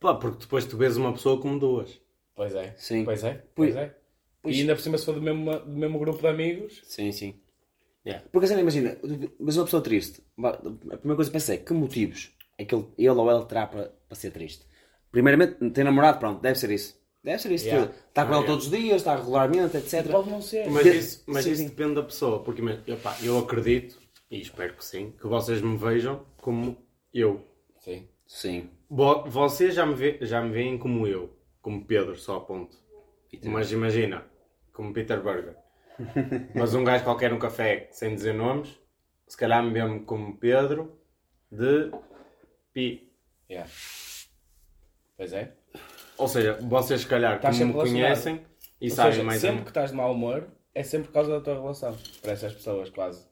Pá, 0.00 0.14
porque 0.14 0.38
depois 0.40 0.64
tu 0.66 0.76
vês 0.76 0.96
uma 0.96 1.12
pessoa 1.12 1.40
como 1.40 1.58
duas. 1.58 2.00
Pois 2.34 2.54
é. 2.54 2.74
Sim. 2.76 3.04
Pois 3.04 3.22
é. 3.24 3.44
Pois 3.54 3.76
é. 3.76 3.96
Pois. 4.42 4.56
E 4.56 4.60
ainda 4.60 4.74
por 4.74 4.80
cima, 4.82 4.98
se 4.98 5.04
for 5.04 5.14
do 5.14 5.22
mesmo, 5.22 5.58
do 5.60 5.76
mesmo 5.76 5.98
grupo 5.98 6.20
de 6.20 6.26
amigos, 6.26 6.80
Sim, 6.84 7.12
sim. 7.12 7.40
Yeah. 8.04 8.26
Porque 8.32 8.46
assim, 8.46 8.58
imagina, 8.58 8.96
mas 9.38 9.56
uma 9.56 9.64
pessoa 9.64 9.82
triste, 9.82 10.22
a 10.42 10.52
primeira 10.52 11.14
coisa 11.16 11.30
que 11.30 11.34
pensa 11.34 11.54
é 11.54 11.56
que 11.58 11.72
motivos 11.72 12.32
é 12.58 12.64
que 12.64 12.74
ele, 12.74 12.86
ele 12.98 13.08
ou 13.10 13.30
ela 13.30 13.44
terá 13.46 13.66
para, 13.66 13.92
para 14.08 14.16
ser 14.16 14.30
triste. 14.32 14.66
Primeiramente, 15.10 15.70
tem 15.70 15.84
namorado, 15.84 16.18
pronto, 16.18 16.40
deve 16.40 16.58
ser 16.58 16.70
isso. 16.70 17.00
Deve 17.22 17.38
ser 17.40 17.52
isso 17.52 17.66
Yeah. 17.66 17.92
Está 18.08 18.24
com 18.26 18.32
Ah, 18.32 18.36
ele 18.38 18.44
yeah. 18.44 18.46
todos 18.46 18.64
os 18.66 18.70
dias, 18.72 18.96
está 18.96 19.14
regularmente, 19.14 19.76
etc. 19.76 20.10
pode 20.10 20.30
não 20.30 20.42
ser. 20.42 20.68
Mas 20.68 20.86
isso, 20.86 21.22
mas 21.26 21.44
sim, 21.44 21.52
isso 21.52 21.62
sim. 21.62 21.68
depende 21.68 21.94
da 21.94 22.02
pessoa. 22.02 22.42
Porque 22.42 22.60
epá, 22.88 23.16
eu 23.22 23.38
acredito, 23.38 23.96
e 24.30 24.40
espero 24.40 24.74
que 24.74 24.84
sim, 24.84 25.12
que 25.20 25.26
vocês 25.28 25.60
me 25.62 25.76
vejam 25.76 26.26
como 26.38 26.76
eu. 27.14 27.40
Sim. 27.78 28.08
Sim. 28.26 28.70
Vo- 28.90 29.24
Vocês 29.26 29.74
já 29.74 29.86
me, 29.86 29.94
vê, 29.94 30.18
já 30.22 30.42
me 30.42 30.50
veem 30.50 30.76
como 30.78 31.06
eu, 31.06 31.30
como 31.60 31.84
Pedro, 31.84 32.16
só 32.16 32.36
a 32.38 32.40
ponto. 32.40 32.76
Mas 33.44 33.70
imagina, 33.70 34.24
como 34.72 34.92
Peter 34.92 35.22
Burger. 35.22 35.56
Mas 36.54 36.74
um 36.74 36.84
gajo 36.84 37.04
qualquer 37.04 37.30
no 37.30 37.38
café, 37.38 37.88
sem 37.90 38.14
dizer 38.14 38.34
nomes, 38.34 38.78
se 39.26 39.36
calhar 39.36 39.62
me 39.62 39.72
vê 39.72 40.00
como 40.00 40.36
Pedro 40.36 40.98
de 41.50 41.90
Pi. 42.72 43.12
Yeah. 43.48 43.70
Pois 45.16 45.32
é. 45.32 45.52
Ou 46.16 46.28
seja, 46.28 46.58
vocês 46.62 47.02
se 47.02 47.06
calhar 47.06 47.36
Estás 47.36 47.58
como 47.58 47.74
me 47.74 47.80
conhecem 47.80 48.40
e 48.80 48.88
Ou 48.88 48.96
sabem 48.96 49.12
seja, 49.12 49.24
mais 49.24 49.40
sempre 49.40 49.58
ou 49.58 49.64
que 49.64 49.70
estás 49.70 49.90
de 49.90 49.96
mau 49.96 50.12
humor, 50.12 50.48
é 50.74 50.82
sempre 50.82 51.08
por 51.08 51.14
causa 51.14 51.30
da 51.30 51.40
tua 51.40 51.54
relação. 51.54 51.96
Para 52.20 52.32
essas 52.32 52.52
pessoas, 52.52 52.90
quase. 52.90 53.26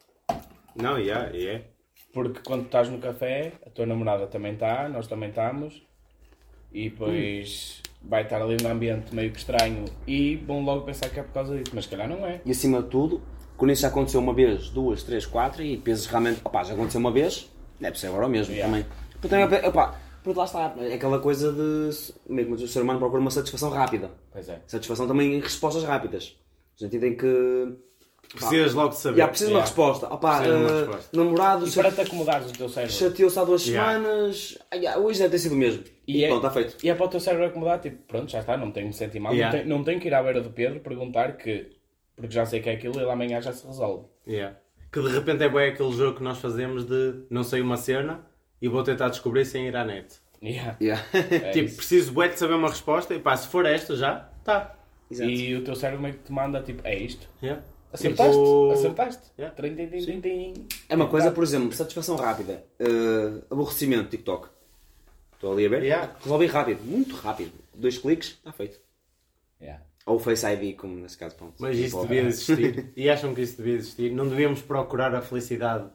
Não, 0.75 0.99
yeah, 0.99 1.31
yeah. 1.31 1.65
Porque 2.13 2.41
quando 2.41 2.67
estás 2.67 2.89
no 2.89 2.99
café, 2.99 3.53
a 3.67 3.71
tua 3.71 3.87
namorada 3.87 4.27
também 4.27 4.55
está, 4.55 4.89
nós 4.89 5.07
também 5.07 5.29
estamos, 5.31 5.87
e 6.73 6.91
depois 6.91 7.83
vai 8.03 8.23
estar 8.23 8.41
ali 8.41 8.57
num 8.63 8.71
ambiente 8.71 9.15
meio 9.15 9.31
que 9.31 9.39
estranho 9.39 9.85
e 10.07 10.37
vão 10.37 10.65
logo 10.65 10.83
pensar 10.83 11.09
que 11.11 11.21
é 11.21 11.23
por 11.23 11.33
causa 11.33 11.57
disso, 11.57 11.73
mas 11.75 11.85
se 11.85 11.91
calhar 11.91 12.09
não 12.09 12.27
é. 12.27 12.41
E 12.45 12.51
acima 12.51 12.83
de 12.83 12.89
tudo, 12.89 13.23
quando 13.57 13.73
isso 13.73 13.83
já 13.83 13.89
aconteceu 13.89 14.21
uma 14.21 14.35
vez, 14.35 14.71
duas, 14.71 15.03
três, 15.03 15.27
quatro, 15.27 15.63
e 15.63 15.77
pensas 15.77 16.07
realmente, 16.07 16.41
opá, 16.45 16.63
já 16.63 16.75
aconteceu 16.75 17.01
uma 17.01 17.13
vez, 17.13 17.51
deve 17.79 17.99
ser 17.99 18.09
agora 18.09 18.27
o 18.27 18.31
mesmo 18.31 18.55
Yeah. 18.55 18.85
também. 19.21 19.49
Também, 19.49 19.69
opá, 19.69 20.01
porque 20.23 20.39
lá 20.39 20.45
está, 20.45 20.75
é 20.79 20.95
aquela 20.95 21.19
coisa 21.19 21.53
de. 21.53 21.91
Mesmo 22.29 22.55
o 22.55 22.69
ser 22.69 22.83
humano 22.83 22.99
procura 22.99 23.21
uma 23.21 23.31
satisfação 23.31 23.71
rápida. 23.71 24.11
Pois 24.33 24.49
é. 24.49 24.61
Satisfação 24.67 25.07
também 25.07 25.35
em 25.35 25.41
respostas 25.41 25.85
rápidas. 25.85 26.37
No 26.75 26.87
sentido 26.87 27.07
em 27.07 27.17
que. 27.17 27.77
Precisas 28.35 28.75
logo 28.75 28.91
de 28.91 28.97
saber. 28.97 29.19
Já, 29.19 29.29
precisa 29.29 29.49
de 29.51 29.55
uma 29.57 29.61
Yeah. 29.61 29.69
resposta. 29.69 30.07
Precisa 30.17 30.43
de 30.45 30.51
uma 30.65 30.71
eh, 30.71 30.79
resposta. 30.81 31.17
namorado, 31.17 31.69
E 31.69 31.73
para 31.73 31.91
te 31.91 32.01
acomodares 32.01 32.51
o 32.51 32.53
teu 32.53 32.69
cérebro. 32.69 32.95
chateou-se 32.95 33.39
há 33.39 33.45
duas 33.45 33.67
Yeah. 33.67 33.93
semanas, 33.93 34.59
ah, 34.71 34.77
já, 34.79 34.99
hoje 34.99 35.19
deve 35.19 35.31
ter 35.33 35.39
sido 35.39 35.55
o 35.55 35.59
mesmo. 35.59 35.83
E, 36.07 36.25
é, 36.25 36.29
pronto, 36.29 36.47
está 36.47 36.51
feito. 36.61 36.77
E 36.85 36.91
é 36.91 36.95
para 36.95 37.07
o 37.07 37.09
teu 37.09 37.21
cérebro 37.21 37.47
acomodar, 37.47 37.81
tipo, 37.81 37.97
pronto, 38.07 38.31
já 38.31 38.41
está, 38.41 38.57
não 38.57 38.71
tenho 38.71 38.87
que 38.87 38.93
me 38.93 38.95
sentir 38.95 39.19
mal, 39.21 39.33
Yeah. 39.33 39.57
não, 39.59 39.65
tenho, 39.65 39.77
não 39.79 39.85
tenho 39.85 40.01
que 40.01 40.07
ir 40.09 40.15
à 40.15 40.23
beira 40.23 40.41
do 40.41 40.51
Pedro 40.51 40.79
perguntar 40.81 41.37
que, 41.37 41.71
porque 42.15 42.33
já 42.33 42.47
sei 42.47 42.61
que 42.61 42.69
é 42.69 42.75
aquilo 42.75 42.97
e 42.99 43.03
ele 43.03 43.11
amanhã 43.11 43.41
já 43.41 43.53
se 43.53 43.67
resolve. 43.67 44.07
Yeah. 44.29 44.57
Que 44.93 45.01
de 45.03 45.09
repente 45.09 45.43
é 45.43 45.49
bem 45.49 45.71
aquele 45.71 45.93
jogo 45.93 46.17
que 46.19 46.23
nós 46.23 46.39
fazemos 46.39 46.85
de 46.85 47.25
não 47.31 47.43
sei 47.43 47.61
uma 47.61 47.77
cena 47.77 48.25
e 48.63 48.69
vou 48.69 48.83
tentar 48.85 49.09
descobrir 49.09 49.45
sem 49.45 49.67
ir 49.67 49.75
à 49.77 49.85
net. 49.85 50.17
Yeah. 50.43 50.77
Yeah. 50.81 51.05
É 51.13 51.51
tipo, 51.51 51.67
isso. 51.67 51.77
preciso 51.77 52.13
bué 52.13 52.29
de 52.29 52.39
saber 52.39 52.55
uma 52.55 52.69
resposta 52.69 53.13
e 53.15 53.19
pá, 53.19 53.37
se 53.37 53.49
for 53.49 53.67
esta 53.67 53.95
já, 53.97 54.29
tá. 54.45 54.77
Exato. 55.11 55.29
E 55.29 55.57
o 55.57 55.65
teu 55.65 55.75
cérebro 55.75 56.03
meio 56.03 56.15
que 56.15 56.23
te 56.25 56.33
manda, 56.33 56.63
tipo, 56.63 56.81
é 56.87 56.97
isto. 56.97 57.29
Yeah. 57.43 57.63
Acertaste? 57.93 58.33
Tipo- 58.33 58.71
Acertaste? 58.73 59.23
Yeah. 59.39 59.55
Trim, 59.57 60.21
tim. 60.21 60.67
É 60.89 60.95
uma 60.95 61.09
coisa, 61.09 61.31
por 61.33 61.43
exemplo, 61.43 61.73
satisfação 61.73 62.17
rápida, 62.17 62.65
eh, 62.79 63.43
aborrecimento, 63.51 64.09
TikTok. 64.11 64.49
Estou 65.35 65.53
ali 65.53 65.67
a 65.67 65.69
ver? 65.69 65.83
Yeah. 65.83 66.17
Resolvi 66.23 66.47
rápido, 66.47 66.83
muito 66.85 67.17
rápido. 67.17 67.53
Dois 67.75 67.99
cliques, 67.99 68.29
está 68.29 68.53
feito. 68.53 68.79
Yeah. 69.61 69.83
Ou 70.07 70.19
Face 70.19 70.47
ID, 70.47 70.77
como 70.77 70.95
nesse 70.97 71.17
caso. 71.19 71.35
Pronto. 71.37 71.55
Mas 71.59 71.77
isso 71.79 72.01
devia 72.03 72.23
existir. 72.23 72.93
e 72.97 73.09
acham 73.11 73.35
que 73.35 73.43
isso 73.43 73.57
devia 73.57 73.75
existir? 73.75 74.13
Não 74.13 74.29
devíamos 74.29 74.63
procurar 74.63 75.15
a 75.15 75.21
felicidade 75.23 75.89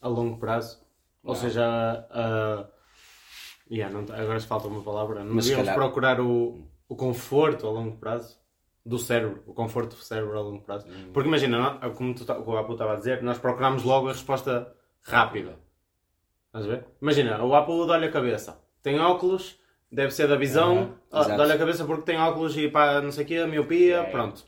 a 0.00 0.08
longo 0.08 0.38
prazo? 0.38 0.78
Ou 1.22 1.34
Não. 1.34 1.40
seja, 1.40 1.64
a. 1.64 2.60
a- 2.62 2.76
Yeah, 3.68 3.92
não, 3.92 4.02
agora 4.14 4.38
falta 4.40 4.68
uma 4.68 4.80
palavra. 4.80 5.24
Não 5.24 5.34
Mas 5.34 5.44
devíamos 5.46 5.66
calhar- 5.66 5.74
procurar 5.74 6.20
o, 6.20 6.68
o 6.88 6.94
conforto 6.94 7.66
a 7.66 7.70
longo 7.70 7.96
prazo 7.96 8.38
do 8.86 8.98
cérebro, 8.98 9.42
o 9.46 9.52
conforto 9.52 9.96
do 9.96 10.02
cérebro 10.02 10.38
a 10.38 10.40
longo 10.40 10.62
prazo. 10.62 10.86
Hum. 10.88 11.10
Porque 11.12 11.28
imagina, 11.28 11.58
nó- 11.58 11.90
como 11.90 12.14
tu, 12.14 12.24
o 12.32 12.56
Apu 12.56 12.72
estava 12.72 12.92
a 12.92 12.96
dizer, 12.96 13.22
nós 13.22 13.36
procuramos 13.38 13.82
logo 13.82 14.08
a 14.08 14.12
resposta 14.12 14.72
rápida. 15.02 15.56
Estás 16.46 16.64
a 16.64 16.68
ver? 16.68 16.86
Imagina, 17.02 17.42
o 17.44 17.54
Apu 17.54 17.84
dá-lhe 17.86 18.06
a 18.06 18.10
cabeça, 18.10 18.58
tem 18.82 18.98
óculos, 19.00 19.58
deve 19.90 20.12
ser 20.12 20.28
da 20.28 20.36
visão, 20.36 20.94
exato. 21.12 21.36
dá-lhe 21.36 21.52
a 21.52 21.58
cabeça 21.58 21.84
porque 21.84 22.02
tem 22.02 22.16
óculos 22.18 22.56
e 22.56 22.68
pá, 22.68 23.00
não 23.00 23.10
sei 23.12 23.24
o 23.24 23.26
quê, 23.26 23.44
miopia, 23.46 23.96
É. 23.98 24.02
pronto. 24.04 24.44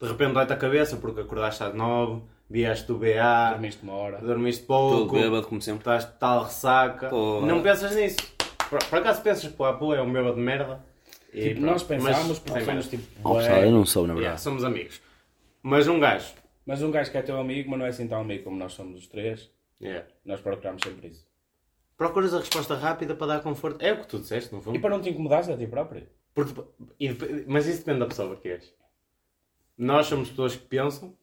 De 0.00 0.06
repente 0.08 0.32
dói-te 0.34 0.52
a 0.52 0.56
cabeça 0.56 0.96
porque 0.96 1.20
acordaste 1.20 1.62
às 1.62 1.72
nove, 1.74 2.22
vieste 2.50 2.86
do 2.88 2.98
BA, 2.98 3.50
Dormiste 3.52 3.82
uma 3.82 3.94
hora. 3.94 4.18
dormiste 4.18 4.66
Todo 4.66 4.96
pouco, 5.06 5.14
bêbado, 5.14 5.46
como 5.46 5.62
sempre. 5.62 5.80
estás 5.80 6.04
de 6.04 6.12
tal 6.18 6.42
ressaca. 6.44 7.08
Porra. 7.08 7.46
Não 7.46 7.62
pensas 7.62 7.94
nisso. 7.96 8.18
Por, 8.68 8.78
por 8.84 8.98
acaso 8.98 9.22
pensas 9.22 9.50
que 9.50 9.62
o 9.62 9.64
Apu 9.64 9.94
é 9.94 10.02
um 10.02 10.12
bêbado 10.12 10.34
de 10.34 10.42
merda? 10.42 10.84
E 11.36 11.48
Tipo, 11.50 11.60
nós 11.60 11.82
pensámos 11.82 12.38
porque 12.38 12.64
somos 12.64 12.88
tipo. 12.88 13.02
Oh, 13.22 13.36
pessoal, 13.36 13.58
eu 13.62 13.70
não 13.70 13.84
sou, 13.84 14.02
na 14.06 14.14
Yeah, 14.14 14.20
verdade. 14.22 14.40
somos 14.42 14.64
amigos. 14.64 15.02
Mas 15.62 15.86
um 15.86 16.00
gajo. 16.00 16.32
Mas 16.64 16.82
um 16.82 16.90
gajo 16.90 17.10
que 17.10 17.18
é 17.18 17.22
teu 17.22 17.38
amigo, 17.38 17.68
mas 17.70 17.78
não 17.78 17.86
é 17.86 17.90
assim 17.90 18.08
tão 18.08 18.20
amigo 18.20 18.44
como 18.44 18.56
nós 18.56 18.72
somos 18.72 19.00
os 19.00 19.06
três, 19.06 19.50
Yeah. 19.80 20.06
nós 20.24 20.40
procuramos 20.40 20.80
sempre 20.82 21.08
isso. 21.08 21.26
Procuras 21.96 22.32
a 22.34 22.38
resposta 22.38 22.74
rápida 22.74 23.14
para 23.14 23.26
dar 23.26 23.40
conforto. 23.42 23.82
É 23.84 23.92
o 23.92 24.00
que 24.00 24.06
tu 24.08 24.18
disseste, 24.18 24.52
no 24.52 24.60
E 24.60 24.62
fundo. 24.62 24.80
para 24.80 24.90
não 24.90 25.00
te 25.02 25.10
incomodares 25.10 25.48
a 25.50 25.56
ti 25.56 25.66
próprio. 25.66 26.06
Porque- 26.34 26.62
e 27.00 27.10
mas 27.46 27.66
isso 27.66 27.78
depende 27.78 28.00
da 28.00 28.06
pessoa 28.06 28.36
que 28.36 28.48
és. 28.48 28.74
Nós 29.76 30.06
somos 30.06 30.30
pessoas 30.30 30.56
que 30.56 30.66
pensam, 30.66 31.14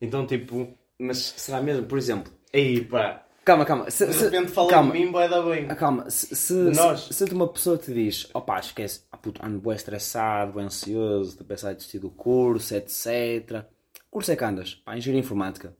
então 0.00 0.26
tipo, 0.26 0.76
Mas 0.98 1.18
será 1.18 1.60
mesmo, 1.60 1.86
por 1.86 1.98
exemplo... 1.98 2.32
aí 2.54 2.82
pá, 2.84 3.25
Calma, 3.46 3.64
calma. 3.64 3.88
Se, 3.92 4.04
de 4.04 4.24
repente 4.24 4.50
fala 4.50 4.68
calma. 4.68 4.92
de 4.92 4.98
mim, 4.98 5.12
vai 5.12 5.28
dar 5.28 5.40
bem. 5.42 5.66
Ah, 5.68 5.76
Calma, 5.76 6.10
se, 6.10 6.34
se, 6.34 6.74
se, 6.74 7.14
se 7.14 7.24
uma 7.32 7.46
pessoa 7.46 7.78
te 7.78 7.94
diz, 7.94 8.28
opá, 8.34 8.58
esquece, 8.58 9.02
ah, 9.12 9.16
puto, 9.16 9.40
ando 9.46 9.60
bem 9.60 9.72
estressado, 9.72 10.54
bem 10.54 10.64
ansioso, 10.64 11.30
estou 11.30 11.44
a 11.44 11.48
pensar 11.48 11.70
em 11.72 11.76
desistir 11.76 12.00
do 12.00 12.10
curso, 12.10 12.74
etc. 12.74 13.64
Curso 14.10 14.32
é 14.32 14.36
que 14.36 14.44
andas? 14.44 14.74
Pá, 14.74 14.96
engenharia 14.96 15.20
informática. 15.20 15.76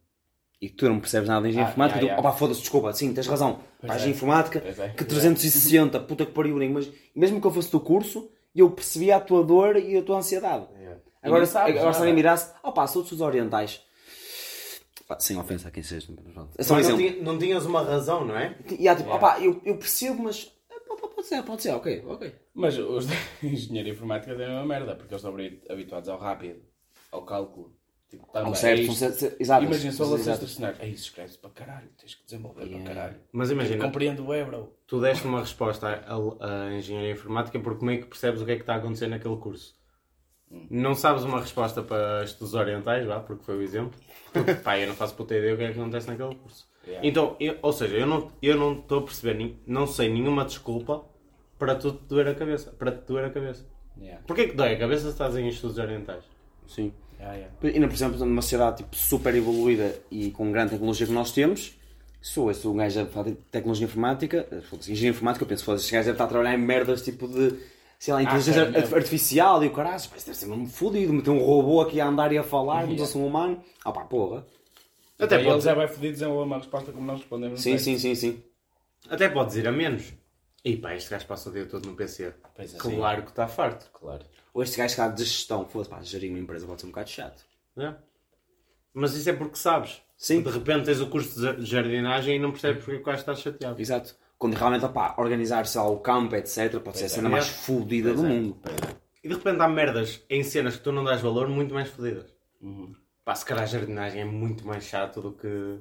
E 0.62 0.70
tu 0.70 0.88
não 0.88 1.00
percebes 1.00 1.28
nada 1.28 1.42
de 1.42 1.48
engenharia 1.48 1.68
Ah, 1.68 1.72
informática, 1.72 1.98
yeah, 1.98 2.14
tu, 2.14 2.20
yeah. 2.20 2.28
opá, 2.30 2.38
foda-se, 2.38 2.60
desculpa, 2.60 2.92
sim, 2.92 3.12
tens 3.12 3.26
razão. 3.26 3.54
Pá, 3.54 3.60
Pois 3.80 3.90
é. 3.90 3.94
engenharia 3.96 4.14
informática, 4.14 4.58
é. 4.64 4.88
que 4.90 5.04
360, 5.04 5.98
puta 6.00 6.24
que 6.24 6.30
pariu, 6.30 6.56
mas 6.72 6.88
mesmo 7.16 7.40
que 7.40 7.46
eu 7.48 7.50
fosse 7.50 7.72
do 7.72 7.80
curso, 7.80 8.30
eu 8.54 8.70
percebia 8.70 9.16
a 9.16 9.20
tua 9.20 9.42
dor 9.42 9.76
e 9.76 9.96
a 9.98 10.02
tua 10.04 10.18
ansiedade. 10.18 10.66
Agora, 11.20 11.40
não 11.40 11.46
sabes 11.46 11.76
agora 11.76 11.92
se 11.92 11.98
alguém 11.98 12.14
mirasse, 12.14 12.52
opá, 12.62 12.86
sou 12.86 13.02
dos 13.02 13.20
orientais. 13.20 13.82
Pá, 15.06 15.18
sem 15.20 15.38
ofensa 15.38 15.68
a 15.68 15.70
quem 15.70 15.82
seja, 15.82 16.08
mas 16.14 16.34
pronto. 16.34 16.50
É 16.58 16.62
só 16.62 16.74
um 16.74 16.76
Mas 16.78 16.88
não, 16.88 16.96
exemplo. 16.96 17.12
tinha- 17.14 17.24
não 17.24 17.38
tinhas 17.38 17.64
uma 17.66 17.82
razão, 17.82 18.24
não 18.24 18.36
é? 18.36 18.56
E 18.78 18.88
há 18.88 18.96
tipo, 18.96 19.08
Yeah. 19.08 19.14
opá, 19.14 19.40
eu, 19.40 19.60
eu 19.64 19.76
percebo, 19.78 20.22
mas 20.24 20.52
eh, 20.70 20.74
pá, 20.88 20.96
pá, 20.96 21.08
pode 21.08 21.26
ser, 21.26 21.42
pode 21.44 21.62
ser, 21.62 21.70
ok, 21.70 22.04
ok. 22.06 22.34
Mas 22.54 22.76
os 22.78 23.06
de 23.06 23.14
engenharia 23.46 23.92
informática 23.92 24.34
têm 24.34 24.48
uma 24.48 24.66
merda, 24.66 24.96
porque 24.96 25.12
eles 25.14 25.20
estão 25.22 25.30
habri- 25.30 25.62
habituados 25.70 26.08
ao 26.08 26.18
rápido, 26.18 26.60
ao 27.12 27.24
cálculo. 27.24 27.74
Tipo, 28.08 28.24
também, 28.32 28.48
Ao 28.48 28.54
certo, 28.54 28.78
é 28.78 28.82
isto. 28.82 28.94
certo, 28.94 29.14
certo, 29.18 29.40
exato. 29.42 29.64
Imagina 29.64 29.92
só 29.92 30.04
Sim, 30.04 30.10
vocês 30.10 30.26
exato. 30.28 30.44
do 30.44 30.48
cenário. 30.48 30.76
É 30.80 30.88
isso, 30.88 31.04
escreve 31.04 31.36
para 31.38 31.50
caralho, 31.50 31.88
tens 31.98 32.14
que 32.14 32.24
desenvolver 32.24 32.62
Yeah. 32.64 32.84
para 32.84 32.94
caralho. 32.94 33.20
Mas 33.32 33.50
imagina, 33.50 33.84
Compreendo 33.84 34.22
o 34.24 34.44
bro. 34.46 34.72
tu 34.86 35.00
deste 35.00 35.26
uma 35.26 35.40
resposta 35.40 35.88
à, 35.88 36.14
à- 36.14 36.66
à 36.68 36.72
engenharia 36.74 37.10
informática 37.12 37.58
porque 37.58 37.84
meio 37.84 38.00
que 38.02 38.06
percebes 38.06 38.40
o 38.40 38.44
que 38.44 38.52
é 38.52 38.54
que 38.56 38.62
está 38.62 38.74
a 38.74 38.78
acontecer 38.78 39.08
naquele 39.08 39.36
curso. 39.36 39.75
Não 40.70 40.94
sabes 40.94 41.22
uma 41.24 41.40
resposta 41.40 41.82
para 41.82 42.24
estudos 42.24 42.54
orientais, 42.54 43.06
vá, 43.06 43.20
porque 43.20 43.44
foi 43.44 43.56
o 43.56 43.62
exemplo. 43.62 43.98
Porque, 44.32 44.54
pá, 44.62 44.78
eu 44.78 44.88
não 44.88 44.94
faço 44.94 45.14
puta 45.14 45.34
ideia 45.36 45.54
o 45.54 45.56
que 45.56 45.64
é 45.64 45.72
que 45.72 45.78
acontece 45.78 46.08
naquele 46.08 46.34
curso. 46.34 46.66
Yeah. 46.86 47.06
Então, 47.08 47.36
eu- 47.40 47.56
ou 47.62 47.72
seja, 47.72 47.96
eu 47.96 48.06
não 48.06 48.30
eu 48.40 48.56
não 48.56 48.74
estou 48.74 49.00
a 49.00 49.02
perceber, 49.02 49.56
não 49.66 49.86
sei 49.86 50.08
nenhuma 50.08 50.44
desculpa 50.44 51.04
para 51.58 51.74
tu 51.74 51.92
te 51.92 52.04
doer 52.08 52.28
a 52.28 52.34
cabeça. 52.34 52.70
Para 52.70 52.92
te 52.92 53.06
doer 53.06 53.24
a 53.24 53.30
cabeça. 53.30 53.64
Yeah. 53.98 54.22
Porquê 54.26 54.48
que 54.48 54.54
dói 54.54 54.74
a 54.74 54.78
cabeça 54.78 55.04
se 55.04 55.08
estás 55.10 55.36
em 55.36 55.48
estudos 55.48 55.78
orientais? 55.78 56.22
Sim. 56.66 56.92
Yeah, 57.18 57.34
yeah. 57.34 57.54
Ainda, 57.64 57.88
por 57.88 57.94
exemplo, 57.94 58.18
numa 58.18 58.42
sociedade 58.42 58.76
tipo, 58.78 58.94
super 58.94 59.34
evoluída 59.34 59.94
e 60.10 60.30
com 60.30 60.52
grande 60.52 60.72
tecnologia 60.72 61.06
que 61.06 61.12
nós 61.12 61.32
temos, 61.32 61.76
sou 62.20 62.50
esse 62.50 62.68
um 62.68 62.76
gajo 62.76 63.00
a 63.00 63.06
falar 63.06 63.30
de 63.30 63.36
tecnologia 63.50 63.86
informática, 63.86 64.46
eh, 64.52 64.60
engenharia 64.88 65.10
informática, 65.10 65.44
eu 65.44 65.48
penso, 65.48 65.64
foda-se, 65.64 65.84
este 65.84 65.92
gajo 65.94 66.04
deve 66.06 66.14
estar 66.14 66.24
a 66.24 66.28
trabalhar 66.28 66.54
em 66.54 66.58
merdas 66.58 67.02
tipo 67.02 67.26
de 67.26 67.54
sei 67.98 68.14
lá, 68.14 68.22
inteligência 68.22 68.52
sério 68.52 68.72
mesmo? 68.72 68.96
artificial 68.96 69.64
e 69.64 69.66
o 69.66 69.72
caralho, 69.72 69.96
isso 69.96 70.10
deve 70.10 70.34
ser 70.34 70.46
mesmo 70.46 70.66
fodido, 70.66 71.12
meter 71.12 71.30
um 71.30 71.38
robô 71.38 71.80
aqui 71.80 72.00
a 72.00 72.06
andar 72.06 72.32
e 72.32 72.38
a 72.38 72.42
falar, 72.42 72.82
como 72.82 72.92
se 72.92 72.98
fosse 72.98 73.18
um 73.18 73.26
humano. 73.26 73.62
Ah 73.84 73.92
pá, 73.92 74.04
porra. 74.04 74.46
Até 75.18 75.36
Até 75.36 75.38
pode, 75.38 75.48
ele 75.48 75.60
já 75.60 75.74
vai 75.74 75.88
fodido 75.88 76.12
desenvolver 76.12 76.44
uma 76.44 76.58
resposta 76.58 76.92
como 76.92 77.06
nós 77.06 77.20
respondemos. 77.20 77.60
Sim, 77.60 77.72
teste. 77.72 77.84
sim, 77.84 77.98
sim, 77.98 78.14
sim. 78.14 78.42
até 79.08 79.28
podes 79.28 79.56
ir 79.56 79.66
a 79.66 79.72
menos. 79.72 80.12
E 80.64 80.76
pá, 80.76 80.94
este 80.94 81.10
gajo 81.10 81.26
passa 81.26 81.48
o 81.48 81.52
dia 81.52 81.64
todo 81.64 81.88
no 81.88 81.94
PC. 81.94 82.34
Pois 82.54 82.74
é. 82.74 82.78
Claro 82.78 83.22
que 83.22 83.30
está 83.30 83.46
farto. 83.46 83.88
Claro. 83.92 84.24
Ou 84.52 84.62
este 84.62 84.76
gajo 84.76 84.96
cá 84.96 85.08
de 85.08 85.24
gestão, 85.24 85.64
foda-se, 85.64 85.90
pá, 85.90 86.02
gerir 86.02 86.30
uma 86.30 86.38
empresa 86.40 86.66
pode 86.66 86.80
ser 86.80 86.86
um 86.86 86.90
bocado 86.90 87.08
chato. 87.08 87.44
É. 87.78 87.94
Mas 88.92 89.14
isso 89.14 89.30
é 89.30 89.32
porque 89.32 89.56
sabes. 89.56 90.02
Sim. 90.16 90.42
De 90.42 90.50
repente 90.50 90.86
tens 90.86 91.00
o 91.00 91.08
curso 91.08 91.38
de 91.56 91.64
jardinagem 91.64 92.36
e 92.36 92.38
não 92.38 92.50
percebes 92.50 92.84
porque 92.84 93.00
o 93.00 93.04
gajo 93.04 93.18
está 93.18 93.34
chateado. 93.34 93.80
Exato. 93.80 94.16
Quando 94.38 94.54
realmente, 94.54 94.84
opá, 94.84 95.14
organizar-se 95.18 95.78
ao 95.78 95.98
campo, 96.00 96.36
etc., 96.36 96.78
pode 96.80 96.98
ser 96.98 97.06
a 97.06 97.08
cena 97.08 97.28
mais 97.28 97.48
fodida 97.48 98.12
do 98.12 98.22
mundo. 98.22 98.56
E 99.24 99.28
de 99.28 99.34
repente 99.34 99.60
há 99.60 99.68
merdas 99.68 100.22
em 100.28 100.42
cenas 100.44 100.76
que 100.76 100.82
tu 100.82 100.92
não 100.92 101.02
dás 101.02 101.20
valor 101.20 101.48
muito 101.48 101.72
mais 101.74 101.88
fodidas. 101.88 102.36
Uhum. 102.60 102.94
Pá, 103.24 103.34
se 103.34 103.44
calhar 103.44 103.64
a 103.64 103.66
jardinagem 103.66 104.20
é 104.20 104.24
muito 104.24 104.66
mais 104.66 104.84
chato 104.84 105.20
do 105.20 105.32
que 105.32 105.80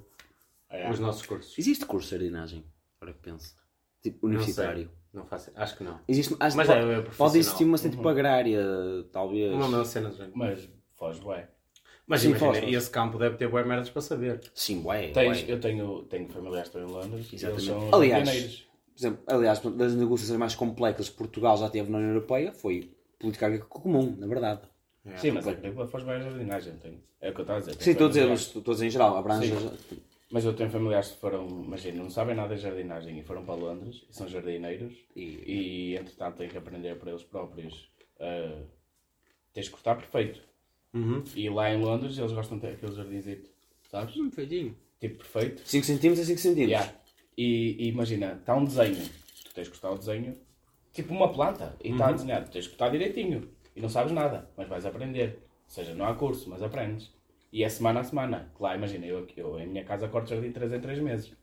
É. 0.70 0.90
os 0.90 1.00
nossos 1.00 1.26
cursos. 1.26 1.58
Existe 1.58 1.86
curso 1.86 2.08
de 2.08 2.16
jardinagem? 2.16 2.66
Agora 3.00 3.14
que 3.14 3.20
penso. 3.22 3.56
Tipo, 4.02 4.26
universitário. 4.28 4.90
Não 5.14 5.26
faço. 5.26 5.52
Acho 5.56 5.78
que 5.78 5.84
não. 5.84 6.00
Existe, 6.08 6.36
acho, 6.40 6.58
Mas 6.58 6.68
pode, 6.68 6.80
é, 6.80 6.94
é 6.94 7.02
pode 7.02 7.38
existir 7.38 7.64
uma 7.64 7.78
cena 7.78 7.96
tipo 7.96 8.08
agrária, 8.08 8.62
talvez. 9.12 9.54
Uma 9.54 9.78
das 9.78 9.88
cenas, 9.88 10.18
gente. 10.18 10.32
Mas 10.36 10.68
foge, 10.96 11.24
ué. 11.24 11.48
Mas 12.08 12.22
Sim, 12.22 12.28
imagina, 12.30 12.54
faz, 12.54 12.64
e 12.72 12.76
esse 12.76 12.90
campo 12.90 13.18
deve 13.18 13.36
ter 13.38 13.48
boas 13.48 13.66
merdas 13.66 13.90
para 13.90 14.02
saber. 14.02 14.42
Sim, 14.54 14.84
ué, 14.86 15.08
Tens, 15.10 15.48
eu 15.50 15.60
tenho, 15.60 16.04
tenho 16.04 16.30
familiares 16.30 16.70
que 16.70 16.78
estão 16.78 16.90
em 16.90 16.94
Londres 16.94 17.28
e 17.32 17.36
eles 17.36 17.44
Exatamente. 17.44 17.66
são 17.66 18.00
Aliás, 18.00 18.28
jardineiros. 18.28 18.68
Por 18.96 19.00
exemplo, 19.00 19.24
aliás, 19.28 19.60
das 19.60 19.96
negociações 19.96 20.40
mais 20.40 20.56
complexas 20.56 21.10
que 21.10 21.18
Portugal 21.18 21.58
já 21.58 21.70
teve 21.70 21.90
na 21.92 21.98
União 21.98 22.12
Europeia 22.12 22.52
foi 22.54 22.92
política 23.20 23.48
agrícola 23.48 23.70
comum, 23.70 24.16
na 24.18 24.28
verdade. 24.28 24.62
Sim, 25.18 25.32
mas 25.32 25.46
foge 25.90 26.06
bem 26.06 26.16
a 26.16 26.20
jardinagem. 26.20 26.78
Tenho. 26.78 27.02
É 27.22 27.30
o 27.30 27.34
que 27.34 27.40
eu 27.40 27.44
estava 27.44 27.60
a 27.60 27.62
dizer. 27.62 27.82
Sim, 27.82 27.92
estou 27.92 28.06
a 28.06 28.10
dizer, 28.10 28.28
mas 28.28 28.40
estou 28.42 28.62
a 28.62 28.74
dizer 28.74 28.86
em 28.86 28.90
geral, 28.90 29.18
abrange. 29.18 29.54
Mas 30.32 30.44
eu 30.46 30.56
tenho 30.56 30.70
familiares 30.70 31.12
que 31.12 31.20
foram, 31.20 31.48
imagina, 31.48 32.02
não 32.02 32.10
sabem 32.10 32.36
nada 32.36 32.56
de 32.56 32.62
jardinagem 32.62 33.20
e 33.20 33.24
foram 33.24 33.46
para 33.46 33.56
Londres 33.56 34.04
e 34.10 34.14
são 34.14 34.28
jardineiros 34.28 34.94
E- 35.16 35.22
e, 35.46 35.96
entretanto 35.96 36.38
têm 36.38 36.50
que 36.50 36.58
aprender 36.58 36.98
para 36.98 37.12
eles 37.12 37.24
próprios. 37.24 37.90
ah, 38.20 38.62
tens 39.54 39.68
que 39.68 39.74
cortar 39.74 39.96
perfeito. 39.96 40.42
Uhum. 40.96 41.24
E 41.36 41.50
lá 41.50 41.72
em 41.74 41.82
Londres 41.82 42.18
eles 42.18 42.32
gostam 42.32 42.58
de 42.58 42.62
ter 42.68 42.74
aquele 42.74 42.94
jardinzito, 42.96 43.50
sabes? 43.92 44.16
Hum, 44.18 44.32
feitinho. 44.32 44.76
Tipo 45.00 45.18
perfeito. 45.18 45.62
5 45.66 45.86
cm 45.86 46.14
a 46.14 46.24
5 46.26 46.40
cm. 46.40 46.60
Yeah. 46.70 46.94
E, 47.38 47.76
e 47.84 47.90
imagina, 47.90 48.38
está 48.40 48.56
um 48.56 48.64
desenho, 48.64 48.96
tu 49.44 49.54
tens 49.54 49.68
que 49.68 49.72
cortar 49.78 49.92
o 49.92 49.98
desenho, 49.98 50.38
tipo 50.94 51.14
uma 51.14 51.32
planta, 51.32 51.76
e 51.84 51.92
está 51.92 52.12
desenhado, 52.12 52.50
tens 52.50 52.66
que 52.66 52.76
cortar 52.78 52.90
direitinho. 52.92 53.50
E 53.76 53.82
não 53.82 53.90
sabes 53.90 54.14
nada, 54.14 54.50
mas 54.56 54.70
vais 54.70 54.86
aprender. 54.86 55.40
Ou 55.66 55.70
seja, 55.70 55.94
não 55.94 56.06
há 56.06 56.16
curso, 56.16 56.50
mas 56.50 56.64
aprendes. 56.64 57.12
E 57.52 57.62
é 57.64 57.68
semana 57.70 58.00
a 58.00 58.04
semana. 58.06 58.52
Claro, 58.56 58.78
imagina, 58.78 59.06
eu, 59.06 59.20
aqui- 59.20 59.40
eu 59.40 59.60
em 59.60 59.68
minha 59.68 59.84
casa 59.84 60.08
corto 60.08 60.30
jardim 60.30 60.52
3 60.52 60.72
em 60.72 60.80
3 60.80 61.00
meses. 61.00 61.36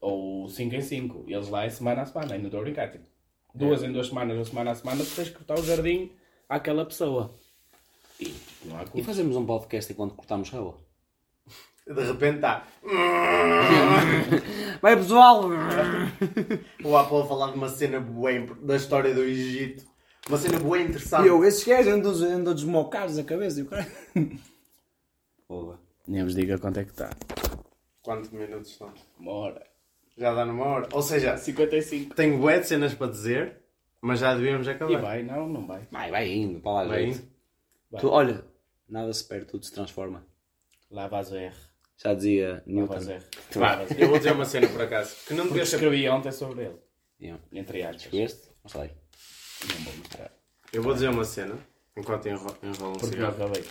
Ou 0.00 0.48
5 0.48 0.74
em 0.74 0.80
5. 0.80 1.24
E 1.28 1.34
eles 1.34 1.48
lá 1.48 1.64
é 1.64 1.68
semana 1.68 2.02
a 2.02 2.06
semana, 2.06 2.34
ainda 2.34 2.46
estou 2.48 2.60
a 2.60 2.62
brincar. 2.64 2.90
Tipo, 2.90 3.04
duas 3.54 3.82
em 3.84 3.92
duas 3.92 4.08
semanas, 4.08 4.36
ou 4.38 4.44
semana 4.44 4.70
a 4.72 4.74
semana, 4.74 5.04
tu 5.04 5.14
tens 5.14 5.28
que 5.28 5.34
cortar 5.36 5.58
o 5.58 5.62
jardim 5.64 6.10
àquela 6.48 6.84
pessoa. 6.84 7.38
E 8.20 8.34
não 8.64 8.78
há 8.78 8.84
E 8.94 9.02
fazemos 9.02 9.36
um 9.36 9.46
podcast 9.46 9.92
enquanto 9.92 10.14
cortamos 10.14 10.50
rua. 10.50 10.76
De 11.86 12.02
repente 12.04 12.36
está 12.36 12.66
Vai 14.80 14.96
pessoal! 14.96 15.44
o 16.84 16.96
Apple 16.96 17.16
a 17.20 17.24
falar 17.24 17.50
de 17.50 17.56
uma 17.56 17.68
cena 17.68 18.00
bué 18.00 18.46
da 18.62 18.76
história 18.76 19.14
do 19.14 19.22
Egito. 19.22 19.84
Uma 20.28 20.38
cena 20.38 20.58
bué 20.58 20.82
interessante. 20.82 21.24
E 21.24 21.28
eu, 21.28 21.44
esses 21.44 21.64
gajos 21.64 21.92
andam, 21.92 22.12
andam 22.12 22.54
desmocados 22.54 23.18
a 23.18 23.24
cabeça 23.24 23.60
e 23.60 23.62
o 23.62 23.66
cara. 23.66 23.86
Porra. 25.48 25.78
Nem 26.06 26.22
vos 26.22 26.34
diga 26.34 26.58
quanto 26.58 26.78
é 26.78 26.84
que 26.84 26.90
está. 26.90 27.10
Quantos 28.02 28.30
minutos 28.30 28.70
estão? 28.70 28.92
Uma 29.18 29.32
hora. 29.32 29.66
Já 30.16 30.34
dá 30.34 30.44
numa 30.44 30.64
hora. 30.64 30.88
Ou 30.92 31.02
seja, 31.02 31.36
55. 31.36 32.14
tenho 32.14 32.38
bué 32.38 32.58
de 32.58 32.68
cenas 32.68 32.94
para 32.94 33.10
dizer, 33.10 33.56
mas 34.00 34.20
já 34.20 34.34
devíamos 34.34 34.68
acabar. 34.68 34.92
E 34.92 34.96
vai, 34.96 35.22
não, 35.22 35.48
não 35.48 35.66
vai. 35.66 35.82
Vai, 35.90 36.10
vai 36.10 36.28
indo, 36.28 36.60
para 36.60 36.72
lá 36.72 36.84
Vai 36.84 37.04
jeito. 37.10 37.29
Tu, 37.98 38.08
olha, 38.08 38.44
nada 38.88 39.12
se 39.12 39.24
perde, 39.24 39.46
tudo 39.46 39.64
se 39.64 39.72
transforma. 39.72 40.24
Lava 40.90 41.18
as 41.18 41.32
R. 41.32 41.54
Já 41.96 42.14
dizia 42.14 42.62
Newton. 42.66 42.94
as 42.94 43.08
R. 43.08 43.24
Eu 43.98 44.08
vou 44.08 44.18
dizer 44.18 44.32
uma 44.32 44.44
cena 44.44 44.68
por 44.68 44.80
acaso. 44.82 45.16
Que 45.26 45.34
não 45.34 45.46
devia 45.48 45.66
ser... 45.66 45.76
escrevi 45.76 46.08
ontem 46.08 46.32
sobre 46.32 46.64
ele. 46.66 46.76
Yeah. 47.20 47.42
Entre 47.52 47.82
aspas. 47.82 48.12
Este? 48.14 48.48
Mostra 48.62 48.82
aí. 48.82 48.90
Não 49.68 49.84
vou 49.84 49.94
mostrar. 49.98 50.32
Eu 50.72 50.82
vou 50.82 50.94
dizer 50.94 51.08
uma 51.10 51.24
cena, 51.24 51.58
enquanto 51.96 52.26
enro- 52.26 52.56
enrolo 52.62 52.90
um 52.90 52.98
Porque 52.98 53.16
eu 53.16 53.30
cigarro. 53.30 53.34
acabei. 53.44 53.64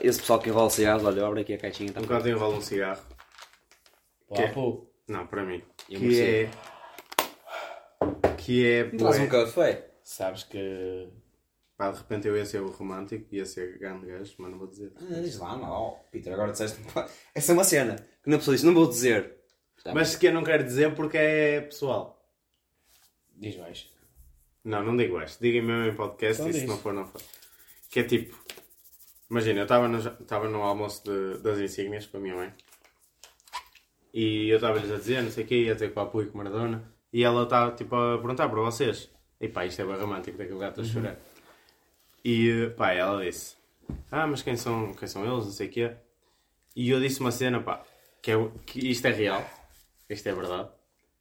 Esse 0.00 0.18
pessoal 0.20 0.40
que 0.40 0.48
enrola 0.48 0.70
cigarros, 0.70 1.04
olha, 1.04 1.26
abre 1.26 1.42
aqui 1.42 1.52
a 1.54 1.58
caixinha. 1.58 1.92
Tá? 1.92 2.00
Enquanto 2.00 2.26
enrolo 2.28 2.56
um 2.56 2.60
cigarro. 2.62 3.02
Que? 4.34 4.48
pô. 4.48 4.86
Não, 5.06 5.26
para 5.26 5.44
mim. 5.44 5.62
Eu 5.90 6.00
Que 6.00 6.20
é... 6.22 6.50
Que 8.38 8.66
é... 8.66 8.84
Traz 8.90 9.18
um 9.20 9.28
café. 9.28 9.90
Sabes 10.02 10.42
que. 10.44 11.08
Pá, 11.76 11.90
de 11.90 11.98
repente 11.98 12.28
eu 12.28 12.36
ia 12.36 12.44
ser 12.46 12.60
o 12.60 12.70
romântico, 12.70 13.34
ia 13.34 13.44
ser 13.46 13.78
grande 13.78 14.06
gajo, 14.06 14.34
mas 14.38 14.50
não 14.50 14.58
vou 14.58 14.68
dizer. 14.68 14.92
Ah, 14.96 15.20
Diz 15.20 15.38
lá, 15.38 15.56
não. 15.56 15.70
Oh, 15.70 15.90
Peter, 16.10 16.32
agora 16.32 16.52
disseste. 16.52 16.80
Essa 17.34 17.52
é 17.52 17.54
uma 17.54 17.64
cena. 17.64 17.96
Que 18.22 18.28
uma 18.28 18.38
pessoa 18.38 18.54
disse, 18.54 18.66
não 18.66 18.74
vou 18.74 18.88
dizer. 18.88 19.36
Mas 19.92 20.14
que 20.14 20.26
eu 20.28 20.32
não 20.34 20.44
quero 20.44 20.62
dizer 20.62 20.94
porque 20.94 21.16
é 21.16 21.60
pessoal. 21.62 22.22
Diz 23.34 23.56
mais. 23.56 23.90
Não, 24.64 24.82
não 24.84 24.96
digo 24.96 25.20
este. 25.20 25.40
Digam 25.40 25.64
mesmo 25.64 25.90
em 25.92 25.96
podcast 25.96 26.40
Então 26.40 26.50
e 26.50 26.52
se 26.52 26.60
diz. 26.60 26.68
não 26.68 26.78
for, 26.78 26.92
não 26.92 27.06
for. 27.06 27.20
Que 27.90 28.00
é 28.00 28.04
tipo... 28.04 28.40
Imagina, 29.28 29.60
eu 29.60 29.64
estava 29.64 29.88
no, 29.88 29.98
estava 29.98 30.48
no 30.48 30.62
almoço 30.62 31.02
de- 31.04 31.38
das 31.42 31.58
insígnias 31.58 32.06
com 32.06 32.18
a 32.18 32.20
minha 32.20 32.36
mãe. 32.36 32.52
E 34.14 34.50
eu 34.50 34.56
estava-lhes 34.56 34.90
a 34.92 34.96
dizer, 34.96 35.22
não 35.22 35.30
sei 35.30 35.42
o 35.44 35.46
quê, 35.46 35.62
ia 35.64 35.74
dizer 35.74 35.90
que 35.92 35.98
o 35.98 36.02
apoio 36.02 36.30
com 36.30 36.38
Maradona. 36.38 36.92
E 37.12 37.24
ela 37.24 37.42
estava 37.44 37.74
tipo 37.74 37.94
a 37.96 38.18
perguntar 38.18 38.48
para 38.48 38.60
vocês. 38.60 39.10
E 39.40 39.48
pá, 39.48 39.64
isto 39.66 39.80
é 39.82 39.84
bem 39.86 39.96
romântico 39.96 40.36
daquele 40.38 40.58
gato 40.60 40.80
a 40.82 40.84
chorar. 40.84 41.16
E 42.24 42.70
pá, 42.76 42.92
ela 42.92 43.24
disse: 43.24 43.56
Ah, 44.10 44.26
mas 44.26 44.42
quem 44.42 44.56
são, 44.56 44.92
quem 44.94 45.08
são 45.08 45.22
eles? 45.22 45.44
Não 45.44 45.52
sei 45.52 45.66
o 45.68 45.70
quê. 45.70 45.96
E 46.74 46.88
eu 46.90 47.00
disse 47.00 47.20
uma 47.20 47.30
cena, 47.30 47.60
pá, 47.60 47.84
que, 48.22 48.30
é, 48.30 48.36
o- 48.36 48.50
que 48.64 48.78
isto 48.90 49.06
é 49.06 49.10
real, 49.10 49.44
isto 50.08 50.26
é 50.28 50.32
verdade. 50.34 50.68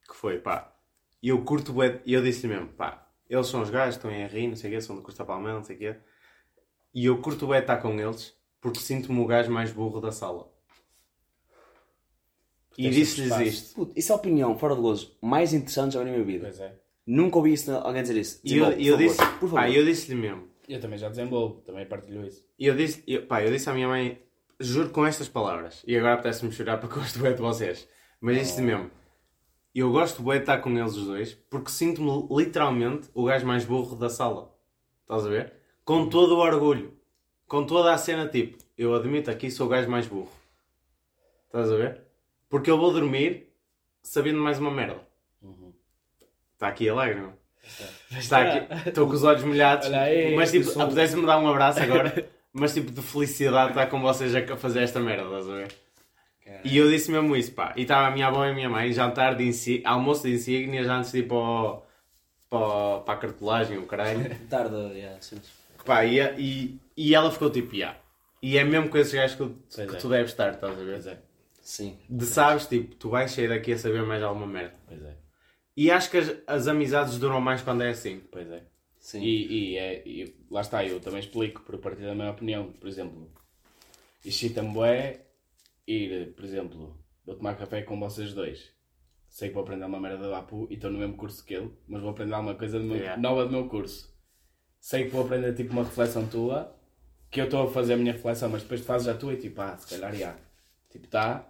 Que 0.08 0.16
foi, 0.16 0.40
pá, 0.40 0.74
e 1.22 1.30
eu 1.30 1.44
curto 1.44 1.74
e 2.06 2.14
eu 2.14 2.22
disse-lhe 2.24 2.54
mesmo, 2.54 2.70
pá, 2.70 3.08
eles 3.30 3.48
são 3.48 3.62
os 3.62 3.70
gajos, 3.70 3.96
estão 3.96 4.12
em 4.12 4.26
RI, 4.26 4.48
não 4.48 4.56
sei 4.56 4.70
o 4.72 4.74
quê, 4.74 4.82
são 4.82 4.96
do 4.96 5.02
Costa 5.02 5.26
Palmeiras, 5.26 5.58
não 5.60 5.64
sei 5.66 5.76
o 5.76 5.80
quê. 5.80 5.96
E 6.94 7.06
eu 7.06 7.22
curto 7.22 7.48
bué 7.48 7.60
estar 7.60 7.78
com 7.78 8.00
eles 8.00 8.34
porque 8.60 8.80
sinto-me 8.80 9.20
o 9.20 9.26
gajo 9.26 9.52
mais 9.52 9.72
burro 9.72 10.00
da 10.00 10.12
sala. 10.12 10.50
E 12.78 12.84
tens 12.84 12.96
disse-lhes 12.96 13.38
isto. 13.40 13.76
Puto, 13.76 13.94
isso 13.98 14.12
é 14.12 14.16
a 14.16 14.18
opinião, 14.18 14.58
fora 14.58 14.76
de 14.76 14.82
gozo, 14.82 15.18
mais 15.22 15.54
interessante 15.54 15.94
já 15.94 16.00
vi 16.00 16.06
na 16.06 16.12
minha 16.12 16.24
vida. 16.24 16.46
Pois 16.46 16.60
é. 16.60 16.80
Nunca 17.06 17.38
ouvi 17.38 17.54
isso, 17.54 17.72
alguém 17.72 18.02
dizer 18.02 18.18
isso. 18.18 18.40
E 18.44 18.56
eu, 18.58 18.66
Desenvolve, 18.70 18.84
e 18.84 18.88
eu 18.88 18.98
disse. 18.98 19.18
Por 19.18 19.50
favor. 19.50 19.56
pá, 19.56 19.70
eu 19.70 19.84
disse-lhe 19.86 20.16
mesmo. 20.16 20.51
Eu 20.72 20.80
também 20.80 20.98
já 20.98 21.10
desenvolvo, 21.10 21.60
também 21.64 21.86
partilho 21.86 22.26
isso. 22.26 22.46
E 22.58 22.66
eu 22.66 22.74
disse, 22.74 23.04
eu, 23.06 23.26
pá, 23.28 23.44
eu 23.44 23.52
disse 23.52 23.70
à 23.70 23.74
minha 23.74 23.90
mãe, 23.90 24.24
juro 24.58 24.90
com 24.90 25.06
estas 25.06 25.28
palavras, 25.28 25.84
e 25.86 25.98
agora 25.98 26.14
apetece-me 26.14 26.50
chorar 26.50 26.78
porque 26.78 26.96
gosto 26.96 27.20
bué 27.20 27.34
de 27.34 27.42
vocês, 27.42 27.90
mas 28.22 28.38
disse-lhe 28.38 28.68
mesmo, 28.68 28.90
eu 29.76 29.92
gosto 29.92 30.24
bué 30.24 30.38
de 30.38 30.44
estar 30.44 30.60
com 30.60 30.70
eles 30.70 30.96
os 30.96 31.08
dois, 31.08 31.34
porque 31.50 31.70
sinto-me 31.70 32.26
literalmente 32.32 33.10
o 33.14 33.26
gajo 33.26 33.46
mais 33.46 33.66
burro 33.66 33.98
da 33.98 34.10
sala. 34.10 34.58
Estás 35.02 35.26
a 35.26 35.30
ver? 35.30 35.54
Com 35.84 36.08
todo 36.08 36.38
o 36.38 36.40
orgulho. 36.40 36.98
Com 37.48 37.66
toda 37.66 37.94
a 37.94 37.98
cena, 37.98 38.30
tipo, 38.30 38.58
eu 38.78 38.96
admito 38.96 39.30
aqui 39.30 39.52
sou 39.52 39.68
o 39.68 39.70
gajo 39.70 39.90
mais 39.90 40.08
burro. 40.08 40.32
Estás 41.48 41.70
a 41.70 41.76
ver? 41.76 42.02
Porque 42.48 42.72
eu 42.72 42.78
vou 42.78 42.94
dormir 42.94 43.54
sabendo 44.02 44.40
mais 44.40 44.58
uma 44.58 44.72
merda. 44.72 45.06
Está 46.54 46.70
aqui 46.70 46.88
a 46.88 46.94
lágrima. 46.94 47.41
Está 48.18 48.42
aqui. 48.42 48.90
Estou 48.90 49.08
com 49.08 49.14
os 49.14 49.24
olhos 49.24 49.44
molhados. 49.44 49.88
Olha 49.88 50.02
aí, 50.02 50.36
mas 50.36 50.52
tipo, 50.52 50.66
som. 50.66 50.82
apetece-me 50.84 51.26
dar 51.26 51.38
um 51.40 51.48
abraço 51.48 51.80
agora. 51.82 52.28
mas 52.54 52.74
tipo, 52.74 52.92
de 52.92 53.02
felicidade 53.02 53.70
estar 53.70 53.88
com 53.88 54.02
vocês 54.02 54.36
a 54.36 54.58
fazer 54.58 54.84
esta 54.84 55.00
merda, 55.00 55.24
estás 55.24 55.50
a 55.50 55.54
ver? 55.54 55.76
E 56.66 56.78
eu 56.78 56.90
disse 56.90 57.10
mesmo 57.10 57.36
isso, 57.36 57.54
pá. 57.54 57.74
E 57.78 57.84
estava 57.84 58.08
a 58.08 58.12
minha 58.12 58.28
avó 58.28 58.46
e 58.46 58.50
a 58.52 58.54
minha 58.54 58.70
mãe, 58.70 58.92
jantar 58.92 59.36
de 59.36 59.46
insi... 59.46 59.82
almoço 59.86 60.24
de 60.24 60.34
insígnias 60.34 60.86
antes 60.88 61.12
de 61.12 61.20
ir 61.20 61.24
para, 61.28 61.38
o... 61.38 61.82
para, 62.50 62.60
o- 62.60 63.02
para 63.02 63.14
a 63.14 63.18
cartolagem, 63.18 63.78
o 63.78 63.86
caralho. 63.86 64.36
Tarde, 64.50 64.76
yeah, 64.94 65.16
sim. 65.22 65.40
Pá, 65.86 66.04
e, 66.06 66.20
e, 66.38 66.80
e 66.98 67.16
ela 67.16 67.32
ficou 67.32 67.50
tipo, 67.50 67.74
yeah. 67.74 67.98
E 68.42 68.58
é 68.58 68.64
mesmo 68.66 68.90
com 68.90 68.98
esses 68.98 69.14
gajos 69.14 69.38
que, 69.38 69.46
Pois 69.76 69.90
que 69.90 69.96
é. 69.96 70.00
tu 70.00 70.10
deves 70.10 70.32
estar, 70.32 70.54
estás 70.54 70.74
a 70.74 70.84
ver? 70.84 70.92
Pois 70.94 71.08
é. 71.08 71.18
Sim. 71.62 71.98
De 72.10 72.26
sabes, 72.26 72.66
tipo, 72.68 72.96
tu 72.96 73.10
vais 73.10 73.32
sair 73.32 73.48
daqui 73.48 73.72
a 73.72 73.78
saber 73.78 74.02
mais 74.04 74.22
alguma 74.22 74.46
merda. 74.46 74.74
Pois 74.88 75.02
é. 75.02 75.14
E 75.76 75.90
acho 75.90 76.10
que 76.12 76.18
as, 76.18 76.36
as 76.48 76.68
amizades 76.68 77.18
duram 77.18 77.40
mais 77.42 77.62
quando 77.62 77.84
é 77.84 77.90
assim. 77.90 78.22
Pois 78.32 78.50
é. 78.50 78.64
Sim. 79.00 79.22
E, 79.24 79.72
e, 79.72 79.78
é, 79.78 80.08
e 80.08 80.36
lá 80.50 80.62
está, 80.62 80.86
eu 80.86 81.00
também 81.00 81.20
explico 81.20 81.62
por 81.62 81.78
partir 81.80 82.04
da 82.04 82.14
minha 82.14 82.30
opinião. 82.32 82.72
Por 82.74 82.88
exemplo, 82.88 83.32
excita-me 84.24 84.70
bué 84.74 85.22
ir, 85.88 86.34
por 86.36 86.46
exemplo, 86.46 86.98
vou 87.26 87.36
tomar 87.36 87.56
café 87.56 87.82
com 87.82 88.00
vocês 88.00 88.34
dois. 88.34 88.72
sei 89.28 89.48
que 89.48 89.54
vou 89.54 89.64
aprender 89.64 89.86
uma 89.86 90.00
merda 90.00 90.28
do 90.28 90.36
Apu 90.36 90.68
e 90.70 90.74
estou 90.76 90.92
no 90.92 91.00
mesmo 91.00 91.16
curso 91.16 91.44
que 91.46 91.54
ele, 91.54 91.72
mas 91.88 92.02
vou 92.02 92.12
aprender 92.12 92.34
alguma 92.34 92.54
coisa 92.56 92.78
do 92.78 92.86
meu- 92.86 92.98
Yeah. 92.98 93.20
nova 93.22 93.46
do 93.46 93.52
meu 93.52 93.68
curso. 93.70 94.14
Sei 94.80 95.06
que 95.06 95.10
vou 95.12 95.24
aprender 95.24 95.54
tipo 95.54 95.72
uma 95.72 95.84
reflexão 95.86 96.28
tua, 96.28 96.76
que 97.30 97.40
eu 97.40 97.46
estou 97.46 97.64
a 97.64 97.72
fazer 97.72 97.94
a 97.94 97.98
minha 97.98 98.12
reflexão, 98.12 98.50
mas 98.50 98.62
depois 98.62 98.82
tu 98.82 98.86
fazes 98.88 99.08
a 99.08 99.14
tua 99.14 99.34
e 99.34 99.38
tipo, 99.38 99.62
ah, 99.62 99.78
se 99.78 99.88
calhar 99.88 100.14
já. 100.14 100.36
Tipo, 100.90 101.08
tá. 101.08 101.50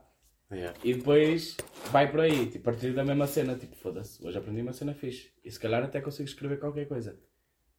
Yeah. 0.51 0.77
E 0.83 0.93
depois 0.93 1.55
vai 1.91 2.11
por 2.11 2.19
aí, 2.19 2.45
tipo, 2.47 2.69
a 2.69 2.73
partir 2.73 2.93
da 2.93 3.05
mesma 3.05 3.25
cena, 3.25 3.55
tipo, 3.55 3.75
foda-se, 3.77 4.25
hoje 4.25 4.37
aprendi 4.37 4.61
uma 4.61 4.73
cena 4.73 4.93
fixe. 4.93 5.31
E 5.45 5.49
se 5.49 5.59
calhar 5.59 5.81
até 5.83 6.01
consigo 6.01 6.27
escrever 6.27 6.59
qualquer 6.59 6.87
coisa. 6.87 7.17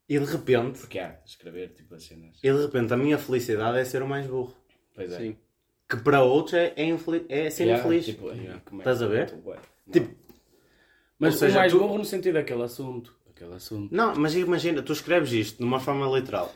E 0.08 0.18
de 0.18 0.24
repente, 0.24 0.80
Porque 0.80 0.98
há, 0.98 1.20
escrever 1.24 1.68
tipo 1.74 1.94
as 1.94 2.02
cenas. 2.04 2.38
e 2.42 2.50
de 2.52 2.62
repente 2.62 2.92
a 2.92 2.96
minha 2.96 3.18
felicidade 3.18 3.78
é 3.78 3.84
ser 3.84 4.02
o 4.02 4.08
mais 4.08 4.26
burro. 4.26 4.54
Pois 4.94 5.12
é. 5.12 5.18
Sim. 5.18 5.36
Que 5.88 5.96
para 5.98 6.22
outros 6.22 6.54
é, 6.54 6.72
é, 6.76 6.84
infeli- 6.86 7.26
é 7.28 7.50
ser 7.50 7.64
Yeah, 7.64 7.84
infeliz. 7.84 8.06
tipo, 8.06 8.30
é 8.30 8.60
Estás 8.78 9.02
a 9.02 9.06
ver? 9.06 9.26
Tipo, 9.92 10.14
mas 11.18 11.34
ou 11.34 11.38
seja, 11.40 11.56
o 11.56 11.60
mais 11.60 11.72
tu- 11.72 11.78
burro 11.78 11.98
no 11.98 12.04
sentido 12.04 12.34
daquele 12.34 12.62
assunto. 12.62 13.14
Aquele 13.30 13.54
assunto. 13.54 13.94
Não, 13.94 14.14
mas 14.16 14.34
imagina, 14.34 14.82
tu 14.82 14.92
escreves 14.92 15.32
isto 15.32 15.58
de 15.58 15.64
uma 15.64 15.78
forma 15.80 16.06
literal. 16.18 16.52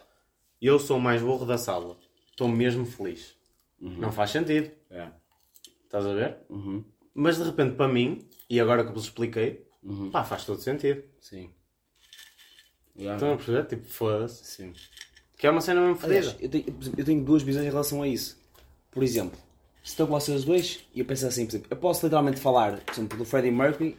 Eu 0.61 0.79
sou 0.79 0.97
o 0.97 1.01
mais 1.01 1.21
burro 1.23 1.45
da 1.45 1.59
sala. 1.59 1.97
Estou 2.31 2.49
mesmo 2.49 2.85
feliz. 2.87 3.37
Não 3.79 4.11
faz 4.11 4.31
sentido. 4.31 4.71
É. 4.91 5.09
Estás 5.87 6.05
a 6.07 6.13
ver? 6.13 6.37
Uhum. 6.51 6.85
Mas 7.15 7.39
de 7.39 7.45
repente 7.45 7.75
para 7.77 7.89
mim, 7.89 8.29
e 8.51 8.61
agora 8.61 8.85
que 8.85 8.93
vos 8.93 9.05
expliquei, 9.05 9.65
Uhum. 9.83 10.11
pá, 10.11 10.23
faz 10.25 10.45
todo 10.45 10.61
sentido. 10.61 11.03
Sim. 11.21 11.51
Yeah. 12.99 13.17
Estão 13.17 13.33
a 13.33 13.37
perceber? 13.37 13.65
Tipo, 13.67 13.85
foda-se. 13.89 14.45
Sim. 14.45 14.73
Que 15.39 15.47
é 15.47 15.51
uma 15.51 15.61
cena 15.61 15.81
mesmo 15.83 15.99
Aliás, 16.03 16.33
fodida. 16.33 16.45
eu 16.45 16.49
tenho, 16.51 16.79
eu 16.99 17.05
tenho 17.05 17.25
duas 17.25 17.43
visões 17.43 17.67
em 17.67 17.71
relação 17.71 18.03
a 18.03 18.09
isso. 18.09 18.39
Por 18.91 19.03
exemplo, 19.03 19.39
se 19.85 19.91
estou 19.91 20.07
com 20.07 20.19
vocês 20.19 20.45
dois 20.45 20.81
e 20.95 21.01
eu 21.01 21.05
penso 21.07 21.27
assim, 21.27 21.45
por 21.45 21.51
exemplo, 21.53 21.69
eu 21.71 21.77
posso 21.77 22.05
literalmente 22.07 22.41
falar, 22.41 22.79
por 22.81 22.93
exemplo, 22.95 23.19
do 23.19 23.25
Freddie 23.25 23.51
Mercury, 23.51 23.91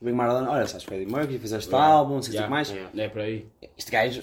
do 0.00 0.04
Big 0.04 0.12
Maradona, 0.16 0.50
olha, 0.50 0.66
sabes 0.68 0.84
Freddie 0.84 1.10
Mercury, 1.10 1.38
fez 1.38 1.52
este 1.52 1.74
álbum, 1.74 2.14
não 2.14 2.22
sei 2.22 2.30
o 2.30 2.32
que 2.32 2.36
Yeah. 2.38 2.50
mais. 2.50 2.70
Yeah. 2.70 3.02
É 3.02 3.08
por 3.08 3.20
aí. 3.22 3.46
Este 3.76 3.90
gajo, 3.90 4.22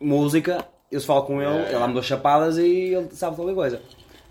música, 0.00 0.66
eu 0.90 1.00
se 1.00 1.06
falo 1.06 1.24
com 1.24 1.42
ele, 1.42 1.62
ele 1.64 1.72
dá-me 1.78 1.92
duas 1.92 2.06
chapadas 2.06 2.56
e 2.58 2.62
ele 2.94 3.08
sabe 3.10 3.34
qualquer 3.36 3.54
coisa. 3.54 3.82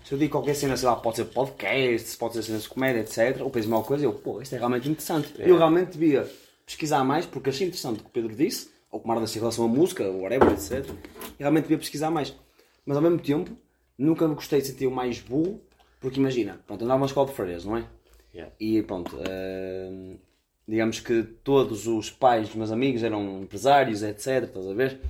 Se 0.06 0.14
eu 0.14 0.18
digo 0.18 0.30
qualquer 0.30 0.54
cena, 0.54 0.76
sei 0.76 0.88
lá, 0.88 0.94
pode 0.94 1.16
ser 1.16 1.24
podcast, 1.24 2.16
pode 2.16 2.34
ser 2.34 2.44
cenas 2.44 2.62
de 2.62 2.68
comédia, 2.68 3.00
etc. 3.00 3.40
Ou 3.40 3.50
penso 3.50 3.66
uma 3.66 3.82
coisa, 3.82 4.04
eu, 4.04 4.12
pô, 4.12 4.40
isto 4.40 4.54
é 4.54 4.58
realmente 4.58 4.88
interessante. 4.88 5.34
Eu 5.36 5.58
realmente 5.58 5.98
devia 5.98 6.30
pesquisar 6.64 7.02
mais, 7.02 7.26
porque 7.26 7.50
achei 7.50 7.66
interessante 7.66 7.98
o 7.98 8.02
que 8.04 8.08
o 8.08 8.12
Pedro 8.12 8.36
disse, 8.36 8.70
ou 8.88 9.00
como 9.00 9.12
Marda 9.12 9.28
em 9.28 9.38
relação 9.40 9.64
à 9.64 9.68
música, 9.68 10.04
ou 10.04 10.20
whatever, 10.20 10.52
etc. 10.52 10.88
E 11.36 11.40
realmente 11.40 11.64
devia 11.64 11.78
pesquisar 11.78 12.08
mais. 12.12 12.32
Mas 12.86 12.96
ao 12.96 13.02
mesmo 13.02 13.18
tempo, 13.18 13.50
nunca 13.98 14.28
me 14.28 14.36
gostei 14.36 14.60
de 14.60 14.68
sentir 14.68 14.86
o 14.86 14.92
mais 14.92 15.18
burro, 15.18 15.60
porque 16.00 16.20
imagina, 16.20 16.60
pronto, 16.68 16.84
andava 16.84 16.98
numa 16.98 17.06
escola 17.06 17.26
de 17.26 17.34
freiras, 17.34 17.64
não 17.64 17.76
é? 17.76 17.84
Yeah. 18.32 18.54
E 18.60 18.82
pronto, 18.82 19.16
hum, 19.16 20.18
digamos 20.68 21.00
que 21.00 21.24
todos 21.42 21.88
os 21.88 22.10
pais 22.10 22.46
dos 22.46 22.54
meus 22.54 22.70
amigos 22.70 23.02
eram 23.02 23.42
empresários, 23.42 24.04
etc. 24.04 24.44
Estás 24.44 24.68
a 24.68 24.72
ver? 24.72 25.00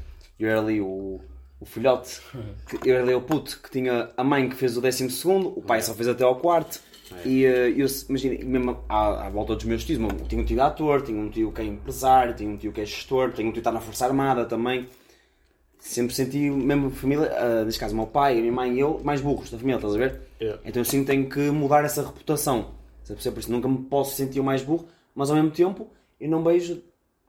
Eu 0.40 0.48
era 0.48 0.60
ali 0.60 0.80
o, 0.80 1.20
o 1.60 1.64
filhote, 1.64 2.20
que, 2.68 2.88
eu 2.88 2.94
era 2.94 3.04
ali 3.04 3.14
o 3.14 3.20
puto 3.20 3.60
que 3.62 3.70
tinha 3.70 4.10
a 4.16 4.22
mãe 4.22 4.48
que 4.48 4.56
fez 4.56 4.76
o 4.76 4.80
décimo 4.80 5.10
segundo, 5.10 5.48
o 5.56 5.62
pai 5.62 5.80
só 5.80 5.94
fez 5.94 6.08
até 6.08 6.24
ao 6.24 6.36
quarto. 6.36 6.80
E 7.24 7.44
eh, 7.44 7.68
eu, 7.76 7.86
imagina, 8.08 8.44
mesmo 8.44 8.84
à, 8.88 9.26
à 9.26 9.30
volta 9.30 9.54
dos 9.54 9.64
meus 9.64 9.84
tios, 9.84 9.98
tinha 10.28 10.42
um 10.42 10.44
tio 10.44 10.56
de 10.56 10.60
ator, 10.60 11.02
tinha 11.02 11.18
um 11.20 11.30
tio 11.30 11.52
que 11.52 11.60
é 11.60 11.64
empresário, 11.64 12.34
tinha 12.34 12.50
um 12.50 12.56
tio 12.56 12.72
que 12.72 12.80
é 12.80 12.84
gestor, 12.84 13.32
tinha 13.32 13.46
um 13.46 13.52
tio 13.52 13.54
que 13.54 13.60
está 13.60 13.72
na 13.72 13.80
Força 13.80 14.06
Armada 14.06 14.44
também. 14.44 14.88
Sempre 15.78 16.14
senti, 16.14 16.50
mesmo 16.50 16.88
a 16.88 16.90
família, 16.90 17.32
ah, 17.32 17.64
neste 17.64 17.78
caso 17.78 17.94
meu 17.94 18.08
pai, 18.08 18.38
a 18.38 18.40
minha 18.40 18.52
mãe 18.52 18.74
e 18.74 18.80
eu, 18.80 19.00
mais 19.04 19.20
burros 19.20 19.50
da 19.50 19.58
família, 19.58 19.76
estás 19.76 19.94
a 19.94 19.98
ver? 19.98 20.20
Yeah. 20.40 20.60
Então 20.64 20.80
eu 20.80 20.84
sinto 20.84 21.06
que 21.06 21.12
tenho 21.12 21.28
que 21.28 21.50
mudar 21.50 21.84
essa 21.84 22.02
reputação. 22.04 22.72
Por 23.06 23.38
isso 23.38 23.52
nunca 23.52 23.68
me 23.68 23.78
posso 23.84 24.16
sentir 24.16 24.40
o 24.40 24.44
mais 24.44 24.62
burro, 24.62 24.86
mas 25.14 25.30
ao 25.30 25.36
mesmo 25.36 25.52
tempo 25.52 25.88
eu 26.18 26.28
não 26.28 26.42
vejo, 26.42 26.82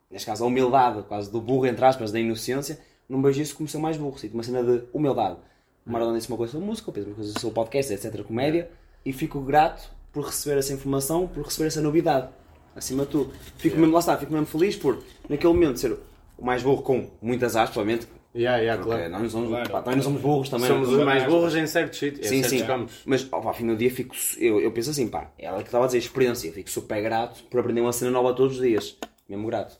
neste 0.09 0.25
caso 0.25 0.43
a 0.43 0.47
humildade, 0.47 1.03
quase 1.03 1.31
do 1.31 1.39
burro, 1.39 1.67
entre 1.67 1.85
aspas, 1.85 2.11
da 2.11 2.19
inocência, 2.19 2.79
não 3.09 3.21
vejo 3.21 3.41
isso 3.41 3.55
como 3.55 3.67
ser 3.67 3.77
mais 3.77 3.97
burro. 3.97 4.17
Sinto 4.17 4.33
uma 4.33 4.43
cena 4.43 4.63
de 4.63 4.83
humildade. 4.93 5.37
O 5.85 5.91
Maradona 5.91 6.17
disse 6.17 6.29
uma 6.29 6.37
coisa 6.37 6.51
sobre 6.51 6.67
música, 6.67 6.89
eu 6.89 6.93
penso 6.93 7.07
uma 7.07 7.15
coisa 7.15 7.39
sobre 7.39 7.55
podcast, 7.55 7.93
etc, 7.93 8.23
comédia, 8.23 8.69
e 9.05 9.13
fico 9.13 9.39
grato 9.39 9.89
por 10.11 10.25
receber 10.25 10.57
essa 10.59 10.73
informação, 10.73 11.27
por 11.27 11.43
receber 11.45 11.67
essa 11.67 11.81
novidade. 11.81 12.27
Acima 12.75 13.05
de 13.05 13.11
tudo. 13.11 13.33
Fico 13.57 13.77
mesmo, 13.77 13.93
lá 13.93 13.99
está, 13.99 14.17
fico 14.17 14.31
mesmo 14.31 14.45
feliz 14.45 14.75
por, 14.75 15.01
naquele 15.29 15.53
momento, 15.53 15.79
ser 15.79 15.97
o 16.37 16.45
mais 16.45 16.61
burro 16.61 16.81
com 16.83 17.09
muitas 17.21 17.55
aspas, 17.55 17.77
obviamente, 17.77 18.07
Yeah, 18.35 18.59
yeah, 18.61 18.83
claro. 18.83 19.09
nós 19.09 19.21
não 19.23 19.29
somos, 19.31 19.49
Claro. 19.49 19.71
pá, 19.71 19.81
também 19.81 19.95
não 19.97 20.03
somos 20.03 20.21
burros 20.21 20.49
também. 20.49 20.67
Somos 20.67 20.89
os 20.89 21.03
mais 21.03 21.23
burros 21.23 21.55
em 21.55 21.65
certos 21.65 21.97
sítios, 21.97 22.27
Sim, 22.27 22.43
sim. 22.43 22.63
campos. 22.67 23.01
Mas 23.03 23.27
ao 23.31 23.51
fim 23.51 23.65
do 23.65 23.75
dia 23.75 23.89
fico, 23.89 24.13
eu, 24.37 24.59
eu 24.61 24.71
penso 24.71 24.91
assim, 24.91 25.07
pá, 25.07 25.31
ela 25.39 25.57
que 25.59 25.69
estava 25.69 25.85
a 25.85 25.87
dizer 25.87 25.97
experiência, 25.99 26.51
fico 26.51 26.69
super 26.69 27.01
grato 27.01 27.43
por 27.45 27.59
aprender 27.61 27.81
uma 27.81 27.91
cena 27.93 28.11
nova 28.11 28.35
todos 28.35 28.57
os 28.57 28.61
dias. 28.61 28.95
Mesmo 29.27 29.47
grato. 29.47 29.79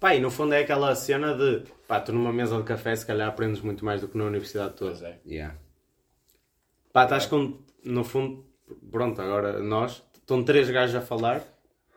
Pá, 0.00 0.14
e 0.14 0.20
no 0.20 0.30
fundo 0.30 0.54
é 0.54 0.60
aquela 0.60 0.94
cena 0.94 1.34
de, 1.34 1.64
pá, 1.86 2.00
tu 2.00 2.12
numa 2.12 2.32
mesa 2.32 2.56
de 2.56 2.62
café 2.62 2.94
se 2.94 3.04
calhar 3.04 3.28
aprendes 3.28 3.60
muito 3.60 3.84
mais 3.84 4.00
do 4.00 4.08
que 4.08 4.16
na 4.16 4.24
universidade 4.24 4.74
Pois 4.78 4.98
toda. 4.98 5.08
é. 5.10 5.18
Yeah. 5.26 5.56
Pá, 6.92 7.04
estás 7.04 7.26
com, 7.26 7.58
no 7.84 8.04
fundo, 8.04 8.46
pronto, 8.90 9.20
agora 9.20 9.60
nós, 9.60 10.02
estão 10.14 10.44
três 10.44 10.70
gajos 10.70 10.94
a 10.94 11.00
falar 11.00 11.42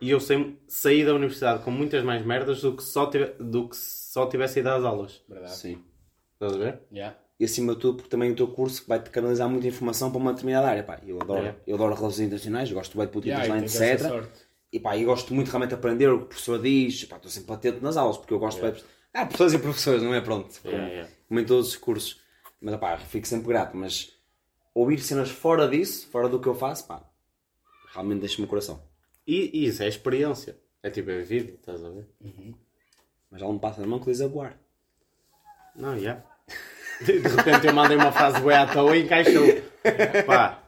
e 0.00 0.10
eu 0.10 0.18
sei, 0.18 0.58
saí 0.66 1.04
da 1.04 1.14
universidade 1.14 1.62
com 1.62 1.70
muitas 1.70 2.02
mais 2.02 2.24
merdas 2.26 2.60
do 2.60 2.74
que 2.76 2.82
só, 2.82 3.06
tive, 3.06 3.26
do 3.38 3.68
que 3.68 3.76
só 3.76 4.26
tivesse 4.26 4.58
ido 4.58 4.68
às 4.70 4.84
aulas. 4.84 5.22
Verdade. 5.28 5.54
Sim. 5.54 5.82
Estás 6.34 6.54
a 6.54 6.58
ver? 6.58 6.80
Yeah. 6.92 7.16
E 7.38 7.44
acima 7.44 7.74
de 7.74 7.80
tudo, 7.80 7.96
porque 7.96 8.10
também 8.10 8.30
o 8.32 8.36
teu 8.36 8.48
curso 8.48 8.84
vai-te 8.86 9.10
canalizar 9.10 9.48
muita 9.48 9.66
informação 9.68 10.10
para 10.10 10.18
uma 10.20 10.32
determinada 10.32 10.68
área. 10.68 10.82
Pá, 10.82 11.00
eu 11.06 11.20
adoro, 11.20 11.46
É. 11.46 11.54
eu 11.66 11.74
adoro 11.76 11.94
relações 11.94 12.20
internacionais, 12.20 12.70
gosto 12.72 12.96
bem 12.96 13.06
de 13.06 13.12
política 13.12 13.42
Yeah, 13.44 13.64
essa 13.64 13.84
etc. 13.86 14.28
E 14.72 14.80
pá, 14.80 14.96
eu 14.96 15.06
gosto 15.06 15.34
muito 15.34 15.48
realmente 15.48 15.70
de 15.70 15.74
aprender 15.74 16.08
o 16.08 16.18
que 16.18 16.24
o 16.24 16.28
professor 16.28 16.60
diz. 16.60 17.04
Pá, 17.04 17.16
estou 17.16 17.30
sempre 17.30 17.52
atento 17.52 17.82
nas 17.82 17.96
aulas, 17.96 18.16
porque 18.16 18.32
eu 18.32 18.38
gosto 18.38 18.60
bem. 18.62 18.74
Ah, 19.12 19.26
professores 19.26 19.52
e 19.52 19.58
professores, 19.58 20.02
não 20.02 20.14
é? 20.14 20.20
Pronto. 20.20 20.58
Yeah, 20.64 20.88
yeah. 20.88 21.10
Como 21.28 21.40
em 21.40 21.44
todos 21.44 21.68
os 21.68 21.76
cursos. 21.76 22.22
Mas 22.60 22.76
pá, 22.76 22.96
fico 22.96 23.26
sempre 23.26 23.48
grato. 23.48 23.76
Mas 23.76 24.12
ouvir 24.74 24.98
cenas 25.00 25.30
fora 25.30 25.68
disso, 25.68 26.08
fora 26.08 26.28
do 26.28 26.40
que 26.40 26.48
eu 26.48 26.54
faço, 26.54 26.86
pá, 26.86 27.04
realmente 27.92 28.20
deixa-me 28.20 28.46
o 28.46 28.48
coração. 28.48 28.82
E, 29.26 29.50
e 29.52 29.66
isso 29.66 29.82
é 29.82 29.88
experiência. 29.88 30.58
É 30.82 30.88
tipo, 30.88 31.10
é 31.10 31.20
vídeo, 31.20 31.54
estás 31.54 31.84
a 31.84 31.90
ver? 31.90 32.08
Mas 33.30 33.42
ela 33.42 33.52
me 33.52 33.60
passa 33.60 33.80
na 33.80 33.86
mão 33.86 34.00
que 34.00 34.06
diz 34.06 34.20
a 34.20 34.26
voar. 34.26 34.58
Não, 35.76 35.98
já. 35.98 36.22
De, 37.00 37.20
de 37.20 37.28
repente 37.28 37.66
eu 37.66 37.74
mandei 37.74 37.96
uma 37.96 38.10
frase 38.10 38.40
boa 38.40 38.62
à 38.62 38.66
toa 38.66 38.96
e 38.96 39.04
encaixou. 39.04 39.44
Pá, 40.26 40.61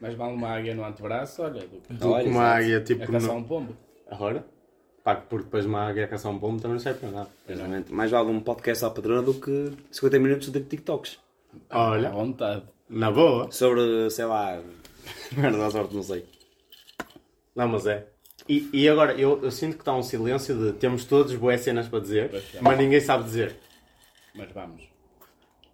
Mas 0.00 0.14
vale 0.14 0.32
uma 0.34 0.48
águia 0.48 0.74
no 0.74 0.84
antebraço, 0.84 1.42
olha, 1.42 1.60
do 1.60 1.80
que 1.80 1.92
do 1.92 2.10
Olha, 2.10 2.24
que 2.24 2.30
uma 2.30 2.40
exato. 2.42 2.56
águia 2.62 2.78
a 2.78 2.80
tipo. 2.82 3.12
caçar 3.12 3.32
no- 3.32 3.36
um 3.38 3.44
pombo. 3.44 3.76
Agora? 4.10 4.46
Pá, 5.04 5.14
porque 5.14 5.44
depois 5.44 5.64
uma 5.66 5.80
águia 5.88 6.04
a 6.04 6.08
caçar 6.08 6.30
um 6.32 6.38
pombo 6.38 6.56
também 6.60 6.74
não 6.74 6.78
serve 6.80 7.00
para 7.00 7.10
nada. 7.10 7.30
Exatamente. 7.48 7.92
Mais 7.92 8.10
vale 8.10 8.28
um 8.30 8.40
podcast 8.40 8.84
à 8.84 8.90
padrona 8.90 9.22
do 9.22 9.34
que 9.34 9.72
50 9.90 10.18
minutos 10.18 10.48
de 10.50 10.60
TikToks. 10.60 11.18
À 11.68 11.90
Olha, 11.90 12.10
vontade. 12.10 12.62
na 12.88 13.10
boa. 13.10 13.50
Sobre, 13.50 14.10
sei 14.10 14.24
lá, 14.24 14.60
merda 15.36 15.66
à 15.66 15.70
sorte, 15.70 15.94
não 15.94 16.02
sei. 16.02 16.24
Não, 17.54 17.68
mas 17.68 17.86
é. 17.86 18.06
E, 18.48 18.68
e 18.72 18.88
agora, 18.88 19.12
eu, 19.14 19.42
eu 19.42 19.50
sinto 19.50 19.74
que 19.74 19.82
está 19.82 19.94
um 19.94 20.02
silêncio 20.02 20.54
de 20.56 20.72
temos 20.78 21.04
todos 21.04 21.34
boas 21.36 21.60
cenas 21.60 21.88
para 21.88 22.00
dizer, 22.00 22.34
é. 22.34 22.60
mas 22.60 22.78
ninguém 22.78 23.00
sabe 23.00 23.24
dizer. 23.24 23.56
Mas 24.34 24.50
vamos. 24.52 24.82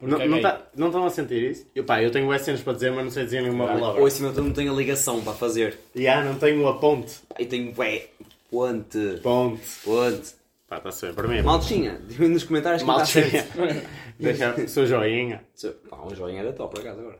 Não, 0.01 0.20
é 0.20 0.40
tá- 0.40 0.62
não 0.76 0.88
estão 0.88 1.07
a 1.07 1.11
sentir 1.11 1.51
isso? 1.51 1.66
Eu, 1.74 1.84
pá, 1.84 2.03
eu 2.03 2.11
tenho 2.11 2.26
boas 2.26 2.42
cenas 2.42 2.61
para 2.62 2.74
dizer, 2.74 2.92
mas 2.92 3.05
não 3.05 3.11
sei 3.11 3.24
dizer 3.24 3.40
nenhuma 3.42 3.66
palavra. 3.66 4.01
Ou 4.01 4.07
acima 4.07 4.28
de 4.28 4.34
tudo 4.34 4.47
não 4.49 4.53
tenho 4.55 4.72
a 4.72 4.76
ligação 4.76 5.22
para 5.22 5.32
fazer. 5.32 5.78
E 5.94 6.07
ah, 6.07 6.22
não 6.22 6.38
tenho 6.38 6.66
a 6.68 6.78
ponte. 6.78 7.20
E 7.38 7.47
tenho, 7.47 7.72
ué, 7.78 8.09
ponte, 8.51 9.20
Ponte. 9.22 9.62
ponte. 9.84 10.34
Pá, 10.68 10.78
está-se 10.78 11.07
bem, 11.07 11.14
para 11.14 11.28
mim. 11.28 11.42
Maltinha, 11.42 12.01
diz 12.07 12.18
nos 12.18 12.44
comentários 12.44 12.82
que 12.82 12.90
está 12.90 13.22
Maltinha. 13.22 13.86
Deixa 14.18 14.55
o 14.55 14.68
seu 14.68 14.86
joinha. 14.86 15.42
Pá, 15.88 15.97
um 16.05 16.14
joinha 16.14 16.40
era 16.40 16.53
top, 16.53 16.74
por 16.74 16.80
acaso, 16.80 17.01
agora. 17.01 17.18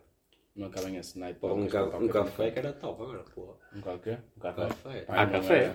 Não 0.55 0.68
cabem 0.70 0.97
esse 0.97 1.18
night. 1.18 1.39
Pô, 1.39 1.53
um, 1.55 1.66
ca 1.68 1.85
um 1.85 2.09
café 2.09 2.51
que 2.51 2.59
era 2.59 2.72
top, 2.72 3.03
agora. 3.03 3.24
Pô. 3.35 3.55
Um 3.74 3.81
café? 3.81 4.18
Um 4.37 4.41
café? 4.41 4.66
Café. 4.68 5.05
Ah, 5.09 5.24
não 5.27 5.33
café. 5.33 5.72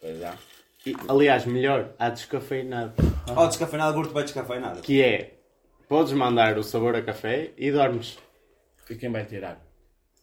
Pois 0.00 0.20
é. 0.20 0.32
E, 0.86 0.96
aliás, 1.08 1.44
melhor, 1.44 1.90
há 1.98 2.08
descafeinado. 2.08 2.94
Oh, 3.36 3.46
descafeinado, 3.46 3.94
curto 3.94 4.14
bem 4.14 4.24
descafeinado. 4.24 4.80
Que 4.80 5.02
é, 5.02 5.34
podes 5.90 6.12
mandar 6.12 6.56
o 6.56 6.62
sabor 6.62 6.94
a 6.94 7.02
café 7.02 7.52
e 7.58 7.72
dormes. 7.72 8.16
E 8.88 8.94
quem 8.94 9.10
vai 9.10 9.24
tirar? 9.26 9.60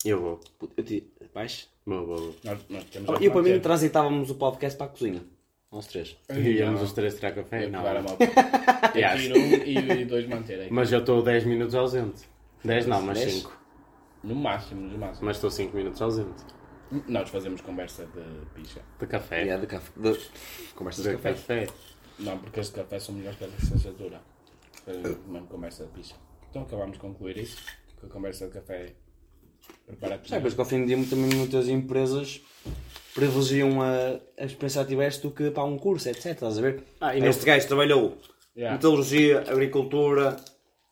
Eu 0.05 0.21
vou. 0.21 0.39
Eu 0.77 0.83
te... 0.83 1.05
Baixo. 1.33 1.67
Meu 1.85 2.05
vou. 2.05 2.35
Nós, 2.43 2.59
nós 2.69 2.83
temos 2.85 3.09
Oh, 3.09 3.13
a 3.13 3.21
Eu 3.21 3.31
para 3.33 3.41
mim 3.41 3.59
transitávamos 3.59 4.29
o 4.31 4.35
podcast 4.35 4.77
para 4.77 4.87
a 4.87 4.89
cozinha. 4.89 5.21
Nós 5.69 5.85
três. 5.87 6.15
Íamos 6.29 6.81
os 6.81 6.93
três 6.93 7.15
tirar 7.15 7.33
café? 7.33 7.65
Eu 7.65 7.69
Não. 7.69 7.79
pegar 7.83 7.97
a 7.97 8.01
moto. 8.01 8.17
Yes. 8.95 9.21
Tiro 9.21 9.37
um 9.37 9.99
e, 10.01 10.05
dois 10.05 10.25
manter 10.27 10.59
aí. 10.61 10.71
Mas 10.71 10.91
eu 10.91 10.99
estou 10.99 11.21
10 11.21 11.43
minutos 11.43 11.75
ausente. 11.75 12.23
10 12.63 12.87
não, 12.87 13.01
mas 13.01 13.19
Dez? 13.19 13.33
5. 13.33 13.57
No 14.23 14.35
máximo, 14.35 14.81
no 14.81 14.97
máximo. 14.97 15.25
Mas 15.25 15.35
estou 15.37 15.51
5 15.51 15.75
minutos 15.75 16.01
ausente. 16.01 16.43
Nós 17.07 17.29
fazemos 17.29 17.59
conversa 17.61 18.05
de 18.05 18.45
picha. 18.55 18.81
De 18.99 19.05
café. 19.05 19.49
É, 19.49 19.57
de 19.57 19.67
café. 19.67 19.91
De... 19.97 20.17
Conversas 20.73 21.03
de 21.03 21.11
De 21.11 21.17
café. 21.17 21.65
café. 21.65 21.67
Não, 22.19 22.37
porque 22.39 22.59
as 22.61 22.67
de 22.67 22.73
café 22.75 22.99
são 22.99 23.13
melhores 23.13 23.37
que 23.37 23.43
as 23.43 23.51
de 23.51 23.57
licenciatura. 23.57 24.21
Fazemos 24.87 25.27
mesmo 25.27 25.47
conversa 25.47 25.85
de 25.85 25.91
picha. 25.91 26.15
Então 26.49 26.61
acabamos 26.63 26.93
de 26.93 26.99
concluir 26.99 27.37
isso. 27.37 27.57
Que 27.99 28.05
a 28.05 28.09
conversa 28.09 28.47
de 28.47 28.53
café 28.53 28.93
prepara 29.85 30.19
Já, 30.23 30.37
depois 30.37 30.53
que 30.53 30.59
ao 30.59 30.65
fim 30.65 30.81
do 30.81 30.87
dia 30.87 30.97
também 31.09 31.33
muitas 31.35 31.67
empresas 31.67 32.41
privilegiam 33.13 33.81
a, 33.81 34.19
a 34.39 34.45
experiência 34.45 34.83
que 34.83 34.89
tiveste 34.89 35.21
do 35.23 35.31
que 35.31 35.51
para 35.51 35.63
um 35.63 35.77
curso, 35.77 36.07
etc. 36.09 36.27
Estás 36.27 36.57
a 36.57 36.61
ver? 36.61 36.83
Ah, 37.01 37.13
e 37.13 37.17
este 37.17 37.25
neste- 37.27 37.45
gajo 37.45 37.67
trabalhou 37.67 38.17
Yeah. 38.55 38.75
metalurgia, 38.75 39.41
agricultura, 39.41 40.35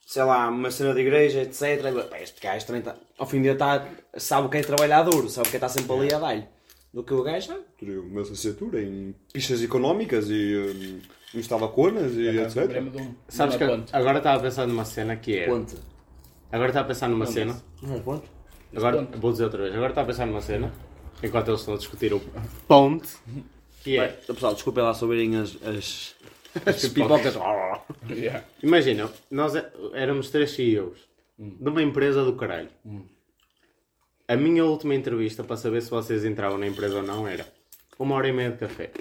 sei 0.05 0.23
lá, 0.23 0.49
uma 0.49 0.69
cena 0.69 0.93
de 0.93 0.99
igreja, 1.01 1.41
etc. 1.41 1.81
Pá, 2.07 2.19
Este 2.21 2.39
gajo 2.39 2.63
também 2.67 2.79
está, 2.81 2.95
ao 3.17 3.25
fim 3.25 3.37
do 3.37 3.43
dia 3.43 3.53
está, 3.53 3.89
sabe 4.17 4.45
o 4.45 4.49
que 4.51 4.57
é 4.57 4.61
trabalhar 4.61 5.01
duro, 5.01 5.27
sabe 5.31 5.47
o 5.47 5.49
que 5.49 5.55
é 5.55 5.59
estar 5.59 5.69
sempre 5.69 5.91
ali 5.91 6.13
a 6.13 6.19
dar-lhe. 6.19 6.45
Do 6.93 7.03
que 7.03 7.11
o 7.13 7.23
gajo, 7.23 7.55
tirei 7.79 7.97
uma 7.97 8.21
licenciatura 8.21 8.79
em 8.83 9.15
pistas 9.33 9.63
económicas 9.63 10.27
e 10.29 10.55
um, 10.55 11.01
instala 11.33 11.67
conas 11.67 12.13
e 12.13 12.31
de 12.31 12.39
um- 13.01 13.15
Sabes 13.27 13.55
que 13.55 13.65
ponte. 13.65 13.95
agora 13.95 14.17
estava 14.19 14.37
a 14.37 14.41
pensar 14.41 14.67
numa 14.67 14.85
cena 14.85 15.15
que 15.15 15.37
é. 15.39 15.45
Ponte. 15.47 15.75
Agora 16.51 16.69
estava 16.69 16.85
a 16.85 16.87
pensar 16.87 17.09
numa 17.09 17.25
cena. 17.25 17.61
Não 17.81 17.95
é 17.95 17.99
ponte? 17.99 18.25
Agora 18.75 18.97
ponte. 19.03 19.17
vou 19.17 19.31
dizer 19.31 19.43
outra 19.45 19.63
vez. 19.63 19.73
Agora 19.75 19.89
estava 19.91 20.05
a 20.05 20.11
pensar 20.11 20.25
numa 20.25 20.41
cena. 20.41 20.71
Enquanto 21.23 21.47
eles 21.49 21.59
estão 21.61 21.73
a 21.73 21.77
discutir 21.77 22.13
o 22.13 22.21
ponte. 22.67 23.09
Que 23.83 23.97
é. 23.99 24.07
Pessoal, 24.07 24.53
desculpem 24.53 24.83
lá 24.83 24.91
ouvirem 25.01 25.37
as, 25.37 25.57
as, 25.63 26.15
as 26.65 26.87
pipocas. 26.89 27.35
Yeah. 28.09 28.43
Imagina, 28.63 29.09
nós 29.29 29.55
é- 29.55 29.71
éramos 29.93 30.29
três 30.29 30.51
CEOs 30.51 30.97
de 31.37 31.69
uma 31.69 31.81
empresa 31.81 32.23
do 32.23 32.33
caralho. 32.35 32.69
A 34.27 34.35
minha 34.35 34.65
última 34.65 34.95
entrevista 34.95 35.43
para 35.43 35.55
saber 35.57 35.81
se 35.81 35.89
vocês 35.91 36.25
entravam 36.25 36.57
na 36.57 36.65
empresa 36.67 36.97
ou 36.97 37.03
não 37.03 37.27
era 37.27 37.45
uma 37.99 38.15
hora 38.15 38.27
e 38.27 38.33
meia 38.33 38.51
de 38.51 38.57
café. 38.57 38.91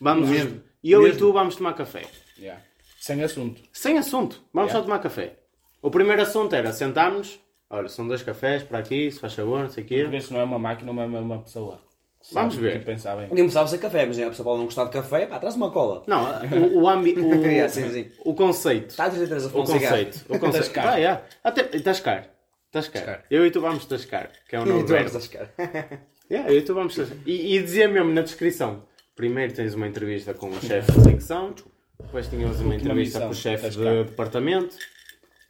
Vamos, 0.00 0.28
Mesmo? 0.28 0.60
E 0.84 0.92
eu 0.92 1.00
e 1.02 1.04
Mesmo? 1.06 1.18
tu 1.18 1.32
vamos 1.32 1.56
tomar 1.56 1.72
café. 1.72 2.02
Yeah. 2.38 2.60
Sem 3.00 3.22
assunto. 3.24 3.60
Sem 3.72 3.98
assunto. 3.98 4.40
Vamos 4.52 4.68
Yeah. 4.70 4.72
só 4.78 4.82
tomar 4.82 4.98
café. 5.02 5.34
O 5.82 5.90
primeiro 5.90 6.22
assunto 6.22 6.54
era 6.54 6.72
sentarmos. 6.72 7.40
Olha, 7.70 7.88
são 7.88 8.06
dois 8.06 8.22
cafés 8.22 8.62
para 8.62 8.78
aqui, 8.78 9.10
se 9.10 9.18
faz 9.18 9.34
favor, 9.34 9.60
não 9.60 9.70
sei 9.70 9.82
o 9.82 9.86
quê. 9.86 10.02
Porque 10.02 10.18
isso 10.18 10.32
não 10.32 10.40
é 10.40 10.44
uma 10.44 10.58
máquina, 10.58 10.92
não 10.92 11.02
é 11.02 11.06
uma 11.06 11.38
pessoa. 11.42 11.80
Vamos 12.32 12.54
Sabe 12.54 12.66
o 12.66 12.70
ver. 12.70 12.78
que 12.78 12.86
pensar 12.86 13.16
bem. 13.16 13.24
Ninguém 13.28 13.44
precisava 13.44 13.68
ser 13.68 13.78
café, 13.78 14.06
mas 14.06 14.18
a 14.18 14.28
pessoa 14.28 14.44
pode 14.44 14.58
não 14.58 14.64
gostar 14.64 14.84
de 14.84 14.90
café, 14.92 15.26
pá, 15.26 15.38
traz 15.38 15.56
uma 15.56 15.70
cola. 15.70 16.02
Não, 16.06 16.24
o, 16.74 16.82
o, 16.82 16.88
ambi 16.88 17.12
o, 17.12 17.34
Yeah, 17.44 17.68
sim, 17.68 17.90
sim. 17.90 18.10
o 18.24 18.32
conceito. 18.34 18.90
Está 18.90 19.04
a 19.04 19.08
dizer 19.08 19.26
Teresa 19.28 19.48
O 19.48 19.50
Fonseca. 19.50 19.80
conceito. 19.88 20.24
O 20.28 20.38
conceito. 20.38 20.52
Tascar. 20.64 20.88
Ah, 20.88 20.96
yeah. 20.96 21.22
Até, 21.42 21.64
tascar. 21.80 22.28
Tascar. 22.72 23.02
Tascar. 23.04 23.24
Eu 23.30 23.44
e 23.46 23.50
tu 23.50 23.60
vamos 23.60 23.84
tascar, 23.84 24.30
que 24.48 24.56
é 24.56 24.60
o 24.60 24.62
E 24.80 24.84
tu 24.84 24.94
és 24.94 25.12
verbo. 25.12 25.12
das 25.12 25.28
caras. 25.28 25.48
Yeah, 26.30 26.50
eu 26.50 26.58
e 26.58 26.62
tu 26.62 26.74
vamos 26.74 26.94
tascar. 26.96 27.18
E, 27.26 27.56
e 27.56 27.62
dizia 27.62 27.88
mesmo 27.88 28.10
na 28.12 28.22
descrição. 28.22 28.84
Primeiro 29.14 29.52
tens 29.54 29.74
uma 29.74 29.86
entrevista 29.86 30.34
com 30.34 30.48
o 30.50 30.60
chefe 30.60 30.90
de 30.92 31.04
secção, 31.04 31.54
depois 32.00 32.26
tínhamos 32.28 32.60
uma 32.60 32.74
entrevista 32.74 33.20
com 33.20 33.28
o 33.28 33.34
chefe 33.34 33.70
de 33.70 34.04
departamento. 34.04 34.76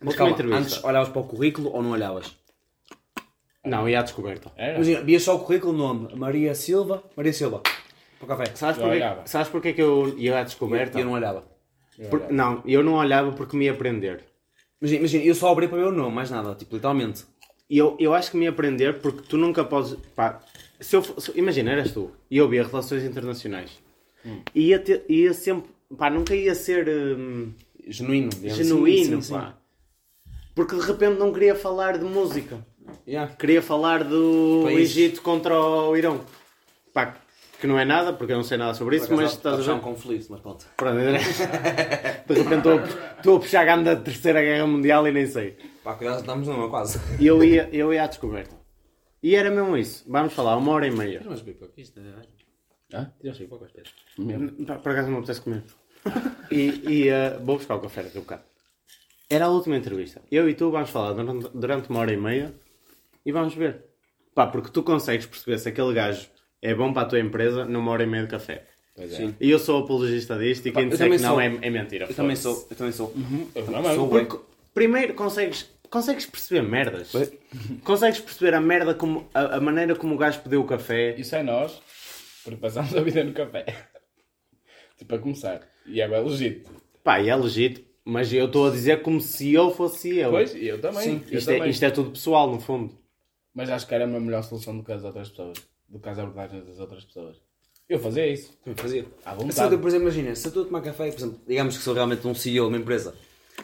Mas 0.00 0.08
Última 0.08 0.14
calma, 0.16 0.32
entrevista. 0.32 0.60
antes 0.60 0.84
olhavas 0.84 1.08
para 1.08 1.20
o 1.22 1.24
currículo 1.24 1.70
ou 1.72 1.82
não 1.82 1.90
olhavas? 1.92 2.36
Não, 3.64 3.88
ia 3.88 4.00
à 4.00 4.02
descoberta. 4.02 4.52
Era? 4.56 4.74
Imagina, 4.74 5.00
vias 5.00 5.22
só 5.22 5.36
o 5.36 5.38
currículo, 5.40 5.72
nome, 5.72 6.14
Maria 6.14 6.54
Silva, 6.54 7.02
Maria 7.16 7.32
Silva, 7.32 7.62
para 8.18 8.24
o 8.24 8.28
café. 8.28 8.44
Sabes 8.54 8.76
Eu 8.76 8.82
porquê, 8.82 8.96
olhava. 8.96 9.26
sabes 9.26 9.48
porquê 9.48 9.72
que 9.72 9.80
eu 9.80 10.14
ia 10.18 10.38
à 10.40 10.42
descoberta? 10.42 10.98
E 10.98 11.00
eu 11.00 11.06
não 11.06 11.12
olhava. 11.14 11.44
Por- 12.10 12.30
não, 12.30 12.62
eu 12.66 12.82
não 12.82 12.94
olhava 12.94 13.32
porque 13.32 13.56
me 13.56 13.64
ia 13.64 13.72
aprender. 13.72 14.22
Imagina, 14.82 14.98
imagina, 15.00 15.24
eu 15.24 15.34
só 15.34 15.50
abri 15.50 15.68
para 15.68 15.78
ver 15.78 15.84
o 15.86 15.92
nome, 15.92 16.14
mais 16.14 16.30
nada, 16.30 16.54
tipo, 16.54 16.74
literalmente. 16.74 17.24
E 17.68 17.78
eu, 17.78 17.96
eu 17.98 18.12
acho 18.14 18.30
que 18.30 18.36
me 18.36 18.44
ia 18.44 18.50
aprender 18.50 19.00
porque 19.00 19.22
tu 19.28 19.36
nunca 19.36 19.64
podes. 19.64 19.96
Pá, 20.14 20.40
se 20.80 20.94
eu, 20.96 21.02
se- 21.02 21.32
imagina, 21.34 21.70
eras 21.72 21.92
tu 21.92 22.10
e 22.30 22.36
eu 22.36 22.48
via 22.48 22.64
relações 22.64 23.02
internacionais. 23.04 23.70
Ia, 24.54 24.78
ter, 24.78 25.04
ia 25.08 25.32
sempre. 25.34 25.70
Pá, 25.96 26.08
nunca 26.10 26.34
ia 26.34 26.54
ser 26.54 26.88
hum, 26.88 27.52
Genuíno. 27.86 28.30
digamos. 28.30 28.56
genuíno, 28.56 29.16
Sim, 29.16 29.22
sim, 29.22 29.32
pá. 29.34 29.54
Porque 30.54 30.74
de 30.76 30.82
repente 30.82 31.18
não 31.18 31.32
queria 31.32 31.54
falar 31.54 31.98
de 31.98 32.04
música. 32.04 32.56
sim. 32.56 32.64
Yeah. 33.06 33.34
Queria 33.34 33.60
falar 33.62 34.04
do 34.04 34.60
País. 34.64 34.90
Egito 34.90 35.20
contra 35.22 35.58
o 35.58 35.96
Irão. 35.96 36.20
Pá, 36.92 37.16
que 37.64 37.68
não 37.68 37.78
é 37.78 37.84
nada, 37.86 38.12
porque 38.12 38.30
eu 38.34 38.36
não 38.36 38.44
sei 38.44 38.58
nada 38.58 38.74
sobre 38.74 38.96
isso, 38.96 39.08
mas 39.10 39.20
acaso, 39.20 39.36
estás 39.36 39.54
a 39.60 39.62
ver. 39.62 39.70
um 39.72 39.80
conflito, 39.80 40.26
mas 40.28 40.40
pronto. 40.40 40.66
Pronto, 40.76 40.96
de 40.98 42.34
repente 42.34 42.56
estou 42.58 42.78
a- 42.78 43.16
estou 43.16 43.36
a 43.36 43.40
puxar 43.40 43.60
a 43.62 43.64
ganda 43.64 43.96
da 43.96 44.02
Terceira 44.02 44.42
Guerra 44.42 44.66
Mundial 44.66 45.08
e 45.08 45.12
nem 45.12 45.26
sei. 45.26 45.56
Pá, 45.82 45.94
cuidado, 45.94 46.20
estamos 46.20 46.46
numa 46.46 46.68
quase. 46.68 47.00
E 47.18 47.26
eu 47.26 47.42
ia, 47.42 47.68
eu 47.72 47.90
ia 47.92 48.04
à 48.04 48.06
descoberta. 48.06 48.54
E 49.22 49.34
era 49.34 49.50
mesmo 49.50 49.74
isso. 49.78 50.04
Vamos 50.06 50.34
falar, 50.34 50.58
uma 50.58 50.72
hora 50.72 50.86
e 50.86 50.90
meia. 50.90 51.22
Mas 51.24 51.40
pipoca, 51.40 51.72
isto 51.78 51.98
é... 52.00 52.96
Hã? 52.96 53.10
Tiras 53.18 53.38
pipoca, 53.38 53.64
espera. 53.64 53.88
Pá, 54.66 54.74
Por 54.74 54.92
acaso 54.92 55.06
não 55.08 55.12
me 55.14 55.18
apetece 55.20 55.40
comer. 55.40 55.62
E, 56.50 56.82
e 56.86 57.08
eh, 57.08 57.38
vou 57.42 57.56
buscar 57.56 57.76
o 57.76 57.80
café 57.80 58.02
daqui 58.02 58.18
a 58.18 58.20
bocado. 58.20 58.42
Era 59.30 59.46
a 59.46 59.48
última 59.48 59.74
entrevista. 59.76 60.20
Eu 60.30 60.50
e 60.50 60.54
tu 60.54 60.70
vamos 60.70 60.90
falar 60.90 61.14
durante, 61.14 61.48
durante 61.54 61.88
uma 61.88 62.00
hora 62.00 62.12
e 62.12 62.16
meia 62.18 62.54
e 63.24 63.32
vamos 63.32 63.54
ver. 63.54 63.86
Pá, 64.34 64.46
porque 64.48 64.68
tu 64.70 64.82
consegues 64.82 65.24
perceber 65.24 65.58
se 65.58 65.70
aquele 65.70 65.94
gajo 65.94 66.28
é 66.64 66.74
bom 66.74 66.92
para 66.92 67.02
a 67.02 67.04
tua 67.04 67.20
empresa 67.20 67.64
numa 67.66 67.90
hora 67.92 68.02
e 68.02 68.06
meia 68.06 68.24
de 68.24 68.30
café. 68.30 68.64
Pois 68.96 69.12
é. 69.12 69.16
Sim. 69.16 69.34
E 69.38 69.50
eu 69.50 69.58
sou 69.58 69.82
apologista 69.84 70.38
disto 70.38 70.66
e 70.66 70.72
quem 70.72 70.84
eu 70.84 70.88
disser 70.88 71.10
que 71.10 71.18
não 71.18 71.38
é, 71.40 71.46
é 71.60 71.68
mentira. 71.70 72.06
Eu 72.06 72.14
também 72.14 72.34
sou, 72.36 72.66
eu 72.70 72.76
também 72.76 72.92
sou. 72.92 73.12
Eu 73.54 73.66
não, 73.66 73.82
mas- 73.82 73.94
Sou 73.96 74.08
Porque, 74.08 74.38
primeiro, 74.72 75.12
consegues, 75.14 75.68
consegues 75.90 76.24
perceber 76.26 76.62
merdas. 76.62 77.12
Consegues 77.84 78.20
perceber 78.20 78.54
a 78.54 78.60
merda, 78.60 78.94
como, 78.94 79.28
a, 79.34 79.56
a 79.56 79.60
maneira 79.60 79.94
como 79.94 80.14
o 80.14 80.16
gajo 80.18 80.40
pediu 80.40 80.62
o 80.62 80.66
café. 80.66 81.14
Isso 81.18 81.36
é 81.36 81.42
nós, 81.42 81.82
porque 82.44 82.58
passamos 82.58 82.96
a 82.96 83.02
vida 83.02 83.22
no 83.22 83.32
café. 83.32 83.66
tipo, 84.96 85.14
a 85.14 85.18
começar. 85.18 85.60
E 85.86 86.00
é 86.00 86.08
bem 86.08 86.24
legítimo. 86.24 86.74
Pá, 87.02 87.20
e 87.20 87.28
é 87.28 87.36
legítimo. 87.36 87.84
Mas 88.06 88.32
eu 88.32 88.46
estou 88.46 88.68
a 88.68 88.70
dizer 88.70 89.02
como 89.02 89.20
se 89.20 89.52
eu 89.52 89.70
fosse 89.70 90.16
eu. 90.18 90.30
Pois, 90.30 90.54
e 90.54 90.66
eu 90.66 90.80
também. 90.80 91.02
Sim, 91.02 91.22
eu 91.30 91.38
Isto 91.38 91.50
é, 91.50 91.54
também. 91.56 91.70
isto 91.70 91.82
é 91.84 91.90
tudo 91.90 92.10
pessoal, 92.10 92.50
no 92.50 92.60
fundo. 92.60 92.94
Mas 93.54 93.68
acho 93.70 93.86
que 93.86 93.94
era 93.94 94.04
a 94.04 94.06
melhor 94.06 94.42
solução 94.42 94.76
do 94.76 94.82
que 94.84 94.92
as 94.92 95.02
outras 95.04 95.28
pessoas. 95.30 95.58
Do 95.94 96.00
que 96.00 96.08
as 96.08 96.18
abordagens 96.18 96.66
das 96.66 96.80
outras 96.80 97.04
pessoas. 97.04 97.36
Eu 97.88 98.00
fazia 98.00 98.26
isso. 98.26 98.52
Também 98.64 98.76
fazia. 98.76 99.06
À 99.24 99.30
Se 99.30 99.36
eu, 99.36 99.46
vontade. 99.46 99.78
por 99.78 99.86
exemplo, 99.88 100.08
imagina, 100.08 100.34
se 100.34 100.44
eu 100.44 100.48
estou 100.48 100.62
a 100.64 100.66
tomar 100.66 100.80
café, 100.80 101.08
por 101.12 101.18
exemplo, 101.18 101.38
digamos 101.46 101.76
que 101.76 101.84
sou 101.84 101.94
realmente 101.94 102.26
um 102.26 102.34
CEO 102.34 102.66
de 102.66 102.74
uma 102.74 102.78
empresa 102.82 103.14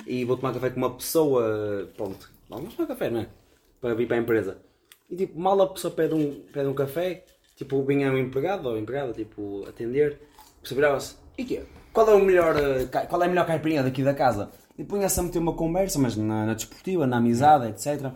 e 0.06 0.24
vou 0.24 0.36
tomar 0.36 0.54
café 0.54 0.70
com 0.70 0.76
uma 0.76 0.94
pessoa, 0.94 1.90
pronto, 1.96 2.30
vamos 2.48 2.74
tomar 2.74 2.86
café, 2.86 3.10
não 3.10 3.22
é? 3.22 3.26
Para 3.80 3.94
vir 3.94 4.06
para 4.06 4.16
a 4.16 4.20
empresa. 4.20 4.58
E 5.10 5.16
tipo, 5.16 5.40
mal 5.40 5.60
a 5.60 5.66
pessoa 5.70 5.92
pede 5.92 6.14
um, 6.14 6.40
pede 6.52 6.68
um 6.68 6.74
café, 6.74 7.24
tipo, 7.56 7.82
vinha 7.82 8.12
um 8.12 8.18
empregado 8.18 8.68
ou 8.68 8.78
empregada, 8.78 9.12
tipo, 9.12 9.64
atender, 9.68 10.20
a 10.58 10.62
pessoa 10.62 10.76
virava-se, 10.76 11.16
e 11.36 11.44
quê? 11.44 11.62
Qual 11.92 12.08
é 12.08 12.14
o 12.14 12.24
melhor, 12.24 12.54
eh, 12.56 12.84
qual 13.08 13.20
é 13.22 13.26
a 13.26 13.28
melhor 13.28 13.44
caipirinha 13.44 13.82
daqui 13.82 14.04
da 14.04 14.14
casa? 14.14 14.52
E 14.78 14.84
punha-se 14.84 15.18
a 15.18 15.22
meter 15.24 15.40
uma 15.40 15.54
conversa, 15.54 15.98
mas 15.98 16.16
na, 16.16 16.46
na 16.46 16.54
desportiva, 16.54 17.04
na 17.08 17.16
amizade, 17.16 17.66
etc. 17.66 18.12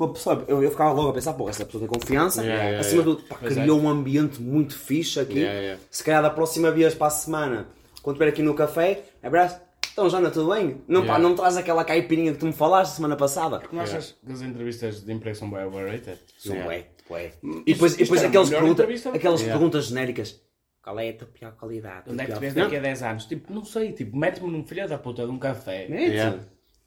Com 0.00 0.06
a 0.06 0.12
pessoa, 0.14 0.44
eu, 0.48 0.62
eu 0.62 0.70
ficava 0.70 0.92
logo 0.92 1.10
a 1.10 1.12
pensar, 1.12 1.34
pô, 1.34 1.46
essa 1.46 1.62
pessoa 1.62 1.86
tem 1.86 2.00
confiança, 2.00 2.40
Yeah, 2.42 2.64
yeah, 2.64 2.80
acima 2.80 3.02
yeah. 3.02 3.10
de 3.10 3.16
tudo, 3.18 3.28
pá, 3.28 3.36
Pois 3.38 3.54
é. 3.54 3.60
criou 3.60 3.78
um 3.78 3.86
ambiente 3.86 4.40
muito 4.40 4.74
fixe 4.74 5.20
aqui. 5.20 5.40
Yeah, 5.40 5.60
yeah. 5.60 5.82
Se 5.90 6.02
calhar 6.02 6.22
da 6.22 6.30
próxima 6.30 6.70
vez 6.70 6.94
para 6.94 7.08
a 7.08 7.10
semana, 7.10 7.66
quando 8.02 8.16
estiver 8.16 8.30
aqui 8.30 8.40
no 8.40 8.54
café, 8.54 9.02
abraço. 9.22 9.60
Então, 9.92 10.08
Jana, 10.08 10.30
tudo 10.30 10.54
bem? 10.54 10.80
Não, 10.88 11.04
pá, 11.04 11.18
não 11.18 11.34
traz 11.34 11.58
aquela 11.58 11.84
caipirinha 11.84 12.32
que 12.32 12.38
tu 12.38 12.46
me 12.46 12.52
falaste 12.54 12.94
semana 12.94 13.14
passada? 13.14 13.60
Não 13.70 13.82
achas 13.82 14.16
que 14.24 14.32
as 14.32 14.40
entrevistas 14.40 15.04
de 15.04 15.12
emprego 15.12 15.36
são 15.36 15.50
bem 15.50 15.64
overrated? 15.64 16.18
São 16.38 16.54
Yeah. 16.54 16.66
ué, 16.70 16.86
ué. 17.10 17.32
E 17.66 17.74
depois, 17.74 17.94
e 17.96 17.98
depois 17.98 18.24
a 18.24 18.28
aquelas, 18.28 18.48
pergunta, 18.48 18.82
aquelas 19.12 19.40
Yeah. 19.42 19.52
perguntas 19.58 19.84
genéricas. 19.84 20.40
Qual 20.82 20.98
é 20.98 21.10
a 21.10 21.12
tua 21.12 21.28
pior 21.28 21.52
qualidade? 21.56 22.04
Onde 22.08 22.22
é 22.22 22.24
que 22.24 22.32
te 22.32 22.38
vês 22.38 22.54
daqui 22.54 22.76
a 22.76 22.80
10 22.80 23.02
anos? 23.02 23.26
Tipo, 23.26 23.52
não 23.52 23.66
sei. 23.66 23.92
Tipo, 23.92 24.16
mete-me 24.16 24.50
num 24.50 24.64
filho 24.64 24.88
da 24.88 24.96
puta 24.96 25.26
de 25.26 25.30
um 25.30 25.38
café. 25.38 25.86
Mete. 25.90 26.12
Yeah. 26.12 26.38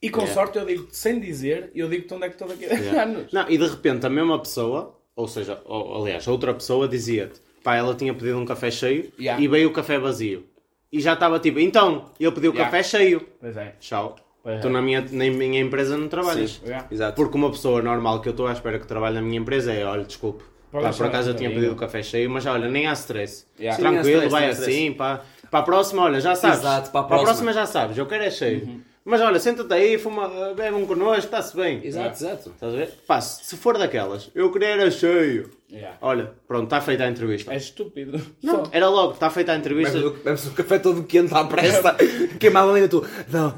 E 0.03 0.09
com 0.09 0.19
Yeah. 0.21 0.33
sorte 0.33 0.57
eu 0.59 0.65
digo 0.65 0.87
sem 0.91 1.19
dizer, 1.19 1.71
eu 1.73 1.87
digo-te 1.89 2.13
onde 2.13 2.25
é 2.25 2.27
que 2.29 2.35
estou 2.35 2.47
daqui 2.47 2.65
a 2.65 2.69
10 2.69 2.81
Yeah. 2.81 3.03
anos. 3.09 3.31
Não, 3.33 3.49
e 3.49 3.57
de 3.57 3.65
repente 3.67 4.05
a 4.05 4.09
mesma 4.09 4.37
pessoa, 4.37 4.99
ou 5.15 5.27
seja, 5.27 5.61
ou, 5.65 6.01
aliás, 6.03 6.27
outra 6.27 6.53
pessoa 6.53 6.87
dizia-te, 6.87 7.39
pá, 7.63 7.75
ela 7.77 7.95
tinha 7.95 8.13
pedido 8.13 8.37
um 8.37 8.45
café 8.45 8.69
cheio 8.69 9.11
Yeah. 9.19 9.41
e 9.41 9.47
veio 9.47 9.69
o 9.69 9.71
café 9.73 9.97
vazio. 9.97 10.45
E 10.91 10.99
já 10.99 11.13
estava 11.13 11.39
tipo, 11.39 11.57
então, 11.59 12.05
eu 12.19 12.31
pedi 12.33 12.47
o 12.49 12.51
Yeah. 12.51 12.69
café 12.69 12.83
cheio. 12.83 13.25
Pois 13.39 13.55
é. 13.57 13.75
Tchau. 13.79 14.17
Pois 14.43 14.57
é. 14.57 14.59
Tu 14.59 14.69
na 14.69 14.81
minha, 14.81 14.99
na 15.01 15.25
minha 15.29 15.61
empresa 15.61 15.97
não 15.97 16.09
trabalhas. 16.09 16.61
Yeah. 16.65 16.85
Exato. 16.91 17.15
Porque 17.15 17.37
uma 17.37 17.49
pessoa 17.49 17.81
normal 17.81 18.19
que 18.21 18.27
eu 18.27 18.31
estou 18.31 18.45
à 18.45 18.51
espera 18.51 18.77
que 18.77 18.85
trabalhe 18.85 19.15
na 19.15 19.21
minha 19.21 19.39
empresa 19.39 19.71
é, 19.71 19.85
olha, 19.85 20.03
desculpe. 20.03 20.43
Pá, 20.69 20.91
por 20.91 21.05
acaso 21.05 21.29
eu 21.29 21.35
tinha 21.35 21.49
pedido 21.51 21.71
o 21.71 21.75
café 21.75 22.01
cheio, 22.03 22.29
mas 22.29 22.45
olha, 22.45 22.67
nem 22.67 22.87
há 22.87 22.93
stress. 22.93 23.45
Yeah. 23.59 23.79
Sim, 23.79 23.87
há 23.87 23.91
Tranquilo, 23.91 24.15
stress, 24.23 24.31
vai 24.31 24.45
há 24.47 24.49
stress. 24.51 24.71
assim, 24.71 24.91
pá. 24.91 25.21
Para 25.49 25.59
a 25.59 25.63
próxima, 25.63 26.01
olha, 26.01 26.19
já 26.19 26.33
sabes. 26.35 26.59
Exato, 26.59 26.91
para 26.91 27.01
a 27.01 27.03
próxima. 27.03 27.53
já 27.53 27.65
sabes, 27.67 27.95
eu 27.97 28.05
quero 28.07 28.23
é 28.23 28.31
cheio. 28.31 28.81
Mas 29.05 29.19
olha, 29.19 29.37
senta-te 29.39 29.73
aí, 29.73 29.97
fuma, 29.97 30.29
bebe 30.55 30.75
um 30.75 30.85
connosco, 30.85 31.25
está-se 31.25 31.55
bem. 31.57 31.81
Exato, 31.83 32.15
exato. 32.23 32.49
Estás 32.51 32.73
a 32.73 32.77
ver? 32.77 32.89
Pá, 33.05 33.19
se 33.19 33.57
for 33.57 33.77
daquelas, 33.77 34.31
eu 34.33 34.49
queria 34.51 34.69
era 34.69 34.89
cheio. 34.91 35.51
Yeah. 35.69 35.97
Olha, 36.01 36.31
pronto, 36.47 36.65
está 36.65 36.79
feita 36.79 37.03
a 37.03 37.09
entrevista. 37.09 37.51
É 37.53 37.57
estúpido. 37.57 38.21
Não, 38.41 38.63
Só. 38.65 38.71
era 38.71 38.87
logo, 38.87 39.13
está 39.13 39.29
feita 39.29 39.51
a 39.51 39.55
entrevista. 39.57 39.97
Bebes 39.99 40.45
o- 40.45 40.51
café 40.53 40.79
todo 40.79 41.03
quente 41.03 41.33
à 41.33 41.43
pressa, 41.43 41.95
queimado 42.39 42.71
ainda 42.71 42.87
tu. 42.87 43.05
Não, 43.29 43.49
não, 43.49 43.55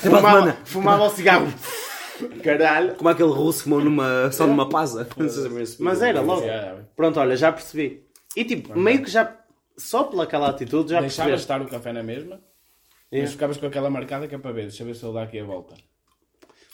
Fumava, 0.00 0.28
fumava. 0.40 0.56
fumava 0.64 1.04
o 1.06 1.10
cigarro. 1.10 1.52
Caralho. 2.42 2.94
Como 2.94 3.08
aquele 3.10 3.30
russo 3.30 3.64
que 3.64 3.68
numa, 3.70 4.30
só 4.32 4.46
numa 4.46 4.68
pasa. 4.68 5.06
Mas 5.78 6.02
era 6.02 6.20
logo. 6.20 6.46
Pronto, 6.96 7.20
olha, 7.20 7.36
já 7.36 7.52
percebi. 7.52 8.04
E 8.36 8.44
tipo, 8.44 8.78
meio 8.78 9.02
que 9.02 9.10
já, 9.10 9.36
só 9.76 10.04
pelaquela 10.04 10.48
atitude, 10.48 10.90
já 10.92 11.00
percebeste. 11.00 11.40
estar 11.40 11.60
o 11.60 11.66
café 11.68 11.92
na 11.92 12.02
mesma, 12.02 12.40
Yeah. 13.10 13.22
mas 13.26 13.32
ficavas 13.32 13.56
com 13.56 13.66
aquela 13.66 13.88
marcada 13.90 14.28
que 14.28 14.34
é 14.34 14.38
para 14.38 14.52
ver, 14.52 14.62
deixa 14.62 14.82
eu 14.82 14.86
ver 14.86 14.94
se 14.94 15.04
ele 15.04 15.14
dá 15.14 15.22
aqui 15.22 15.38
a 15.38 15.44
volta. 15.44 15.74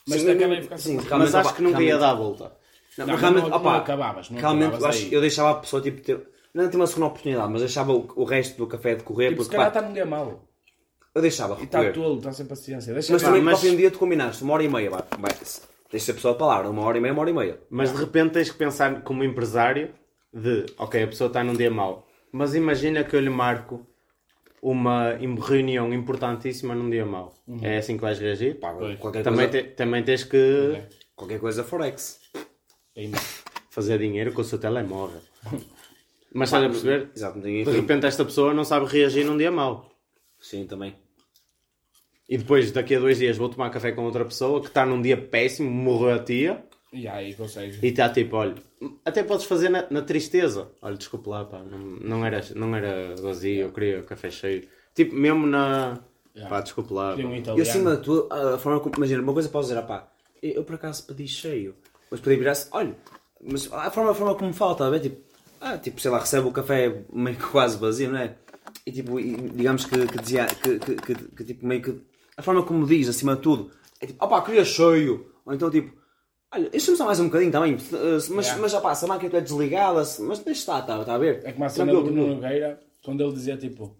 Mas 0.06 0.20
Sim, 0.20 0.26
daquela 0.26 0.54
ia 0.54 0.62
ficar 0.62 0.78
sim, 0.78 0.98
assim. 0.98 1.08
Mas 1.10 1.34
acho 1.34 1.54
que 1.54 1.62
nunca 1.62 1.82
ia 1.82 1.96
dar 1.98 2.10
a 2.10 2.14
volta. 2.14 2.52
Não, 2.98 3.06
Não, 3.06 3.16
realmente, 3.16 3.42
não- 3.42 3.50
não 3.50 3.56
opa, 3.56 3.76
acabavas, 3.78 4.30
não 4.30 4.38
realmente 4.38 4.68
acabavas 4.74 4.96
eu, 5.00 5.04
acho, 5.04 5.14
eu 5.14 5.20
deixava 5.20 5.50
a 5.50 5.54
pessoa 5.54 5.82
tipo, 5.82 6.00
ter, 6.00 6.20
não 6.52 6.68
ter 6.68 6.76
uma 6.76 6.86
segunda 6.86 7.06
oportunidade, 7.06 7.50
mas 7.52 7.60
deixava 7.62 7.92
o, 7.92 8.12
o 8.16 8.24
resto 8.24 8.56
do 8.56 8.66
café 8.66 8.94
decorrer 8.96 9.30
Tipo, 9.30 9.42
se 9.42 9.48
porque 9.48 9.56
calhar 9.56 9.72
pá, 9.72 9.78
está 9.78 9.88
num 9.88 9.94
dia 9.94 10.06
mau. 10.06 10.48
eu 11.14 11.22
deixava 11.22 11.58
E 11.60 11.64
está 11.64 11.90
tolo, 11.92 12.18
está 12.18 12.32
sem 12.32 12.46
paciência. 12.46 12.92
Deixa 12.92 13.12
Mas 13.12 13.22
também 13.22 13.42
mas- 13.42 13.62
mas... 13.62 13.72
um 13.72 13.76
dia 13.76 13.90
tu 13.90 13.98
combinaste 13.98 14.42
uma 14.44 14.54
hora 14.54 14.62
e 14.62 14.68
meia, 14.68 14.90
vai, 14.90 15.02
vai, 15.18 15.32
deixa 15.90 16.12
a 16.12 16.14
pessoa 16.14 16.34
a 16.34 16.36
palavra, 16.36 16.68
uma 16.70 16.82
hora 16.82 16.98
e 16.98 17.00
meia, 17.00 17.12
uma 17.12 17.20
hora 17.22 17.30
e 17.30 17.34
meia. 17.34 17.60
Mas 17.70 17.92
de 17.92 17.98
repente 17.98 18.32
tens 18.32 18.50
que 18.50 18.56
pensar 18.58 19.02
como 19.02 19.24
empresário 19.24 19.92
de, 20.32 20.66
ok, 20.78 21.02
a 21.02 21.06
pessoa 21.08 21.28
está 21.28 21.42
num 21.42 21.54
dia 21.54 21.70
mau, 21.70 22.06
mas 22.32 22.54
imagina 22.54 23.02
que 23.04 23.14
eu 23.16 23.20
lhe 23.20 23.30
marco 23.30 23.84
uma 24.70 25.10
reunião 25.46 25.92
importantíssima 25.92 26.74
num 26.74 26.88
dia 26.88 27.04
mau. 27.04 27.34
É 27.60 27.76
assim 27.78 27.96
que 27.96 28.02
vais 28.02 28.18
reagir? 28.18 28.58
Pá, 28.58 28.72
qualquer, 28.98 29.22
Também, 29.22 29.48
coisa, 29.50 29.62
te- 29.66 29.74
também 29.74 30.02
tens 30.02 30.24
que 30.24 30.82
qualquer 31.14 31.38
coisa 31.38 31.62
Forex. 31.62 32.20
Ainda. 32.96 33.18
fazer 33.70 33.98
dinheiro 33.98 34.32
com 34.32 34.40
o 34.40 34.44
seu 34.44 34.58
telemóvel. 34.58 35.20
Mas 36.32 36.48
estás 36.48 36.64
a 36.64 36.68
perceber? 36.68 37.10
Exato, 37.14 37.36
não 37.36 37.42
tem 37.44 37.62
De 37.62 37.70
repente 37.70 38.06
esta 38.06 38.24
pessoa 38.24 38.52
não 38.54 38.64
sabe 38.64 38.86
reagir 38.86 39.24
num 39.24 39.36
dia 39.36 39.50
mau. 39.50 39.90
Sim, 40.40 40.66
também. 40.66 40.94
E 42.28 42.38
depois, 42.38 42.72
daqui 42.72 42.94
a 42.94 42.98
dois 42.98 43.18
dias, 43.18 43.36
vou 43.36 43.48
tomar 43.48 43.68
café 43.70 43.92
com 43.92 44.02
outra 44.04 44.24
pessoa 44.24 44.60
que 44.60 44.68
está 44.68 44.86
num 44.86 45.00
dia 45.02 45.16
péssimo, 45.16 45.70
morreu 45.70 46.14
a 46.14 46.18
tia, 46.18 46.64
E 46.94 47.08
aí 47.08 47.34
consegues. 47.34 47.82
e 47.82 47.86
está 47.88 48.08
tipo, 48.08 48.36
olha, 48.36 48.54
até 49.04 49.24
podes 49.24 49.46
fazer 49.46 49.68
na, 49.68 49.84
na 49.90 50.00
tristeza. 50.00 50.70
Olha, 50.80 50.96
desculpa 50.96 51.28
lá, 51.28 51.44
pá, 51.44 51.58
não, 51.58 51.78
não, 51.78 52.24
era, 52.24 52.40
não 52.54 52.74
era 52.74 53.16
vazio, 53.16 53.62
eu 53.62 53.72
queria 53.72 54.02
café 54.04 54.30
cheio. 54.30 54.62
Tipo, 54.94 55.12
mesmo 55.16 55.44
na. 55.44 55.98
Pá, 56.48 56.60
desculpa 56.60 56.94
lá. 56.94 57.16
Um. 57.16 57.56
E 57.56 57.60
acima 57.60 57.96
de 57.96 58.02
tudo, 58.02 58.32
a 58.32 58.56
forma 58.58 58.78
como, 58.78 58.94
imagina, 58.96 59.20
uma 59.22 59.32
coisa 59.32 59.48
posso 59.48 59.68
dizer, 59.68 59.80
ah 59.80 59.82
pá, 59.82 60.08
eu, 60.40 60.52
eu 60.52 60.64
por 60.64 60.76
acaso 60.76 61.04
pedi 61.04 61.26
cheio, 61.26 61.74
mas 62.08 62.20
podia 62.20 62.38
virar-se, 62.38 62.68
olha, 62.70 62.94
mas 63.42 63.72
a 63.72 63.90
forma, 63.90 64.12
a 64.12 64.14
forma 64.14 64.34
como 64.36 64.52
falta, 64.52 64.86
a 64.86 64.90
ver, 64.90 65.00
tipo, 65.00 65.20
ah, 65.60 65.76
tipo, 65.76 66.00
sei 66.00 66.12
lá, 66.12 66.20
recebe 66.20 66.46
o 66.46 66.52
café 66.52 67.02
meio 67.12 67.36
que 67.36 67.44
quase 67.44 67.76
vazio, 67.76 68.12
não 68.12 68.18
é? 68.20 68.36
E 68.86 68.92
tipo, 68.92 69.18
e, 69.18 69.34
digamos 69.34 69.84
que, 69.84 70.06
que 70.06 70.18
dizia, 70.18 70.46
que, 70.46 70.78
que, 70.78 70.94
que, 70.94 71.14
que, 71.14 71.44
tipo, 71.44 71.66
meio 71.66 71.82
que, 71.82 72.00
a 72.36 72.42
forma 72.42 72.62
como 72.62 72.86
diz, 72.86 73.08
acima 73.08 73.34
de 73.34 73.42
tudo, 73.42 73.72
é 74.00 74.06
tipo, 74.06 74.24
ah 74.24 74.28
pá, 74.28 74.42
queria 74.42 74.64
cheio, 74.64 75.26
ou 75.44 75.52
então 75.52 75.68
tipo, 75.70 76.03
olha, 76.54 76.70
deixa-me 76.70 76.96
só 76.96 77.04
mais 77.06 77.20
um 77.20 77.26
bocadinho 77.26 77.52
também, 77.52 77.74
eh, 77.74 77.76
mas, 78.30 78.46
Yeah. 78.46 78.56
mas, 78.62 78.74
pá, 78.74 78.94
se 78.94 79.04
a 79.04 79.08
máquina 79.08 79.38
é 79.38 79.40
desligada, 79.40 79.98
mas 80.20 80.38
deixa 80.38 80.50
estar, 80.52 80.80
está, 80.80 81.00
está 81.00 81.14
a 81.14 81.18
ver? 81.18 81.42
É 81.44 81.52
como 81.52 81.64
a 81.64 81.68
cena 81.68 81.92
do. 81.92 82.10
Nogueira, 82.10 82.80
quando 83.04 83.22
ele 83.22 83.32
dizia 83.32 83.56
tipo. 83.56 83.96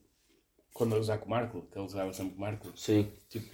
Quando 0.72 0.96
eu 0.96 1.00
usava 1.00 1.20
com 1.20 1.26
o 1.26 1.30
Marco, 1.30 1.62
que 1.70 1.78
ele 1.78 1.86
usava 1.86 2.12
sempre 2.12 2.32
com 2.32 2.38
o 2.38 2.40
Marco, 2.40 2.68
Sim. 2.74 3.08
tipo, 3.28 3.46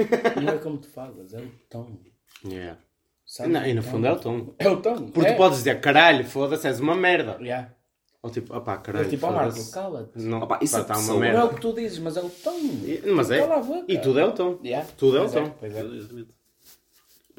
não 0.43 0.53
é 0.55 0.59
como 0.59 0.79
tu 0.79 0.89
falas, 0.89 1.35
é 1.35 1.39
o 1.41 1.51
tom. 1.69 1.99
Yeah. 2.45 2.79
Sabe? 3.27 3.51
Não, 3.51 3.67
e 3.67 3.75
no 3.75 3.83
fundo 3.83 4.07
é 4.07 4.13
o 4.13 4.19
tom. 4.19 4.55
É 4.59 4.69
o 4.69 4.81
tom. 4.81 5.11
Porque 5.11 5.29
é. 5.29 5.33
tu 5.35 5.37
podes 5.37 5.59
dizer, 5.59 5.81
caralho, 5.81 6.25
foda-se, 6.25 6.67
és 6.67 6.81
uma 6.81 6.97
merda. 6.97 7.37
Yeah. 7.41 7.75
Ou 8.23 8.31
tipo, 8.31 8.57
opá, 8.57 8.75
É 8.75 8.79
caralho. 8.79 9.09
tipo, 9.11 9.27
ó 9.27 9.33
Marco, 9.33 9.71
cala-te. 9.71 10.19
Não, 10.19 10.41
Opa, 10.41 10.59
isso 10.63 10.75
pá, 10.77 10.81
é 10.81 10.85
tá 10.85 10.95
uma 10.95 11.01
pessoa. 11.01 11.19
Não 11.19 11.25
é 11.25 11.33
merda. 11.33 11.45
o 11.47 11.55
que 11.55 11.61
tu 11.61 11.73
dizes, 11.75 11.99
mas 11.99 12.17
é 12.17 12.21
o 12.23 12.29
tom. 12.31 12.59
E- 12.59 13.03
Mas 13.15 13.31
é. 13.31 13.47
E 13.89 13.99
tudo 13.99 14.19
é 14.19 14.25
o 14.25 14.33
tom. 14.33 14.59
Yeah. 14.65 14.89
Tudo 14.97 15.19
é 15.19 15.21
o 15.23 15.31
tom. 15.31 15.51
Pois 15.61 15.75
é. 15.77 15.83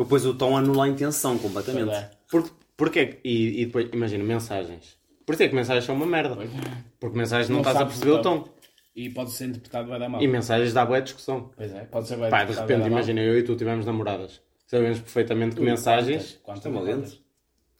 Depois 0.03 0.25
o 0.25 0.33
tom 0.33 0.57
anula 0.57 0.85
a 0.85 0.87
intenção 0.87 1.37
completamente. 1.37 1.91
É. 1.91 2.09
Por, 2.29 2.49
porquê? 2.77 3.19
E, 3.23 3.61
e 3.61 3.65
depois, 3.65 3.89
imagina, 3.93 4.23
mensagens. 4.23 4.97
Por 5.25 5.33
isso 5.33 5.43
é 5.43 5.47
que 5.47 5.55
mensagens 5.55 5.85
são 5.85 5.95
uma 5.95 6.05
merda. 6.05 6.37
Porque 6.99 7.17
mensagens 7.17 7.49
não, 7.49 7.55
Não 7.57 7.61
estás 7.61 7.77
a 7.77 7.85
perceber 7.85 8.11
o 8.11 8.21
tom. 8.21 8.47
E 8.95 9.09
pode 9.09 9.31
ser 9.31 9.45
interpretado 9.45 9.87
vai 9.87 9.99
dar 9.99 10.09
mal. 10.09 10.21
E 10.21 10.27
mensagens 10.27 10.73
dá 10.73 10.85
boa 10.85 11.01
discussão. 11.01 11.51
Pois 11.55 11.71
é, 11.73 11.85
pode 11.85 12.07
ser 12.07 12.17
vai 12.17 12.29
Pá, 12.29 12.43
de 12.43 12.53
repente, 12.53 12.87
imagina, 12.87 13.21
eu 13.21 13.37
e 13.39 13.43
tu 13.43 13.55
tivemos 13.55 13.85
namoradas. 13.85 14.41
Sabemos 14.67 14.99
perfeitamente 14.99 15.55
que 15.55 15.61
mensagens. 15.61 16.39
Quantas? 16.43 16.63
Quantas? 16.71 17.21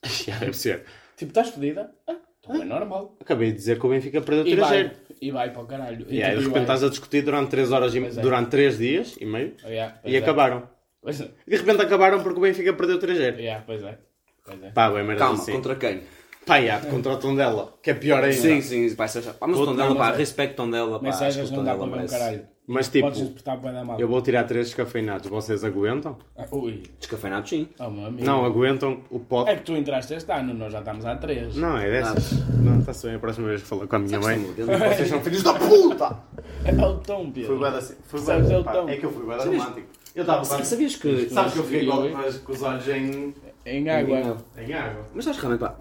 Já 0.26 0.38
deve 0.39 0.53
ser. 0.53 0.84
Tipo, 1.18 1.31
estás 1.31 1.49
fodida? 1.49 1.91
Ah, 2.07 2.15
então 2.39 2.61
é 2.61 2.65
normal. 2.65 3.15
Acabei 3.19 3.52
de 3.52 3.57
dizer 3.57 3.80
que 3.80 3.85
o 3.85 3.89
Benfica 3.89 4.22
perdeu 4.22 4.48
E 4.48 4.52
3 4.56 4.60
vai, 4.60 4.77
0 4.84 4.91
e 5.22 5.31
vai 5.31 5.52
para 5.52 5.61
o 5.61 5.65
caralho. 5.65 6.06
E 6.10 6.23
aí, 6.23 6.31
de 6.31 6.38
tipo, 6.38 6.49
repente 6.49 6.52
vai- 6.53 6.61
estás 6.61 6.84
a 6.84 6.89
discutir 6.89 7.22
durante 7.23 7.49
3 7.49 7.72
horas 7.72 7.93
e, 7.93 7.99
é. 7.99 8.10
durante 8.10 8.49
3 8.49 8.77
dias 8.77 9.15
e 9.19 9.26
meio 9.26 9.56
Oh, 9.64 9.68
yeah, 9.68 9.99
e 10.06 10.15
é. 10.15 10.19
acabaram. 10.19 10.68
Pois 11.02 11.19
é. 11.19 11.30
E 11.48 11.52
de 11.52 11.57
repente 11.57 11.82
acabaram 11.82 12.22
porque 12.22 12.38
o 12.40 12.41
Benfica 12.41 12.73
perdeu 12.73 12.99
3 12.99 13.18
0 13.18 13.40
Yeah, 13.40 13.64
pois 13.65 13.82
é. 13.84 13.98
Pois 14.45 14.64
é. 14.64 14.69
Pá, 14.72 14.90
bem, 14.90 15.03
merda 15.03 15.19
Calma, 15.26 15.40
assim. 15.41 15.52
contra 15.53 15.76
quem? 15.76 16.02
Pá, 16.45 16.60
já, 16.61 16.80
contra 16.80 17.14
o 17.14 17.18
tom 17.18 17.36
dela. 17.36 17.73
Que 17.84 17.91
é 17.91 17.94
pior 17.94 18.23
ainda. 18.23 18.36
Sim, 18.36 18.61
sim, 18.61 18.88
vai 18.95 19.07
ser 19.07 19.22
chato. 19.22 19.38
Pá, 19.38 19.48
mas 19.48 19.57
o 19.60 19.65
tom 19.65 19.72
Não, 19.72 19.78
dela, 19.78 19.90
mas 19.95 20.07
pá, 20.10 20.14
é- 20.14 20.18
respeito 20.18 20.53
o 20.53 20.56
tom 20.56 20.69
dela, 20.69 20.99
pá. 20.99 21.07
acho 21.10 21.18
que 21.19 21.23
Mensagens 21.23 21.49
o 21.52 21.56
não 21.56 21.64
dá 21.64 21.73
dela 21.73 21.78
para 21.78 21.86
ver 21.88 21.94
um 21.94 21.95
merece. 21.98 22.18
caralho. 22.18 22.48
Mas, 22.68 22.88
tipo, 22.88 23.07
Podes 23.07 23.22
interpretar 23.22 23.57
vai 23.60 23.73
dar 23.73 23.84
mal. 23.84 23.99
Eu 23.99 24.07
vou 24.07 24.22
tirar 24.22 24.44
3 24.45 24.68
descafeinados. 24.68 25.30
Vocês 25.30 25.64
aguentam? 25.64 26.18
Ah, 26.38 26.45
Ui. 26.52 26.84
Descafeinado, 26.99 27.49
sim. 27.49 27.68
Oh, 27.80 27.90
meu 27.90 28.06
amigo. 28.06 28.23
Não, 28.26 28.45
aguentam 28.45 29.02
o 29.10 29.19
pote. 29.19 29.49
É 29.52 29.56
que 29.56 29.64
tu 29.64 29.76
entraste 29.76 30.14
este 30.14 30.32
ano, 30.32 30.53
nós 30.53 30.72
já 30.72 30.80
estamos 30.80 31.06
há 31.06 31.15
três. 31.15 31.56
Não, 31.56 31.78
é 31.78 31.90
dessas. 31.90 32.32
Não, 32.49 32.80
está-se 32.80 33.07
bem. 33.07 33.15
A 33.15 33.19
próxima 33.19 33.48
vez 33.49 33.61
que 33.61 33.68
falar 33.68 33.88
com 33.88 33.95
a 33.95 33.99
minha 33.99 34.19
mãe. 34.19 34.40
Vocês 34.40 35.10
são 35.10 35.19
filhos 35.22 35.44
da 35.44 35.53
puta! 35.53 36.18
É 36.64 36.72
o 36.86 36.98
tom, 36.99 37.30
Pedro. 37.32 37.49
Fui 37.49 37.57
bué 37.57 37.72
da... 37.72 37.82
Fui 37.82 38.19
bué 38.19 38.26
Sabes, 38.26 38.52
é 38.52 38.57
o 38.57 38.64
pá, 38.64 38.72
tom. 38.73 38.90
É 38.90 38.95
que 38.98 39.06
eu 39.06 39.11
fui 39.11 39.26
bué 39.26 39.38
da 39.38 39.44
romântico. 39.44 39.88
Eu 40.16 40.22
estava 40.22 40.46
quase... 40.46 40.66
Sabias 40.66 40.96
que. 40.96 41.30
Sabes 41.30 41.54
que 41.54 41.60
eu 41.60 41.64
fiquei 41.64 41.88
Eu- 41.88 41.92
com, 41.94 42.40
com 42.46 42.52
os- 42.52 42.62
olhos 42.62 42.88
em... 42.88 43.34
Em 43.66 43.90
água. 43.90 44.38
em 44.58 44.74
água. 44.74 45.06
Mas 45.14 45.26
que 45.26 45.32
realmente, 45.32 45.60
pá. 45.60 45.76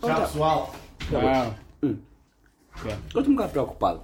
Tchau, 0.00 0.20
pessoal. 0.20 0.74
Ah. 1.14 1.52
Agora 2.78 2.98
estou 3.06 3.22
um 3.24 3.34
bocado 3.34 3.52
preocupado. 3.52 4.02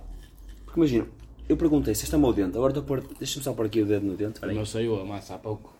Porque 0.65 0.81
imagina, 0.81 1.07
eu 1.49 1.57
perguntei 1.57 1.95
se 1.95 2.05
este 2.05 2.15
é 2.15 2.19
o 2.19 2.21
meu 2.21 2.33
dente. 2.33 2.57
Agora 2.57 2.71
estou 2.73 2.83
a 2.83 2.87
pôr. 2.87 3.01
Deixa-me 3.19 3.45
só 3.45 3.53
pôr 3.53 3.67
aqui 3.67 3.83
o 3.83 3.87
dedo 3.87 4.07
no 4.07 4.17
dente. 4.17 4.41
Peraí. 4.41 4.57
Não 4.57 4.65
saiu 4.65 5.01
a 5.01 5.05
massa 5.05 5.35
há 5.35 5.39
pouco. 5.39 5.73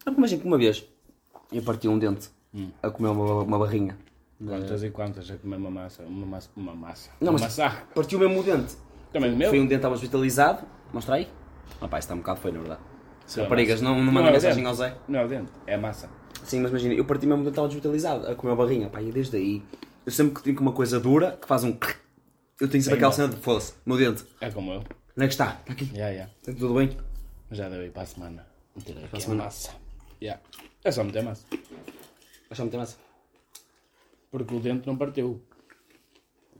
Ah, 0.00 0.04
porque 0.04 0.18
imagina 0.18 0.40
que 0.42 0.46
uma 0.46 0.58
vez 0.58 0.86
eu 1.52 1.62
parti 1.62 1.88
um 1.88 1.98
dente 1.98 2.28
a 2.82 2.90
comer 2.90 3.08
uma, 3.08 3.42
uma 3.42 3.58
barrinha. 3.58 3.96
Quantas 4.44 4.82
e 4.82 4.90
quantas 4.90 5.30
a 5.30 5.36
comer 5.36 5.56
uma 5.56 5.70
massa? 5.70 6.02
Uma 6.02 6.26
massa. 6.26 6.50
Uma 6.56 6.74
massa. 6.74 7.10
Não, 7.20 7.32
uma 7.32 7.40
mas 7.40 7.56
massa. 7.58 7.82
partiu 7.94 8.18
mesmo 8.18 8.40
o 8.40 8.42
dente. 8.42 8.74
Também 9.12 9.32
o 9.32 9.36
meu? 9.36 9.48
Foi 9.48 9.58
um 9.60 9.62
dente 9.64 9.76
estava 9.76 9.94
hospitalizado. 9.94 10.66
Mostra 10.92 11.16
aí. 11.16 11.28
Ah, 11.80 11.88
pá, 11.88 11.98
isso 11.98 12.06
está 12.06 12.14
um 12.14 12.18
bocado 12.18 12.40
feio, 12.40 12.54
na 12.54 12.60
verdade. 12.60 12.80
Sim, 13.26 13.40
a 13.40 13.42
Raparigas, 13.44 13.80
não, 13.80 13.96
não 13.96 14.04
Não 14.04 14.12
manda 14.12 14.28
é 14.28 14.32
mensagem 14.32 14.64
ao 14.66 14.74
Zé. 14.74 14.96
Não 15.08 15.20
é 15.20 15.24
o 15.24 15.28
dente, 15.28 15.50
é 15.66 15.74
a 15.74 15.78
massa. 15.78 16.10
Sim, 16.44 16.60
mas 16.60 16.70
imagina, 16.70 16.94
eu 16.94 17.04
parti 17.04 17.26
mesmo 17.26 17.40
o 17.40 17.44
dente 17.44 17.52
estava 17.52 17.68
hospitalizado 17.68 18.26
a 18.26 18.34
comer 18.34 18.52
uma 18.52 18.56
barrinha. 18.56 18.88
Pá, 18.88 19.00
e 19.00 19.10
desde 19.10 19.36
aí, 19.36 19.62
eu 20.04 20.12
sempre 20.12 20.34
que 20.34 20.42
tenho 20.42 20.60
uma 20.60 20.72
coisa 20.72 21.00
dura 21.00 21.38
que 21.40 21.48
faz 21.48 21.64
um. 21.64 21.76
Eu 22.60 22.68
tenho 22.68 22.82
sempre 22.82 22.98
aquela 22.98 23.12
cena 23.12 23.28
de 23.28 23.36
foda-se, 23.36 23.74
meu 23.84 23.96
dente. 23.96 24.24
É 24.40 24.50
como 24.50 24.72
eu. 24.72 24.78
Onde 24.78 25.24
é 25.24 25.26
que 25.26 25.32
está? 25.32 25.58
Está 25.60 25.72
aqui. 25.72 25.86
Já, 25.86 26.12
já. 26.12 26.24
Está 26.24 26.52
tudo 26.52 26.74
bem? 26.74 26.96
Já 27.50 27.68
deu 27.68 27.80
aí 27.80 27.90
para 27.90 28.02
a 28.02 28.06
semana. 28.06 28.46
Meter 28.76 29.04
aqui 29.04 29.16
a 29.16 29.20
semana. 29.20 29.44
massa. 29.44 29.70
Já. 30.20 30.40
É 30.84 30.90
só 30.92 31.02
meter 31.02 31.22
massa. 31.22 31.46
Achou 32.50 32.64
muito 32.66 32.76
massa. 32.76 32.96
Porque 34.30 34.54
o 34.54 34.60
dente 34.60 34.86
não 34.86 34.96
partiu. 34.96 35.42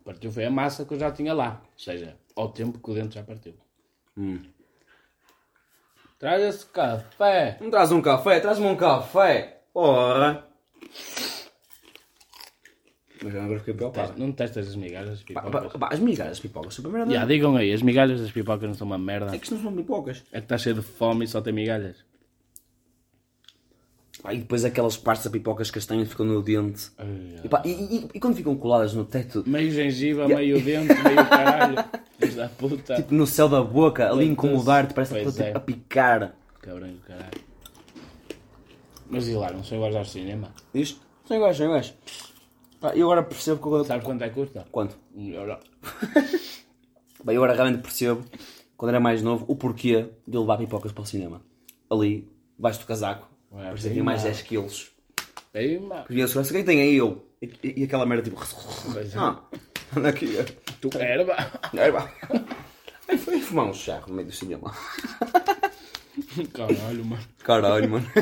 Partiu 0.05 0.31
foi 0.33 0.45
a 0.45 0.51
massa 0.51 0.85
que 0.85 0.95
eu 0.95 0.99
já 0.99 1.11
tinha 1.11 1.33
lá. 1.33 1.63
Ou 1.65 1.79
seja, 1.79 2.17
ao 2.37 2.51
tempo 2.51 2.79
que 2.79 2.91
o 2.91 2.95
dente 2.95 3.15
já 3.15 3.23
partiu. 3.23 3.55
Hum. 4.17 4.41
Traz 6.25 6.43
esse 6.43 6.65
café. 6.65 7.59
Não 7.61 7.69
traz 7.69 7.93
um 7.93 8.01
café? 8.01 8.41
Traz-me 8.41 8.65
um 8.67 8.75
café. 8.75 9.59
Ora. 9.75 10.47
Mas 13.23 13.37
agora 13.37 13.59
fiquei 13.59 13.75
preocupado. 13.75 14.15
Não 14.17 14.33
testas 14.33 14.69
as 14.69 14.75
migalhas 14.75 15.11
das 15.11 15.23
Pá, 15.23 15.43
pipocas? 15.43 15.73
pá, 15.73 15.79
pá, 15.81 15.89
as 15.93 16.01
migalhas 16.01 16.31
das 16.31 16.41
pipocas 16.41 16.73
são 16.73 16.83
para 16.83 16.93
merda. 16.93 17.13
Já, 17.13 17.27
digam 17.27 17.55
aí, 17.57 17.71
as 17.71 17.83
migalhas 17.83 18.23
das 18.23 18.31
pipocas 18.31 18.67
não 18.67 18.75
são 18.75 18.87
uma 18.87 18.97
merda. 18.97 19.37
É 19.37 19.39
que 19.39 19.45
isto 19.45 19.57
não 19.57 19.65
são 19.65 19.77
pipocas. 19.77 20.25
É 20.33 20.39
que 20.39 20.47
está 20.47 20.57
cheio 20.57 20.77
de 20.77 20.81
fome 20.81 21.27
e 21.27 21.29
só 21.29 21.43
tem 21.43 21.53
migalhas. 21.53 22.03
Pá, 24.25 24.33
e 24.33 24.39
depois 24.39 24.65
aquelas 24.65 24.97
partes 24.97 25.23
da 25.27 25.31
pipocas 25.31 25.71
castanhas 25.71 26.09
ficam 26.09 26.25
no 26.25 26.41
dente. 26.43 26.91
Ai, 26.97 27.41
E, 27.45 27.49
pá, 27.49 27.61
e, 27.63 27.69
e- 27.71 28.09
e 28.15 28.19
quando 28.19 28.35
ficam 28.35 28.57
coladas 28.57 28.95
no 28.95 29.05
teto, 29.05 29.45
Meio 29.47 29.71
gengiva, 29.71 30.27
meio 30.27 30.59
dente, 30.65 30.95
meio 30.95 31.29
caralho. 31.29 31.85
Da 32.35 32.49
puta. 32.49 32.95
tipo 32.97 33.13
no 33.13 33.27
céu 33.27 33.51
da 33.51 33.61
boca, 33.63 34.11
ali 34.11 34.25
incomodar-te, 34.27 34.95
parece 34.95 35.13
que 35.15 35.27
tipo, 35.31 35.43
é. 35.43 35.53
a 35.55 35.61
picar. 35.61 36.35
Cabrão 36.63 36.95
caralho. 37.07 37.31
Mas 39.11 39.29
e 39.29 39.35
lá, 39.35 39.53
não 39.53 39.63
são 39.63 39.77
iguais 39.77 39.95
ao 39.95 40.07
cinema? 40.07 40.49
Isto? 40.73 41.01
São 41.27 41.37
iguais, 41.37 41.55
são 41.55 41.67
iguais. 41.67 41.93
Pá, 42.81 42.95
eu 42.97 43.05
agora 43.11 43.23
percebo 43.23 43.61
que 43.61 43.67
eu... 43.69 43.85
Sabes 43.85 44.07
quanto 44.07 44.23
é 44.23 44.29
que 44.31 44.35
custa? 44.37 44.67
Quanto? 44.73 44.97
Um 45.15 45.29
euro. 45.29 45.59
Bem, 47.23 47.37
eu 47.37 47.43
agora 47.45 47.53
realmente 47.55 47.83
percebo, 47.83 48.25
quando 48.77 48.89
era 48.91 49.01
mais 49.01 49.21
novo, 49.23 49.45
o 49.47 49.55
porquê 49.55 50.07
de 50.27 50.39
levar 50.39 50.57
pipocas 50.57 50.93
para 50.93 51.03
o 51.03 51.07
cinema. 51.07 51.43
Ali, 51.91 52.27
debaixo 52.57 52.81
do 52.81 52.87
casaco, 52.87 53.29
Ué, 53.55 53.65
parecia 53.65 53.89
que 53.91 53.95
tinha 53.95 54.05
mais 54.05 54.21
prima. 54.23 54.35
10 54.35 54.47
quilos. 54.47 54.91
Aí, 55.55 55.79
mano. 55.79 56.03
Porque 56.05 56.21
eu 56.21 56.27
segurança, 56.29 56.53
quem 56.53 56.65
tem 56.65 56.81
aí 56.83 56.97
eu? 56.97 57.25
E, 57.63 57.85
aquela 57.85 58.05
merda 58.07 58.23
tipo... 58.29 58.41
É. 58.43 58.47
Ah, 59.17 59.41
anda 59.97 60.09
aqui. 60.09 60.37
Tu 60.81 60.91
erva. 60.99 61.37
Aí 61.73 61.91
vá. 61.91 62.11
Aí 63.09 63.17
foi 63.19 63.39
fumar 63.41 63.67
um 63.67 63.75
charro 63.75 64.09
no 64.09 64.15
meio 64.15 64.27
do 64.29 64.35
cinema. 64.35 64.75
Caralho, 66.53 67.05
mano. 67.05 67.23
Caralho, 67.45 67.91
mano. 67.91 68.07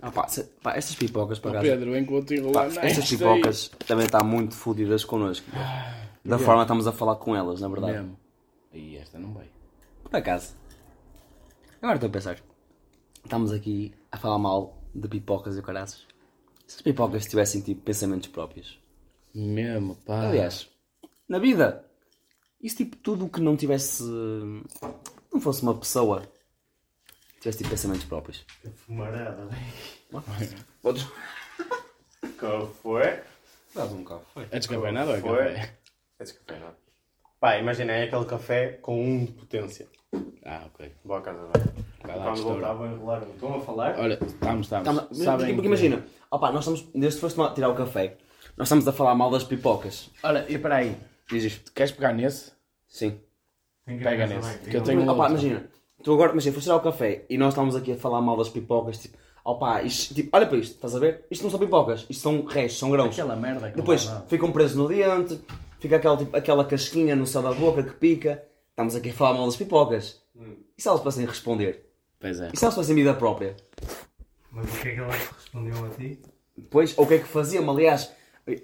ah, 0.00 0.10
pá, 0.10 0.28
se- 0.28 0.44
pá, 0.62 0.76
estas 0.76 0.94
pipocas, 0.94 1.38
para. 1.38 1.60
Pedro, 1.60 1.96
enquanto 1.96 2.28
Pá, 2.28 2.34
enrolar 2.36 2.84
estas 2.84 3.08
pipocas 3.10 3.70
também 3.86 4.06
estão 4.06 4.24
muito 4.24 4.54
fodidas 4.54 5.04
connosco. 5.04 5.46
Da 6.24 6.38
forma 6.38 6.60
que 6.62 6.66
estamos 6.66 6.86
a 6.86 6.92
falar 6.92 7.16
com 7.16 7.34
elas, 7.36 7.60
na 7.60 7.68
verdade. 7.68 7.92
Mesmo. 7.92 8.18
E 8.72 8.96
esta 8.96 9.18
não 9.18 9.32
vai. 9.32 9.46
Por 10.04 10.16
acaso. 10.16 10.54
Agora 11.80 11.96
estou 11.96 12.08
a 12.08 12.12
pensar. 12.12 12.38
estamos 13.24 13.52
aqui 13.52 13.94
a 14.10 14.16
falar 14.18 14.38
mal 14.38 14.82
de 14.94 15.08
pipocas 15.08 15.56
e 15.56 15.62
caraças. 15.62 16.06
Se 16.66 16.76
as 16.76 16.82
pipocas 16.82 17.26
tivessem 17.26 17.60
tipo 17.62 17.82
pensamentos 17.82 18.28
próprios. 18.28 18.78
Mesmo, 19.34 19.94
pá. 19.96 20.26
Aliás, 20.28 20.68
na 21.28 21.38
vida, 21.38 21.84
isso 22.60 22.76
tipo 22.78 22.96
tudo 22.96 23.26
o 23.26 23.28
que 23.28 23.40
não 23.40 23.56
tivesse. 23.56 24.02
não 24.02 25.40
fosse 25.40 25.62
uma 25.62 25.74
pessoa. 25.78 26.28
Tivesse 27.40 27.58
tipo 27.58 27.70
pensamentos 27.70 28.04
próprios. 28.04 28.44
Que 28.60 28.68
fumarada, 28.70 29.46
velho. 29.46 30.64
Podes. 30.82 31.06
Qual 32.38 32.66
foi? 32.66 33.22
Dás 33.74 33.92
um 33.92 34.02
café. 34.02 34.48
É 34.50 34.58
descafeinado 34.58 35.10
ou 35.10 35.16
é 35.16 35.20
Foi. 35.20 35.36
café? 35.54 35.78
É 36.18 36.24
descafeinado. 36.24 36.76
Pá, 37.38 37.56
imagina, 37.58 37.92
é 37.92 38.04
aquele 38.04 38.24
café 38.24 38.72
com 38.72 39.00
1 39.00 39.24
de 39.26 39.32
potência. 39.32 39.88
Ah, 40.44 40.62
ok. 40.66 40.92
Boa 41.04 41.20
casa. 41.20 41.38
Vai 42.02 42.16
lá, 42.18 42.24
Quando 42.24 42.42
voltar, 42.42 42.72
vou 42.72 42.86
enrolar 42.86 43.22
um. 43.24 43.30
Estão 43.34 43.54
a 43.56 43.60
falar? 43.60 43.98
Olha, 43.98 44.18
estamos, 44.24 44.66
estamos. 44.66 44.86
Mas- 45.10 45.18
Sabem 45.18 45.38
porque, 45.38 45.52
porque 45.54 45.60
que- 45.60 45.66
imagina, 45.66 46.04
opá, 46.30 46.50
nós 46.50 46.60
estamos. 46.60 46.88
Desde 46.94 47.16
que 47.16 47.20
foste 47.20 47.36
tomar- 47.36 47.54
tirar 47.54 47.68
o 47.68 47.74
café, 47.74 48.16
nós 48.56 48.66
estamos 48.68 48.88
a 48.88 48.92
falar 48.92 49.14
mal 49.14 49.30
das 49.30 49.44
pipocas. 49.44 50.10
Olha, 50.22 50.46
e 50.48 50.54
espera 50.54 50.76
aí. 50.76 50.96
Diz 51.30 51.44
isto. 51.44 51.72
Queres 51.72 51.92
pegar 51.92 52.12
nesse? 52.14 52.52
Sim. 52.86 53.20
Pega 53.84 54.26
nesse. 54.26 54.58
Que 54.60 54.76
eu 54.76 54.82
tenho 54.82 55.00
um 55.00 55.04
Opá, 55.04 55.24
outro. 55.28 55.32
imagina, 55.32 55.66
tu 56.02 56.12
agora, 56.14 56.32
imagina, 56.32 56.54
foste 56.54 56.64
tirar 56.66 56.76
o 56.76 56.80
café 56.80 57.24
e 57.28 57.36
nós 57.36 57.50
estamos 57.52 57.76
aqui 57.76 57.92
a 57.92 57.96
falar 57.96 58.20
mal 58.22 58.36
das 58.36 58.48
pipocas, 58.48 58.98
tipo, 58.98 59.16
opá, 59.44 59.82
isto, 59.82 60.14
tipo, 60.14 60.28
olha 60.34 60.46
para 60.46 60.58
isto, 60.58 60.74
estás 60.74 60.94
a 60.94 60.98
ver? 60.98 61.26
Isto 61.30 61.42
não 61.44 61.50
são 61.50 61.58
pipocas, 61.60 62.06
isto 62.08 62.22
são 62.22 62.44
restos, 62.44 62.78
são 62.78 62.90
grãos. 62.90 63.12
Aquela 63.12 63.36
merda 63.36 63.70
que 63.70 63.76
Depois 63.76 64.04
dá 64.06 64.14
nada. 64.14 64.26
ficam 64.28 64.52
presos 64.52 64.76
no 64.76 64.88
dente, 64.88 65.38
fica 65.80 65.96
aquela, 65.96 66.16
tipo, 66.18 66.34
aquela 66.36 66.64
casquinha 66.64 67.14
no 67.16 67.26
céu 67.26 67.42
da 67.42 67.52
boca 67.52 67.82
que 67.82 67.92
pica. 67.94 68.42
Estamos 68.78 68.94
aqui 68.94 69.10
a 69.10 69.12
falar 69.12 69.34
mal 69.34 69.46
das 69.46 69.56
pipocas. 69.56 70.22
E 70.76 70.80
se 70.80 70.86
elas 70.86 71.02
fossem 71.02 71.26
responder? 71.26 71.84
Pois 72.20 72.38
é. 72.38 72.50
E 72.54 72.56
se 72.56 72.64
elas 72.64 72.76
fossem 72.76 72.94
vida 72.94 73.12
própria? 73.12 73.56
Mas 74.52 74.72
o 74.72 74.80
que 74.80 74.90
é 74.90 74.94
que 74.94 75.00
elas 75.00 75.16
respondiam 75.16 75.84
a 75.84 75.88
ti? 75.88 76.22
Depois, 76.56 76.96
ou 76.96 77.04
o 77.04 77.08
que 77.08 77.14
é 77.14 77.18
que 77.18 77.26
faziam? 77.26 77.68
Aliás, 77.68 78.12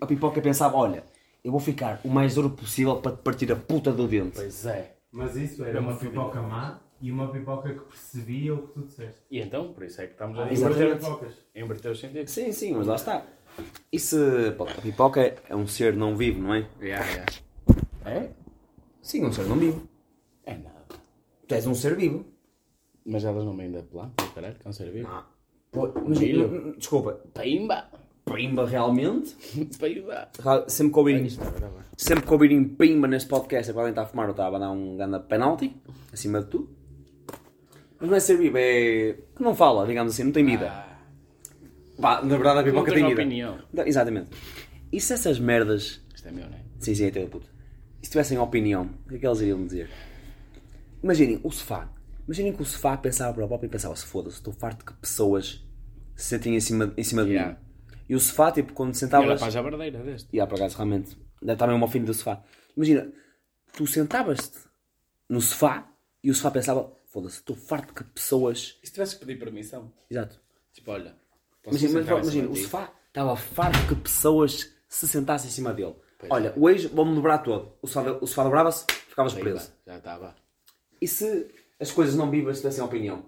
a 0.00 0.06
pipoca 0.06 0.40
pensava, 0.40 0.76
olha, 0.76 1.02
eu 1.42 1.50
vou 1.50 1.58
ficar 1.58 2.00
o 2.04 2.08
mais 2.08 2.36
duro 2.36 2.50
possível 2.50 2.98
para 2.98 3.16
te 3.16 3.22
partir 3.22 3.50
a 3.50 3.56
puta 3.56 3.90
do 3.90 4.06
dente. 4.06 4.36
Pois 4.36 4.64
é. 4.66 4.94
Mas 5.10 5.34
isso 5.34 5.64
era 5.64 5.80
uma 5.80 5.96
pipoca 5.96 6.40
má 6.40 6.78
e 7.00 7.10
uma 7.10 7.32
pipoca 7.32 7.74
que 7.74 7.80
percebia 7.80 8.54
o 8.54 8.68
que 8.68 8.72
tu 8.72 8.82
disseste. 8.82 9.20
E 9.28 9.40
então, 9.40 9.72
por 9.72 9.82
isso 9.82 10.00
é 10.00 10.06
que 10.06 10.12
estamos 10.12 10.38
a 10.38 10.52
Exatamente. 10.52 10.80
inverter, 10.80 10.98
pipocas. 10.98 11.34
inverter 11.56 11.90
os 11.90 11.98
sentidos. 11.98 12.32
Sim, 12.32 12.52
sim, 12.52 12.72
mas 12.72 12.86
lá 12.86 12.94
está. 12.94 13.26
E 13.90 13.98
se, 13.98 14.16
pô, 14.56 14.62
a 14.62 14.80
pipoca 14.80 15.34
é 15.48 15.56
um 15.56 15.66
ser 15.66 15.96
não 15.96 16.16
vivo, 16.16 16.40
não 16.40 16.54
é? 16.54 16.68
Yeah, 16.80 17.04
yeah. 17.04 17.32
É? 18.04 18.30
Sim, 19.02 19.24
um 19.24 19.32
ser 19.32 19.46
não 19.46 19.56
vivo. 19.56 19.92
Tu 21.46 21.54
és 21.54 21.66
um 21.66 21.74
ser 21.74 21.96
vivo. 21.96 22.24
Mas 23.06 23.24
elas 23.24 23.44
não 23.44 23.56
vêm 23.56 23.70
da 23.70 23.82
planta, 23.82 24.24
caralho, 24.34 24.54
que 24.54 24.66
é 24.66 24.70
um 24.70 24.72
ser 24.72 24.90
vivo. 24.90 25.08
Ah, 25.08 25.26
pô, 25.70 25.92
mas, 26.06 26.18
Milho. 26.18 26.74
desculpa, 26.78 27.20
Pimba! 27.38 27.84
pimba 28.24 28.66
realmente? 28.66 29.36
Pimba! 29.78 30.28
Sempre 30.66 30.92
que 30.94 30.98
ouvirem, 30.98 31.26
é 31.26 31.28
sempre 31.98 32.24
que 32.26 32.32
ouvirem 32.32 32.64
pimba 32.64 33.06
neste 33.06 33.28
podcast 33.28 33.70
é 33.70 33.74
alguém 33.74 33.90
estar 33.90 34.02
a 34.02 34.06
fumar 34.06 34.26
ou 34.26 34.30
estava 34.30 34.56
a 34.56 34.58
dar 34.58 34.70
um 34.70 34.96
grande 34.96 35.20
penalti, 35.20 35.76
acima 36.10 36.40
de 36.40 36.46
tudo. 36.46 36.70
Mas 38.00 38.08
não 38.08 38.16
é 38.16 38.20
ser 38.20 38.38
vivo, 38.38 38.56
é 38.56 39.18
que 39.36 39.42
não 39.42 39.54
fala, 39.54 39.86
digamos 39.86 40.14
assim, 40.14 40.24
não 40.24 40.32
tem 40.32 40.44
vida. 40.46 40.70
Ah, 40.70 40.96
Pá, 42.00 42.22
na 42.22 42.36
verdade 42.36 42.58
a 42.60 42.62
não 42.62 42.64
pipoca 42.64 42.92
tem 42.92 43.04
vida. 43.06 43.20
opinião. 43.20 43.58
Não, 43.72 43.86
Exatamente. 43.86 44.30
E 44.90 44.98
se 45.00 45.12
essas 45.12 45.38
merdas 45.38 46.00
Isto 46.14 46.28
é 46.28 46.30
meu, 46.30 46.46
não 46.48 46.56
é? 46.56 46.60
Sim, 46.78 46.94
sim, 46.94 47.04
é 47.06 47.10
teu 47.10 47.28
puto. 47.28 47.48
E 48.02 48.06
se 48.06 48.10
tivessem 48.12 48.38
opinião, 48.38 48.88
o 49.04 49.08
que 49.10 49.16
é 49.16 49.18
que 49.18 49.26
eles 49.26 49.40
iriam 49.40 49.64
dizer? 49.66 49.90
Imaginem, 51.04 51.38
o 51.44 51.50
sofá. 51.50 51.92
Imaginem 52.26 52.54
que 52.54 52.62
o 52.62 52.64
sofá 52.64 52.96
pensava 52.96 53.34
para 53.34 53.44
o 53.44 53.48
próprio 53.48 53.66
e 53.68 53.70
pensava: 53.70 53.94
se 53.94 54.06
foda-se, 54.06 54.36
estou 54.36 54.54
farto 54.54 54.86
que 54.86 54.94
pessoas 54.94 55.62
se 56.16 56.24
sentem 56.28 56.56
em 56.56 56.60
cima, 56.60 56.94
em 56.96 57.04
cima 57.04 57.24
de 57.24 57.32
Yeah. 57.32 57.52
mim. 57.52 57.96
E 58.08 58.14
o 58.14 58.20
sofá, 58.20 58.50
tipo, 58.50 58.72
quando 58.72 58.88
E 58.88 58.92
ela 58.92 58.98
sentavas. 58.98 59.40
faz 59.40 59.54
a 59.56 59.60
verdadeira 59.62 60.02
deste. 60.02 60.28
E 60.32 60.40
há 60.40 60.46
por 60.46 60.54
acaso, 60.56 60.76
realmente, 60.76 61.16
deve 61.42 61.52
estar 61.52 61.66
mesmo 61.66 61.84
ao 61.84 61.90
fim 61.90 62.02
do 62.02 62.14
sofá. 62.14 62.42
Imagina, 62.74 63.12
tu 63.74 63.86
sentavas-te 63.86 64.58
no 65.28 65.40
sofá 65.42 65.86
e 66.22 66.30
o 66.30 66.34
sofá 66.34 66.50
pensava: 66.50 66.90
foda-se, 67.06 67.36
estou 67.36 67.54
farto 67.54 67.92
que 67.92 68.02
pessoas. 68.04 68.78
E 68.82 68.86
se 68.86 68.92
tivesse 68.94 69.18
que 69.18 69.26
pedir 69.26 69.38
permissão? 69.38 69.92
Exato. 70.10 70.40
Tipo, 70.72 70.90
olha, 70.90 71.14
Imagina, 71.66 72.00
mas, 72.00 72.08
imagina 72.08 72.48
o 72.48 72.52
de 72.54 72.62
sofá 72.62 72.90
estava 73.08 73.36
farto 73.36 73.86
que 73.88 73.94
pessoas 73.96 74.72
se 74.88 75.06
sentassem 75.06 75.48
em 75.48 75.52
cima 75.52 75.72
dele. 75.74 75.94
Olha, 76.30 76.54
hoje 76.56 76.88
vou-me 76.88 77.14
dobrar 77.14 77.38
todo. 77.38 77.74
O 77.82 77.86
sofá, 77.86 78.10
o 78.22 78.26
sofá 78.26 78.44
dobrava-se, 78.44 78.86
ficavas 79.08 79.34
Pimba, 79.34 79.50
preso. 79.50 79.72
Já 79.86 79.98
estava. 79.98 80.34
E 81.04 81.06
se 81.06 81.48
as 81.78 81.90
coisas 81.92 82.14
não 82.14 82.30
vivas 82.30 82.56
tivessem 82.56 82.82
opinião? 82.82 83.26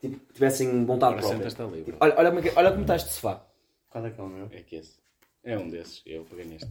Tipo, 0.00 0.18
tivessem 0.32 0.86
vontade 0.86 1.18
Agora 1.18 1.38
própria? 1.38 1.66
bro. 1.66 1.84
Tipo, 1.84 1.98
olha, 2.00 2.14
olha, 2.16 2.30
como 2.30 2.48
é 2.48 2.52
olha 2.56 2.70
como 2.70 2.80
está 2.80 2.96
este 2.96 3.10
sofá. 3.10 3.44
Qual 3.90 4.06
é 4.06 4.10
que 4.10 4.18
é 4.18 4.24
o 4.24 4.26
meu? 4.26 4.48
É 4.50 4.62
que 4.62 4.76
esse. 4.76 4.94
É 5.44 5.58
um 5.58 5.68
desses. 5.68 6.00
Eu 6.06 6.24
peguei 6.24 6.46
neste. 6.46 6.70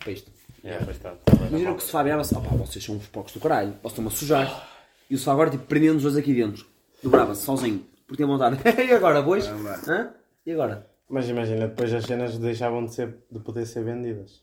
Para 0.00 0.10
isto. 0.10 0.32
É, 0.64 0.80
bastante. 0.80 1.20
Imagina 1.48 1.74
que 1.74 1.78
o 1.78 1.86
sofá 1.86 2.02
virava-se. 2.02 2.34
Opá, 2.34 2.48
vocês 2.56 2.84
são 2.84 2.96
uns 2.96 3.06
porcos 3.06 3.32
do 3.34 3.38
caralho. 3.38 3.70
Vocês 3.74 3.92
estão-me 3.92 4.08
a 4.08 4.10
sujar. 4.10 4.68
E 5.08 5.14
o 5.14 5.18
sofá 5.18 5.30
agora, 5.30 5.50
tipo, 5.50 5.64
prendendo 5.66 5.98
os 5.98 6.02
dois 6.02 6.16
aqui 6.16 6.34
dentro. 6.34 6.66
Dobrava-se 7.00 7.42
sozinho. 7.42 7.86
Porque 8.04 8.16
tinha 8.16 8.26
vontade. 8.26 8.58
e 8.82 8.92
agora, 8.92 9.22
bois? 9.22 9.46
Hã? 9.46 10.12
E 10.44 10.50
agora? 10.50 10.90
Mas 11.08 11.28
imagina, 11.28 11.68
depois 11.68 11.92
as 11.92 12.04
cenas 12.04 12.36
deixavam 12.36 12.84
de, 12.84 12.94
ser, 12.94 13.16
de 13.30 13.38
poder 13.38 13.64
ser 13.64 13.84
vendidas. 13.84 14.42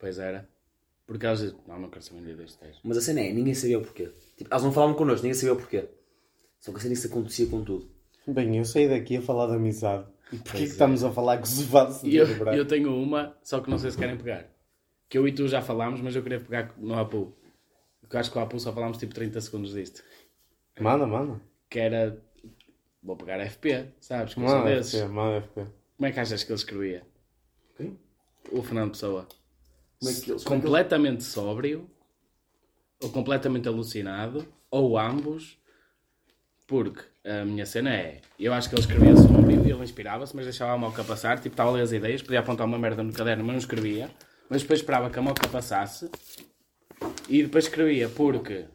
Pois 0.00 0.18
era. 0.18 0.48
Porque 1.08 1.24
elas 1.24 1.40
dizem, 1.40 1.56
não, 1.66 1.80
não 1.80 1.88
quero 1.88 2.04
saber 2.04 2.36
deste 2.36 2.62
gajo. 2.62 2.78
Mas 2.84 2.98
a 2.98 3.00
cena 3.00 3.22
é, 3.22 3.32
ninguém 3.32 3.54
sabia 3.54 3.78
o 3.78 3.82
porquê. 3.82 4.12
Tipo, 4.36 4.50
elas 4.50 4.62
não 4.62 4.70
falavam 4.70 4.94
connosco, 4.94 5.22
ninguém 5.22 5.40
sabia 5.40 5.54
o 5.54 5.56
porquê. 5.56 5.88
Só 6.60 6.70
que 6.70 6.76
a 6.76 6.80
cena 6.82 6.92
isso 6.92 7.06
acontecia 7.06 7.46
com 7.46 7.64
tudo. 7.64 7.90
Bem, 8.26 8.58
eu 8.58 8.64
saí 8.66 8.86
daqui 8.86 9.16
a 9.16 9.22
falar 9.22 9.46
de 9.46 9.54
amizade. 9.54 10.06
E 10.30 10.36
porquê 10.36 10.58
que 10.58 10.64
é. 10.64 10.66
estamos 10.66 11.02
a 11.02 11.10
falar 11.10 11.38
que 11.38 11.48
se 11.48 11.64
faz 11.64 12.02
E 12.02 12.14
eu, 12.14 12.26
eu 12.52 12.66
tenho 12.66 12.94
uma, 12.94 13.34
só 13.42 13.58
que 13.62 13.70
não 13.70 13.78
sei 13.78 13.90
se 13.90 13.96
querem 13.96 14.18
pegar. 14.18 14.50
Que 15.08 15.16
eu 15.16 15.26
e 15.26 15.32
tu 15.32 15.48
já 15.48 15.62
falámos, 15.62 16.02
mas 16.02 16.14
eu 16.14 16.22
queria 16.22 16.40
pegar 16.40 16.74
no 16.76 16.92
Apu. 16.92 17.34
Porque 18.02 18.14
eu 18.14 18.20
acho 18.20 18.30
que 18.30 18.36
o 18.36 18.42
Apu 18.42 18.60
só 18.60 18.70
falámos 18.70 18.98
tipo 18.98 19.14
30 19.14 19.40
segundos 19.40 19.72
disto. 19.72 20.04
Manda, 20.78 21.06
manda. 21.06 21.40
Que 21.70 21.78
era. 21.78 22.22
Vou 23.02 23.16
pegar 23.16 23.42
FP, 23.48 23.94
sabes? 23.98 24.34
Sou 24.34 24.42
Manda 24.42 24.68
desses. 24.68 25.00
FP, 25.00 25.08
manda 25.08 25.40
FP. 25.40 25.66
Como 25.96 26.06
é 26.06 26.12
que 26.12 26.20
achas 26.20 26.44
que 26.44 26.52
ele 26.52 26.58
escrevia? 26.58 27.02
Quem? 27.78 27.98
O 28.52 28.62
Fernando 28.62 28.90
Pessoa. 28.90 29.26
Como 30.00 30.10
é 30.10 30.20
que 30.20 30.30
eles... 30.30 30.44
Completamente 30.44 31.24
sóbrio, 31.24 31.88
ou 33.02 33.10
completamente 33.10 33.68
alucinado, 33.68 34.46
ou 34.70 34.98
ambos, 34.98 35.58
porque 36.66 37.02
a 37.24 37.44
minha 37.44 37.66
cena 37.66 37.94
é, 37.94 38.20
eu 38.38 38.52
acho 38.52 38.68
que 38.68 38.74
ele 38.74 38.82
escrevia 38.82 39.16
sóbrio 39.16 39.66
e 39.66 39.70
ele 39.70 39.82
inspirava-se, 39.82 40.34
mas 40.34 40.44
deixava 40.44 40.72
a 40.72 40.78
moca 40.78 41.02
passar, 41.04 41.38
tipo, 41.40 41.54
estava 41.54 41.70
a 41.70 41.72
ler 41.72 41.82
as 41.82 41.92
ideias, 41.92 42.22
podia 42.22 42.40
apontar 42.40 42.66
uma 42.66 42.78
merda 42.78 43.02
no 43.02 43.12
caderno, 43.12 43.44
mas 43.44 43.52
não 43.52 43.58
escrevia, 43.58 44.10
mas 44.48 44.62
depois 44.62 44.80
esperava 44.80 45.10
que 45.10 45.18
a 45.18 45.22
moca 45.22 45.48
passasse 45.48 46.10
e 47.28 47.42
depois 47.42 47.64
escrevia, 47.64 48.08
porque 48.08 48.66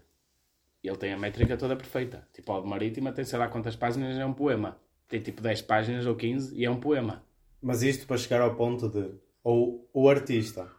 ele 0.84 0.98
tem 0.98 1.14
a 1.14 1.18
métrica 1.18 1.58
toda 1.58 1.76
perfeita. 1.76 2.28
Tipo, 2.34 2.54
o 2.54 2.62
de 2.62 2.68
Marítima 2.68 3.12
tem 3.12 3.24
sei 3.24 3.40
lá 3.40 3.48
quantas 3.48 3.76
páginas, 3.76 4.18
é 4.18 4.26
um 4.26 4.34
poema. 4.34 4.78
Tem 5.08 5.22
tipo 5.22 5.42
10 5.42 5.62
páginas 5.62 6.06
ou 6.06 6.16
15 6.16 6.56
e 6.56 6.66
é 6.66 6.70
um 6.70 6.80
poema. 6.80 7.24
Mas 7.62 7.82
isto 7.84 8.06
para 8.06 8.18
chegar 8.18 8.42
ao 8.42 8.56
ponto 8.56 8.90
de 8.90 9.12
ou 9.44 9.90
o 9.94 10.10
artista 10.10 10.70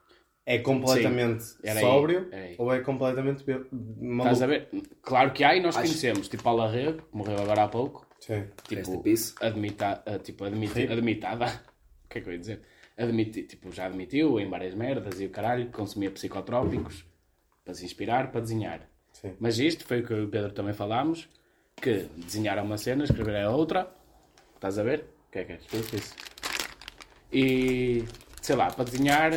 é 0.46 0.58
completamente 0.58 1.42
sóbrio 1.80 2.28
aí. 2.32 2.54
ou 2.58 2.72
é 2.72 2.80
completamente 2.80 3.42
be- 3.44 3.52
Estás 3.52 4.42
a 4.42 4.46
maluco. 4.46 4.46
ver? 4.46 4.68
Claro 5.02 5.32
que 5.32 5.42
há 5.44 5.54
e 5.56 5.60
nós 5.60 5.74
conhecemos, 5.76 6.28
tipo 6.28 6.48
a 6.48 6.52
Larrego, 6.52 7.02
que 7.02 7.16
morreu 7.16 7.38
agora 7.40 7.64
há 7.64 7.68
pouco, 7.68 8.06
Sim. 8.20 8.44
Tipo, 8.66 9.02
admita, 9.40 10.02
ah, 10.06 10.18
tipo 10.18 10.44
admiti, 10.44 10.82
admitada, 10.90 11.46
o 12.04 12.08
que 12.08 12.18
é 12.18 12.20
que 12.22 12.28
eu 12.28 12.32
ia 12.32 12.38
dizer? 12.38 12.60
Admiti, 12.96 13.42
tipo, 13.42 13.70
já 13.72 13.86
admitiu 13.86 14.38
em 14.40 14.48
várias 14.48 14.74
merdas 14.74 15.20
e 15.20 15.26
o 15.26 15.30
caralho, 15.30 15.66
que 15.66 15.72
consumia 15.72 16.10
psicotrópicos 16.10 17.04
para 17.64 17.74
se 17.74 17.84
inspirar, 17.84 18.30
para 18.30 18.40
desenhar. 18.40 18.88
Sim. 19.12 19.34
Mas 19.40 19.58
isto 19.58 19.84
foi 19.84 20.00
o 20.00 20.06
que 20.06 20.12
eu 20.12 20.18
e 20.18 20.24
o 20.24 20.28
Pedro 20.28 20.52
também 20.52 20.72
falámos, 20.72 21.28
que 21.76 22.06
desenhar 22.16 22.56
é 22.56 22.62
uma 22.62 22.78
cena, 22.78 23.04
escrever 23.04 23.34
é 23.34 23.48
outra, 23.48 23.90
estás 24.54 24.78
a 24.78 24.82
ver? 24.82 25.04
O 25.28 25.32
que 25.32 25.38
é 25.40 25.44
que 25.44 25.52
é? 25.52 25.58
Isso. 25.72 26.14
E, 27.32 28.04
sei 28.40 28.54
lá, 28.56 28.70
para 28.70 28.84
desenhar, 28.84 29.32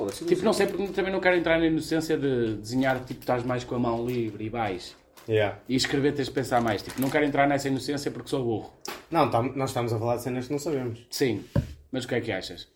Foda-se, 0.00 0.24
tipo, 0.24 0.42
não 0.42 0.52
sei, 0.52 0.66
porque 0.66 0.88
também 0.88 1.12
não 1.12 1.20
quero 1.20 1.36
entrar 1.36 1.58
na 1.58 1.66
inocência 1.66 2.16
de 2.16 2.54
desenhar, 2.56 3.04
tipo, 3.04 3.20
estás 3.20 3.44
mais 3.44 3.64
com 3.64 3.74
a 3.74 3.78
mão 3.78 4.06
livre 4.06 4.44
e 4.44 4.48
vais. 4.48 4.96
Yeah. 5.28 5.58
E 5.68 5.76
escrever 5.76 6.14
tens 6.14 6.26
de 6.28 6.32
pensar 6.32 6.60
mais. 6.62 6.82
Tipo, 6.82 7.00
não 7.00 7.10
quero 7.10 7.24
entrar 7.26 7.46
nessa 7.46 7.68
inocência 7.68 8.10
porque 8.10 8.28
sou 8.30 8.42
burro. 8.42 8.72
Não, 9.10 9.30
tam- 9.30 9.52
nós 9.54 9.70
estamos 9.70 9.92
a 9.92 9.98
falar 9.98 10.16
de 10.16 10.22
cenas 10.22 10.46
que 10.46 10.52
não 10.52 10.58
sabemos. 10.58 11.06
Sim. 11.10 11.44
Mas 11.92 12.04
o 12.04 12.08
que 12.08 12.14
é 12.14 12.20
que 12.20 12.32
achas? 12.32 12.66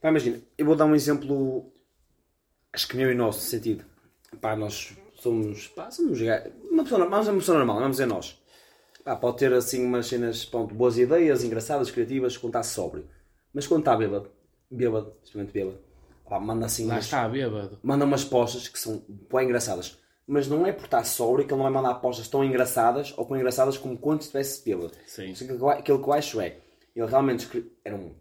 Pá, 0.00 0.08
imagina, 0.08 0.40
eu 0.58 0.66
vou 0.66 0.74
dar 0.74 0.86
um 0.86 0.94
exemplo, 0.94 1.72
acho 2.72 2.88
que 2.88 2.96
meu 2.96 3.10
e 3.10 3.14
nosso 3.14 3.40
sentido. 3.40 3.84
Pá, 4.40 4.56
nós 4.56 4.92
somos, 5.14 5.68
pá, 5.68 5.90
somos 5.90 6.20
ga- 6.20 6.46
uma 6.70 6.82
pessoa, 6.82 7.08
mas 7.08 7.28
é 7.28 7.30
uma 7.30 7.38
pessoa 7.38 7.58
normal, 7.58 7.76
vamos 7.78 7.92
dizer 7.92 8.06
nós. 8.06 8.36
Pá, 9.04 9.14
pode 9.16 9.38
ter 9.38 9.52
assim 9.52 9.84
umas 9.84 10.06
cenas, 10.06 10.44
pronto, 10.44 10.74
boas 10.74 10.98
ideias, 10.98 11.44
engraçadas, 11.44 11.90
criativas, 11.90 12.36
quando 12.36 12.50
está 12.56 12.62
sóbrio. 12.62 13.06
Mas 13.54 13.66
quando 13.66 13.80
está 13.82 13.96
bêbado, 13.96 14.30
bêbado, 14.70 15.12
extremamente 15.22 15.52
bêbado, 15.54 15.78
pá, 16.30 16.40
manda 16.40 16.64
assim 16.66 16.86
Lá 16.86 16.94
umas, 16.94 17.04
está, 17.04 17.28
bêbado. 17.28 17.78
manda 17.82 18.04
umas 18.04 18.24
postas 18.24 18.68
que 18.68 18.78
são 18.78 19.02
bem 19.30 19.44
engraçadas. 19.46 19.98
mas 20.26 20.46
não 20.48 20.64
é 20.66 20.72
por 20.72 20.84
estar 20.84 21.02
sóbrio 21.04 21.44
que 21.44 21.52
ele 21.52 21.58
não 21.60 21.64
vai 21.64 21.72
mandar 21.72 21.90
apostas 21.90 22.28
tão 22.28 22.44
engraçadas 22.44 23.12
ou 23.18 23.24
tão 23.26 23.36
engraçadas 23.36 23.76
como 23.76 23.98
quando 23.98 24.20
estivesse 24.22 24.64
bêbado. 24.64 24.92
Sim. 25.06 25.32
Aquilo 25.32 25.56
que 25.58 25.62
eu- 25.64 25.68
Aquilo 25.70 26.02
que 26.02 26.08
eu 26.08 26.12
acho 26.12 26.40
é, 26.40 26.56
ele 26.94 27.06
realmente 27.06 27.72
era 27.84 27.96
um 27.96 28.14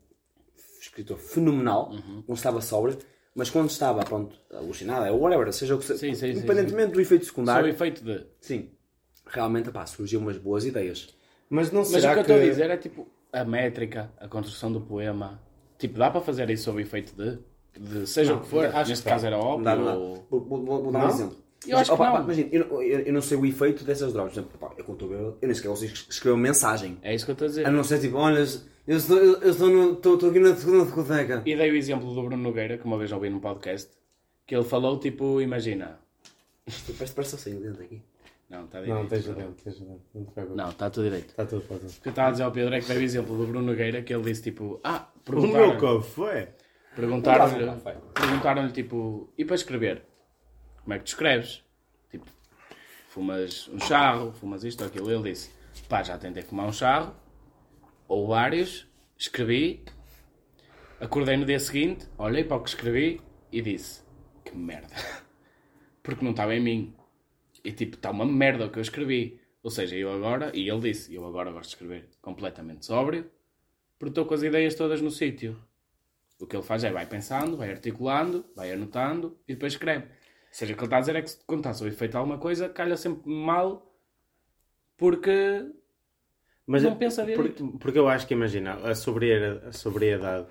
escritor 0.81 1.18
fenomenal 1.18 1.91
Uhum. 1.91 2.23
quando 2.26 2.38
estava 2.38 2.61
sóbrio, 2.61 2.98
mas 3.36 3.49
quando 3.49 3.69
estava, 3.69 4.03
pronto, 4.03 4.36
alucinado, 4.52 5.14
ou 5.14 5.19
whatever, 5.22 5.53
seja 5.53 5.76
o 5.76 5.77
que 5.77 5.86
seja, 5.86 5.99
Sim, 5.99 6.15
sim, 6.15 6.34
sim, 6.34 6.40
independentemente 6.40 6.94
do 6.94 6.99
efeito 7.02 7.23
Só 7.26 7.27
o 7.27 7.30
secundário, 7.31 7.69
efeito 7.69 8.03
de. 8.03 8.26
sim, 8.41 8.72
realmente, 9.27 9.69
pá, 9.72 9.86
surgiu 9.86 10.19
umas 10.19 10.38
boas 10.38 10.65
ideias. 10.65 11.14
Mas 11.49 11.72
não 11.72 11.81
Mas 11.81 11.90
será 11.90 12.11
o 12.11 12.14
que 12.15 12.19
eu 12.22 12.23
que... 12.26 12.31
estou 12.31 12.44
a 12.48 12.49
dizer 12.49 12.69
é 12.72 12.77
tipo 12.77 13.07
a 13.31 13.44
métrica, 13.45 14.11
a 14.18 14.27
construção 14.27 14.72
do 14.72 14.81
poema. 14.81 15.40
Tipo, 15.77 15.98
dá 15.99 16.10
para 16.10 16.22
fazer 16.22 16.49
isso 16.49 16.64
sob 16.64 16.81
efeito 16.81 17.14
de. 17.15 17.38
De 17.78 18.08
seja 18.08 18.36
o 18.36 18.41
que 18.41 18.48
for, 18.48 18.66
acho 18.66 18.90
neste 18.90 19.04
que 19.04 19.10
caso 19.10 19.26
era 19.26 19.38
óbvio. 19.38 19.66
Dá, 19.66 19.76
não 19.76 19.86
dá. 19.86 19.94
ou- 19.96 20.26
Vou, 20.30 20.40
vou- 20.41 20.66
vou- 20.66 20.84
vou 20.84 20.91
dar 20.91 21.00
um 21.00 21.02
Não? 21.04 21.10
exemplo. 21.10 21.38
Eu 21.68 21.78
acho 21.78 21.90
que 21.90 21.94
Opa, 21.94 22.06
não. 22.06 22.12
pá, 22.14 22.22
Imagina, 22.22 22.50
eu, 22.54 22.68
não- 22.68 22.82
eu, 22.82 23.00
eu 23.02 23.14
não 23.14 23.22
sei 23.22 23.38
o 23.38 23.46
efeito 23.46 23.84
dessas 23.84 24.14
drogas. 24.14 24.34
Por 24.34 24.40
exemplo, 24.40 24.58
pá, 24.60 24.72
eu, 24.78 24.94
estou 24.94 25.10
bêbado, 25.10 25.38
eu 25.41 25.48
nem 25.48 25.54
sequer 25.54 25.68
consigo 25.68 25.94
escrever 26.10 26.34
uma 26.36 26.41
mensagem. 26.44 26.98
É 27.02 27.14
isso 27.14 27.26
que 27.26 27.32
eu 27.32 27.34
estou 27.34 27.46
a 27.46 27.50
dizer. 27.50 27.66
A 27.68 27.72
não 27.72 27.84
ser 27.84 28.00
tipo, 28.00 28.16
olha, 28.18 28.40
eu 28.88 28.98
estou, 28.98 29.18
eu 29.18 29.41
eu 29.41 29.50
estou, 29.52 29.70
no- 29.70 29.91
estou, 29.94 30.14
estou 30.14 30.30
aqui 30.30 30.40
na 30.40 30.56
segunda 30.56 30.86
discoteca. 30.86 31.41
E 31.46 31.56
dei 31.58 31.70
o 31.72 31.76
exemplo 31.76 32.14
do 32.14 32.22
Bruno 32.24 32.41
Nogueira, 32.41 32.78
que 32.78 32.86
uma 32.86 32.98
vez 32.98 33.12
ouvi 33.12 33.30
num 33.30 33.40
podcast, 33.40 33.90
que 34.48 34.56
ele 34.56 34.64
falou 34.64 34.98
tipo, 35.00 35.41
imagina. 35.41 36.00
Parece, 36.98 37.14
parece 37.14 37.36
assim 37.36 37.60
dentro 37.60 37.84
aqui. 37.84 38.02
Não, 38.50 38.66
está 38.66 38.80
direito. 38.80 38.96
Não, 38.98 39.04
esteja 39.04 39.34
dentro, 39.34 39.54
esteja 39.58 39.80
dentro. 39.86 40.02
Não 40.16 40.24
te 40.26 40.32
preocupes. 40.32 40.58
Não, 40.58 40.70
está 40.70 40.90
tudo 40.90 41.04
direito. 41.04 41.30
Está 41.30 41.46
tudo, 41.46 41.62
está 41.62 41.76
tudo. 41.76 41.90
O 41.90 42.02
que 42.02 42.08
eu 42.08 42.10
estava 42.10 42.28
a 42.28 42.32
dizer 42.32 42.44
ao 42.44 42.52
Pedro 42.52 42.74
é 42.76 42.80
que 42.82 42.88
dei 42.88 42.98
o 42.98 43.02
exemplo 43.02 43.38
do 43.38 43.46
Bruno 43.46 43.66
Nogueira, 43.66 44.02
que 44.02 44.14
ele 44.14 44.24
disse 44.24 44.41
tipo, 44.44 44.80
ah, 44.84 45.08
O 45.28 45.41
meu 45.41 45.78
café? 45.78 46.54
Perguntaram-lhe, 46.99 47.65
café. 47.65 47.97
perguntaram-lhe 48.13 48.71
tipo, 48.71 49.34
e 49.38 49.45
para 49.45 49.55
escrever? 49.55 50.03
Como 50.84 50.93
é 50.93 50.97
que 50.97 51.05
tu 51.05 51.07
escreves? 51.07 51.63
Tipo, 52.09 52.26
fumas 53.07 53.67
um 53.69 53.80
charro, 53.80 54.31
fumas 54.34 54.63
isto 54.63 54.81
ou 54.81 54.88
aquilo. 54.88 55.11
Ele 55.11 55.31
disse, 55.31 55.51
pá, 55.88 56.03
já 56.03 56.17
tentei 56.17 56.43
fumar 56.43 56.67
um 56.67 56.73
charro, 56.73 57.15
ou 58.07 58.27
vários, 58.27 58.88
escrevi, 59.17 59.84
acordei 60.99 61.38
no 61.38 61.45
dia 61.45 61.59
seguinte, 61.59 62.07
olhei 62.17 62.43
para 62.43 62.57
o 62.57 62.63
que 62.63 62.69
escrevi 62.69 63.21
e 63.51 63.61
disse, 63.61 64.03
que 64.43 64.55
merda. 64.55 64.95
Porque 66.03 66.23
não 66.23 66.31
estava 66.31 66.55
em 66.55 66.59
mim. 66.59 66.95
E 67.63 67.71
tipo, 67.71 67.95
está 67.95 68.09
uma 68.09 68.26
merda 68.26 68.65
o 68.65 68.71
que 68.71 68.80
eu 68.80 68.81
escrevi. 68.81 69.39
Ou 69.61 69.69
seja, 69.69 69.95
eu 69.95 70.11
agora, 70.11 70.51
e 70.55 70.69
ele 70.69 70.80
disse, 70.80 71.13
eu 71.13 71.26
agora 71.26 71.51
gosto 71.51 71.69
de 71.69 71.76
escrever 71.76 72.09
completamente 72.21 72.85
sóbrio, 72.85 73.30
porque 73.97 74.11
estou 74.11 74.26
com 74.26 74.34
as 74.34 74.41
ideias 74.41 74.76
todas 74.76 75.01
no 75.01 75.11
sítio. 75.11 75.59
O 76.40 76.48
que 76.48 76.56
ele 76.56 76.64
faz 76.64 76.84
é 76.84 76.91
vai 76.91 77.06
pensando, 77.06 77.57
vai 77.57 77.70
articulando, 77.72 78.45
vai 78.56 78.72
anotando 78.72 79.38
e 79.48 79.53
depois 79.53 79.74
escreve. 79.74 80.06
Ou 80.06 80.10
seja, 80.52 80.74
o 80.74 80.76
que 80.76 80.82
ele 80.82 80.88
está 80.88 80.98
a 80.98 80.99
dizer 81.02 81.16
é 81.16 81.22
que 81.22 81.30
se 81.30 81.44
contar 81.45 81.74
sobre 81.74 81.94
efeito 81.94 82.18
alguma 82.18 82.38
coisa, 82.38 82.70
calha 82.70 82.95
sempre 82.98 83.30
mal 83.30 83.86
porque 84.98 85.66
Mas 86.66 86.84
não 86.84 86.95
pensa 86.95 87.24
por- 87.24 87.32
direito. 87.36 87.68
Porque 87.80 87.99
eu 87.99 88.07
acho 88.07 88.28
que, 88.28 88.34
imagina, 88.34 88.76
a 88.76 88.95
sobriedade, 88.95 89.68
a 89.68 89.72
sobriedade, 89.72 90.48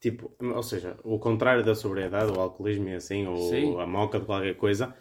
tipo, 0.00 0.34
ou 0.40 0.62
seja, 0.62 0.96
o 1.04 1.18
contrário 1.18 1.64
da 1.64 1.74
sobriedade, 1.74 2.32
o 2.32 2.40
alcoolismo 2.40 2.88
e 2.88 2.94
assim, 2.94 3.26
ou 3.26 3.36
Sim. 3.36 3.80
a 3.80 3.86
moca 3.86 4.18
de 4.18 4.26
qualquer 4.26 4.56
coisa, 4.56 4.94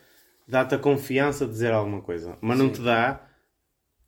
dá-te 0.48 0.76
a 0.76 0.80
confiança 0.80 1.46
de 1.46 1.52
dizer 1.52 1.74
alguma 1.74 2.02
coisa, 2.02 2.38
mas 2.42 2.58
não 2.58 2.72
te 2.72 2.82
dá 2.82 3.28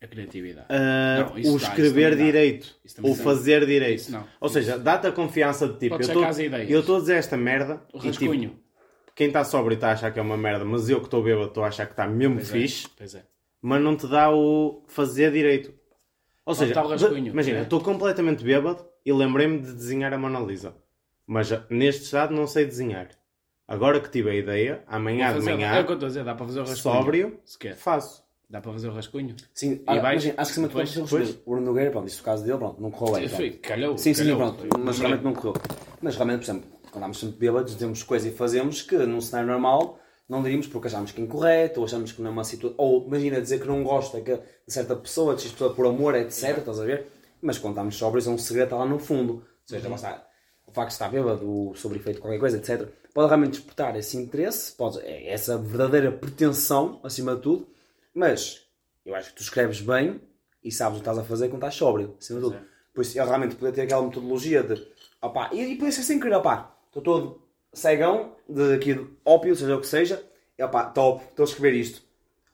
A 0.04 0.08
criatividade. 0.08 0.68
ah, 0.70 1.20
Não, 1.20 1.54
o 1.56 1.60
dá, 1.60 1.68
escrever 1.68 2.16
dá. 2.18 2.24
direito, 2.24 2.76
o 3.02 3.10
dá. 3.16 3.24
fazer 3.24 3.66
direito. 3.66 4.00
Isso 4.02 4.12
não. 4.12 4.26
Ou 4.42 4.50
seja, 4.50 4.78
dá-te 4.78 5.08
a 5.08 5.12
confiança 5.14 5.66
de 5.68 5.74
tipo, 5.80 5.96
Pode 5.96 6.04
eu 6.04 6.80
estou- 6.80 6.98
a 6.98 7.00
dizer 7.00 7.16
esta 7.16 7.38
merda 7.38 7.82
O 7.94 7.98
e 8.00 8.12
tipo, 8.12 8.26
rascunho. 8.26 8.60
quem 9.16 9.28
está 9.28 9.44
sóbrio 9.46 9.76
está 9.76 9.90
a 9.90 9.94
achar 9.94 10.12
que 10.12 10.20
é 10.20 10.22
uma 10.22 10.36
merda, 10.38 10.66
mas 10.66 10.90
eu 10.90 11.00
que 11.00 11.06
estou 11.06 11.24
bêbado 11.24 11.48
estou 11.48 11.64
a 11.64 11.68
achar 11.68 11.86
que 11.86 11.94
está 11.94 12.06
mesmo 12.06 12.36
Pois 12.36 12.50
é, 12.50 12.52
fixe, 12.52 12.88
pois 12.98 13.16
é. 13.16 13.24
mas 13.62 13.82
não 13.82 13.96
te 13.96 14.06
dá 14.08 14.30
o 14.30 14.84
fazer 14.88 15.32
direito. 15.32 15.74
Ou 16.46 16.54
seja, 16.54 16.82
rascunho, 16.82 17.28
imagina, 17.28 17.60
é. 17.60 17.62
estou 17.62 17.80
completamente 17.80 18.44
bêbado 18.44 18.86
e 19.06 19.14
lembrei-me 19.14 19.60
de 19.60 19.72
desenhar 19.74 20.12
a 20.14 20.18
Mona 20.18 20.40
Lisa. 20.42 20.76
Mas 21.26 21.50
ah, 21.54 21.66
neste 21.70 22.04
estado 22.04 22.34
não 22.36 22.46
sei 22.46 22.66
desenhar. 22.66 23.08
Agora 23.66 24.02
que 24.02 24.10
tive 24.10 24.30
a 24.30 24.36
ideia, 24.36 24.84
amanhã 24.86 25.34
de 25.34 25.46
manhã, 25.46 25.74
É 25.76 25.80
o 25.80 25.86
que 25.86 25.92
eu 25.92 25.94
estou 25.94 26.08
a 26.08 26.10
dizer, 26.10 26.26
dá 26.26 26.36
para 26.36 26.46
fazer 26.46 26.60
o 26.60 26.64
rascunho. 26.66 26.82
sóbrio, 26.96 27.40
faço. 27.78 28.23
Dá 28.54 28.62
para 28.62 28.72
fazer 28.72 28.88
o 28.88 28.94
rascunho. 28.94 29.36
Sim, 29.52 29.72
E 29.72 29.82
ah, 29.88 29.94
vais- 30.00 30.24
imagina, 30.26 30.34
acho 30.38 30.54
que 30.54 30.60
acima 30.60 30.68
de 30.68 30.74
tudo, 30.74 30.84
depois- 30.86 31.10
depois, 31.28 31.42
o 31.44 31.50
Bruno 31.50 31.66
Nogueira, 31.66 31.90
pronto, 31.90 32.08
isso 32.08 32.22
o 32.22 32.24
caso 32.24 32.44
dele, 32.46 32.58
pronto, 32.60 32.80
não 32.80 32.92
correu 32.92 33.16
bem. 33.16 33.28
Foi, 33.28 33.50
pronto. 33.50 33.68
calhou. 33.68 33.98
Sim, 33.98 34.14
sim, 34.14 34.22
calhou. 34.22 34.38
pronto, 34.38 34.80
mas 34.80 35.00
realmente 35.00 35.24
não 35.24 35.34
correu. 35.34 35.54
Mas 36.00 36.16
realmente, 36.16 36.38
por 36.38 36.52
exemplo, 36.52 36.70
quando 36.84 36.94
estamos 36.94 37.20
sempre 37.20 37.38
bêbados, 37.40 37.74
dizemos 37.74 38.04
coisas 38.04 38.32
e 38.32 38.36
fazemos 38.36 38.84
que 38.84 38.96
num 38.96 39.20
cenário 39.20 39.50
normal 39.50 39.98
não 40.30 40.44
diríamos 40.44 40.68
porque 40.68 40.88
achamos 40.88 41.12
que 41.12 41.20
é 41.20 41.24
incorreto, 41.24 41.80
ou 41.80 41.86
achamos 41.88 42.12
que 42.12 42.22
não 42.22 42.30
é 42.30 42.34
uma 42.34 42.44
situação. 42.44 42.76
Ou 42.78 43.08
imagina 43.08 43.42
dizer 43.42 43.60
que 43.60 43.68
não 43.68 43.84
gosta 43.84 44.22
que, 44.22 44.36
de 44.36 44.42
certa 44.68 44.96
pessoa, 44.96 45.34
de 45.34 45.42
X 45.42 45.52
pessoa 45.52 45.74
por 45.74 45.88
amor, 45.88 46.14
etc. 46.14 46.60
Estás 46.60 46.80
a 46.80 46.86
ver? 46.86 47.08
Mas 47.42 47.58
quando 47.58 47.74
estamos 47.74 47.96
sóbrios 47.96 48.28
é 48.28 48.30
um 48.30 48.38
segredo 48.38 48.78
lá 48.78 48.86
no 48.86 49.00
fundo. 49.00 49.34
Ou 49.34 49.44
seja, 49.66 49.90
está, 49.96 50.28
o 50.68 50.72
facto 50.72 50.90
de 50.90 50.94
estar 50.94 51.10
bêbado, 51.10 51.44
o 51.50 51.74
sobre 51.76 51.98
efeito 51.98 52.18
de 52.18 52.22
qualquer 52.22 52.38
coisa, 52.40 52.58
etc. 52.58 52.88
Pode 53.16 53.28
realmente 53.30 53.54
despertar 53.54 53.96
esse 53.98 54.16
interesse, 54.16 54.74
pode, 54.74 55.00
é 55.00 55.32
essa 55.32 55.58
verdadeira 55.58 56.12
pretensão, 56.12 57.00
acima 57.04 57.36
de 57.36 57.42
tudo. 57.42 57.73
Mas 58.14 58.68
eu 59.06 59.16
acho 59.16 59.30
que 59.30 59.36
tu 59.36 59.42
escreves 59.42 59.82
bem 59.82 60.22
e 60.64 60.72
sabes 60.72 61.00
o 61.00 61.02
que 61.02 61.10
estás 61.10 61.18
a 61.18 61.24
fazer 61.24 61.50
quando 61.50 61.62
estás 61.62 61.76
sóbrio, 61.76 62.16
acima 62.20 62.40
de 62.40 62.46
tudo. 62.46 62.60
Por 62.94 63.02
isso, 63.02 63.18
eu 63.18 63.26
realmente 63.26 63.56
poder 63.56 63.72
ter 63.72 63.82
aquela 63.82 64.04
metodologia 64.04 64.64
de. 64.64 64.86
Opá, 65.22 65.50
e, 65.52 65.62
e 65.62 65.76
poder 65.76 65.92
ser 65.92 66.04
sem 66.04 66.20
querer, 66.20 66.36
opá, 66.36 66.76
estou 66.88 67.02
todo 67.02 67.42
cegão 67.74 68.36
de 68.48 68.76
aqui 68.76 68.94
de 68.94 69.08
ópio, 69.26 69.56
seja 69.56 69.76
o 69.76 69.82
que 69.82 69.88
seja, 69.88 70.24
e 70.58 70.64
opá, 70.64 70.86
top, 70.86 71.24
estou 71.26 71.44
a 71.44 71.48
escrever 71.48 71.78
isto. 71.78 72.02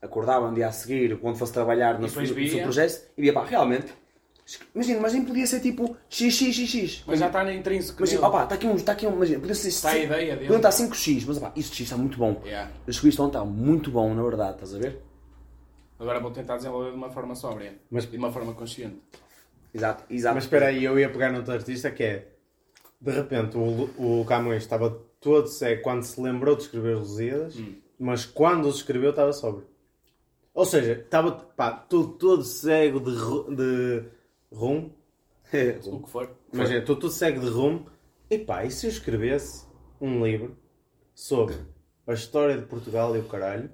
Acordava 0.02 0.48
um 0.48 0.54
dia 0.54 0.68
a 0.68 0.72
seguir, 0.72 1.20
quando 1.20 1.36
fosse 1.36 1.52
trabalhar 1.52 2.00
no, 2.00 2.08
no, 2.08 2.08
no 2.08 2.10
seu 2.10 2.62
projeto, 2.64 3.10
e 3.18 3.22
via, 3.22 3.34
pá, 3.34 3.44
realmente. 3.44 3.94
Imagina, 4.74 5.00
mas 5.00 5.14
nem 5.14 5.24
podia 5.24 5.46
ser 5.46 5.60
tipo 5.60 5.96
XXXX. 6.10 7.04
Mas 7.06 7.20
já 7.20 7.28
está 7.28 7.44
na 7.44 7.54
intrínseco. 7.54 7.98
Mas 8.00 8.14
opá, 8.16 8.44
está 8.44 8.56
aqui 8.56 8.66
um, 8.66 8.76
está 8.76 8.94
aqui 8.94 9.06
um, 9.06 9.14
imagina, 9.14 9.40
podia 9.40 9.54
ser. 9.54 9.68
Está 9.68 9.92
a 9.92 9.98
ideia 9.98 10.36
dele. 10.36 10.48
Podia 10.48 10.70
estar 10.70 10.70
5x, 10.70 11.26
mas 11.28 11.38
opá, 11.38 11.52
isso 11.56 11.76
X 11.76 11.82
está 11.82 11.98
muito 11.98 12.18
bom. 12.18 12.42
Yeah. 12.46 12.72
Eu 12.88 12.92
escrevi 12.92 13.10
isto 13.10 13.22
ontem, 13.22 13.38
está 13.38 13.46
muito 13.46 13.92
bom, 13.92 14.12
na 14.14 14.24
verdade, 14.24 14.54
estás 14.54 14.74
a 14.74 14.80
ver? 14.80 15.09
Agora 16.00 16.20
vou 16.20 16.32
tentar 16.32 16.58
desenvolver 16.58 16.92
de 16.92 16.98
uma 16.98 17.10
forma 17.12 17.36
sóbria. 17.36 17.78
Mas- 17.92 18.10
de 18.10 18.18
uma 18.18 18.32
forma 18.32 18.54
consciente. 18.54 19.02
Exato, 19.74 20.04
exato. 20.10 20.36
Mas 20.36 20.46
espera 20.46 20.68
aí, 20.68 20.84
eu 20.84 20.98
ia 20.98 21.10
pegar 21.12 21.32
noutro 21.32 21.54
artista 21.54 21.92
que 21.92 22.04
é, 22.04 22.28
de 23.00 23.12
repente, 23.12 23.58
o, 23.58 24.22
o 24.22 24.26
Camões 24.26 24.64
estava 24.64 24.90
todo 25.20 25.48
cego 25.48 25.82
quando 25.84 26.04
se 26.04 26.20
lembrou 26.22 26.56
de 26.56 26.64
escrever 26.64 26.96
os 26.96 27.10
Lusíadas, 27.10 27.56
Hum. 27.58 27.76
mas 28.00 28.26
quando 28.26 28.66
os 28.68 28.78
escreveu 28.78 29.10
estava 29.12 29.32
sóbrio. 29.34 29.68
Ou 30.54 30.66
seja, 30.66 30.94
estava 30.94 31.32
pá, 31.32 31.72
todo, 31.72 32.14
todo 32.14 32.44
cego 32.44 33.00
de, 33.00 33.12
de 33.56 34.04
rum. 34.52 34.92
O 35.92 36.00
que 36.04 36.10
for. 36.10 36.30
Imagina, 36.54 36.80
estou 36.80 36.96
todo 36.96 37.12
cego 37.12 37.40
de 37.42 37.50
rum. 37.50 37.86
E 38.30 38.38
pá, 38.38 38.64
e 38.66 38.72
se 38.72 38.86
eu 38.86 38.92
escrevesse 38.92 39.66
um 40.00 40.24
livro 40.26 40.56
sobre 41.16 41.56
a 42.08 42.14
história 42.14 42.56
de 42.58 42.66
Portugal 42.66 43.16
e 43.16 43.20
o 43.20 43.24
caralho, 43.24 43.70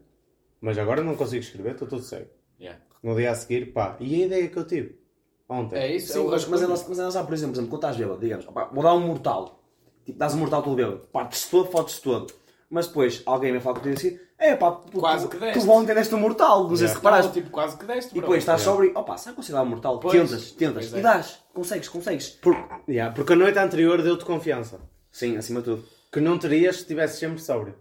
mas 0.65 0.77
agora 0.79 1.03
não 1.03 1.15
consigo 1.15 1.43
escrever, 1.43 1.73
estou 1.73 1.87
todo 1.87 2.01
cego. 2.01 2.29
Yeah. 2.59 2.81
No 3.03 3.15
dia 3.15 3.31
a 3.31 3.35
seguir, 3.35 3.71
pá, 3.71 3.95
e 3.99 4.23
a 4.23 4.25
ideia 4.25 4.47
que 4.47 4.57
eu 4.57 4.65
tive 4.65 4.99
ontem? 5.47 5.77
É 5.77 5.95
isso. 5.95 6.11
Sim, 6.13 6.19
é 6.19 6.21
o 6.23 6.29
mas, 6.31 6.47
mas, 6.47 6.61
ela, 6.63 6.75
mas 6.89 6.99
ela 6.99 7.11
sabe, 7.11 7.27
por 7.27 7.33
exemplo, 7.35 7.53
por 7.53 7.59
exemplo, 7.59 7.69
quando 7.69 7.81
estás 7.83 7.97
bêbado, 7.97 8.19
digamos, 8.19 8.47
opá, 8.47 8.65
vou 8.73 8.81
dar 8.83 8.93
um 8.95 9.01
mortal. 9.01 9.63
Tipo, 10.03 10.17
dás 10.17 10.33
um 10.33 10.39
mortal 10.39 10.63
todo 10.63 10.75
bêbado. 10.75 11.07
Partes 11.11 11.47
todo, 11.49 11.69
fodes 11.69 11.99
todo. 11.99 12.33
Mas 12.67 12.87
depois 12.87 13.21
alguém 13.27 13.51
vai 13.51 13.61
falar 13.61 13.75
contigo 13.79 13.95
assim, 13.95 14.19
é 14.39 14.55
pá, 14.55 14.71
tu, 14.71 14.99
Quase 14.99 15.27
que 15.27 15.37
deste. 15.37 15.59
tu 15.63 15.69
ontem 15.71 15.93
deste 15.93 16.15
um 16.15 16.19
mortal, 16.19 16.67
não 16.67 16.75
sei 16.75 16.87
se 16.87 16.93
Não, 16.95 16.99
reparaste. 17.01 17.31
tipo, 17.33 17.49
quase 17.51 17.77
que 17.77 17.85
deste, 17.85 18.17
E 18.17 18.19
depois 18.19 18.39
estás 18.39 18.61
sóbrio, 18.61 18.91
opá, 18.97 19.17
sabe 19.17 19.35
considerar 19.35 19.61
um 19.61 19.67
mortal? 19.67 19.99
Pois, 19.99 20.13
tentas, 20.13 20.51
tentas. 20.51 20.85
pois 20.87 20.93
é. 20.95 20.99
E 20.99 21.01
dás, 21.03 21.39
consegues, 21.53 21.87
consegues. 21.89 22.29
Por- 22.29 22.57
Yeah, 22.89 23.13
porque 23.13 23.33
a 23.33 23.35
noite 23.35 23.59
anterior 23.59 24.01
deu-te 24.01 24.25
confiança. 24.25 24.79
Sim, 25.11 25.37
acima 25.37 25.59
de 25.61 25.65
tudo. 25.65 25.85
Que 26.11 26.19
não 26.19 26.39
terias 26.39 26.77
se 26.77 26.81
estivesse 26.81 27.19
sempre 27.19 27.39
sóbrio. 27.39 27.75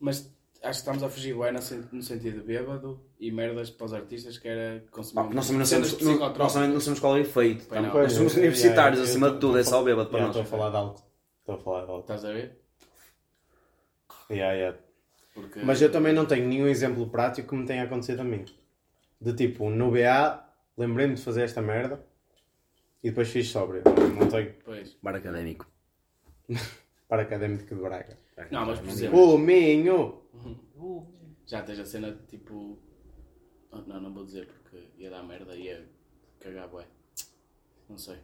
Mas 0.00 0.28
acho 0.66 0.78
que 0.78 0.82
estamos 0.82 1.02
a 1.02 1.08
fugir 1.08 1.36
bem 1.36 1.52
no, 1.52 1.62
sen- 1.62 1.84
no 1.92 2.02
sentido 2.02 2.40
de 2.40 2.46
bêbado 2.46 3.00
e 3.18 3.30
merdas 3.30 3.70
para 3.70 3.86
os 3.86 3.92
artistas 3.94 4.38
que 4.38 4.48
era 4.48 4.84
consumir 4.90 5.28
Pá, 5.28 5.34
nós 5.34 5.46
também 5.46 5.58
não 5.60 5.66
cenas 5.66 5.88
sabemos, 5.88 6.18
não, 6.20 6.34
nós 6.34 6.52
também 6.52 6.68
não 6.70 6.80
sabemos 6.80 7.00
qual 7.00 7.16
é 7.16 7.20
o 7.20 7.22
efeito. 7.22 7.66
Pois 7.68 7.80
não. 7.80 7.88
Então, 7.88 8.02
nós 8.02 8.12
somos 8.12 8.34
universitários, 8.36 8.98
Yeah, 8.98 9.00
eu 9.00 9.04
acima 9.04 9.30
de 9.30 9.38
tudo, 9.40 9.58
é 9.58 9.64
só 9.64 9.82
bêbado 9.82 10.10
para 10.10 10.20
nós. 10.20 10.28
Estou 10.36 10.42
a 10.42 10.44
falar 10.44 10.70
de 10.70 10.76
álcool. 10.76 11.02
Estou 11.40 11.54
a 11.54 11.58
falar 11.58 11.84
de 11.84 11.90
álcool. 11.90 12.00
Estás 12.00 12.24
a 12.24 12.32
ver? 12.32 12.60
Yeah, 14.30 14.54
yeah. 14.54 14.78
Porque... 15.34 15.60
Mas 15.60 15.80
eu 15.82 15.90
também 15.92 16.12
não 16.12 16.26
tenho 16.26 16.46
nenhum 16.48 16.66
exemplo 16.66 17.06
prático 17.08 17.48
que 17.48 17.54
me 17.54 17.66
tenha 17.66 17.84
acontecido 17.84 18.20
a 18.20 18.24
mim. 18.24 18.44
De 19.20 19.32
tipo, 19.34 19.70
no 19.70 19.90
BA, 19.90 20.44
lembrei-me 20.76 21.14
de 21.14 21.22
fazer 21.22 21.42
esta 21.42 21.62
merda 21.62 22.04
e 23.02 23.10
depois 23.10 23.28
fiz 23.28 23.48
sóbrio. 23.48 23.82
Não 24.18 24.28
tenho 24.28 24.54
Pois. 24.64 24.96
Bar 25.02 25.14
académico. 25.16 25.66
para 27.08 27.22
académico 27.22 27.74
de 27.74 27.80
Braga. 27.80 28.18
Não, 28.50 28.66
mas 28.66 28.78
por 28.80 28.88
exemplo, 28.88 29.34
O 29.34 29.38
Minho! 29.38 30.22
Já 31.46 31.62
tens 31.62 31.78
a 31.78 31.84
cena 31.86 32.12
de 32.12 32.22
tipo. 32.26 32.78
Oh, 33.70 33.78
Não, 33.78 34.00
não 34.00 34.12
vou 34.12 34.24
dizer 34.24 34.46
porque 34.46 34.88
ia 34.98 35.10
dar 35.10 35.22
merda 35.22 35.54
e 35.54 35.64
ia 35.64 35.86
cagar 36.40 36.68
bué. 36.68 36.86
Não 37.88 37.98
sei. 37.98 38.18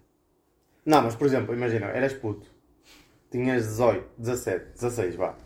Não, 0.84 1.02
mas 1.02 1.14
por 1.14 1.26
exemplo, 1.26 1.54
imagina, 1.54 1.86
eras 1.86 2.12
puto. 2.14 2.50
Tinhas 3.30 3.64
18, 3.66 4.10
17, 4.18 4.72
16, 4.74 5.14
vá. 5.16 5.36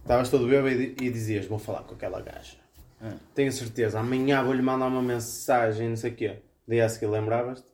Estavas 0.00 0.30
todo 0.30 0.48
bêbado 0.48 0.70
e, 0.70 0.96
e 1.00 1.10
dizias, 1.10 1.46
vou 1.46 1.58
falar 1.58 1.82
com 1.84 1.94
aquela 1.94 2.20
gaja. 2.20 2.56
Ah. 3.00 3.16
Tenho 3.34 3.52
certeza, 3.52 4.00
amanhã 4.00 4.42
vou-lhe 4.42 4.62
mandar 4.62 4.86
uma 4.86 5.02
mensagem, 5.02 5.88
não 5.90 5.96
sei 5.96 6.12
o 6.12 6.16
quê. 6.16 6.42
Daí 6.66 6.80
a 6.80 6.88
seguir 6.88 7.06
lembravas-te, 7.08 7.68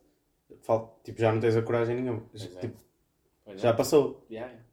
tipo, 1.03 1.19
já 1.19 1.31
não 1.31 1.39
tens 1.39 1.55
a 1.55 1.61
coragem 1.61 1.95
nenhuma. 2.01 2.23
É. 2.33 2.59
Tipo, 2.59 2.77
Pois 3.45 3.61
já 3.61 3.69
é. 3.69 3.73
passou. 3.73 4.25
Yeah, 4.29 4.51
yeah. 4.51 4.66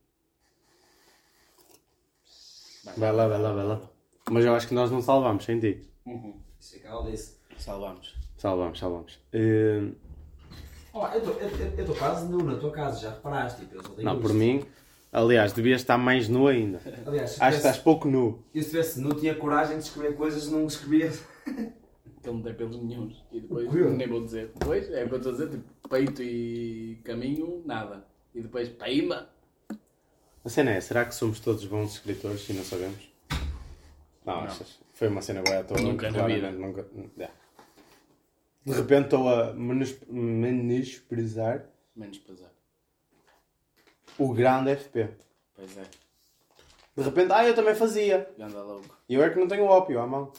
Vai 2.96 3.12
lá, 3.12 3.28
vai 3.28 3.40
lá, 3.40 3.52
vai 3.52 3.64
lá. 3.64 3.80
Mas 4.30 4.44
eu 4.44 4.54
acho 4.54 4.68
que 4.68 4.74
nós 4.74 4.90
não 4.90 5.00
salvamos, 5.02 5.44
sem 5.44 5.58
ti. 5.60 5.82
Isso 6.58 6.76
é 6.76 6.78
que 6.78 6.86
ela 6.86 7.10
disse. 7.10 7.38
Salvamos. 7.58 8.14
Salvamos, 8.36 8.78
salvamos. 8.78 9.18
Eh, 9.32 9.88
Ó, 10.92 11.08
eu 11.08 11.18
estou 11.78 11.94
quase 11.96 12.28
nu 12.28 12.42
na 12.44 12.56
tua 12.56 12.70
casa, 12.70 13.00
já 13.00 13.10
reparaste? 13.10 13.60
Tipo, 13.62 13.76
eu 13.76 13.82
só 13.82 13.88
tenho 13.90 14.04
não, 14.08 14.20
por 14.20 14.32
mim, 14.32 14.62
aliás, 15.12 15.52
devias 15.52 15.80
estar 15.80 15.98
mais 15.98 16.28
nu 16.28 16.46
ainda. 16.46 16.80
Aliás, 17.06 17.30
Acho 17.32 17.38
que 17.38 17.44
estás 17.44 17.56
tivesse, 17.56 17.80
pouco 17.80 18.08
nu. 18.08 18.44
eu 18.54 18.62
se 18.62 18.70
tivesse 18.70 19.00
nu, 19.00 19.14
tinha 19.14 19.34
coragem 19.34 19.76
de 19.78 19.84
escrever 19.84 20.14
coisas, 20.16 20.48
não 20.48 20.66
escrevia. 20.66 21.10
Que 21.44 22.30
ele 22.30 22.36
não 22.36 22.42
tem 22.42 22.54
pelos 22.54 22.80
nenhums. 22.82 23.22
E 23.32 23.40
depois, 23.40 23.70
nem 23.72 24.08
vou 24.08 24.24
dizer. 24.24 24.50
Depois, 24.54 24.90
é 24.90 25.04
o 25.04 25.08
que 25.08 25.14
eu 25.14 25.18
estou 25.18 25.32
a 25.32 25.34
dizer, 25.36 25.50
tipo, 25.50 25.88
peito 25.88 26.22
e 26.22 27.00
caminho, 27.04 27.62
nada. 27.66 28.06
E 28.34 28.40
depois, 28.40 28.68
paima. 28.68 29.28
A 30.44 30.48
cena 30.48 30.72
é, 30.72 30.80
será 30.80 31.04
que 31.04 31.14
somos 31.14 31.40
todos 31.40 31.64
bons 31.64 31.92
escritores 31.94 32.48
e 32.48 32.52
não 32.52 32.64
sabemos? 32.64 33.08
Não, 34.24 34.40
achas? 34.40 34.78
Foi 34.92 35.08
uma 35.08 35.22
cena 35.22 35.42
boa 35.42 35.60
à 35.60 35.64
toa. 35.64 35.80
Nunca 35.80 36.10
na 36.10 36.26
vida. 36.26 36.50
Nunca, 36.50 36.86
é. 37.18 37.30
De 38.64 38.72
repente 38.72 39.04
estou 39.04 39.28
a 39.28 39.52
menos- 39.52 39.96
menosprezar 40.08 41.66
Menos 41.94 42.18
pesar. 42.18 42.50
o 44.18 44.32
grande 44.32 44.74
FP. 44.76 45.08
Pois 45.54 45.76
é. 45.76 45.84
De 46.96 47.02
repente, 47.02 47.32
ah, 47.32 47.44
eu 47.46 47.54
também 47.54 47.74
fazia. 47.74 48.28
Ganda 48.38 48.62
louco. 48.62 48.96
E 49.08 49.14
eu 49.14 49.22
é 49.22 49.30
que 49.30 49.38
não 49.38 49.48
tenho 49.48 49.64
ópio 49.64 50.00
à 50.00 50.06
mão. 50.06 50.32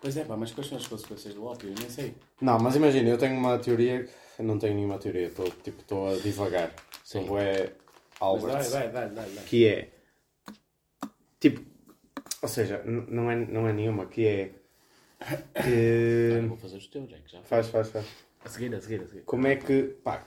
Pois 0.00 0.16
é, 0.16 0.24
pá, 0.24 0.36
mas 0.36 0.52
quais 0.52 0.68
são 0.68 0.78
as 0.78 0.86
consequências 0.86 1.34
do 1.34 1.44
ópio? 1.44 1.70
Eu 1.70 1.74
nem 1.78 1.90
sei. 1.90 2.14
Não, 2.40 2.58
mas 2.58 2.76
imagina, 2.76 3.08
eu 3.08 3.18
tenho 3.18 3.36
uma 3.36 3.58
teoria. 3.58 4.08
Eu 4.38 4.44
não 4.44 4.58
tenho 4.58 4.74
nenhuma 4.74 4.98
teoria, 4.98 5.28
estou 5.28 5.50
tipo, 5.50 6.06
a 6.06 6.16
divagar. 6.16 6.72
Sim. 7.04 7.26
Sou 7.26 7.38
é 7.38 7.72
Albert. 8.20 8.70
vai, 8.70 8.88
vai, 8.90 9.08
vai, 9.10 9.26
que 9.46 9.66
é 9.66 9.88
tipo 11.40 11.60
ou 12.42 12.48
seja 12.48 12.82
não 12.84 13.30
é 13.30 13.36
não 13.36 13.68
é 13.68 13.72
nenhuma 13.72 14.06
que 14.06 14.26
é 14.26 14.50
que 15.62 16.46
Vou 16.48 16.56
fazer 16.58 16.76
os 16.76 16.86
teus, 16.88 17.10
é 17.12 17.18
que 17.18 17.32
já. 17.32 17.42
faz 17.42 17.68
faz 17.68 17.88
faz 17.90 18.06
A 18.44 18.48
seguir, 18.48 18.74
a 18.74 18.80
seguir, 18.80 19.00
a 19.02 19.06
seguir. 19.06 19.22
como 19.22 19.46
é 19.46 19.56
que 19.56 19.82
pá 20.04 20.24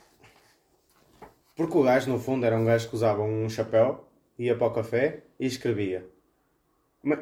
porque 1.56 1.78
o 1.78 1.84
gajo 1.84 2.10
no 2.11 2.20
fundo 2.20 2.45
era 2.45 2.57
um 2.57 2.66
gajo 2.66 2.90
que 2.90 2.95
usava 2.95 3.22
um 3.22 3.49
chapéu 3.49 4.07
ia 4.38 4.56
para 4.57 4.68
o 4.68 4.72
café 4.74 5.24
e 5.40 5.45
escrevia 5.45 6.06
mas 7.03 7.20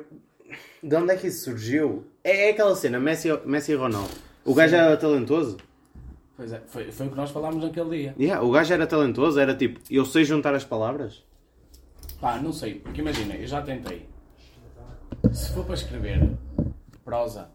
de 0.81 0.95
onde 0.95 1.13
é 1.13 1.17
que 1.17 1.27
isso 1.27 1.45
surgiu 1.45 2.05
é, 2.23 2.47
é 2.47 2.51
aquela 2.51 2.75
cena 2.75 2.99
Messi 2.99 3.27
Messi 3.45 3.71
e 3.71 3.75
Ronaldo 3.75 4.13
o 4.45 4.53
gajo 4.53 4.75
era 4.75 4.95
talentoso 4.97 5.57
Pois 6.37 6.53
é, 6.53 6.61
foi, 6.67 6.91
foi 6.91 7.07
o 7.07 7.09
que 7.09 7.15
nós 7.17 7.31
falámos 7.31 7.63
naquele 7.63 7.97
dia. 7.97 8.15
yeah, 8.17 8.41
o 8.45 8.51
gajo 8.51 8.71
era 8.73 8.85
talentoso 8.87 9.39
era 9.39 9.55
tipo 9.55 9.79
eu 9.89 10.05
sei 10.05 10.23
juntar 10.23 10.53
as 10.53 10.63
palavras 10.63 11.25
Pá, 12.19 12.39
não 12.39 12.51
sei, 12.51 12.75
porque 12.79 13.01
imagina, 13.01 13.35
eu 13.35 13.45
já 13.45 13.61
tentei. 13.61 14.07
Se 15.31 15.51
for 15.53 15.65
para 15.65 15.75
escrever 15.75 16.35
prosa, 17.03 17.51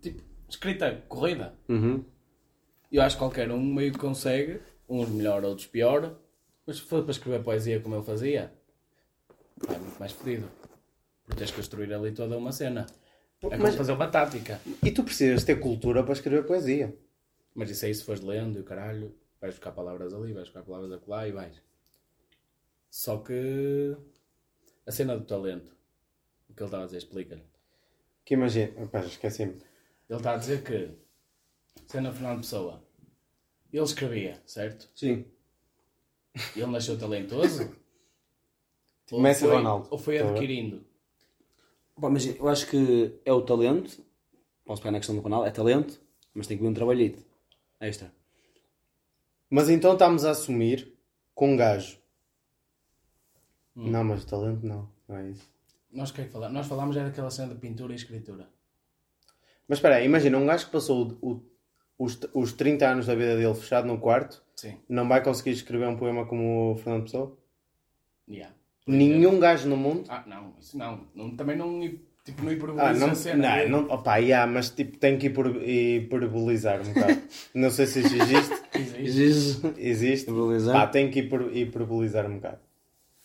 tipo, 0.00 0.22
escrita 0.48 1.02
corrida, 1.08 1.54
uhum. 1.68 2.04
eu 2.92 3.02
acho 3.02 3.16
que 3.16 3.20
qualquer 3.20 3.50
um 3.50 3.60
meio 3.60 3.92
que 3.92 3.98
consegue, 3.98 4.60
uns 4.88 5.08
melhor, 5.08 5.44
outros 5.44 5.66
pior, 5.66 6.14
mas 6.64 6.76
se 6.76 6.82
for 6.82 7.02
para 7.02 7.10
escrever 7.10 7.42
poesia 7.42 7.80
como 7.80 7.96
ele 7.96 8.04
fazia, 8.04 8.52
pá, 9.66 9.74
é 9.74 9.78
muito 9.78 9.98
mais 9.98 10.12
fodido. 10.12 10.48
Porque 11.24 11.38
tens 11.38 11.50
que 11.50 11.56
construir 11.56 11.92
ali 11.92 12.12
toda 12.12 12.38
uma 12.38 12.52
cena. 12.52 12.86
É 13.42 13.50
como 13.50 13.62
Mas- 13.64 13.74
fazer 13.74 13.92
uma 13.92 14.08
tática. 14.08 14.60
e 14.82 14.90
tu 14.90 15.02
precisas 15.02 15.44
ter 15.44 15.60
cultura 15.60 16.02
para 16.02 16.12
escrever 16.12 16.44
poesia 16.46 16.94
Mas 17.58 17.70
isso 17.70 17.86
aí, 17.86 17.92
se 17.92 18.04
fores 18.04 18.22
lendo 18.22 18.56
e 18.56 18.60
o 18.60 18.64
caralho, 18.64 19.12
vais 19.40 19.52
buscar 19.52 19.72
palavras 19.72 20.14
ali, 20.14 20.32
vais 20.32 20.46
buscar 20.46 20.62
palavras 20.62 20.92
acolá 20.92 21.26
e 21.26 21.32
vais. 21.32 21.60
Só 22.88 23.18
que 23.18 23.96
a 24.86 24.92
cena 24.92 25.18
do 25.18 25.24
talento, 25.24 25.76
o 26.48 26.54
que 26.54 26.62
ele 26.62 26.68
estava 26.68 26.84
a 26.84 26.86
dizer, 26.86 26.98
explica-lhe. 26.98 27.42
que 28.24 28.34
imagina 28.34 28.86
pá, 28.86 29.00
esqueci-me 29.00 29.54
Ele 30.08 30.18
está 30.18 30.34
a 30.34 30.36
dizer 30.36 30.62
que, 30.62 30.88
sendo 31.88 32.12
Fernando 32.12 32.42
Pessoa, 32.42 32.80
ele 33.72 33.82
escrevia, 33.82 34.40
certo? 34.46 34.88
Sim. 34.94 35.24
Ele 36.54 36.66
nasceu 36.66 36.96
talentoso? 36.96 37.76
ou, 39.10 39.20
Messi 39.20 39.40
foi, 39.40 39.50
Ronaldo. 39.50 39.88
ou 39.90 39.98
foi 39.98 40.20
Tá 40.20 40.30
adquirindo? 40.30 40.86
Pá, 42.00 42.08
mas 42.08 42.24
eu 42.24 42.48
acho 42.48 42.68
que 42.68 43.18
é 43.24 43.32
o 43.32 43.42
talento, 43.42 44.00
posso 44.64 44.80
pegar 44.80 44.92
na 44.92 44.98
questão 44.98 45.16
do 45.16 45.22
canal, 45.22 45.44
é 45.44 45.50
talento, 45.50 46.00
mas 46.32 46.46
tem 46.46 46.56
que 46.56 46.62
vir 46.62 46.68
um 46.68 46.74
trabalhito 46.74 47.26
extra. 47.80 48.12
Mas 49.50 49.68
então 49.70 49.92
estamos 49.94 50.24
a 50.24 50.30
assumir 50.30 50.92
com 51.34 51.52
um 51.52 51.56
gajo. 51.56 51.98
Não, 53.74 54.02
mas 54.04 54.24
talento 54.24 54.66
não. 54.66 54.88
Não 55.08 55.16
é 55.16 55.30
isso. 55.30 55.48
Nós, 55.90 56.10
que 56.10 56.20
é 56.20 56.24
que 56.24 56.30
falamos? 56.32 56.54
Nós 56.54 56.66
falámos 56.66 56.96
é 56.96 57.04
daquela 57.04 57.30
cena 57.30 57.54
de 57.54 57.60
pintura 57.60 57.92
e 57.92 57.96
escritura. 57.96 58.48
Mas 59.66 59.78
espera 59.78 59.96
aí, 59.96 60.04
imagina 60.04 60.36
um 60.36 60.46
gajo 60.46 60.66
que 60.66 60.72
passou 60.72 61.18
o- 61.22 61.30
o- 61.32 61.48
os, 61.98 62.18
os 62.34 62.52
30 62.52 62.86
anos 62.88 63.06
da 63.06 63.14
vida 63.14 63.36
dele 63.36 63.54
fechado 63.54 63.86
num 63.86 63.98
quarto, 63.98 64.42
Sim. 64.56 64.78
não 64.88 65.08
vai 65.08 65.22
conseguir 65.22 65.50
escrever 65.50 65.86
um 65.88 65.96
poema 65.96 66.26
como 66.26 66.72
o 66.72 66.76
Fernando 66.76 67.04
Pessoa? 67.04 67.36
Yeah. 68.28 68.54
Nenhum 68.86 69.38
gajo 69.38 69.68
no 69.68 69.76
mundo? 69.76 70.04
Ah, 70.08 70.24
não, 70.26 70.54
isso 70.58 70.76
não. 70.76 71.06
não 71.14 71.36
também 71.36 71.56
não, 71.56 71.80
tipo, 72.30 72.42
não 72.42 72.50
Ah, 72.50 72.54
hiperboliza 72.54 72.98
não, 73.06 73.12
a 73.12 73.14
cena. 73.14 73.36
não, 73.48 73.56
né? 73.56 73.66
não, 73.66 73.80
opa, 73.94 74.16
yeah, 74.18 74.50
mas 74.50 74.70
tipo, 74.70 74.96
tem 74.98 75.18
que 75.18 75.26
hiper- 75.26 75.62
hiperbolizar 75.68 76.80
um 76.80 76.92
bocado. 76.92 77.20
não 77.54 77.70
sei 77.70 77.86
se 77.86 78.00
isso 78.00 78.14
existe. 78.14 78.54
Existe. 78.98 79.72
Existe. 79.76 80.22
Hiperbolizar? 80.30 80.72
Pá, 80.74 80.86
tem 80.86 81.10
que 81.10 81.20
hiper, 81.20 81.56
hiperbolizar 81.56 82.26
um 82.26 82.36
bocado. 82.36 82.58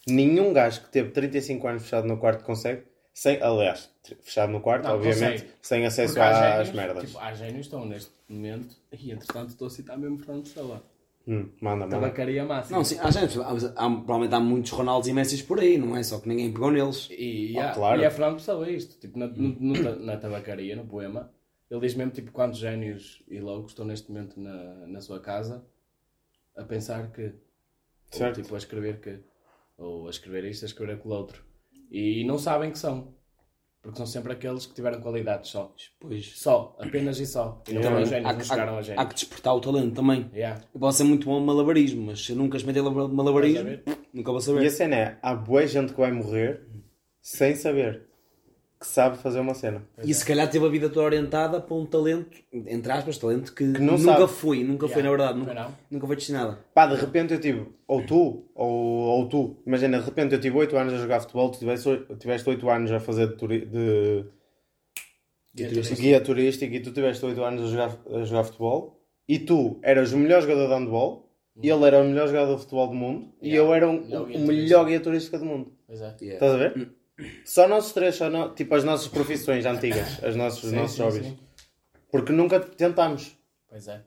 Nenhum 0.07 0.51
gajo 0.53 0.81
que 0.81 0.89
teve 0.89 1.11
35 1.11 1.67
anos 1.67 1.83
fechado 1.83 2.07
no 2.07 2.17
quarto 2.17 2.43
consegue. 2.43 2.83
Sem, 3.13 3.39
aliás, 3.43 3.91
fechado 4.23 4.51
no 4.51 4.59
quarto, 4.59 4.85
Não, 4.87 4.95
obviamente, 4.95 5.43
consegue. 5.43 5.51
sem 5.61 5.85
acesso 5.85 6.19
às 6.19 6.71
merdas. 6.71 7.03
Tipo, 7.05 7.19
há 7.19 7.31
génios 7.33 7.53
que 7.55 7.61
estão 7.75 7.85
neste 7.85 8.11
momento, 8.27 8.75
e 8.91 9.11
entretanto 9.11 9.49
estou 9.49 9.67
a 9.67 9.69
citar 9.69 9.97
mesmo 9.99 10.17
Fernando 10.17 10.43
Pessoa. 10.45 10.83
Hum, 11.25 11.49
manda, 11.61 11.85
manda. 11.85 11.95
Tabacaria 12.01 12.43
máxima. 12.43 12.77
Não, 12.77 12.83
sim, 12.83 12.97
há, 12.99 13.09
gente, 13.09 13.39
há, 13.39 13.47
há- 13.49 13.89
provavelmente 13.89 14.33
há 14.35 14.39
muitos 14.41 14.71
Ronaldos 14.71 15.07
e 15.07 15.13
Messis 15.13 15.41
por 15.41 15.59
aí, 15.59 15.77
não 15.77 15.95
é? 15.95 16.03
Só 16.03 16.19
que 16.19 16.27
ninguém 16.27 16.51
pegou 16.51 16.69
neles. 16.69 17.07
E, 17.11 17.57
Ah, 17.57 17.69
há- 17.71 17.73
claro. 17.73 18.01
e 18.01 18.03
é 18.03 18.09
Fernando 18.09 18.35
Pessoa 18.35 18.69
isto. 18.69 18.99
Tipo, 18.99 19.17
na, 19.17 19.27
no- 19.27 19.55
no 19.59 19.73
na 20.05 20.17
tabacaria, 20.17 20.75
no 20.75 20.85
poema, 20.85 21.31
ele 21.71 21.79
diz 21.79 21.95
mesmo 21.95 22.11
tipo, 22.11 22.31
quantos 22.31 22.59
génios 22.59 23.23
e 23.29 23.39
loucos 23.39 23.71
estão 23.71 23.85
neste 23.85 24.11
momento 24.11 24.37
na, 24.39 24.85
na 24.87 24.99
sua 24.99 25.19
casa 25.21 25.65
a 26.57 26.63
pensar 26.65 27.09
que. 27.11 27.31
Certo. 28.11 28.37
Ou 28.37 28.43
tipo, 28.43 28.55
a 28.55 28.57
escrever 28.57 28.99
que. 28.99 29.19
Ou 29.77 30.07
a 30.07 30.09
escrever 30.09 30.43
isto, 30.45 30.63
a 30.63 30.67
escrever 30.67 30.95
aquilo 30.95 31.13
outro. 31.15 31.41
E 31.89 32.25
não 32.25 32.37
sabem 32.37 32.69
que 32.69 32.77
são. 32.77 33.13
Porque 33.83 33.97
são 33.97 34.05
sempre 34.05 34.31
aqueles 34.31 34.65
que 34.65 34.73
tiveram 34.73 35.01
qualidades 35.01 35.49
só. 35.51 35.71
Pois. 35.99 36.39
Só, 36.39 36.73
apenas 36.79 37.19
e 37.19 37.25
só. 37.27 37.61
E 37.67 37.73
não 37.73 37.83
foram 37.83 37.97
Há, 37.97 37.99
não 38.31 38.37
que- 38.39 38.45
chegaram 38.45 38.77
a 38.77 38.79
há, 38.79 39.01
há 39.01 39.05
que 39.05 39.13
despertar 39.13 39.53
o 39.53 39.59
talento 39.59 39.93
também. 39.93 40.31
Yeah. 40.33 40.61
Eu 40.73 40.79
posso 40.79 40.99
ser 40.99 41.03
muito 41.03 41.25
bom 41.25 41.39
em 41.41 41.45
malabarismo, 41.45 42.05
mas 42.05 42.25
se 42.25 42.31
eu 42.31 42.37
nunca 42.37 42.55
experimentei 42.55 42.81
laba- 42.81 43.13
malabarismo, 43.13 43.69
nunca 44.13 44.31
vou 44.31 44.39
E 44.39 44.41
saber. 44.43 44.65
a 44.65 44.69
cena 44.71 44.95
é, 44.95 45.17
há 45.21 45.35
boa 45.35 45.67
gente 45.67 45.91
que 45.93 45.99
vai 45.99 46.13
morrer 46.13 46.61
sem 47.21 47.55
saber 47.55 48.07
que 48.83 48.89
sabe 48.89 49.17
fazer 49.17 49.39
uma 49.39 49.53
cena. 49.53 49.81
E 50.03 50.13
se 50.13 50.25
calhar 50.25 50.49
teve 50.49 50.65
a 50.65 50.67
vida 50.67 50.89
toda 50.89 51.05
orientada 51.05 51.61
para 51.61 51.73
um 51.73 51.85
talento, 51.85 52.37
entre 52.51 52.91
aspas, 52.91 53.17
talento 53.17 53.53
que, 53.55 53.63
não 53.63 53.97
nunca 53.97 54.19
sabe. 54.19 54.27
foi, 54.27 54.61
nunca 54.61 54.89
foi 54.89 55.01
Yeah. 55.01 55.03
na 55.03 55.09
verdade, 55.17 55.39
Foi 55.45 55.53
nunca, 55.53 55.53
não. 55.69 55.75
nunca 55.89 56.07
foi 56.07 56.15
destinada. 56.17 56.59
Pá, 56.73 56.85
de 56.87 56.95
repente 56.95 57.33
eu 57.33 57.39
tive, 57.39 57.65
ou 57.87 58.05
tu, 58.05 58.43
ou, 58.53 58.67
ou 58.67 59.29
tu, 59.29 59.55
imagina, 59.65 59.99
de 59.99 60.05
repente 60.05 60.33
eu 60.35 60.41
tive 60.41 60.57
8 60.57 60.75
anos 60.75 60.93
a 60.95 60.97
jogar 60.97 61.21
futebol, 61.21 61.49
tu 61.49 61.59
tiveste, 61.59 61.87
oito- 61.87 62.15
tiveste 62.17 62.49
8 62.49 62.69
anos 62.69 62.91
a 62.91 62.99
fazer 62.99 63.27
de, 63.29 63.35
turi- 63.37 63.65
de 63.65 64.25
Guia 65.55 65.67
guia, 65.69 65.83
turística. 65.83 66.21
turístico 66.21 66.73
e 66.75 66.79
tu 66.81 66.91
tiveste 66.91 67.25
8 67.25 67.41
anos 67.43 67.61
a 67.63 67.67
jogar, 67.67 67.97
a 68.11 68.23
jogar 68.25 68.43
futebol 68.43 68.99
e 69.29 69.39
tu 69.39 69.79
eras 69.81 70.11
o 70.11 70.17
melhor 70.17 70.41
jogador 70.41 70.67
de 70.67 70.73
handball, 70.73 71.29
e 71.61 71.69
ele 71.69 71.85
era 71.85 72.01
o 72.01 72.03
melhor 72.05 72.27
jogador 72.27 72.55
de 72.55 72.61
futebol 72.61 72.87
do 72.87 72.93
mundo 72.95 73.29
e 73.41 73.49
Yeah. 73.51 73.69
eu 73.69 73.73
era 73.73 73.87
um- 73.89 74.01
guia 74.03 74.19
o 74.21 74.39
melhor 74.47 74.85
guia 74.85 74.99
turístico 74.99 75.37
do 75.37 75.45
mundo. 75.45 75.71
É. 75.87 75.93
Estás 75.93 76.53
a 76.53 76.57
ver? 76.57 76.91
Só 77.45 77.67
nós 77.67 77.91
três, 77.93 78.15
só 78.15 78.29
nó- 78.29 78.49
tipo 78.49 78.73
as 78.75 78.83
nossas 78.83 79.07
profissões 79.07 79.65
antigas, 79.65 80.23
as 80.23 80.35
nossas, 80.35 80.63
os 80.63 80.69
Sim, 80.71 80.75
nossos 80.75 80.95
sim, 80.95 81.03
hobbies. 81.03 81.25
sim. 81.27 81.39
Porque 82.11 82.31
nunca 82.31 82.59
tentámos. 82.59 83.37
Pois 83.69 83.87
é. 83.87 84.01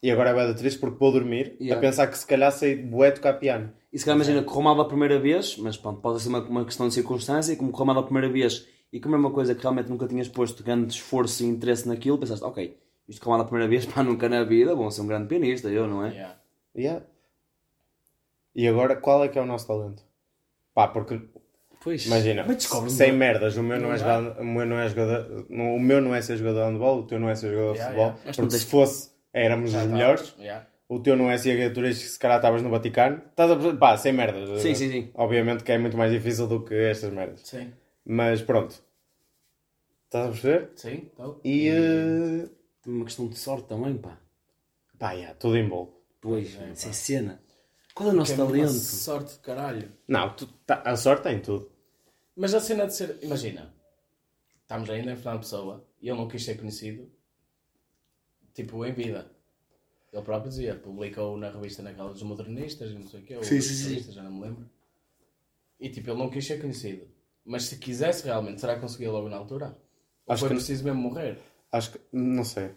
E 0.00 0.10
agora 0.10 0.30
é 0.30 0.34
bem 0.34 0.54
triste 0.54 0.78
porque 0.78 0.98
vou 0.98 1.10
dormir 1.10 1.56
Yeah. 1.60 1.76
a 1.76 1.80
pensar 1.80 2.06
que 2.06 2.16
se 2.16 2.26
calhar 2.26 2.52
sei 2.52 2.76
bué 2.76 3.10
tocar 3.10 3.34
piano. 3.34 3.72
E 3.92 3.98
se 3.98 4.04
calhar 4.04 4.16
imagina, 4.16 4.42
correu 4.44 4.62
mal 4.62 4.80
a 4.80 4.86
primeira 4.86 5.18
vez, 5.18 5.56
mas 5.58 5.76
pronto, 5.76 6.00
pode 6.00 6.22
ser 6.22 6.28
uma, 6.28 6.40
uma 6.40 6.64
questão 6.64 6.86
de 6.86 6.94
circunstância, 6.94 7.52
e 7.52 7.56
como 7.56 7.72
correu 7.72 7.86
mal 7.86 7.98
a 7.98 8.02
primeira 8.04 8.28
vez 8.28 8.66
e 8.92 9.00
como 9.00 9.16
é 9.16 9.18
uma 9.18 9.30
coisa 9.32 9.54
que 9.54 9.60
realmente 9.62 9.88
nunca 9.90 10.06
tinhas 10.06 10.28
posto 10.28 10.62
grande 10.62 10.92
esforço 10.94 11.42
e 11.42 11.46
interesse 11.46 11.88
naquilo, 11.88 12.16
pensaste, 12.18 12.44
ok, 12.44 12.78
isto 13.08 13.20
correu 13.20 13.38
mal 13.38 13.44
a 13.46 13.48
primeira 13.48 13.68
vez, 13.68 13.84
pá, 13.92 14.02
nunca 14.04 14.28
na 14.28 14.44
vida, 14.44 14.74
vou 14.74 14.88
ser 14.90 15.00
um 15.00 15.06
grande 15.06 15.26
pianista, 15.26 15.68
eu, 15.68 15.88
não 15.88 16.04
é? 16.04 16.10
Yeah. 16.12 16.36
Yeah. 16.76 17.06
E 18.54 18.68
agora 18.68 18.94
qual 18.96 19.24
é 19.24 19.28
que 19.28 19.38
é 19.38 19.42
o 19.42 19.46
nosso 19.46 19.66
talento? 19.66 20.04
Pá, 20.74 20.86
porque 20.86 21.20
Pois. 21.88 22.06
imagina, 22.06 22.44
Mas 22.46 22.56
descobre 22.56 22.90
sem 22.90 23.12
merdas, 23.12 23.56
o 23.56 23.62
meu 23.62 23.78
não, 23.80 23.88
Não 23.88 23.94
é 23.94 23.98
jogador, 23.98 24.40
o 24.40 24.44
meu 24.44 24.66
não 24.66 24.78
é 24.78 24.88
jogador, 24.88 25.46
o 25.50 25.78
meu 25.80 26.00
não 26.02 26.14
é 26.14 26.20
ser 26.22 26.36
jogador 26.36 26.64
de 26.66 26.72
handball, 26.72 26.98
o 27.00 27.06
teu 27.06 27.18
não 27.18 27.28
é 27.30 27.34
ser 27.34 27.50
jogador 27.50 27.72
de 27.72 27.78
Yeah, 27.78 27.94
futebol. 27.96 28.18
yeah. 28.20 28.36
Porque 28.36 28.58
se 28.58 28.66
fosse, 28.66 29.10
éramos 29.32 29.70
Já 29.70 29.78
os 29.78 29.84
tá. 29.86 29.90
melhores. 29.90 30.34
Yeah. 30.38 30.66
O 30.88 31.00
teu 31.00 31.16
não 31.16 31.30
é 31.30 31.36
ser 31.38 31.72
turístico, 31.72 32.10
se 32.10 32.18
calhar 32.18 32.38
estavas 32.38 32.62
no 32.62 32.70
Vaticano. 32.70 33.22
Estás 33.30 33.50
a 33.50 33.54
perceber? 33.56 33.78
Pá, 33.78 33.96
sem 33.96 34.12
merdas. 34.12 34.60
Sim, 34.62 34.74
sim, 34.74 34.90
sim. 34.90 35.10
Obviamente 35.14 35.62
que 35.64 35.72
é 35.72 35.78
muito 35.78 35.96
mais 35.96 36.10
difícil 36.12 36.46
do 36.46 36.64
que 36.64 36.74
estas 36.74 37.12
merdas. 37.12 37.40
Sim, 37.44 37.72
Mas 38.04 38.40
pronto. 38.42 38.74
Estás 40.06 40.26
a 40.26 40.30
perceber? 40.30 40.70
sim, 40.76 41.08
então. 41.12 41.40
E. 41.44 41.68
eh, 41.68 42.48
Tem 42.82 42.92
uma 42.94 43.04
questão 43.04 43.28
de 43.28 43.38
sorte 43.38 43.68
também, 43.68 43.96
pá. 43.98 44.16
Pá, 44.98 45.12
yeah, 45.12 45.34
tudo 45.34 45.56
em 45.58 45.68
bolo. 45.68 46.00
Pois, 46.20 46.58
é, 46.60 46.70
isso 46.72 46.88
é 46.88 46.92
cena. 46.92 47.40
Qual 47.94 48.08
é 48.08 48.12
o 48.12 48.16
nosso 48.16 48.34
Que 48.34 48.40
é 48.40 48.44
talento? 48.44 48.70
sorte 48.70 49.32
de 49.34 49.38
caralho. 49.40 49.92
Não, 50.06 50.30
tu- 50.34 50.46
tá- 50.66 50.82
a 50.84 50.96
sorte 50.96 51.24
tem 51.24 51.38
tudo. 51.40 51.70
Mas 52.38 52.54
a 52.54 52.60
cena 52.60 52.86
de 52.86 52.94
ser. 52.94 53.18
Imagina, 53.20 53.74
estamos 54.62 54.88
ainda 54.88 55.10
em 55.12 55.16
Fernando 55.16 55.40
Pessoa 55.40 55.84
e 56.00 56.08
ele 56.08 56.16
não 56.18 56.28
quis 56.28 56.44
ser 56.44 56.56
conhecido, 56.56 57.10
tipo, 58.54 58.84
em 58.86 58.92
vida. 58.92 59.30
Ele 60.12 60.22
próprio 60.22 60.48
dizia, 60.48 60.74
publicou 60.76 61.36
na 61.36 61.50
revista 61.50 61.82
naquela 61.82 62.10
dos 62.12 62.22
modernistas 62.22 62.90
e 62.90 62.94
não 62.94 63.06
sei 63.08 63.20
o 63.20 63.24
quê, 63.24 63.36
ou 63.36 63.42
Sim, 63.42 63.60
sim, 63.60 64.00
sim. 64.00 64.12
já 64.12 64.22
não 64.22 64.30
me 64.32 64.40
lembro. 64.42 64.70
E 65.80 65.88
tipo, 65.90 66.10
ele 66.10 66.18
não 66.18 66.30
quis 66.30 66.46
ser 66.46 66.60
conhecido. 66.60 67.06
Mas 67.44 67.64
se 67.64 67.76
quisesse 67.76 68.24
realmente, 68.24 68.60
será 68.60 68.74
que 68.76 68.80
conseguia 68.80 69.10
logo 69.10 69.28
na 69.28 69.36
altura? 69.36 69.76
Ou 70.26 70.32
Acho 70.32 70.40
foi 70.40 70.48
que- 70.50 70.54
preciso 70.56 70.84
mesmo 70.84 71.00
morrer? 71.00 71.38
Acho 71.72 71.92
que. 71.92 72.00
Não 72.12 72.44
sei. 72.44 72.70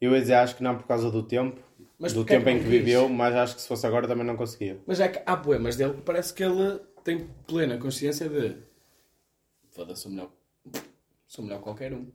Eu 0.00 0.12
ia 0.12 0.20
dizer, 0.20 0.34
acho 0.34 0.56
que 0.56 0.62
não 0.62 0.76
por 0.76 0.86
causa 0.86 1.10
do 1.10 1.22
tempo. 1.22 1.60
Mas 1.98 2.12
do 2.12 2.22
é 2.22 2.24
tempo 2.24 2.44
que 2.44 2.50
em 2.50 2.58
que 2.58 2.64
viveu, 2.68 3.08
mas 3.08 3.34
acho 3.34 3.54
que 3.56 3.62
se 3.62 3.68
fosse 3.68 3.86
agora 3.86 4.06
também 4.06 4.24
não 4.24 4.36
conseguia. 4.36 4.80
Mas 4.86 5.00
é 5.00 5.08
que 5.08 5.20
há 5.24 5.36
poemas 5.36 5.76
dele 5.76 5.94
que 5.94 6.02
parece 6.02 6.32
que 6.32 6.42
ele 6.44 6.80
tem 7.08 7.26
plena 7.46 7.78
consciência 7.78 8.28
de. 8.28 8.56
Foda-se, 9.70 10.02
sou 10.02 10.10
melhor. 10.10 10.30
Sou 11.26 11.42
melhor 11.42 11.58
que 11.58 11.64
qualquer 11.64 11.94
um. 11.94 12.10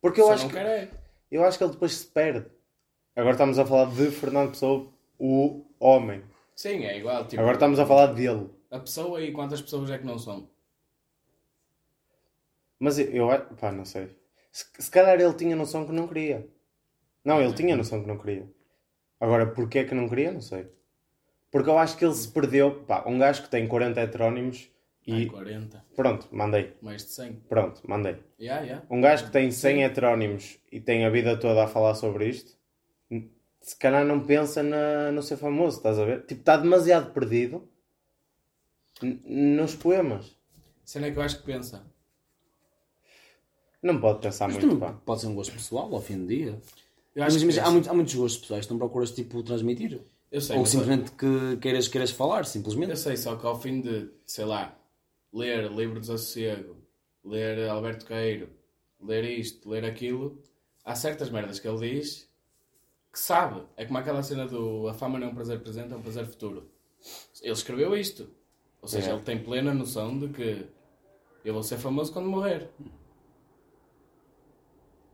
Porque 0.00 0.20
eu 0.20 0.26
Só 0.26 0.32
acho, 0.32 0.42
não 0.44 0.50
que, 0.50 0.56
quero 0.56 0.68
é. 0.68 0.90
eu 1.30 1.44
acho 1.44 1.56
que 1.56 1.62
ele 1.64 1.72
depois 1.72 1.94
se 1.94 2.06
perde. 2.06 2.46
Agora 3.14 3.32
estamos 3.34 3.58
a 3.58 3.64
falar 3.64 3.90
de 3.94 4.10
Fernando 4.10 4.50
Pessoa, 4.50 4.92
o 5.18 5.64
homem. 5.78 6.24
Sim, 6.54 6.84
é 6.84 6.98
igual. 6.98 7.26
Tipo, 7.28 7.40
Agora 7.40 7.54
estamos 7.56 7.78
a 7.78 7.86
falar 7.86 8.08
dele. 8.08 8.50
A 8.70 8.80
pessoa 8.80 9.22
e 9.22 9.32
quantas 9.32 9.62
pessoas 9.62 9.88
é 9.90 9.98
que 9.98 10.04
não 10.04 10.18
são? 10.18 10.48
Mas 12.78 12.98
eu, 12.98 13.06
eu 13.10 13.30
acho- 13.30 13.54
pá, 13.54 13.70
não 13.70 13.84
sei. 13.84 14.10
Se, 14.50 14.66
se 14.78 14.90
calhar 14.90 15.18
ele 15.20 15.34
tinha 15.34 15.54
noção 15.54 15.86
que 15.86 15.92
não 15.92 16.08
queria. 16.08 16.46
Não, 17.24 17.40
ele 17.40 17.54
tinha 17.54 17.76
noção 17.76 18.00
que 18.02 18.08
não 18.08 18.18
queria. 18.18 18.48
Agora, 19.20 19.46
porquê 19.52 19.84
que 19.84 19.94
não 19.94 20.08
queria, 20.08 20.32
não 20.32 20.40
sei. 20.40 20.68
Porque 21.50 21.70
eu 21.70 21.78
acho 21.78 21.96
que 21.96 22.04
ele 22.04 22.14
se 22.14 22.28
perdeu. 22.28 22.84
Pá, 22.84 23.04
um 23.06 23.18
gajo 23.18 23.42
que 23.42 23.48
tem 23.50 23.66
40 23.66 24.00
heterónimos 24.00 24.68
Ai, 25.08 25.22
e. 25.22 25.26
40, 25.30 25.84
Pronto, 25.94 26.28
mandei. 26.32 26.74
mais 26.82 27.04
de 27.04 27.10
100. 27.12 27.32
Pronto, 27.48 27.80
mandei. 27.88 28.16
Yeah, 28.40 28.62
yeah. 28.64 28.86
Um 28.90 29.00
gajo 29.00 29.26
que 29.26 29.30
tem 29.32 29.50
100 29.50 29.84
heterónimos 29.84 30.58
e 30.70 30.80
tem 30.80 31.04
a 31.06 31.10
vida 31.10 31.38
toda 31.38 31.64
a 31.64 31.68
falar 31.68 31.94
sobre 31.94 32.28
isto, 32.28 32.56
se 33.60 33.76
calhar 33.78 34.04
não 34.04 34.20
pensa 34.24 34.62
na, 34.62 35.10
no 35.12 35.22
ser 35.22 35.36
famoso, 35.36 35.78
estás 35.78 35.98
a 35.98 36.04
ver? 36.04 36.24
Tipo, 36.26 36.40
está 36.40 36.56
demasiado 36.56 37.12
perdido 37.12 37.68
nos 39.24 39.74
poemas. 39.74 40.36
Cena 40.84 41.10
que 41.10 41.18
eu 41.18 41.22
acho 41.22 41.38
que 41.38 41.44
pensa. 41.46 41.84
Não 43.82 44.00
pode 44.00 44.20
pensar 44.20 44.48
Mas 44.48 44.58
muito, 44.64 44.78
pá. 44.78 44.92
pode 45.04 45.20
ser 45.20 45.26
um 45.28 45.34
gosto 45.34 45.52
pessoal 45.52 45.92
ao 45.94 46.00
fim 46.00 46.18
do 46.18 46.26
dia. 46.26 46.50
Eu 47.14 47.22
Mas, 47.22 47.34
acho 47.34 47.38
que 47.40 47.46
mas 47.46 47.54
pensa. 47.56 47.66
há, 47.66 47.70
muitos, 47.70 47.90
há 47.90 47.94
muitos 47.94 48.14
gostos 48.14 48.40
pessoais 48.40 48.66
que 48.66 48.72
não 48.72 48.78
procuras 48.78 49.10
tipo 49.10 49.42
transmitir. 49.42 50.00
Eu 50.30 50.40
sei, 50.40 50.56
Ou 50.58 50.66
simplesmente 50.66 51.12
que 51.12 51.56
queiras, 51.58 51.88
queiras 51.88 52.10
falar, 52.10 52.38
Eu 52.40 52.44
simplesmente. 52.44 52.96
sei, 52.96 53.16
só 53.16 53.36
que 53.36 53.46
ao 53.46 53.60
fim 53.60 53.80
de, 53.80 54.10
sei 54.26 54.44
lá, 54.44 54.76
ler 55.32 55.70
Livro 55.70 55.94
do 55.94 56.00
Desassossego, 56.00 56.76
ler 57.24 57.68
Alberto 57.68 58.04
Queiro, 58.04 58.48
ler 59.00 59.24
isto, 59.24 59.68
ler 59.68 59.84
aquilo, 59.84 60.42
há 60.84 60.94
certas 60.94 61.30
merdas 61.30 61.58
que 61.60 61.68
ele 61.68 62.00
diz 62.00 62.28
que 63.12 63.18
sabe. 63.20 63.62
É 63.76 63.84
como 63.86 63.98
aquela 63.98 64.22
cena 64.22 64.46
do 64.46 64.88
A 64.88 64.94
fama 64.94 65.18
não 65.18 65.28
é 65.28 65.30
um 65.30 65.34
prazer 65.34 65.60
presente, 65.60 65.92
é 65.92 65.96
um 65.96 66.02
prazer 66.02 66.26
futuro. 66.26 66.70
Ele 67.40 67.52
escreveu 67.52 67.96
isto. 67.96 68.28
Ou 68.82 68.88
seja, 68.88 69.10
É. 69.10 69.12
ele 69.14 69.22
tem 69.22 69.42
plena 69.42 69.72
noção 69.72 70.18
de 70.18 70.28
que 70.28 70.66
eu 71.44 71.54
vou 71.54 71.62
ser 71.62 71.78
famoso 71.78 72.12
quando 72.12 72.28
morrer. 72.28 72.68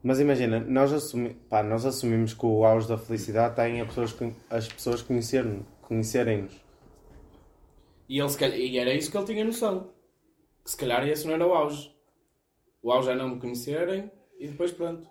Mas 0.02 0.18
imagina, 0.18 0.58
nós, 0.60 0.92
assumi... 0.92 1.34
pá, 1.48 1.62
nós 1.62 1.86
assumimos 1.86 2.34
que 2.34 2.44
o 2.44 2.64
auge 2.64 2.88
da 2.88 2.98
felicidade 2.98 3.52
está 3.52 3.68
em 3.68 3.80
as 3.80 3.86
pessoas, 3.88 4.12
con- 4.12 4.32
as 4.50 4.66
pessoas 4.68 5.00
conhecerem- 5.02 5.64
conhecerem-nos. 5.82 6.52
E, 8.08 8.18
ele, 8.20 8.34
calhar- 8.34 8.58
e 8.58 8.78
era 8.78 8.92
isso 8.92 9.10
que 9.10 9.16
ele 9.16 9.26
tinha 9.26 9.44
noção. 9.44 9.90
Que 10.64 10.70
se 10.70 10.76
calhar 10.76 11.06
esse 11.06 11.26
não 11.26 11.34
era 11.34 11.46
o 11.46 11.52
auge. 11.54 11.94
O 12.82 12.90
auge 12.90 13.10
é 13.10 13.14
não 13.14 13.28
me 13.30 13.40
conhecerem 13.40 14.10
e 14.38 14.48
depois 14.48 14.72
pronto. 14.72 15.08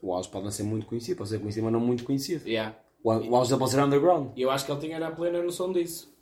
O 0.00 0.12
auge 0.14 0.28
pode 0.30 0.44
não 0.44 0.50
ser 0.50 0.62
muito 0.62 0.86
conhecido, 0.86 1.18
pode 1.18 1.30
ser 1.30 1.38
conhecido, 1.38 1.64
mas 1.64 1.72
não 1.72 1.80
muito 1.80 2.04
conhecido. 2.04 2.48
Yeah. 2.48 2.76
O 3.04 3.10
au- 3.10 3.22
o 3.22 3.36
auge 3.36 3.56
pode 3.56 3.70
ser 3.70 3.80
underground. 3.82 4.30
E 4.36 4.42
eu 4.42 4.50
acho 4.50 4.64
que 4.64 4.72
ele 4.72 4.80
tinha 4.80 5.06
a 5.06 5.10
plena 5.10 5.42
noção 5.42 5.70
disso. 5.72 6.14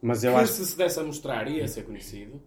Mas 0.00 0.24
eu 0.24 0.32
que 0.32 0.38
acho 0.40 0.52
se 0.54 0.66
se 0.66 0.76
desse 0.78 0.98
a 0.98 1.02
mostrar 1.04 1.48
ia 1.48 1.66
ser 1.68 1.82
conhecido 1.84 2.40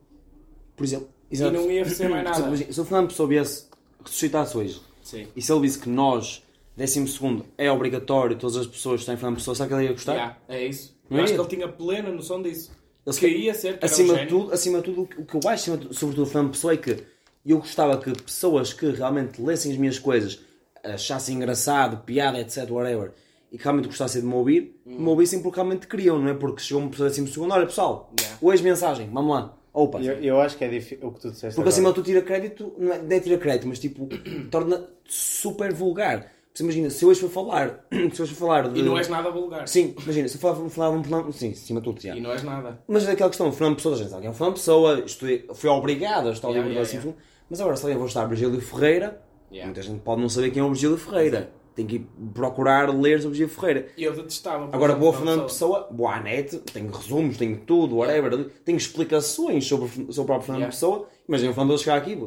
Por 0.75 0.85
exemplo, 0.85 1.09
e 1.29 1.37
não 1.37 1.69
ia 1.69 1.83
ser 1.85 2.09
mais 2.09 2.23
nada. 2.23 2.55
se 2.57 2.79
o 2.81 2.85
Fernando 2.85 3.07
Pessoa 3.09 3.27
viesse, 3.27 3.69
ressuscitasse 4.03 4.57
hoje, 4.57 4.81
Sim. 5.03 5.27
e 5.35 5.41
se 5.41 5.51
ele 5.51 5.61
disse 5.61 5.79
que 5.79 5.89
nós, 5.89 6.43
décimo 6.75 7.07
segundo, 7.07 7.45
é 7.57 7.71
obrigatório, 7.71 8.37
todas 8.37 8.55
as 8.57 8.67
pessoas 8.67 9.03
têm 9.05 9.15
Fernando 9.17 9.35
Pessoa, 9.37 9.55
sabe 9.55 9.69
que 9.69 9.75
ele 9.75 9.83
ia 9.85 9.91
gostar? 9.91 10.13
Yeah, 10.13 10.37
é 10.47 10.65
isso. 10.65 10.95
Não 11.09 11.17
Eu 11.17 11.23
acho 11.23 11.33
que 11.33 11.39
ele 11.39 11.49
tinha 11.49 11.67
plena 11.67 12.09
noção 12.11 12.41
disso. 12.41 12.71
Ele 13.05 13.15
que 13.17 13.27
ia 13.27 13.53
ser, 13.53 13.79
que 13.79 13.85
acima 13.85 14.15
de 14.15 14.27
tudo, 14.27 14.53
acima 14.53 14.77
de 14.79 14.83
tudo, 14.85 15.01
o 15.17 15.25
que- 15.25 15.35
eu 15.35 15.49
acho, 15.49 15.75
de- 15.77 15.95
sobretudo 15.95 16.25
Fernando 16.27 16.51
Pessoa, 16.51 16.73
é 16.73 16.77
que 16.77 17.03
eu 17.45 17.57
gostava 17.57 17.97
que 17.97 18.11
pessoas 18.21 18.71
que 18.73 18.89
realmente 18.91 19.41
lessem 19.41 19.71
as 19.71 19.77
minhas 19.77 19.97
coisas, 19.99 20.39
achassem 20.83 21.35
engraçado, 21.35 22.03
piada, 22.05 22.39
etc, 22.39 22.69
whatever, 22.69 23.11
e 23.51 23.57
que 23.57 23.63
realmente 23.63 23.87
gostassem 23.87 24.21
de 24.21 24.27
me 24.27 24.33
ouvir, 24.33 24.79
me 24.85 25.07
ouvissem 25.07 25.41
porque 25.41 25.57
realmente 25.57 25.87
queriam, 25.87 26.17
não 26.19 26.29
é? 26.29 26.33
Porque 26.33 26.61
chegou 26.61 26.81
uma 26.83 26.89
pessoa 26.91 27.09
décimo 27.09 27.27
segundo, 27.27 27.51
olha 27.53 27.65
pessoal, 27.65 28.11
Yeah. 28.19 28.37
hoje 28.41 28.63
mensagem, 28.63 29.09
vamos 29.11 29.31
lá, 29.35 29.57
opa. 29.73 29.99
eu, 29.99 30.13
eu 30.21 30.41
acho 30.41 30.57
que 30.57 30.63
é 30.63 30.67
difícil 30.67 31.07
o 31.07 31.11
que 31.11 31.19
tu 31.21 31.31
disseste 31.31 31.55
Porque 31.55 31.69
acima 31.69 31.89
agora. 31.89 32.01
de 32.01 32.05
tudo 32.05 32.05
tira 32.05 32.21
crédito, 32.21 32.73
não 32.77 32.93
é, 32.93 33.01
não 33.01 33.15
é 33.15 33.19
tira 33.19 33.37
crédito, 33.37 33.67
mas 33.67 33.79
tipo, 33.79 34.07
torna 34.49 34.87
super 35.05 35.73
vulgar. 35.73 36.31
Você 36.53 36.63
imagina, 36.63 36.89
se 36.89 37.05
eu 37.05 37.09
hoje 37.09 37.21
for 37.21 37.29
falar, 37.29 37.85
se 38.11 38.21
hoje 38.21 38.33
for 38.33 38.47
falar 38.47 38.67
de... 38.69 38.79
E 38.79 38.83
não 38.83 38.97
és 38.97 39.07
nada 39.07 39.31
vulgar. 39.31 39.67
Sim, 39.69 39.95
imagina, 40.03 40.27
se 40.27 40.35
eu 40.35 40.41
falar, 40.41 40.69
falar 40.69 40.89
um 40.89 41.01
Fernando, 41.01 41.31
sim, 41.31 41.51
acima 41.51 41.79
de 41.79 41.85
tudo, 41.85 42.01
já. 42.01 42.13
E 42.13 42.19
não 42.19 42.31
és 42.33 42.43
nada. 42.43 42.77
Mas 42.87 43.07
é 43.07 43.11
aquela 43.13 43.29
questão, 43.29 43.47
o 43.47 43.51
Fernando 43.53 43.77
Pessoa, 43.77 43.95
a 43.95 43.97
gente 43.97 44.09
sabe 44.09 44.21
que 44.21 44.27
é 44.27 44.29
um 44.31 44.33
Fernando 44.33 44.55
Pessoa, 44.55 44.99
estudei, 45.05 45.45
fui 45.53 45.69
obrigado 45.69 46.27
a 46.27 46.31
estudar 46.31 46.49
o 46.49 46.51
Yeah, 46.51 46.67
livro 46.67 46.73
yeah, 46.73 46.79
do 46.79 46.85
décimo 46.85 47.01
segundo, 47.01 47.17
mas 47.49 47.61
agora 47.61 47.75
se 47.77 47.83
alguém 47.83 47.97
for 47.97 48.05
estudar 48.07 48.25
Virgílio 48.27 48.61
Ferreira, 48.61 49.21
Yeah. 49.51 49.65
muita 49.65 49.81
gente 49.81 49.99
pode 49.99 50.21
não 50.21 50.29
saber 50.29 50.51
quem 50.51 50.61
é 50.61 50.63
o 50.63 50.69
Virgílio 50.69 50.97
Ferreira. 50.97 51.51
Tem 51.75 51.85
que 51.85 51.95
ir 51.95 52.07
procurar 52.33 52.89
ler 52.89 53.21
sobre 53.21 53.27
o 53.27 53.37
Virgílio 53.37 53.49
Ferreira. 53.49 53.87
E 53.95 54.03
eu 54.03 54.13
detestava. 54.13 54.69
Agora, 54.73 54.93
boa 54.93 55.13
Fernando 55.13 55.43
Pessoa, 55.43 55.87
boa 55.89 56.19
net, 56.19 56.57
tem 56.59 56.87
resumos, 56.87 57.37
tem 57.37 57.55
tudo, 57.55 57.97
whatever, 57.97 58.49
tem 58.65 58.75
explicações 58.75 59.65
sobre, 59.65 59.87
sobre 59.87 60.21
o 60.21 60.25
próprio 60.25 60.41
Fernando 60.41 60.61
Yeah. 60.61 60.71
Pessoa. 60.71 61.07
Imagina 61.27 61.51
o 61.51 61.53
Fernando 61.53 61.79
chegar 61.79 61.95
aqui, 61.95 62.17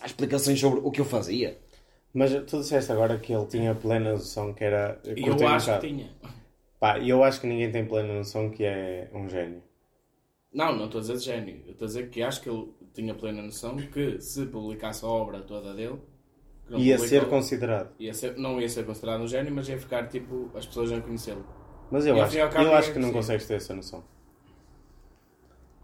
há 0.00 0.06
explicações 0.06 0.60
sobre 0.60 0.80
o 0.84 0.90
que 0.90 1.00
eu 1.00 1.04
fazia. 1.04 1.58
Mas 2.14 2.30
tu 2.46 2.58
disseste 2.58 2.92
agora 2.92 3.18
que 3.18 3.32
ele 3.32 3.46
tinha 3.46 3.74
plena 3.74 4.12
noção 4.12 4.52
que 4.52 4.64
era. 4.64 5.00
E 5.04 5.26
eu 5.26 5.32
acho 5.48 5.66
que 5.66 5.72
bocado. 5.72 5.86
tinha. 5.86 6.10
Pá, 6.78 6.98
e 6.98 7.08
eu 7.08 7.22
acho 7.24 7.40
que 7.40 7.46
ninguém 7.46 7.70
tem 7.70 7.84
plena 7.84 8.12
noção 8.14 8.50
que 8.50 8.64
é 8.64 9.08
um 9.14 9.28
gênio. 9.28 9.62
Não, 10.52 10.76
não 10.76 10.84
estou 10.86 10.98
a 10.98 11.02
dizer 11.02 11.16
de 11.16 11.24
gênio. 11.24 11.62
Eu 11.66 11.72
estou 11.72 11.86
a 11.86 11.88
dizer 11.88 12.10
que 12.10 12.22
acho 12.22 12.42
que 12.42 12.50
ele 12.50 12.68
tinha 12.92 13.14
plena 13.14 13.40
noção 13.40 13.76
que 13.76 14.20
se 14.20 14.44
publicasse 14.46 15.04
a 15.04 15.08
obra 15.08 15.40
toda 15.40 15.72
dele, 15.74 15.98
não 16.72 16.78
Ia 16.80 16.98
ser 16.98 17.26
considerado. 17.28 17.90
ia 18.00 18.12
ser- 18.14 18.36
não 18.36 18.60
ia 18.60 18.68
ser 18.68 18.84
considerado 18.84 19.20
um 19.22 19.28
gênio, 19.28 19.52
mas 19.54 19.68
ia 19.68 19.78
ficar 19.78 20.08
tipo 20.08 20.50
as 20.54 20.66
pessoas 20.66 20.90
a 20.92 21.00
conhecê-lo. 21.00 21.44
Mas 21.90 22.06
eu 22.06 22.16
E 22.16 22.20
acho, 22.20 22.36
cabo 22.50 22.64
eu 22.66 22.74
acho 22.74 22.92
que 22.92 22.98
não 22.98 23.12
consegues 23.12 23.46
ter 23.46 23.54
essa 23.54 23.74
noção. 23.74 24.02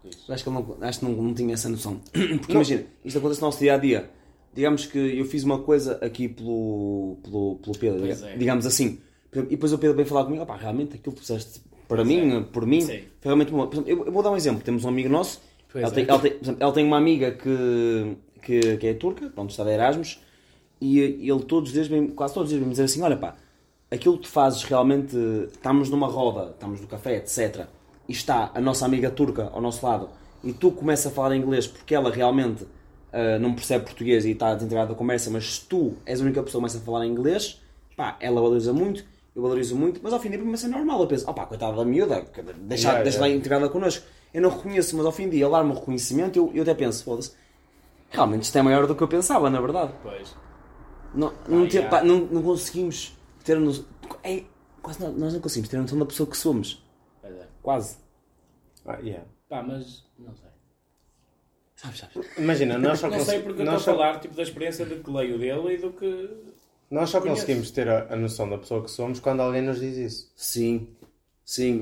Eu 0.03 0.33
Acho 0.33 0.43
que 0.43 0.49
ele 0.49 0.57
não, 0.59 0.77
acho 0.81 0.99
que 0.99 1.05
não, 1.05 1.11
não 1.11 1.33
tinha 1.33 1.53
essa 1.53 1.69
noção. 1.69 2.01
Porque 2.39 2.53
imagina, 2.53 2.83
isto 3.03 3.17
acontece 3.19 3.41
no 3.41 3.47
nosso 3.47 3.59
dia 3.59 3.75
a 3.75 3.77
dia. 3.77 4.09
Digamos 4.53 4.85
que 4.85 4.97
eu 4.97 5.25
fiz 5.25 5.43
uma 5.43 5.59
coisa 5.59 5.99
aqui 6.01 6.27
pelo, 6.27 7.17
pelo, 7.23 7.55
pelo 7.61 7.77
Pedro, 7.77 7.99
Pois 8.01 8.23
é. 8.23 8.35
digamos 8.37 8.65
assim. 8.65 8.99
E 9.33 9.41
depois 9.41 9.71
o 9.73 9.77
Pedro 9.77 9.95
veio 9.95 10.07
falar 10.07 10.23
comigo, 10.23 10.41
opá, 10.41 10.55
realmente 10.55 10.95
aquilo 10.95 11.13
que 11.13 11.21
fizeste 11.21 11.61
para 11.87 12.03
mim, 12.03 12.43
por 12.51 12.65
mim, 12.65 12.81
Sim. 12.81 13.01
foi 13.19 13.25
realmente 13.25 13.51
bom. 13.51 13.69
Eu, 13.85 14.05
eu 14.05 14.11
vou 14.11 14.23
dar 14.23 14.31
um 14.31 14.37
exemplo. 14.37 14.61
Temos 14.63 14.85
um 14.85 14.89
amigo 14.89 15.09
nosso, 15.09 15.41
Pois 15.71 15.83
ela 15.83 15.91
é. 15.91 15.95
tem, 15.95 16.05
ela, 16.09 16.19
tem, 16.19 16.57
ela 16.59 16.71
tem 16.73 16.85
uma 16.85 16.97
amiga 16.97 17.31
que, 17.31 18.15
que, 18.41 18.77
que 18.77 18.87
é 18.87 18.93
turca, 18.95 19.29
pronto, 19.29 19.51
está 19.51 19.63
de 19.63 19.71
Erasmus, 19.71 20.19
e 20.81 20.99
ele 20.99 21.43
todos 21.43 21.69
os 21.69 21.73
dias, 21.73 21.87
vem, 21.87 22.07
quase 22.07 22.33
todos 22.33 22.47
os 22.47 22.49
dias, 22.49 22.61
vem 22.61 22.71
dizer 22.71 22.83
assim: 22.83 23.01
olha 23.01 23.17
pá, 23.17 23.35
aquilo 23.91 24.17
que 24.17 24.23
tu 24.23 24.29
fazes 24.29 24.63
realmente, 24.63 25.15
estamos 25.51 25.89
numa 25.89 26.07
roda, 26.07 26.51
estamos 26.51 26.79
no 26.81 26.87
café, 26.87 27.17
etc. 27.17 27.65
E 28.07 28.11
está 28.11 28.51
a 28.53 28.61
nossa 28.61 28.85
amiga 28.85 29.09
turca 29.09 29.49
ao 29.51 29.61
nosso 29.61 29.85
lado, 29.85 30.09
e 30.43 30.53
tu 30.53 30.71
começas 30.71 31.11
a 31.11 31.15
falar 31.15 31.35
inglês 31.35 31.67
porque 31.67 31.93
ela 31.93 32.09
realmente 32.09 32.65
ah, 33.11 33.39
não 33.39 33.53
percebe 33.53 33.85
português 33.85 34.25
e 34.25 34.31
está 34.31 34.53
desintegrada 34.53 34.89
da 34.89 34.95
conversa, 34.95 35.29
mas 35.29 35.55
se 35.55 35.65
tu 35.65 35.95
és 36.05 36.21
a 36.21 36.23
única 36.23 36.43
pessoa 36.43 36.59
que 36.59 36.69
começa 36.69 36.77
a 36.77 36.81
falar 36.81 37.05
inglês, 37.05 37.59
pá, 37.97 38.15
ela 38.19 38.39
valoriza 38.39 38.71
muito. 38.71 39.03
eu 39.35 39.41
valorizo 39.41 39.75
muito, 39.75 39.99
mas 40.03 40.13
ao 40.13 40.19
fim 40.19 40.29
do 40.29 40.37
dia 40.37 40.45
mim 40.45 40.53
é 40.61 40.67
normal. 40.67 41.01
Eu 41.01 41.07
penso, 41.07 41.29
opá, 41.29 41.45
coitada 41.45 41.75
da 41.75 41.85
miúda, 41.85 42.25
deixa, 42.61 42.89
Yeah, 42.89 43.03
deixa 43.03 43.19
yeah. 43.19 43.35
integrada 43.35 43.69
connosco. 43.69 44.05
Eu 44.33 44.41
não 44.43 44.49
reconheço, 44.49 44.95
mas 44.95 45.05
ao 45.05 45.11
fim 45.11 45.25
do 45.25 45.31
dia, 45.31 45.45
ele 45.45 45.51
dar-me 45.51 45.71
um 45.71 45.75
reconhecimento, 45.75 46.37
eu, 46.37 46.51
eu 46.53 46.61
até 46.61 46.75
penso, 46.75 47.03
foda-se, 47.03 47.31
realmente 48.11 48.43
isto 48.43 48.57
é 48.57 48.61
maior 48.61 48.85
do 48.85 48.95
que 48.95 49.01
eu 49.01 49.07
pensava, 49.07 49.49
na 49.49 49.59
verdade. 49.59 49.91
Pois. 50.03 50.35
Não, 51.13 51.33
não, 51.47 51.67
ter- 51.67 51.77
yeah. 51.77 51.89
pá, 51.89 52.03
não, 52.03 52.19
não 52.25 52.41
conseguimos 52.43 53.13
ter 53.43 53.57
a 53.57 53.59
noção. 53.59 53.85
É, 54.23 54.43
quase 54.81 55.01
nós, 55.01 55.15
nós 55.17 55.33
não 55.33 55.39
conseguimos 55.41 55.69
ter 55.69 55.77
a 55.77 55.81
noção 55.81 55.99
da 55.99 56.05
pessoa 56.05 56.29
que 56.29 56.37
somos. 56.37 56.83
Pois 57.21 57.35
é. 57.35 57.47
Quase. 57.61 57.97
Ah, 58.85 58.97
yeah. 59.01 59.25
Pá, 59.47 59.63
mas 59.63 60.05
não 60.17 60.33
sei. 60.35 60.49
Sabes, 61.75 61.99
sabes? 61.99 62.37
Imagina, 62.37 62.77
nós 62.77 62.99
só, 62.99 63.09
Não 63.09 63.19
sei 63.23 63.39
porque 63.41 63.61
eu 63.61 63.63
estou 63.63 63.69
a 63.69 63.73
nós 63.73 63.81
só, 63.83 63.91
falar 63.93 64.19
tipo, 64.19 64.35
da 64.35 64.43
experiência 64.43 64.85
de 64.85 64.95
que 64.95 65.09
leio 65.09 65.39
dele 65.39 65.75
e 65.75 65.77
do 65.77 65.91
que. 65.93 66.29
nós 66.91 67.09
só 67.09 67.19
Conheço. 67.21 67.41
conseguimos 67.41 67.71
ter 67.71 67.87
a, 67.89 68.13
a 68.13 68.15
noção 68.15 68.49
da 68.49 68.57
pessoa 68.57 68.83
que 68.83 68.91
somos 68.91 69.19
quando 69.19 69.39
alguém 69.41 69.61
nos 69.61 69.79
diz 69.79 69.95
isso. 69.97 70.31
Sim. 70.35 70.89
Sim. 71.45 71.81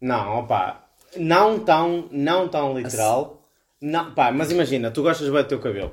Não, 0.00 0.40
opá, 0.40 0.88
não 1.16 1.58
tão, 1.60 2.08
não 2.12 2.48
tão 2.48 2.76
literal. 2.78 3.42
Não, 3.80 4.14
pá, 4.14 4.30
mas 4.30 4.52
imagina, 4.52 4.90
tu 4.90 5.02
gostas 5.02 5.28
bem 5.28 5.42
do 5.42 5.48
teu 5.48 5.60
cabelo. 5.60 5.92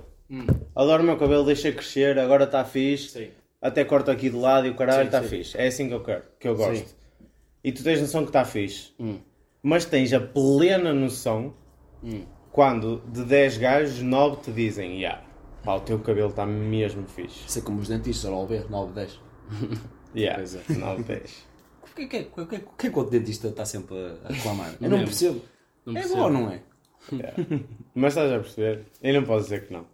Adoro 0.82 1.04
o 1.04 1.06
meu 1.06 1.18
cabelo, 1.18 1.44
deixei 1.46 1.74
crescer, 1.74 2.18
agora 2.18 2.46
está 2.46 2.64
fixe. 2.64 3.10
Sim. 3.10 3.28
Até 3.62 3.84
corto 3.84 4.10
aqui 4.12 4.30
de 4.30 4.38
lado 4.38 4.66
e 4.66 4.70
o 4.70 4.76
caralho 4.76 5.08
está 5.08 5.22
fixe. 5.22 5.58
É 5.58 5.68
assim 5.68 5.90
que 5.90 5.94
eu 5.94 6.02
quero, 6.02 6.24
que 6.40 6.48
eu 6.48 6.56
gosto. 6.56 6.88
Sim. 6.88 6.96
E 7.64 7.72
tu 7.74 7.84
tens 7.84 8.00
noção 8.00 8.22
que 8.24 8.30
está 8.30 8.46
fixe. 8.46 8.94
Hum. 8.98 9.20
Mas 9.62 9.84
tens 9.84 10.14
a 10.14 10.20
plena 10.22 10.94
noção 10.94 11.54
Hum. 12.02 12.24
quando 12.54 13.02
de 13.12 13.26
10 13.26 13.58
gajos, 13.58 14.02
9 14.02 14.38
te 14.44 14.52
dizem, 14.54 15.02
yeah, 15.02 15.22
pá, 15.66 15.76
o 15.76 15.82
teu 15.82 16.00
cabelo 16.00 16.30
está 16.30 16.46
mesmo 16.46 17.06
fixe. 17.08 17.40
Sei 17.48 17.62
como 17.62 17.82
os 17.82 17.90
dentistas, 17.90 18.32
ao 18.32 18.48
ver, 18.48 18.70
9, 18.72 18.94
10. 18.94 19.20
Yeah, 20.16 20.38
Pois 20.38 20.56
é. 20.56 20.74
9, 20.80 21.04
10. 21.04 21.48
Porquê 21.82 22.08
que, 22.08 22.24
que, 22.24 22.46
que, 22.46 22.60
que, 22.78 22.90
que 22.90 23.00
o 23.00 23.04
dentista 23.04 23.50
está 23.50 23.66
sempre 23.66 23.96
a 24.24 24.32
reclamar? 24.32 24.74
Eu 24.80 24.90
não 24.90 25.00
percebo. 25.00 25.42
Não 25.86 25.94
é 25.98 26.00
percebo. 26.00 26.16
bom 26.22 26.24
ou 26.26 26.32
não 26.32 26.50
é? 26.52 26.62
Mas 27.94 28.14
estás 28.14 28.32
a 28.32 28.40
perceber? 28.40 28.86
Eu 29.04 29.14
não 29.16 29.24
posso 29.28 29.44
dizer 29.44 29.68
que 29.68 29.74
não. 29.74 29.86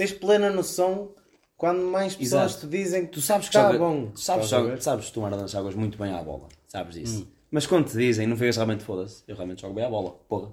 Tens 0.00 0.12
plena 0.12 0.48
noção 0.48 1.10
quando 1.58 1.82
mais 1.82 2.16
pessoas 2.16 2.52
Exato. 2.52 2.66
te 2.66 2.70
dizem 2.70 3.04
que 3.04 3.12
Tu 3.12 3.20
sabes 3.20 3.50
que 3.50 3.54
está 3.58 3.70
bom. 3.76 4.06
tu 4.14 4.18
sabes, 4.20 4.48
joga- 4.48 4.70
ver? 4.70 4.80
sabes 4.82 5.10
tomar 5.10 5.34
as 5.34 5.50
jogas 5.50 5.74
muito 5.74 5.98
bem 5.98 6.10
à 6.10 6.22
bola. 6.22 6.48
Sabes 6.66 6.94
disso. 6.94 7.20
Hum. 7.24 7.26
Mas 7.50 7.66
quando 7.66 7.90
te 7.90 7.98
dizem, 7.98 8.26
não 8.26 8.34
vês 8.34 8.56
realmente 8.56 8.82
foda-se. 8.82 9.22
Eu 9.28 9.36
realmente 9.36 9.60
jogo 9.60 9.74
bem 9.74 9.84
à 9.84 9.90
bola. 9.90 10.12
Porra. 10.26 10.52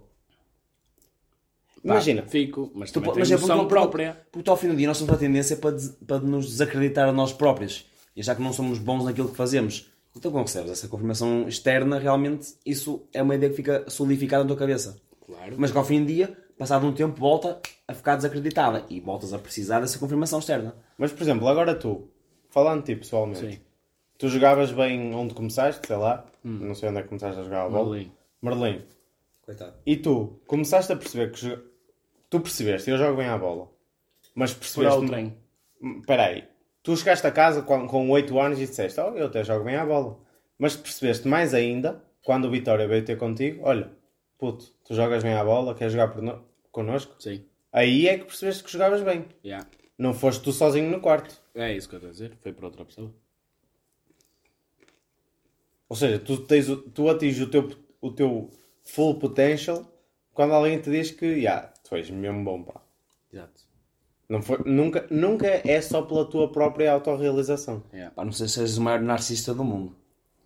Imagina, 1.82 2.24
Fico, 2.24 2.70
mas 2.76 2.92
Tu 2.92 3.00
mas 3.00 3.32
é 3.32 3.36
noção 3.36 3.60
porque, 3.60 3.70
própria. 3.70 4.14
Porque, 4.16 4.30
porque 4.32 4.50
ao 4.50 4.58
fim 4.58 4.68
do 4.68 4.76
dia 4.76 4.88
nós 4.88 4.98
temos 4.98 5.14
a 5.14 5.18
tendência 5.18 5.56
para, 5.56 5.72
des- 5.72 5.90
para 6.06 6.20
nos 6.20 6.48
desacreditar 6.48 7.08
a 7.08 7.14
nós 7.14 7.32
próprios 7.32 7.86
e 8.16 8.20
achar 8.20 8.36
que 8.36 8.42
não 8.42 8.52
somos 8.52 8.78
bons 8.80 9.06
naquilo 9.06 9.30
que 9.30 9.36
fazemos. 9.38 9.90
Então, 10.14 10.30
como 10.30 10.44
recebes 10.44 10.72
essa 10.72 10.90
confirmação 10.90 11.48
externa, 11.48 12.00
realmente 12.00 12.54
isso 12.66 13.08
é 13.14 13.22
uma 13.24 13.36
ideia 13.36 13.50
que 13.52 13.56
fica 13.56 13.86
solidificada 13.90 14.44
na 14.44 14.48
tua 14.50 14.58
cabeça. 14.58 15.00
Claro. 15.26 15.56
Mas 15.58 15.72
que 15.72 15.78
ao 15.78 15.86
fim 15.86 16.02
do 16.02 16.08
dia, 16.08 16.36
passado 16.58 16.86
um 16.88 16.94
tempo, 16.94 17.20
volta 17.20 17.60
a 17.88 17.94
ficar 17.94 18.16
desacreditada 18.16 18.86
e 18.90 19.00
voltas 19.00 19.34
a 19.34 19.40
precisar 19.40 19.80
dessa 19.80 20.00
confirmação 20.00 20.40
externa. 20.40 20.76
mas 20.98 21.12
por 21.12 21.22
exemplo, 21.24 21.48
agora 21.48 21.76
tu, 21.76 22.10
falando 22.50 22.84
de 22.84 22.94
ti 22.94 23.00
pessoalmente, 23.00 23.40
Sim. 23.40 23.60
tu 24.18 24.28
jogavas 24.30 24.72
bem 24.72 25.14
onde 25.14 25.34
começaste, 25.34 25.86
sei 25.88 25.96
lá, 25.96 26.26
não 26.44 26.74
sei 26.76 26.90
onde 26.90 27.00
é 27.00 27.02
que 27.04 27.08
começaste 27.10 27.40
a 27.40 27.44
jogar 27.44 27.66
a 27.66 27.70
bola. 27.70 27.90
Merlin. 27.96 28.12
Merlin. 28.42 28.82
Coitado. 29.46 29.74
E 29.86 29.96
tu 29.98 30.40
começaste 30.48 30.92
a 30.92 30.96
perceber 30.96 31.32
que 31.32 31.40
jo- 31.40 31.64
tu 32.30 32.40
percebeste, 32.40 32.90
eu 32.90 32.98
jogo 32.98 33.18
bem 33.18 33.28
à 33.28 33.38
bola, 33.38 33.70
mas 34.36 34.52
Foi 34.52 34.60
percebeste. 34.86 35.08
trem. 35.08 35.38
Espera 36.00 36.26
aí, 36.26 36.44
tu 36.84 36.96
chegaste 36.98 37.26
a 37.28 37.32
casa 37.32 37.62
com, 37.62 37.88
com 37.88 38.10
8 38.10 38.38
anos 38.40 38.60
e 38.60 38.66
disseste, 38.66 39.00
oh, 39.00 39.10
eu 39.16 39.28
até 39.28 39.44
jogo 39.44 39.64
bem 39.64 39.76
à 39.76 39.86
bola. 39.86 40.18
Mas 40.60 40.76
percebeste 40.76 41.28
mais 41.28 41.54
ainda 41.54 42.02
quando 42.26 42.46
o 42.46 42.52
Vitória 42.52 42.88
veio 42.88 43.06
ter 43.06 43.16
contigo, 43.18 43.62
olha, 43.64 43.90
puto, 44.38 44.66
tu 44.86 44.94
jogas 44.96 45.24
bem 45.24 45.34
à 45.34 45.44
bola, 45.44 45.74
queres 45.76 45.94
jogar 45.94 46.10
por 46.10 46.22
no... 46.22 46.44
connosco? 46.72 47.16
Sim. 47.22 47.44
Aí 47.72 48.08
é 48.08 48.18
que 48.18 48.26
percebeste 48.26 48.64
que 48.64 48.72
jogavas 48.72 49.02
bem. 49.04 49.26
Yeah. 49.44 49.68
Não 49.98 50.14
foste 50.14 50.44
tu 50.44 50.52
sozinho 50.52 50.90
no 50.90 51.00
quarto. 51.02 51.40
É 51.56 51.74
isso 51.76 51.90
que 51.90 51.96
eu 51.96 51.98
estou 51.98 52.10
a 52.10 52.14
dizer. 52.14 52.38
Foi 52.42 52.54
para 52.54 52.66
outra 52.68 52.86
pessoa. 52.86 53.12
Ou 55.90 55.96
seja, 55.96 56.20
tu, 56.20 56.38
tens 56.46 56.70
o- 56.70 56.82
tu 56.82 57.10
atinges 57.10 57.42
o 57.42 57.50
teu, 57.50 57.70
o 58.02 58.12
teu 58.12 58.50
full 58.84 59.16
potential 59.20 59.86
quando 60.34 60.54
alguém 60.54 60.80
te 60.80 60.92
diz 60.92 61.12
que, 61.12 61.26
yeah, 61.26 61.72
tu 61.84 61.96
és 61.96 62.10
mesmo 62.10 62.44
bom, 62.44 62.64
pá. 62.64 62.82
Exato. 63.32 63.66
Não 64.30 64.42
foi, 64.42 64.60
nunca, 64.66 65.08
nunca 65.10 65.48
é 65.48 65.82
só 65.82 66.02
pela 66.02 66.26
tua 66.26 66.52
própria 66.52 66.92
autorrealização. 66.92 67.82
Yeah. 67.94 68.14
Pá, 68.14 68.26
não 68.26 68.32
sei 68.32 68.48
se 68.48 68.56
sejas 68.56 68.78
o 68.78 68.82
maior 68.82 69.02
narcisista 69.02 69.54
do 69.54 69.64
mundo. 69.64 69.96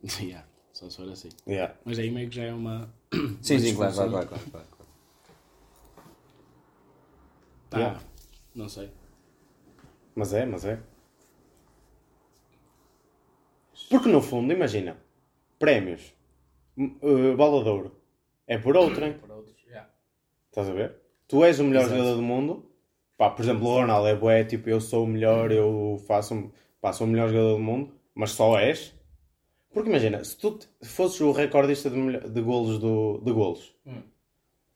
yeah. 0.22 0.46
Só 0.72 0.90
se 0.90 0.98
for 0.98 1.10
assim. 1.10 1.30
Yeah. 1.48 1.76
Mas 1.84 1.98
aí 2.00 2.10
meio 2.12 2.30
que 2.30 2.36
já 2.36 2.44
é 2.44 2.54
uma. 2.54 2.94
Sim, 3.42 3.60
sim, 3.60 3.76
claro, 3.76 3.94
claro, 3.94 4.12
claro, 4.12 4.28
claro. 4.52 4.68
Pá, 7.70 7.78
Yeah. 7.78 8.00
Não 8.54 8.68
sei. 8.68 8.90
Mas 10.16 10.34
é, 10.34 10.46
mas 10.46 10.66
é. 10.66 10.80
Porque 13.90 14.10
no 14.10 14.22
fundo, 14.22 14.54
imagina, 14.54 14.98
prémios, 15.58 16.14
uh, 16.78 17.36
bola 17.36 17.64
de 17.64 17.70
ouro, 17.70 17.96
é 18.48 18.58
por 18.58 18.76
outrem, 18.78 19.14
Para 19.20 19.36
outros. 19.36 19.56
Yeah. 19.66 19.90
estás 20.50 20.70
a 20.70 20.74
ver? 20.74 20.96
Tu 21.28 21.44
és 21.44 21.60
o 21.60 21.64
melhor 21.64 21.84
Exato. 21.84 21.98
jogador 21.98 22.16
do 22.16 22.22
mundo, 22.22 22.66
pá, 23.18 23.30
por 23.30 23.42
exemplo, 23.42 23.68
o 23.68 23.74
Ronaldo 23.74 24.08
é 24.08 24.16
bué, 24.16 24.44
tipo, 24.44 24.70
eu 24.70 24.82
sou 24.82 25.06
o 25.06 25.08
melhor, 25.08 25.52
eu 25.52 26.02
faço, 26.08 26.52
pá, 26.82 26.92
sou 26.92 27.08
o 27.08 27.10
melhor 27.10 27.30
jogador 27.30 27.54
do 27.54 27.60
mundo, 27.60 27.94
mas 28.14 28.32
só 28.32 28.60
és. 28.60 28.94
Porque 29.74 29.90
imagina, 29.90 30.24
se 30.24 30.38
tu 30.38 30.60
fosses 30.84 31.20
o 31.22 31.32
recordista 31.32 31.90
de, 31.90 32.20
de 32.30 32.42
golos 32.42 32.78
do, 32.80 33.20
de 33.24 33.32
golos, 33.32 33.74
Hum. 33.86 34.02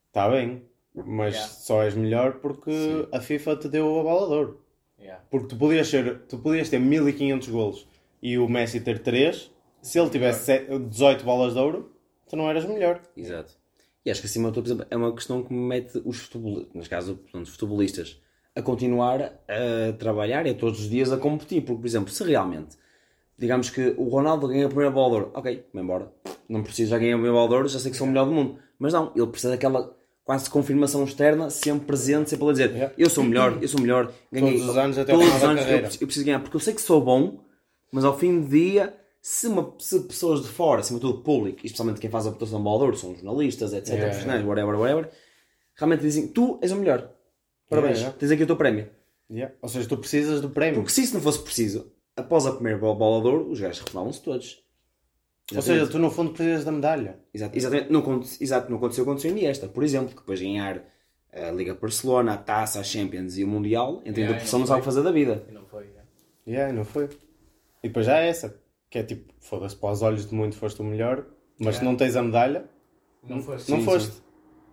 está 0.08 0.30
bem, 0.30 0.64
mas 0.94 1.34
Yeah. 1.36 1.54
só 1.54 1.84
és 1.84 1.96
melhor 1.96 2.36
porque 2.40 2.72
Sim. 2.72 3.08
a 3.12 3.20
FIFA 3.20 3.56
te 3.58 3.68
deu 3.70 4.00
a 4.00 4.04
bola 4.04 4.28
de 4.28 4.34
ouro. 4.34 4.62
Yeah. 4.98 5.22
Porque 5.30 5.48
tu 5.48 5.58
podias, 5.58 5.88
ser, 5.90 6.20
tu 6.28 6.38
podias 6.38 6.70
ter 6.70 6.80
1500 6.80 7.50
golos 7.50 7.88
e 8.22 8.38
o 8.38 8.48
Messi 8.48 8.80
ter 8.80 9.00
3. 9.00 9.52
Se 9.82 10.00
ele 10.00 10.10
tivesse 10.10 10.46
se- 10.46 10.80
18 10.80 11.24
bolas 11.26 11.54
de 11.54 11.60
ouro, 11.60 11.92
tu 12.28 12.36
não 12.38 12.50
eras 12.50 12.66
melhor. 12.66 13.02
Exato. 13.16 13.54
E 14.06 14.10
acho 14.10 14.22
que 14.22 14.28
acima 14.28 14.48
de 14.50 14.54
tudo, 14.54 14.64
por 14.64 14.70
exemplo, 14.70 14.88
é 14.90 14.96
uma 14.96 15.14
questão 15.14 15.44
que 15.44 15.54
mete 15.54 16.02
os 16.06 16.20
futebolistas, 16.22 16.74
neste 16.74 16.90
caso, 16.90 17.16
portanto, 17.18 17.44
os 17.46 17.50
futebolistas, 17.52 18.22
a 18.56 18.62
continuar 18.62 19.22
a 19.50 19.94
trabalhar 19.98 20.46
e 20.48 20.52
a 20.52 20.54
todos 20.56 20.80
os 20.80 20.90
dias 20.90 21.12
a 21.12 21.18
competir. 21.18 21.62
Porque, 21.66 21.82
por 21.82 21.88
exemplo, 21.88 22.10
se 22.12 22.24
realmente, 22.24 22.78
digamos 23.38 23.70
que 23.70 23.94
o 23.98 24.08
Ronaldo 24.10 24.48
ganha 24.48 24.66
a 24.66 24.70
primeira 24.70 24.92
bola 24.92 25.10
de 25.10 25.16
ouro, 25.16 25.32
ok, 25.34 25.66
vai 25.74 25.84
embora. 25.84 26.12
Não 26.48 26.64
preciso, 26.64 26.92
já 26.92 26.98
ganhei 26.98 27.14
a 27.14 27.18
primeira 27.18 27.36
bola 27.36 27.48
de 27.50 27.54
ouro, 27.56 27.68
já 27.68 27.80
sei 27.80 27.92
que 27.92 27.98
sou 27.98 28.06
o 28.06 28.10
melhor 28.10 28.26
do 28.26 28.32
mundo. 28.32 28.58
Mas 28.78 28.94
não, 28.94 29.12
ele 29.16 29.28
precisa 29.28 29.52
daquela 29.52 29.96
quase 30.24 30.50
confirmação 30.50 31.04
externa, 31.04 31.50
sempre 31.50 31.86
presente, 31.86 32.30
sempre 32.32 32.48
a 32.48 32.52
dizer 32.52 32.72
Yeah. 32.72 32.94
eu 32.98 33.10
sou 33.10 33.24
o 33.24 33.28
melhor, 33.28 33.58
eu 33.62 33.68
sou 33.68 33.80
o 33.80 33.84
melhor. 33.84 34.12
Ganhei, 34.32 34.54
Todos 34.58 34.70
os 34.70 34.78
anos 34.78 34.98
até 34.98 35.14
todos 35.14 35.36
os 35.36 35.44
anos 35.44 35.62
eu 35.68 35.78
eu 35.78 36.08
preciso 36.08 36.26
ganhar, 36.26 36.40
porque 36.40 36.56
eu 36.56 36.60
sei 36.60 36.74
que 36.74 36.82
sou 36.82 37.00
bom, 37.02 37.40
mas 37.92 38.04
ao 38.04 38.18
fim 38.18 38.42
do 38.42 38.50
dia, 38.50 38.94
se, 39.22 39.48
uma, 39.48 39.74
se 39.80 40.00
pessoas 40.02 40.42
de 40.42 40.48
fora, 40.48 40.82
acima 40.82 41.00
de 41.00 41.06
tudo 41.06 41.22
público, 41.22 41.60
e 41.64 41.68
especialmente 41.68 42.00
quem 42.00 42.10
faz 42.10 42.26
a 42.26 42.32
votação 42.32 42.62
de 42.62 42.68
ouro, 42.68 42.96
são 42.98 43.14
jornalistas, 43.14 43.72
etc, 43.74 43.90
Yeah, 43.90 44.08
profissionais, 44.10 44.46
whatever, 44.46 44.76
whatever, 44.76 45.10
realmente 45.76 46.02
dizem, 46.02 46.28
tu 46.28 46.58
és 46.62 46.72
o 46.72 46.76
melhor. 46.76 47.12
Parabéns, 47.70 47.98
Yeah, 47.98 48.08
yeah. 48.10 48.20
tens 48.20 48.32
aqui 48.32 48.44
o 48.44 48.48
teu 48.48 48.56
prémio. 48.56 48.90
Ou 49.62 49.70
seja, 49.70 49.88
tu 49.88 49.98
precisas 49.98 50.42
do 50.42 50.50
prémio. 50.50 50.76
Porque 50.82 50.92
se 50.92 51.04
isso 51.04 51.14
não 51.14 51.22
fosse 51.22 51.40
preciso, 51.40 51.92
após 52.16 52.46
a 52.46 52.52
primeira 52.54 52.78
bola, 52.80 53.22
de 53.22 53.28
ouro, 53.28 53.50
os 53.52 53.60
gajos 53.60 53.80
reformavam-se 53.80 54.22
todos. 54.22 54.64
Ou 55.56 55.62
seja, 55.62 55.86
tu 55.88 56.00
no 56.00 56.10
fundo 56.10 56.32
precisas 56.32 56.66
da 56.66 56.72
medalha. 56.72 57.20
Exato, 57.34 57.56
exatamente, 57.58 57.92
não, 57.92 58.22
exato, 58.42 58.70
não 58.72 58.78
aconteceu 58.78 59.06
quando 59.06 59.22
saiu 59.22 59.48
esta, 59.48 59.68
por 59.68 59.84
exemplo, 59.84 60.10
que 60.10 60.16
depois 60.22 60.40
de 60.40 60.46
ganhar 60.46 60.84
a 61.32 61.52
Liga 61.52 61.74
de 61.76 61.80
Barcelona, 61.80 62.34
a 62.34 62.38
Taça, 62.38 62.80
a 62.80 62.84
Champions 62.84 63.38
e 63.38 63.44
o 63.44 63.48
Mundial, 63.48 63.98
entre 64.06 64.22
Yeah, 64.22 64.30
a 64.30 64.34
depressão 64.34 64.60
não 64.60 64.66
sabe 64.68 64.80
que 64.82 64.86
fazer 64.86 65.04
da 65.04 65.12
vida. 65.12 65.44
E 65.48 65.52
não 65.52 65.66
foi. 65.66 65.84
yeah. 65.84 66.04
Yeah, 66.48 66.74
não 66.74 66.84
foi. 66.86 67.10
E 67.84 67.88
depois 67.90 68.06
já 68.08 68.20
é 68.20 68.30
essa. 68.30 68.60
Que 68.90 69.00
é 69.00 69.04
tipo, 69.04 69.34
foda-se, 69.40 69.76
para 69.76 69.92
os 69.92 70.02
olhos 70.02 70.26
de 70.28 70.34
muito 70.34 70.56
foste 70.56 70.82
o 70.82 70.84
melhor, 70.86 71.26
mas 71.60 71.76
se 71.76 71.82
Yeah. 71.82 71.84
não 71.92 71.96
tens 71.98 72.16
a 72.16 72.24
medalha, 72.24 72.66
Não 73.24 73.40
foste. 73.42 73.70
não 73.70 73.80
Sim, 73.80 73.86
foste. 73.86 74.14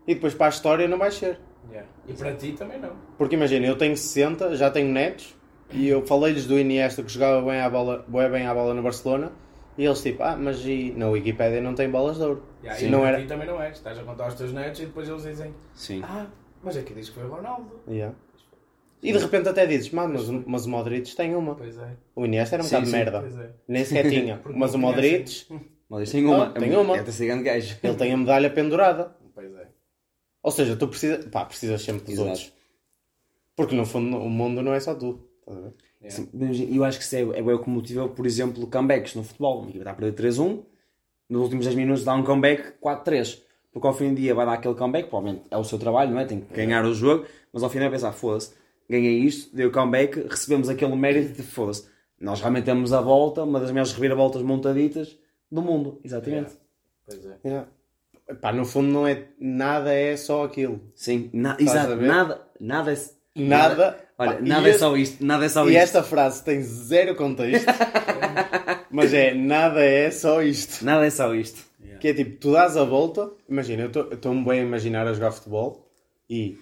E 0.07 0.15
depois 0.15 0.33
para 0.35 0.47
a 0.47 0.49
história 0.51 0.89
não 0.89 0.97
vais 0.99 1.15
ser. 1.15 1.39
Yeah. 1.69 1.89
E 2.09 2.15
para 2.15 2.35
ti 2.35 2.53
também 2.53 2.81
não. 2.81 2.97
Porque 3.19 3.35
imagina, 3.35 3.67
eu 3.67 3.77
tenho 3.77 3.97
60, 3.97 4.57
já 4.57 4.71
tenho 4.71 4.89
netos, 4.91 5.35
e 5.73 5.89
eu 5.89 6.05
falei-lhes 6.07 6.47
do 6.47 6.59
Iniesta 6.59 7.03
que 7.03 7.11
jogava 7.11 7.43
bem 7.51 7.61
à 7.61 7.69
bola, 7.71 8.05
bem 8.31 8.47
à 8.47 8.55
bola 8.55 8.75
no 8.75 8.83
Barcelona, 8.83 9.33
e 9.79 9.85
eles 9.85 10.03
tipo, 10.03 10.23
ah, 10.23 10.37
mas 10.37 10.65
e 10.67 10.93
na 10.97 11.09
Wikipédia 11.09 11.61
não 11.61 11.75
tem 11.75 11.91
bolas 11.91 12.17
de 12.17 12.23
ouro. 12.25 12.43
Yeah, 12.63 12.79
Sim. 12.79 12.87
e 12.87 12.91
Não 12.91 13.01
para 13.01 13.09
era... 13.11 13.21
ti 13.23 13.27
também 13.27 13.47
não 13.47 13.61
és. 13.61 13.77
Estás 13.77 13.99
a 13.99 14.03
contar 14.05 14.25
aos 14.25 14.35
teus 14.35 14.53
netos 14.53 14.81
e 14.81 14.87
depois 14.87 15.09
eles 15.09 15.23
dizem 15.23 15.55
Sim. 15.75 16.03
Ah, 16.05 16.27
mas 16.63 16.77
aqui 16.77 16.93
diz 16.95 17.09
que 17.09 17.15
foi 17.17 17.25
o 17.25 17.31
Ronaldo. 17.33 17.81
Yeah. 17.89 18.15
E 19.03 19.13
de 19.13 19.19
repente 19.19 19.49
até 19.49 19.67
dizes, 19.67 19.91
mas, 19.91 20.29
o- 20.29 20.45
mas 20.47 20.65
o 20.67 20.71
Modric 20.71 21.17
tem 21.17 21.35
uma. 21.35 21.57
Pois 21.57 21.77
é. 21.77 21.97
O 22.15 22.25
Iniesta 22.25 22.55
era 22.55 22.63
um 22.63 22.67
Sim, 22.67 22.71
bocado 22.77 22.85
de 22.85 22.91
sim, 22.93 22.97
merda. 22.99 23.21
Pois 23.21 23.37
é. 23.39 23.51
Nem 23.67 23.85
sequer 23.85 24.09
tinha. 24.11 24.37
Porque 24.37 24.57
mas 24.59 24.75
o 24.75 24.79
Modric, 24.79 25.47
eles 25.91 26.11
têm 26.13 26.25
uma. 26.25 26.47
Ah, 26.47 26.51
tem 26.51 26.77
uma. 26.77 26.97
É 26.97 27.01
até 27.01 27.11
ser 27.11 27.27
grande 27.27 27.43
gajo. 27.43 27.77
ele 27.83 27.97
tem 27.97 28.13
a 28.13 28.17
medalha 28.17 28.49
pendurada. 28.51 29.17
Pois 29.35 29.53
é. 29.55 29.67
Ou 30.41 30.51
seja, 30.53 30.77
tu 30.77 30.87
precisas, 30.87 31.25
pá, 31.27 31.45
precisas 31.45 31.83
sempre 31.83 32.03
dos 32.05 32.13
Exato. 32.13 32.29
outros. 32.29 32.53
Porque 33.57 33.75
no 33.75 33.85
fundo 33.85 34.19
o 34.19 34.31
mundo 34.31 34.63
não 34.63 34.73
é 34.73 34.79
só 34.79 34.95
tu. 34.95 35.29
Estás? 35.53 36.15
Sim, 36.15 36.29
mas 36.33 36.59
Eu 36.61 36.85
acho 36.85 36.99
que 36.99 37.05
isso 37.05 37.17
é, 37.17 37.21
é 37.21 37.43
o 37.43 37.59
que 37.59 37.71
motiva, 37.71 38.09
por 38.09 38.27
exemplo, 38.27 38.67
comebacks 38.67 39.15
no 39.15 39.23
futebol. 39.23 39.61
Uma 39.61 39.69
equipa 39.69 39.79
está 39.79 39.91
a 39.93 39.95
perder 39.95 40.31
3-1, 40.31 40.65
nos 41.29 41.43
últimos 41.43 41.65
10 41.65 41.77
minutos 41.77 42.05
dá 42.05 42.15
um 42.15 42.25
comeback 42.25 42.75
4-3. 42.83 43.41
Porque 43.73 43.87
ao 43.87 43.95
fim 43.95 44.11
do 44.11 44.17
dia 44.17 44.35
vai 44.35 44.45
dar 44.45 44.55
aquele 44.55 44.75
comeback, 44.75 45.09
provavelmente 45.09 45.47
é 45.51 45.57
o 45.57 45.65
seu 45.65 45.79
trabalho, 45.79 46.11
não 46.11 46.21
é? 46.21 46.27
Tem 46.27 46.41
que 46.41 46.53
ganhar 46.53 46.85
o 46.85 46.93
jogo, 46.93 47.25
mas 47.53 47.63
ao 47.63 47.71
fim 47.71 47.79
vai 47.79 47.91
pensar, 47.91 48.13
foda-se, 48.13 48.53
ganhei 48.89 49.21
isto, 49.21 49.55
dei 49.57 49.65
o 49.65 49.73
comeback, 49.73 50.27
recebemos 50.29 50.69
aquele 50.69 50.95
mérito 50.95 51.33
de 51.33 51.43
foda-se. 51.43 51.87
Nós 52.21 52.41
realmente 52.41 52.65
temos 52.65 52.93
a 52.93 53.01
volta, 53.01 53.43
uma 53.45 53.59
das 53.59 53.71
melhores 53.71 53.93
reviravoltas 53.93 54.43
montaditas 54.43 55.19
do 55.51 55.63
mundo, 55.63 56.01
exatamente. 56.05 56.53
Pois 57.07 57.25
é. 57.25 57.39
Yeah. 57.45 57.69
Pá, 58.41 58.53
no 58.53 58.65
fundo 58.65 58.89
não 58.93 59.07
é 59.07 59.29
nada 59.41 59.93
é 59.93 60.17
só 60.17 60.45
aquilo. 60.45 60.81
Sim, 60.95 61.31
na, 61.33 61.57
exato, 61.59 61.97
nada, 61.97 62.43
nada 62.61 62.93
é. 62.93 62.97
Nada. 63.35 63.99
Olha, 64.23 64.35
Pá, 64.37 64.41
nada 64.43 64.63
e 64.63 64.67
é 64.67 64.71
esse- 64.71 64.79
só 64.81 64.97
isto, 64.97 65.25
nada 65.25 65.45
é 65.45 65.49
só 65.49 65.65
E 65.65 65.69
isto. 65.71 65.79
esta 65.79 66.03
frase 66.03 66.45
tem 66.45 66.63
zero 66.63 67.15
contexto. 67.15 67.67
mas 68.91 69.13
é 69.15 69.35
nada 69.35 69.83
é 69.85 70.11
só 70.11 70.43
isto. 70.43 70.85
Nada 70.85 71.07
é 71.07 71.11
só 71.11 71.35
isto. 71.35 71.61
Que 72.01 72.09
é 72.09 72.15
tipo, 72.15 72.37
tu 72.39 72.53
dás 72.53 72.77
a 72.77 72.83
volta, 72.85 73.31
imagina, 73.49 73.83
eu 73.95 74.13
estou-me 74.13 74.45
bem 74.45 74.59
a 74.61 74.63
imaginar 74.65 75.07
a 75.07 75.13
jogar 75.13 75.31
futebol 75.31 75.89
e 76.29 76.59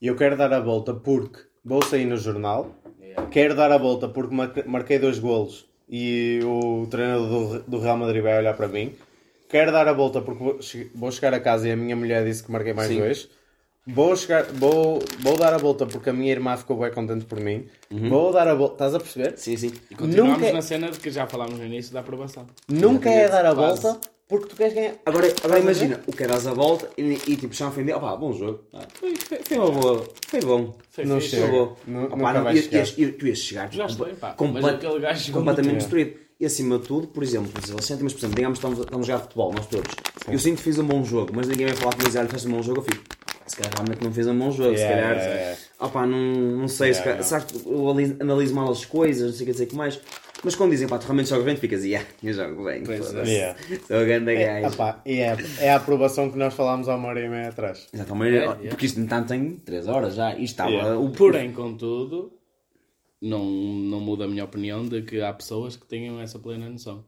eu 0.00 0.14
quero 0.14 0.36
dar 0.36 0.52
a 0.52 0.60
volta 0.60 0.94
porque 0.94 1.40
vou 1.64 1.82
sair 1.82 2.04
no 2.04 2.16
jornal, 2.16 2.74
Yeah. 3.00 3.28
quero 3.30 3.54
dar 3.56 3.70
a 3.72 3.78
volta 3.78 4.08
porque 4.08 4.34
mar- 4.34 4.52
marquei 4.66 4.98
dois 4.98 5.18
golos 5.18 5.66
e 5.88 6.40
o 6.44 6.86
treinador 6.90 7.28
do, 7.58 7.62
do 7.62 7.78
Real 7.80 7.96
Madrid 7.96 8.22
vai 8.22 8.38
olhar 8.38 8.54
para 8.56 8.66
mim, 8.68 8.92
quero 9.48 9.70
dar 9.72 9.86
a 9.88 9.92
volta 9.92 10.20
porque 10.20 10.42
vou, 10.42 10.58
vou 10.94 11.10
chegar 11.12 11.34
a 11.34 11.40
casa 11.40 11.68
e 11.68 11.72
a 11.72 11.76
minha 11.76 11.94
mulher 11.96 12.24
disse 12.24 12.42
que 12.44 12.50
marquei 12.52 12.72
mais 12.72 12.88
Sim. 12.88 12.98
dois. 13.00 13.28
Vou, 13.86 14.16
chegar, 14.16 14.44
vou, 14.44 15.02
vou 15.20 15.36
dar 15.36 15.52
a 15.52 15.58
volta 15.58 15.84
porque 15.84 16.08
a 16.08 16.12
minha 16.12 16.32
irmã 16.32 16.56
ficou 16.56 16.78
bem 16.78 16.90
contente 16.90 17.26
por 17.26 17.38
mim. 17.38 17.66
Vou 17.90 18.32
dar 18.32 18.48
a 18.48 18.54
volta. 18.54 18.74
Estás 18.74 18.94
a 18.94 18.98
perceber? 18.98 19.36
Sim, 19.36 19.56
sim. 19.58 19.72
E 19.90 19.94
continuamos 19.94 20.38
Nunca- 20.40 20.52
na 20.54 20.62
cena 20.62 20.90
de 20.90 20.98
que 20.98 21.10
já 21.10 21.26
falámos 21.26 21.58
no 21.58 21.64
início 21.66 21.92
da 21.92 22.00
aprovação. 22.00 22.46
Nunca 22.66 23.10
é 23.10 23.28
dar 23.28 23.44
a 23.44 23.54
Quase. 23.54 23.82
volta 23.82 24.00
porque 24.26 24.46
tu 24.48 24.56
queres 24.56 24.72
ganhar. 24.72 24.94
Agora, 25.04 25.26
agora 25.44 25.60
imagina, 25.60 26.00
o 26.06 26.12
que 26.12 26.26
das 26.26 26.46
a 26.46 26.54
volta 26.54 26.88
e, 26.96 27.12
e 27.26 27.36
tipo, 27.36 27.52
já 27.54 27.68
ofendeu. 27.68 27.98
Opá, 27.98 28.16
bom 28.16 28.32
jogo. 28.32 28.60
Ah, 28.72 28.86
foi, 28.94 29.14
foi, 29.16 29.38
foi 29.44 29.58
uma 29.58 29.70
boa. 29.70 30.08
Foi 30.28 30.40
bom. 30.40 30.74
Foi 30.90 31.04
Não 31.04 31.20
chega. 31.20 31.46
Foi 31.46 31.52
bom. 31.58 31.76
Nu- 31.86 32.06
Opá, 32.06 32.32
não, 32.32 32.50
ias- 32.52 32.72
ias- 32.72 32.94
ias- 32.96 33.14
tu 33.18 33.26
ias 33.26 33.38
chegar 33.38 33.70
Já 33.70 33.86
compa- 33.86 34.08
estou, 34.10 34.60
pá. 34.62 34.70
aquele 34.70 34.98
gajo 35.00 35.30
completamente 35.32 35.76
destruído. 35.76 36.24
E 36.40 36.46
acima 36.46 36.78
de 36.78 36.86
tudo, 36.86 37.06
por 37.08 37.22
exemplo, 37.22 37.52
sentem, 37.82 38.02
mas 38.02 38.12
por 38.12 38.18
exemplo, 38.20 38.34
digamos 38.36 38.58
que 38.58 38.66
estamos, 38.66 38.78
estamos 38.84 39.08
a 39.08 39.12
jogar 39.12 39.22
futebol, 39.24 39.52
nós 39.52 39.66
todos. 39.66 39.94
Eu 40.26 40.38
sinto 40.38 40.56
que 40.56 40.62
fiz 40.64 40.78
um 40.78 40.84
bom 40.84 41.04
jogo, 41.04 41.32
mas 41.34 41.46
ninguém 41.46 41.66
vai 41.66 41.76
falar 41.76 41.92
comigo 41.92 42.10
e 42.10 42.28
fez 42.28 42.44
um 42.46 42.50
bom 42.50 42.62
jogo, 42.62 42.80
eu 42.80 42.82
fico. 42.82 43.04
Se 43.46 43.56
calhar 43.56 43.72
realmente 43.74 44.02
não 44.02 44.12
fez 44.12 44.26
um 44.26 44.38
bom 44.38 44.50
jogo, 44.50 44.74
se 44.76 44.82
Yeah, 44.82 45.02
calhar. 45.02 45.16
yeah, 45.18 45.40
yeah. 45.40 45.60
Opá, 45.80 46.06
não, 46.06 46.18
não 46.18 46.68
sei, 46.68 46.94
se 46.94 47.00
Yeah, 47.00 47.22
calhar, 47.22 47.22
será 47.24 47.40
que 47.42 47.68
eu 47.68 47.90
ali- 47.90 48.16
analiso 48.20 48.54
mal 48.54 48.70
as 48.70 48.84
coisas, 48.84 49.26
não 49.30 49.32
sei 49.36 49.42
o 49.42 49.46
que 49.46 49.52
dizer 49.52 49.66
que 49.66 49.74
mais. 49.76 50.00
Mas 50.42 50.54
quando 50.54 50.70
dizem, 50.72 50.86
pá, 50.88 50.98
tu 50.98 51.04
realmente 51.04 51.28
jogas 51.28 51.44
bem, 51.44 51.54
tu 51.54 51.60
ficas, 51.60 51.84
yeah, 51.84 52.06
eu 52.22 52.32
jogo 52.32 52.64
bem. 52.64 52.82
Pois 52.84 53.14
é. 53.14 53.22
Yeah. 53.24 53.58
Sou 53.86 54.04
grande 54.04 54.32
É, 54.34 54.60
gajo. 54.62 54.74
opá, 54.74 55.02
e 55.06 55.20
é, 55.20 55.36
é 55.58 55.70
a 55.72 55.76
aprovação 55.76 56.30
que 56.30 56.36
nós 56.38 56.52
falámos 56.54 56.88
há 56.88 56.96
uma 56.96 57.08
hora 57.08 57.20
e 57.20 57.28
meia 57.28 57.48
atrás. 57.48 57.86
Exatamente, 57.92 58.36
É, 58.36 58.44
é. 58.44 58.68
porque 58.68 58.86
isto 58.86 59.00
no 59.00 59.06
tanto 59.06 59.28
tem 59.28 59.56
3 59.56 59.88
horas 59.88 60.14
já. 60.14 60.30
Isto 60.32 60.42
estava. 60.42 60.70
Yeah. 60.70 60.98
O 60.98 61.10
Porém, 61.12 61.52
contudo, 61.52 62.32
não, 63.22 63.44
não 63.44 64.00
muda 64.00 64.24
a 64.24 64.28
minha 64.28 64.44
opinião 64.44 64.86
de 64.86 65.02
que 65.02 65.20
há 65.22 65.32
pessoas 65.32 65.76
que 65.76 65.86
tenham 65.86 66.20
essa 66.20 66.38
plena 66.38 66.68
noção. 66.68 67.04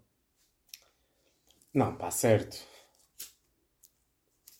Não, 1.74 1.94
pá, 1.94 2.10
certo. 2.10 2.56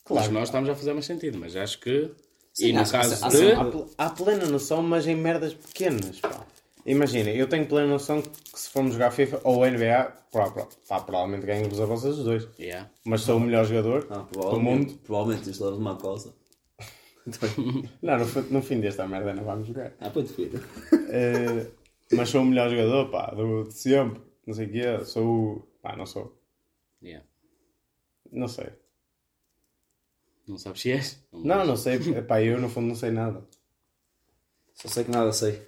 Claro. 0.07 0.23
Claro. 0.23 0.31
nós 0.33 0.47
estamos 0.49 0.69
a 0.69 0.75
fazer 0.75 0.93
mais 0.93 1.05
sentido, 1.05 1.37
mas 1.37 1.55
acho 1.55 1.79
que. 1.79 2.11
Sim, 2.53 2.67
e 2.69 2.73
no 2.73 2.83
que- 2.83 2.91
caso 2.91 3.25
acho 3.25 3.37
de. 3.37 3.45
que- 3.45 3.51
Há, 3.53 3.65
pl- 3.65 3.85
há 3.97 4.09
plena 4.09 4.45
noção, 4.47 4.81
mas 4.81 5.05
em 5.07 5.15
merdas 5.15 5.53
pequenas, 5.53 6.19
pá. 6.19 6.45
Imagina, 6.85 7.29
eu 7.31 7.47
tenho 7.49 7.65
plena 7.67 7.87
noção 7.87 8.21
que 8.21 8.31
se 8.59 8.69
formos 8.69 8.93
jogar 8.93 9.11
FIFA 9.11 9.41
ou 9.43 9.65
NBA, 9.65 10.05
pá, 10.31 10.49
pá, 10.49 10.67
pá, 10.87 10.99
provavelmente 11.01 11.45
ganho-vos 11.45 11.81
a 11.81 11.85
vocês 11.85 12.17
os 12.17 12.23
dois. 12.23 12.47
Yeah. 12.57 12.89
Mas 13.03 13.21
sou 13.21 13.35
o 13.37 13.39
melhor 13.41 13.65
jogador 13.65 14.07
Ah, 14.09 14.25
do 14.31 14.59
mundo. 14.61 14.93
Provavelmente 15.03 15.51
de 15.51 15.61
levar 15.61 15.75
uma 15.75 15.95
coisa. 15.97 16.33
Não, 18.01 18.17
no, 18.19 18.41
no 18.51 18.61
fim 18.61 18.79
desta 18.79 19.05
merda 19.05 19.33
não 19.33 19.43
vamos 19.43 19.67
jogar. 19.67 19.91
ah, 19.99 20.09
pode 20.09 20.29
filho. 20.29 20.63
Eh, 21.09 21.65
mas 22.13 22.29
sou 22.29 22.41
o 22.41 22.45
melhor 22.45 22.69
jogador, 22.69 23.09
pá, 23.11 23.31
do, 23.35 23.63
de 23.65 23.73
sempre. 23.73 24.21
Não 24.45 24.53
sei 24.53 24.67
o 24.67 24.71
quê. 24.71 25.05
Sou 25.05 25.25
o... 25.27 25.67
Pá, 25.81 25.93
não 25.97 26.05
sou. 26.05 26.39
Yeah. 27.03 27.25
Não 28.31 28.47
sei. 28.47 28.67
Não 30.47 30.57
sabes 30.57 30.81
se 30.81 30.91
és? 30.91 31.23
Não, 31.33 31.65
não 31.65 31.75
sei. 31.75 31.99
Pá, 32.23 32.41
eu 32.41 32.59
no 32.59 32.69
fundo 32.69 32.87
não 32.87 32.95
sei 32.95 33.11
nada. 33.11 33.43
Só 34.73 34.87
sei 34.87 35.03
que 35.03 35.11
nada 35.11 35.31
sei. 35.33 35.61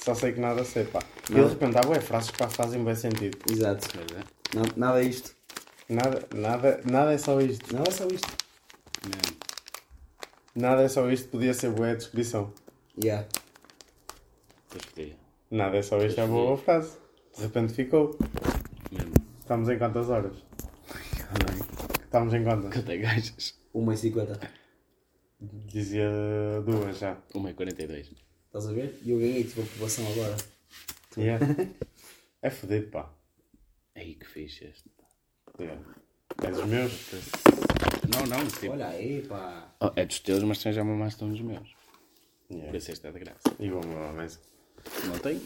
Só 0.00 0.14
sei 0.14 0.32
que 0.32 0.40
nada 0.40 0.64
sei, 0.64 0.84
pá. 0.84 1.00
E 1.30 1.34
de 1.34 1.40
repente 1.40 1.76
há 1.76 1.82
bué 1.82 2.00
frases 2.00 2.30
que 2.30 2.38
pá, 2.38 2.48
fazem 2.48 2.82
bem 2.82 2.94
sentido. 2.94 3.38
Exato. 3.50 3.86
É. 3.98 4.56
Nada, 4.56 4.72
nada 4.76 5.02
é 5.02 5.04
isto. 5.04 5.36
Nada, 5.88 6.26
nada, 6.34 6.80
nada 6.84 7.12
é 7.12 7.18
só 7.18 7.40
isto. 7.40 7.74
Nada 7.74 7.88
é 7.88 7.92
só 7.92 8.06
isto. 8.06 8.28
Mesmo. 9.04 9.36
Nada 10.54 10.82
é 10.82 10.88
só 10.88 11.10
isto, 11.10 11.28
podia 11.28 11.52
ser 11.52 11.70
boa 11.70 11.90
a 11.90 11.94
descrição. 11.94 12.52
Yeah. 13.02 13.26
Pois 14.68 14.84
podia. 14.86 15.16
Nada 15.50 15.76
é 15.76 15.82
só 15.82 15.98
isto, 16.02 16.20
é 16.20 16.26
boa 16.26 16.56
frase. 16.56 16.96
De 17.36 17.42
repente 17.42 17.74
ficou. 17.74 18.18
Mesmo. 18.90 19.14
Estamos 19.40 19.68
em 19.68 19.78
quantas 19.78 20.08
horas? 20.08 20.36
Estamos 22.04 22.32
em 22.32 22.44
quantas? 22.44 22.72
Quanto 22.72 22.90
é 22.90 22.96
gajas? 22.96 23.61
1,50. 23.74 24.38
Dizia 25.40 26.10
duas 26.64 26.98
já. 26.98 27.16
1,42. 27.34 28.12
Estás 28.46 28.66
a 28.66 28.72
ver? 28.72 28.98
E 29.02 29.10
eu 29.10 29.18
ganhei, 29.18 29.44
tive 29.44 29.62
a 29.62 29.64
população 29.64 30.06
agora. 30.12 30.36
Yeah. 31.16 31.44
É 32.44 32.50
fodido, 32.50 32.88
pá. 32.88 33.08
Aí 33.94 34.16
que 34.16 34.26
fixe 34.26 34.64
este. 34.64 34.90
Yeah. 35.60 35.80
É 36.42 36.50
dos 36.50 36.64
meus. 36.66 36.92
Não, 38.12 38.26
não, 38.26 38.48
tipo. 38.48 38.72
Olha 38.72 38.88
aí, 38.88 39.22
pá. 39.22 39.72
Oh, 39.80 39.92
é 39.94 40.04
dos 40.04 40.18
teus, 40.18 40.42
mas 40.42 40.60
tens 40.60 40.74
já 40.74 40.82
mamaste 40.82 41.22
um 41.22 41.30
dos 41.30 41.40
meus. 41.40 41.68
Por 42.48 42.56
Yeah. 42.56 42.76
isso 42.76 42.90
este 42.90 43.06
é 43.06 43.12
de 43.12 43.18
graça. 43.20 43.42
E 43.60 43.70
lá 43.70 44.10
à 44.10 44.12
mesa. 44.12 44.40
Não 45.06 45.16
tem? 45.20 45.40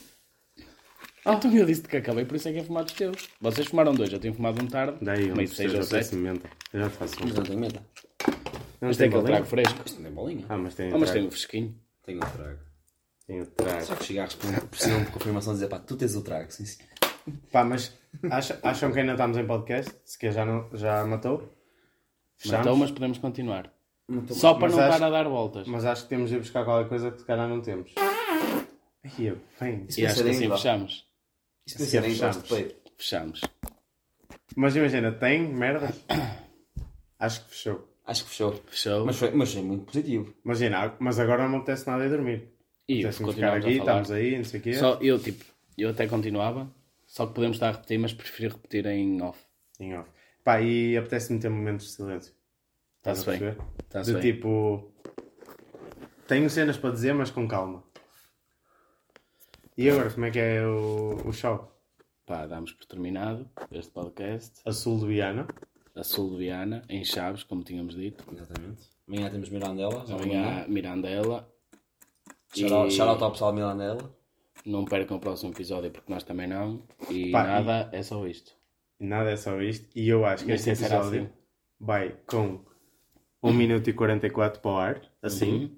Então 1.26 1.54
eu 1.54 1.66
disse 1.66 1.82
que 1.82 1.98
acabei, 1.98 2.24
por 2.24 2.36
isso 2.36 2.48
é 2.48 2.52
que 2.52 2.58
é 2.60 2.64
fumado 2.64 2.86
os 2.86 2.92
teus. 2.92 3.28
Vocês 3.42 3.66
fumaram 3.66 3.94
dois, 3.94 4.10
eu 4.10 4.18
tenho 4.18 4.32
fumado 4.32 4.62
um 4.64 4.66
tarde. 4.66 4.96
Daí, 5.02 5.30
um 5.30 5.46
seis 5.46 5.74
ou 5.74 5.82
sete. 5.82 6.16
Eu 6.16 6.80
já 6.80 6.88
te 6.88 6.96
faço 6.96 7.16
um. 7.22 7.26
Mas 7.26 7.34
não 7.34 7.42
tem 7.42 7.56
meta. 7.58 7.84
Não 8.80 8.88
Mas 8.88 8.96
tem 8.96 9.06
aquele 9.08 9.22
bolinha? 9.22 9.36
trago 9.38 9.46
fresco. 9.50 9.82
Isto 9.86 9.96
não 9.96 10.02
tem 10.04 10.12
bolinha. 10.12 10.46
Ah, 10.48 10.56
mas 10.58 10.74
tem. 10.74 10.92
Ah, 10.92 10.98
mas 10.98 11.10
tem 11.10 11.26
um 11.26 11.30
fresquinho. 11.30 11.74
Tem 12.04 12.16
o 12.16 12.20
trago. 12.20 12.58
Tem 13.26 13.40
o 13.40 13.46
trago. 13.46 13.84
Só 13.84 13.96
que 13.96 14.04
cigarros 14.04 14.34
precisam 14.70 15.02
de 15.04 15.10
confirmação 15.10 15.52
de 15.52 15.58
dizer, 15.60 15.68
pá, 15.68 15.78
tu 15.78 15.96
tens 15.96 16.14
o 16.14 16.22
trago, 16.22 16.50
sim, 16.52 16.64
sim. 16.64 16.82
Pá, 17.50 17.64
mas 17.64 17.92
acha- 18.30 18.58
acham 18.62 18.92
que 18.92 19.00
ainda 19.00 19.12
estamos 19.12 19.36
em 19.36 19.46
podcast? 19.46 19.92
Se 20.04 20.18
que 20.18 20.30
já, 20.30 20.44
não, 20.44 20.68
já 20.74 21.04
matou? 21.04 21.52
Fechamos? 22.36 22.66
Então, 22.66 22.76
mas 22.76 22.90
podemos 22.90 23.18
continuar. 23.18 23.72
Tô- 24.28 24.34
Só 24.34 24.54
para 24.54 24.68
Mas 24.68 24.72
não 24.76 24.80
acho- 24.84 24.92
estar 24.94 25.06
a 25.06 25.10
dar 25.10 25.28
voltas. 25.28 25.66
Mas 25.66 25.84
acho 25.84 26.02
que 26.04 26.08
temos 26.10 26.28
de 26.30 26.36
ir 26.36 26.38
buscar 26.38 26.64
qualquer 26.64 26.88
coisa 26.88 27.10
que 27.10 27.18
se 27.18 27.24
calhar 27.24 27.48
não 27.48 27.60
temos. 27.60 27.92
Aí, 29.02 29.36
bem. 29.60 29.86
Isso 29.88 30.00
E 30.00 30.06
acho 30.06 30.22
que 30.22 30.30
assim 30.30 30.44
igual. 30.44 30.58
fechamos. 30.58 31.06
Isto 31.66 31.82
em 31.82 31.86
fechamos. 31.86 32.48
Fechamos. 32.96 33.40
Mas 34.54 34.76
imagina, 34.76 35.10
tem 35.12 35.48
merdas? 35.52 35.96
Acho 37.18 37.44
que 37.44 37.50
fechou. 37.50 37.85
Acho 38.06 38.24
que 38.24 38.30
fechou. 38.30 38.52
Fechou. 38.68 39.04
Mas 39.04 39.16
foi, 39.16 39.30
mas 39.32 39.52
foi 39.52 39.62
muito 39.62 39.84
positivo. 39.86 40.32
Imagina, 40.44 40.94
mas 40.98 41.18
agora 41.18 41.42
não 41.42 41.50
me 41.50 41.56
apetece 41.56 41.86
nada 41.88 42.04
ir 42.04 42.08
dormir. 42.08 42.48
e 42.88 43.10
ficar 43.10 43.56
aqui, 43.56 43.66
a 43.66 43.70
estamos 43.72 44.10
aí, 44.12 44.36
não 44.36 44.44
sei 44.44 44.60
o 44.60 44.62
quê. 44.62 44.74
Só 44.74 44.98
eu, 45.02 45.18
tipo, 45.18 45.44
eu 45.76 45.90
até 45.90 46.06
continuava. 46.06 46.70
Só 47.06 47.26
que 47.26 47.34
podemos 47.34 47.56
estar 47.56 47.68
a 47.68 47.72
repetir, 47.72 47.98
mas 47.98 48.12
prefiro 48.12 48.54
repetir 48.54 48.86
em 48.86 49.20
off. 49.22 49.38
Em 49.80 49.96
off. 49.96 50.08
Pá, 50.44 50.60
e 50.60 50.96
apetece-me 50.96 51.40
ter 51.40 51.48
momentos 51.48 51.86
de 51.86 51.92
silêncio. 51.92 52.32
Estás 52.98 53.18
a 53.18 53.20
Está-se 53.20 53.30
bem. 53.30 53.54
perceber? 53.90 54.04
De 54.04 54.12
bem. 54.12 54.22
tipo. 54.22 54.92
Tenho 56.28 56.50
cenas 56.50 56.76
para 56.76 56.90
dizer, 56.90 57.12
mas 57.14 57.30
com 57.30 57.46
calma. 57.46 57.82
E 59.76 59.90
agora, 59.90 60.10
como 60.10 60.26
é 60.26 60.30
que 60.30 60.38
é 60.38 60.66
o, 60.66 61.20
o 61.26 61.32
show? 61.32 61.70
Pá, 62.24 62.46
damos 62.46 62.72
por 62.72 62.86
terminado 62.86 63.48
este 63.70 63.92
podcast. 63.92 64.60
A 64.64 64.72
sul 64.72 64.98
de 65.00 65.06
Viana. 65.06 65.46
A 65.96 66.04
sul 66.04 66.30
de 66.32 66.36
Viana, 66.38 66.82
em 66.88 67.02
Chaves, 67.04 67.42
como 67.42 67.62
tínhamos 67.64 67.94
dito. 67.96 68.22
Exatamente. 68.32 68.82
Amanhã 69.08 69.30
temos 69.30 69.48
Mirandela. 69.48 70.04
amanhã. 70.08 70.66
Mirandela. 70.68 71.48
Shout-out 72.54 72.88
E 72.92 72.96
shout-out 72.96 73.22
ao 73.24 73.30
pessoal 73.32 73.52
de 73.52 73.56
Mirandela. 73.58 74.14
não 74.64 74.84
percam 74.84 75.16
o 75.16 75.20
próximo 75.20 75.52
episódio 75.52 75.90
porque 75.90 76.12
nós 76.12 76.22
também 76.22 76.46
não. 76.46 76.82
E 77.10 77.30
Pá, 77.30 77.44
nada, 77.46 77.88
é 77.92 78.02
só 78.02 78.26
isto. 78.26 78.52
E 79.00 79.06
nada 79.06 79.30
é 79.30 79.36
só 79.36 79.60
isto. 79.62 79.88
E 79.96 80.08
eu 80.08 80.24
acho 80.26 80.44
que 80.44 80.50
Mas 80.52 80.66
este 80.66 80.84
episódio 80.84 81.22
assim. 81.22 81.30
vai 81.80 82.16
com 82.26 82.60
1 83.42 83.52
minuto 83.52 83.88
e 83.88 83.92
44 83.92 84.60
para 84.60 84.70
o 84.70 84.76
ar. 84.76 85.02
Assim. 85.22 85.64
Uhum. 85.64 85.76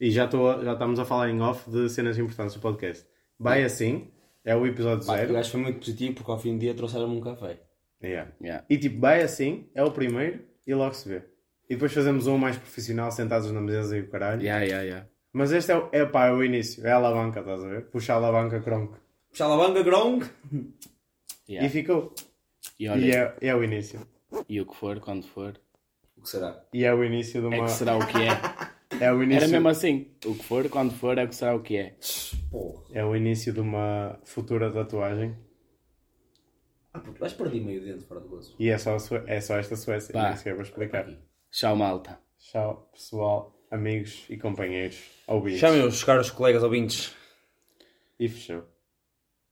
E 0.00 0.10
já, 0.10 0.26
a- 0.26 0.64
já 0.64 0.72
estamos 0.74 0.98
a 1.00 1.04
falar 1.04 1.28
em 1.30 1.40
off 1.40 1.68
de 1.70 1.88
cenas 1.90 2.18
importantes 2.18 2.54
do 2.54 2.60
podcast. 2.60 3.06
Vai 3.38 3.64
assim. 3.64 4.10
É 4.44 4.54
o 4.56 4.66
episódio 4.66 5.04
Pá, 5.06 5.16
zero. 5.16 5.32
eu 5.32 5.38
acho 5.38 5.50
que 5.50 5.52
foi 5.56 5.60
muito 5.60 5.78
positivo 5.80 6.14
porque 6.14 6.30
ao 6.30 6.38
fim 6.38 6.54
do 6.54 6.60
dia 6.60 6.74
trouxeram-me 6.74 7.16
um 7.16 7.20
café. 7.20 7.60
Yeah. 8.02 8.30
Yeah. 8.40 8.64
E 8.70 8.78
tipo, 8.78 9.00
vai 9.00 9.22
assim, 9.22 9.68
é 9.74 9.82
o 9.82 9.90
primeiro 9.90 10.40
e 10.66 10.74
logo 10.74 10.94
se 10.94 11.08
vê. 11.08 11.22
E 11.68 11.74
depois 11.74 11.92
fazemos 11.92 12.26
um 12.26 12.38
mais 12.38 12.56
profissional, 12.56 13.10
sentados 13.10 13.50
na 13.52 13.60
mesa 13.60 13.96
e 13.96 14.00
o 14.00 14.08
caralho. 14.08 14.40
Yeah, 14.42 14.64
yeah, 14.64 14.82
yeah. 14.84 15.06
Mas 15.32 15.52
este 15.52 15.72
é, 15.72 15.76
o- 15.76 15.88
é, 15.92 16.04
pá, 16.06 16.26
é 16.26 16.32
o 16.32 16.42
início, 16.42 16.86
é 16.86 16.90
a 16.92 16.96
alavanca, 16.96 17.40
estás 17.40 17.62
a 17.62 17.68
ver? 17.68 17.82
Puxa 17.90 18.14
a 18.14 18.16
alavanca, 18.16 18.60
cronk. 18.60 18.94
Xalabanga, 19.32 19.82
Grong. 19.82 20.24
Yeah. 21.48 21.66
E 21.66 21.70
ficou. 21.70 22.14
E, 22.78 22.84
E 22.84 22.88
olha, 22.88 23.36
é, 23.40 23.48
é 23.48 23.54
o 23.54 23.62
início. 23.62 24.00
e 24.48 24.60
o 24.60 24.66
que 24.66 24.74
for, 24.76 24.98
quando 25.00 25.26
for, 25.26 25.54
O 26.16 26.22
que 26.22 26.28
será? 26.30 26.62
E 26.72 26.84
é 26.84 26.94
o 26.94 27.04
início 27.04 27.40
de 27.40 27.46
é 27.54 27.58
uma. 27.58 27.66
que 27.66 27.72
será 27.72 27.96
o 27.96 28.06
que 28.06 28.16
é. 28.18 28.28
É 29.00 29.12
o 29.12 29.22
início, 29.22 29.42
Era 29.44 29.52
mesmo 29.52 29.68
assim. 29.68 30.10
O 30.24 30.34
que 30.34 30.42
for, 30.44 30.66
quando 30.70 30.92
for, 30.94 31.18
é 31.18 31.26
que 31.26 31.34
será 31.36 31.54
o 31.54 31.60
que 31.60 31.76
é. 31.76 31.94
Porra. 32.50 32.82
é 32.94 33.04
o 33.04 33.14
início 33.14 33.52
de 33.52 33.60
uma 33.60 34.18
futura 34.24 34.72
tatuagem. 34.72 35.36
Puto, 37.08 37.20
vais 37.20 37.32
perder 37.32 37.60
meio 37.60 37.84
dente 37.84 38.04
fora 38.04 38.20
do 38.20 38.28
gozo. 38.28 38.54
E 38.58 38.68
é 38.68 38.78
só, 38.78 38.96
é 39.26 39.40
só 39.40 39.58
esta 39.58 39.76
Suécia. 39.76 40.12
Pá. 40.12 40.32
Isso 40.32 40.42
que 40.42 40.50
eu 40.50 40.54
vou 40.54 40.62
explicar. 40.62 41.08
Tchau, 41.50 41.76
malta. 41.76 42.18
Tchau, 42.38 42.88
pessoal, 42.92 43.58
amigos 43.70 44.24
e 44.28 44.36
companheiros. 44.36 45.02
Ouvintes. 45.26 45.60
Chamem 45.60 45.84
os 45.84 46.04
caros 46.04 46.30
colegas 46.30 46.62
ouvintes. 46.62 47.14
E 48.18 48.28
fechou. 48.28 48.64